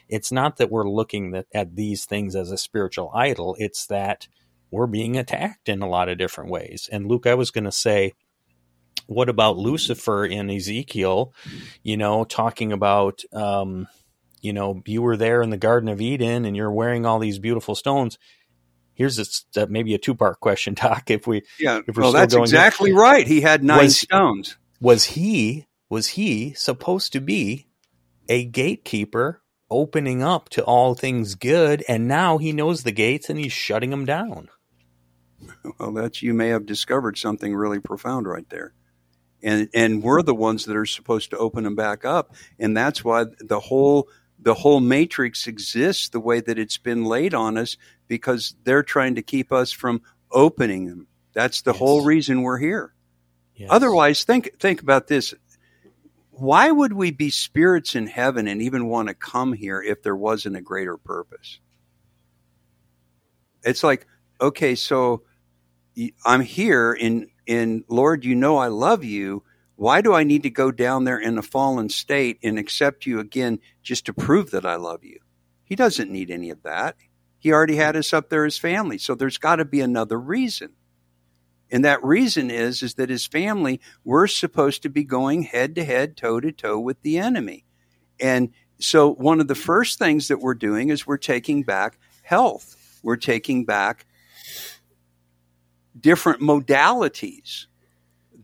it's 0.08 0.32
not 0.32 0.56
that 0.56 0.70
we're 0.70 0.88
looking 0.88 1.42
at 1.54 1.76
these 1.76 2.04
things 2.04 2.36
as 2.36 2.50
a 2.50 2.58
spiritual 2.58 3.10
idol. 3.14 3.56
It's 3.58 3.86
that 3.86 4.28
we're 4.70 4.86
being 4.86 5.16
attacked 5.16 5.68
in 5.68 5.82
a 5.82 5.88
lot 5.88 6.08
of 6.08 6.18
different 6.18 6.50
ways. 6.50 6.88
And 6.90 7.06
Luke, 7.06 7.26
I 7.26 7.34
was 7.34 7.50
going 7.50 7.64
to 7.64 7.72
say 7.72 8.12
what 9.06 9.28
about 9.28 9.58
Lucifer 9.58 10.24
in 10.24 10.50
Ezekiel? 10.50 11.32
You 11.82 11.96
know, 11.96 12.24
talking 12.24 12.72
about, 12.72 13.22
um, 13.32 13.86
you 14.44 14.52
know, 14.52 14.82
you 14.84 15.00
were 15.00 15.16
there 15.16 15.40
in 15.40 15.48
the 15.48 15.56
Garden 15.56 15.88
of 15.88 16.02
Eden 16.02 16.44
and 16.44 16.54
you're 16.54 16.70
wearing 16.70 17.06
all 17.06 17.18
these 17.18 17.38
beautiful 17.38 17.74
stones. 17.74 18.18
Here's 18.92 19.18
a, 19.18 19.62
uh, 19.62 19.66
maybe 19.70 19.94
a 19.94 19.98
two 19.98 20.14
part 20.14 20.38
question, 20.38 20.74
Doc. 20.80 21.10
If 21.10 21.26
we, 21.26 21.42
yeah, 21.58 21.80
if 21.88 21.96
well, 21.96 22.12
that's 22.12 22.34
exactly 22.34 22.90
here. 22.90 23.00
right. 23.00 23.26
He 23.26 23.40
had 23.40 23.64
nine 23.64 23.84
was, 23.84 23.98
stones. 23.98 24.56
Was 24.80 25.04
he 25.04 25.66
was 25.88 26.08
he 26.08 26.52
supposed 26.52 27.14
to 27.14 27.20
be 27.20 27.66
a 28.28 28.44
gatekeeper 28.44 29.40
opening 29.70 30.22
up 30.22 30.50
to 30.50 30.62
all 30.62 30.94
things 30.94 31.34
good, 31.34 31.82
and 31.88 32.06
now 32.06 32.36
he 32.36 32.52
knows 32.52 32.82
the 32.82 32.92
gates 32.92 33.30
and 33.30 33.38
he's 33.38 33.52
shutting 33.52 33.90
them 33.90 34.04
down? 34.04 34.50
Well, 35.78 35.92
that's 35.92 36.22
you 36.22 36.34
may 36.34 36.48
have 36.48 36.66
discovered 36.66 37.16
something 37.16 37.54
really 37.54 37.80
profound 37.80 38.26
right 38.26 38.48
there 38.50 38.74
and 39.42 39.68
and 39.74 40.02
we're 40.02 40.22
the 40.22 40.34
ones 40.34 40.64
that 40.64 40.76
are 40.76 40.86
supposed 40.86 41.30
to 41.30 41.38
open 41.38 41.64
them 41.64 41.76
back 41.76 42.04
up 42.04 42.34
and 42.58 42.76
that's 42.76 43.04
why 43.04 43.26
the 43.40 43.60
whole 43.60 44.08
the 44.44 44.54
whole 44.54 44.80
matrix 44.80 45.46
exists 45.46 46.08
the 46.10 46.20
way 46.20 46.40
that 46.40 46.58
it's 46.58 46.78
been 46.78 47.04
laid 47.04 47.34
on 47.34 47.56
us 47.56 47.76
because 48.06 48.54
they're 48.64 48.82
trying 48.82 49.16
to 49.16 49.22
keep 49.22 49.52
us 49.52 49.72
from 49.72 50.00
opening 50.30 50.86
them 50.86 51.06
that's 51.32 51.62
the 51.62 51.72
yes. 51.72 51.78
whole 51.78 52.04
reason 52.04 52.42
we're 52.42 52.58
here 52.58 52.94
yes. 53.56 53.68
otherwise 53.72 54.24
think 54.24 54.58
think 54.58 54.80
about 54.80 55.06
this 55.06 55.34
why 56.30 56.70
would 56.70 56.92
we 56.92 57.10
be 57.10 57.30
spirits 57.30 57.94
in 57.94 58.06
heaven 58.06 58.48
and 58.48 58.60
even 58.62 58.86
want 58.86 59.08
to 59.08 59.14
come 59.14 59.52
here 59.52 59.82
if 59.82 60.02
there 60.02 60.16
wasn't 60.16 60.56
a 60.56 60.60
greater 60.60 60.96
purpose 60.96 61.58
it's 63.62 63.82
like 63.82 64.06
okay 64.40 64.74
so 64.74 65.22
i'm 66.24 66.40
here 66.40 66.92
in 66.92 67.28
in 67.46 67.84
Lord, 67.88 68.24
you 68.24 68.34
know 68.34 68.56
I 68.56 68.68
love 68.68 69.04
you. 69.04 69.42
Why 69.76 70.00
do 70.00 70.12
I 70.14 70.24
need 70.24 70.44
to 70.44 70.50
go 70.50 70.70
down 70.70 71.04
there 71.04 71.18
in 71.18 71.36
a 71.36 71.42
fallen 71.42 71.88
state 71.88 72.38
and 72.42 72.58
accept 72.58 73.06
you 73.06 73.18
again 73.18 73.58
just 73.82 74.06
to 74.06 74.12
prove 74.12 74.52
that 74.52 74.64
I 74.64 74.76
love 74.76 75.04
you? 75.04 75.18
He 75.64 75.74
doesn't 75.74 76.10
need 76.10 76.30
any 76.30 76.50
of 76.50 76.62
that. 76.62 76.96
He 77.38 77.52
already 77.52 77.76
had 77.76 77.96
us 77.96 78.12
up 78.12 78.30
there 78.30 78.44
as 78.44 78.56
family. 78.56 78.98
So 78.98 79.14
there's 79.14 79.38
got 79.38 79.56
to 79.56 79.64
be 79.64 79.80
another 79.80 80.18
reason. 80.18 80.70
And 81.70 81.84
that 81.84 82.04
reason 82.04 82.50
is 82.50 82.82
is 82.82 82.94
that 82.94 83.10
his 83.10 83.26
family 83.26 83.80
we're 84.04 84.26
supposed 84.26 84.82
to 84.82 84.88
be 84.88 85.02
going 85.02 85.42
head 85.42 85.74
to 85.74 85.84
head, 85.84 86.16
toe 86.16 86.40
to 86.40 86.52
toe 86.52 86.78
with 86.78 87.02
the 87.02 87.18
enemy. 87.18 87.64
And 88.20 88.50
so 88.78 89.12
one 89.12 89.40
of 89.40 89.48
the 89.48 89.54
first 89.54 89.98
things 89.98 90.28
that 90.28 90.40
we're 90.40 90.54
doing 90.54 90.90
is 90.90 91.06
we're 91.06 91.16
taking 91.16 91.62
back 91.62 91.98
health. 92.22 92.76
We're 93.02 93.16
taking 93.16 93.64
back 93.64 94.06
different 95.98 96.40
modalities 96.40 97.66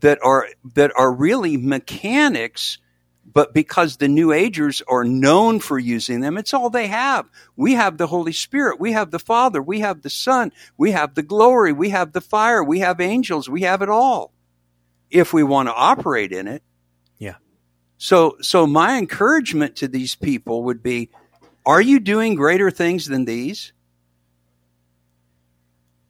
that 0.01 0.19
are 0.23 0.47
that 0.75 0.91
are 0.97 1.11
really 1.11 1.57
mechanics 1.57 2.77
But 3.25 3.53
because 3.53 3.97
the 3.97 4.07
New 4.07 4.31
Agers 4.33 4.81
are 4.87 5.03
known 5.03 5.59
for 5.59 5.79
using 5.79 6.21
them, 6.21 6.37
it's 6.37 6.53
all 6.53 6.69
they 6.69 6.87
have. 6.87 7.29
We 7.55 7.73
have 7.73 7.97
the 7.97 8.07
Holy 8.07 8.33
Spirit. 8.33 8.79
We 8.79 8.91
have 8.93 9.11
the 9.11 9.19
Father. 9.19 9.61
We 9.61 9.79
have 9.81 10.01
the 10.01 10.09
Son. 10.09 10.51
We 10.77 10.91
have 10.91 11.15
the 11.15 11.23
glory. 11.23 11.71
We 11.71 11.89
have 11.89 12.11
the 12.11 12.21
fire. 12.21 12.63
We 12.63 12.79
have 12.79 12.99
angels. 12.99 13.47
We 13.47 13.61
have 13.61 13.81
it 13.81 13.89
all. 13.89 14.33
If 15.09 15.33
we 15.33 15.43
want 15.43 15.69
to 15.69 15.73
operate 15.73 16.31
in 16.31 16.47
it. 16.47 16.63
Yeah. 17.19 17.35
So, 17.97 18.37
so 18.41 18.67
my 18.67 18.97
encouragement 18.97 19.77
to 19.77 19.87
these 19.87 20.15
people 20.15 20.63
would 20.63 20.83
be, 20.83 21.09
are 21.65 21.81
you 21.81 21.99
doing 21.99 22.35
greater 22.35 22.71
things 22.71 23.05
than 23.05 23.25
these? 23.25 23.71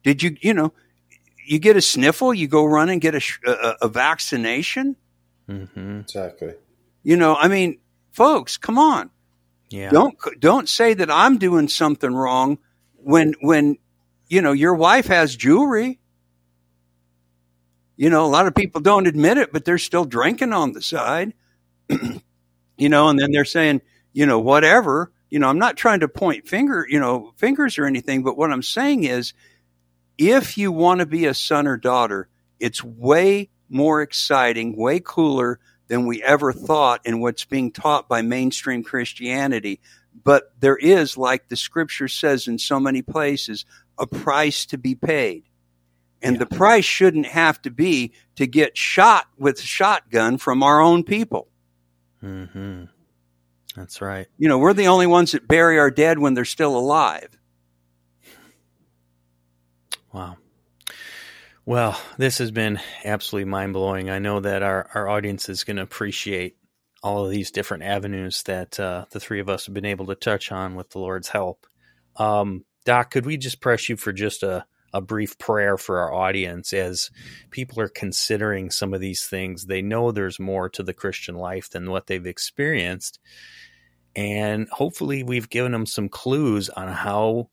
Did 0.02 0.22
you, 0.22 0.36
you 0.40 0.54
know, 0.54 0.72
you 1.44 1.58
get 1.58 1.76
a 1.76 1.82
sniffle, 1.82 2.32
you 2.34 2.48
go 2.48 2.64
run 2.64 2.88
and 2.88 3.00
get 3.00 3.14
a, 3.14 3.22
a, 3.46 3.76
a 3.82 3.88
vaccination? 3.88 4.96
Mm-hmm. 5.48 6.00
Exactly. 6.00 6.54
You 7.02 7.16
know, 7.16 7.34
I 7.34 7.48
mean, 7.48 7.78
folks, 8.12 8.56
come 8.56 8.78
on. 8.78 9.10
Yeah. 9.70 9.90
Don't 9.90 10.16
don't 10.38 10.68
say 10.68 10.94
that 10.94 11.10
I'm 11.10 11.38
doing 11.38 11.68
something 11.68 12.12
wrong 12.12 12.58
when 12.96 13.34
when 13.40 13.78
you 14.28 14.42
know 14.42 14.52
your 14.52 14.74
wife 14.74 15.06
has 15.06 15.34
jewelry. 15.34 15.98
You 17.96 18.10
know, 18.10 18.24
a 18.24 18.28
lot 18.28 18.46
of 18.46 18.54
people 18.54 18.80
don't 18.80 19.06
admit 19.06 19.38
it, 19.38 19.52
but 19.52 19.64
they're 19.64 19.78
still 19.78 20.04
drinking 20.04 20.52
on 20.52 20.72
the 20.72 20.82
side. 20.82 21.34
you 21.88 22.88
know, 22.88 23.08
and 23.08 23.18
then 23.18 23.32
they're 23.32 23.44
saying, 23.44 23.80
you 24.12 24.26
know, 24.26 24.40
whatever. 24.40 25.12
You 25.30 25.38
know, 25.38 25.48
I'm 25.48 25.58
not 25.58 25.76
trying 25.76 26.00
to 26.00 26.08
point 26.08 26.46
finger, 26.46 26.86
you 26.88 27.00
know, 27.00 27.32
fingers 27.36 27.78
or 27.78 27.86
anything, 27.86 28.22
but 28.22 28.36
what 28.36 28.52
I'm 28.52 28.62
saying 28.62 29.04
is 29.04 29.32
if 30.18 30.58
you 30.58 30.72
want 30.72 31.00
to 31.00 31.06
be 31.06 31.26
a 31.26 31.34
son 31.34 31.66
or 31.66 31.76
daughter, 31.76 32.28
it's 32.60 32.82
way 32.82 33.50
more 33.68 34.02
exciting, 34.02 34.76
way 34.76 35.00
cooler 35.00 35.58
than 35.88 36.06
we 36.06 36.22
ever 36.22 36.52
thought 36.52 37.00
in 37.04 37.20
what's 37.20 37.44
being 37.44 37.72
taught 37.72 38.08
by 38.08 38.22
mainstream 38.22 38.82
Christianity. 38.82 39.80
But 40.24 40.52
there 40.60 40.76
is, 40.76 41.16
like 41.16 41.48
the 41.48 41.56
scripture 41.56 42.08
says 42.08 42.48
in 42.48 42.58
so 42.58 42.78
many 42.78 43.02
places, 43.02 43.64
a 43.98 44.06
price 44.06 44.66
to 44.66 44.78
be 44.78 44.94
paid. 44.94 45.44
And 46.22 46.36
yeah. 46.36 46.40
the 46.40 46.46
price 46.46 46.84
shouldn't 46.84 47.26
have 47.26 47.60
to 47.62 47.70
be 47.70 48.12
to 48.36 48.46
get 48.46 48.76
shot 48.76 49.26
with 49.38 49.58
a 49.58 49.62
shotgun 49.62 50.38
from 50.38 50.62
our 50.62 50.80
own 50.80 51.02
people. 51.02 51.48
Mm-hmm. 52.22 52.84
That's 53.74 54.00
right. 54.00 54.28
You 54.38 54.48
know, 54.48 54.58
we're 54.58 54.74
the 54.74 54.86
only 54.86 55.06
ones 55.06 55.32
that 55.32 55.48
bury 55.48 55.78
our 55.78 55.90
dead 55.90 56.18
when 56.18 56.34
they're 56.34 56.44
still 56.44 56.76
alive. 56.76 57.36
Wow. 60.12 60.36
Well, 61.64 62.00
this 62.18 62.38
has 62.38 62.50
been 62.50 62.80
absolutely 63.04 63.48
mind 63.50 63.72
blowing. 63.72 64.10
I 64.10 64.18
know 64.18 64.40
that 64.40 64.62
our, 64.62 64.90
our 64.94 65.08
audience 65.08 65.48
is 65.48 65.64
going 65.64 65.76
to 65.76 65.82
appreciate 65.82 66.56
all 67.02 67.24
of 67.24 67.30
these 67.30 67.50
different 67.50 67.84
avenues 67.84 68.42
that 68.44 68.78
uh, 68.78 69.06
the 69.10 69.20
three 69.20 69.40
of 69.40 69.48
us 69.48 69.66
have 69.66 69.74
been 69.74 69.84
able 69.84 70.06
to 70.06 70.14
touch 70.14 70.52
on 70.52 70.74
with 70.74 70.90
the 70.90 70.98
Lord's 70.98 71.28
help. 71.28 71.66
Um, 72.16 72.64
Doc, 72.84 73.10
could 73.10 73.26
we 73.26 73.36
just 73.36 73.60
press 73.60 73.88
you 73.88 73.96
for 73.96 74.12
just 74.12 74.42
a, 74.42 74.64
a 74.92 75.00
brief 75.00 75.38
prayer 75.38 75.76
for 75.76 76.00
our 76.00 76.12
audience 76.12 76.72
as 76.72 77.10
people 77.50 77.80
are 77.80 77.88
considering 77.88 78.70
some 78.70 78.92
of 78.92 79.00
these 79.00 79.24
things? 79.26 79.66
They 79.66 79.82
know 79.82 80.10
there's 80.10 80.40
more 80.40 80.68
to 80.70 80.82
the 80.82 80.92
Christian 80.92 81.36
life 81.36 81.70
than 81.70 81.90
what 81.90 82.06
they've 82.06 82.26
experienced. 82.26 83.18
And 84.14 84.68
hopefully, 84.68 85.22
we've 85.22 85.48
given 85.48 85.72
them 85.72 85.86
some 85.86 86.08
clues 86.08 86.68
on 86.68 86.88
how 86.88 87.48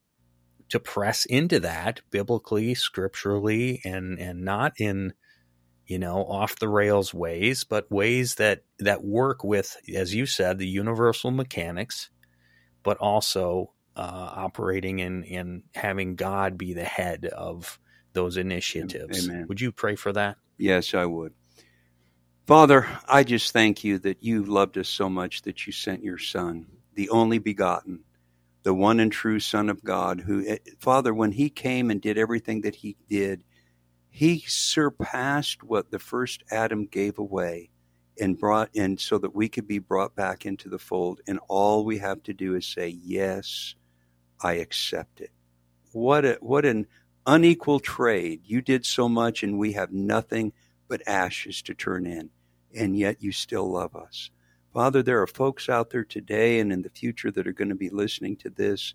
to 0.70 0.80
press 0.80 1.24
into 1.26 1.60
that 1.60 2.00
biblically, 2.10 2.74
scripturally, 2.74 3.80
and 3.84 4.18
and 4.18 4.44
not 4.44 4.72
in 4.78 5.12
you 5.86 5.98
know 5.98 6.24
off 6.24 6.58
the 6.58 6.68
rails 6.68 7.12
ways, 7.12 7.64
but 7.64 7.90
ways 7.90 8.36
that 8.36 8.62
that 8.78 9.04
work 9.04 9.44
with, 9.44 9.76
as 9.94 10.14
you 10.14 10.26
said, 10.26 10.58
the 10.58 10.66
universal 10.66 11.30
mechanics, 11.30 12.10
but 12.82 12.96
also 12.98 13.72
uh, 13.96 14.32
operating 14.36 15.00
in 15.00 15.24
in 15.24 15.62
having 15.74 16.16
God 16.16 16.56
be 16.56 16.72
the 16.72 16.84
head 16.84 17.26
of 17.26 17.78
those 18.12 18.36
initiatives. 18.36 19.28
Amen. 19.28 19.46
Would 19.48 19.60
you 19.60 19.72
pray 19.72 19.96
for 19.96 20.12
that? 20.12 20.36
Yes, 20.58 20.94
I 20.94 21.06
would. 21.06 21.34
Father, 22.46 22.86
I 23.08 23.22
just 23.22 23.52
thank 23.52 23.84
you 23.84 23.98
that 24.00 24.22
you 24.22 24.44
loved 24.44 24.76
us 24.76 24.88
so 24.88 25.08
much 25.08 25.42
that 25.42 25.66
you 25.66 25.72
sent 25.72 26.02
your 26.02 26.18
Son, 26.18 26.66
the 26.94 27.08
only 27.10 27.38
begotten, 27.38 28.00
the 28.62 28.74
one 28.74 29.00
and 29.00 29.10
true 29.10 29.40
Son 29.40 29.68
of 29.68 29.82
God, 29.82 30.20
who, 30.20 30.44
eh, 30.46 30.58
Father, 30.78 31.14
when 31.14 31.32
he 31.32 31.48
came 31.48 31.90
and 31.90 32.00
did 32.00 32.18
everything 32.18 32.60
that 32.62 32.74
he 32.74 32.96
did, 33.08 33.44
he 34.10 34.44
surpassed 34.46 35.62
what 35.62 35.90
the 35.90 35.98
first 35.98 36.42
Adam 36.50 36.86
gave 36.86 37.18
away 37.18 37.70
and 38.20 38.38
brought 38.38 38.68
in 38.74 38.98
so 38.98 39.18
that 39.18 39.34
we 39.34 39.48
could 39.48 39.66
be 39.66 39.78
brought 39.78 40.14
back 40.14 40.44
into 40.44 40.68
the 40.68 40.78
fold. 40.78 41.20
And 41.26 41.38
all 41.48 41.84
we 41.84 41.98
have 41.98 42.22
to 42.24 42.34
do 42.34 42.54
is 42.54 42.66
say, 42.66 42.88
Yes, 42.88 43.74
I 44.42 44.54
accept 44.54 45.20
it. 45.20 45.30
What 45.92 46.24
a, 46.24 46.38
what 46.40 46.66
an 46.66 46.86
unequal 47.26 47.80
trade. 47.80 48.42
You 48.44 48.60
did 48.60 48.84
so 48.84 49.08
much 49.08 49.42
and 49.42 49.58
we 49.58 49.72
have 49.72 49.92
nothing 49.92 50.52
but 50.88 51.06
ashes 51.06 51.62
to 51.62 51.74
turn 51.74 52.06
in. 52.06 52.30
And 52.74 52.96
yet 52.96 53.22
you 53.22 53.32
still 53.32 53.70
love 53.70 53.96
us. 53.96 54.30
Father, 54.72 55.02
there 55.02 55.20
are 55.20 55.26
folks 55.26 55.68
out 55.68 55.90
there 55.90 56.04
today 56.04 56.60
and 56.60 56.72
in 56.72 56.82
the 56.82 56.90
future 56.90 57.30
that 57.32 57.46
are 57.46 57.52
going 57.52 57.70
to 57.70 57.74
be 57.74 57.90
listening 57.90 58.36
to 58.36 58.50
this. 58.50 58.94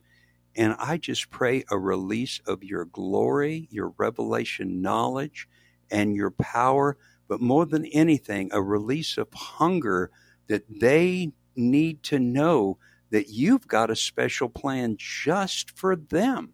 And 0.56 0.74
I 0.80 0.96
just 0.96 1.30
pray 1.30 1.66
a 1.70 1.78
release 1.78 2.40
of 2.48 2.64
your 2.64 2.86
glory, 2.86 3.68
your 3.72 3.94
revelation 3.98 4.82
knowledge, 4.82 5.50
and 5.92 6.16
your 6.16 6.32
power. 6.32 6.98
But 7.28 7.42
more 7.42 7.66
than 7.66 7.86
anything, 7.88 8.50
a 8.54 8.62
release 8.62 9.18
of 9.18 9.28
hunger 9.34 10.12
that 10.48 10.64
they 10.80 11.34
need 11.58 12.04
to 12.04 12.20
know 12.20 12.78
that 13.12 13.28
you've 13.30 13.68
got 13.68 13.92
a 13.92 13.98
special 13.98 14.48
plan 14.48 14.96
just 14.98 15.72
for 15.72 15.98
them. 15.98 16.54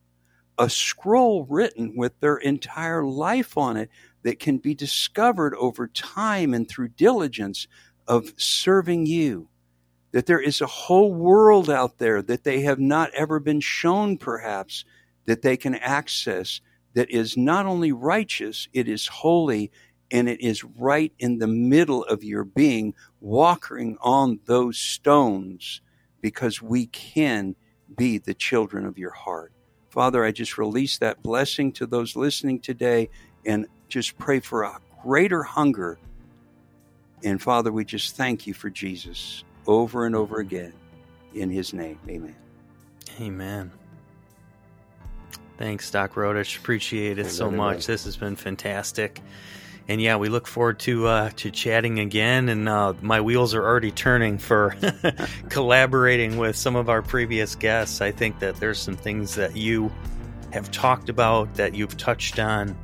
A 0.57 0.67
scroll 0.67 1.45
written 1.45 1.95
with 1.95 2.19
their 2.19 2.37
entire 2.37 3.03
life 3.03 3.55
on 3.55 3.77
it 3.77 3.89
that 4.23 4.39
can 4.39 4.57
be 4.57 4.73
discovered 4.73 5.55
over 5.55 5.87
time 5.87 6.53
and 6.53 6.67
through 6.67 6.89
diligence 6.89 7.67
of 8.11 8.33
serving 8.35 9.05
you. 9.05 9.47
That 10.11 10.25
there 10.25 10.41
is 10.41 10.59
a 10.59 10.67
whole 10.67 11.13
world 11.13 11.69
out 11.69 11.97
there 11.97 12.21
that 12.21 12.43
they 12.43 12.59
have 12.59 12.77
not 12.77 13.09
ever 13.13 13.39
been 13.39 13.61
shown, 13.61 14.17
perhaps, 14.17 14.83
that 15.27 15.43
they 15.43 15.55
can 15.55 15.75
access 15.75 16.59
that 16.93 17.09
is 17.09 17.37
not 17.37 17.65
only 17.65 17.93
righteous, 17.93 18.67
it 18.73 18.89
is 18.89 19.07
holy, 19.07 19.71
and 20.11 20.27
it 20.27 20.41
is 20.41 20.65
right 20.65 21.13
in 21.19 21.37
the 21.37 21.47
middle 21.47 22.03
of 22.03 22.21
your 22.21 22.43
being, 22.43 22.93
walking 23.21 23.97
on 24.01 24.41
those 24.45 24.77
stones, 24.77 25.79
because 26.19 26.61
we 26.61 26.87
can 26.87 27.55
be 27.95 28.17
the 28.17 28.33
children 28.33 28.85
of 28.85 28.97
your 28.97 29.13
heart. 29.13 29.53
Father, 29.89 30.25
I 30.25 30.33
just 30.33 30.57
release 30.57 30.97
that 30.97 31.23
blessing 31.23 31.71
to 31.73 31.85
those 31.87 32.17
listening 32.17 32.59
today 32.59 33.09
and 33.45 33.67
just 33.87 34.17
pray 34.17 34.41
for 34.41 34.63
a 34.63 34.81
greater 35.01 35.43
hunger 35.43 35.97
and 37.23 37.41
Father, 37.41 37.71
we 37.71 37.85
just 37.85 38.15
thank 38.15 38.47
you 38.47 38.53
for 38.53 38.69
Jesus 38.69 39.43
over 39.67 40.05
and 40.05 40.15
over 40.15 40.39
again 40.39 40.73
in 41.33 41.49
his 41.49 41.73
name. 41.73 41.99
Amen. 42.09 42.35
Amen. 43.19 43.71
Thanks, 45.57 45.91
Doc 45.91 46.15
Rodich. 46.15 46.57
Appreciate 46.57 47.19
it 47.19 47.29
so 47.29 47.51
much. 47.51 47.85
This 47.85 48.05
has 48.05 48.17
been 48.17 48.35
fantastic. 48.35 49.21
And 49.87 50.01
yeah, 50.01 50.15
we 50.15 50.29
look 50.29 50.47
forward 50.47 50.79
to 50.79 51.07
uh, 51.07 51.29
to 51.35 51.51
chatting 51.51 51.99
again. 51.99 52.49
And 52.49 52.67
uh, 52.67 52.93
my 53.01 53.21
wheels 53.21 53.53
are 53.53 53.63
already 53.63 53.91
turning 53.91 54.37
for 54.37 54.75
collaborating 55.49 56.37
with 56.37 56.55
some 56.55 56.75
of 56.75 56.89
our 56.89 57.01
previous 57.01 57.55
guests. 57.55 58.01
I 58.01 58.11
think 58.11 58.39
that 58.39 58.55
there's 58.55 58.79
some 58.79 58.95
things 58.95 59.35
that 59.35 59.55
you 59.55 59.91
have 60.51 60.71
talked 60.71 61.09
about 61.09 61.53
that 61.55 61.75
you've 61.75 61.97
touched 61.97 62.39
on 62.39 62.75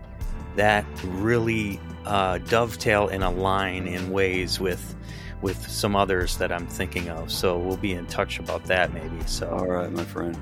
that 0.55 0.85
really 1.03 1.79
uh, 2.07 2.37
dovetail 2.39 3.07
and 3.09 3.23
align 3.23 3.87
in 3.87 4.11
ways 4.11 4.59
with 4.59 4.95
with 5.41 5.67
some 5.67 5.95
others 5.95 6.37
that 6.37 6.51
I'm 6.51 6.65
thinking 6.65 7.09
of. 7.09 7.31
So 7.31 7.59
we'll 7.59 7.77
be 7.77 7.93
in 7.93 8.07
touch 8.07 8.39
about 8.39 8.63
that 8.65 8.93
maybe. 8.93 9.23
So 9.27 9.49
all 9.49 9.67
right, 9.67 9.91
my 9.91 10.03
friend. 10.03 10.37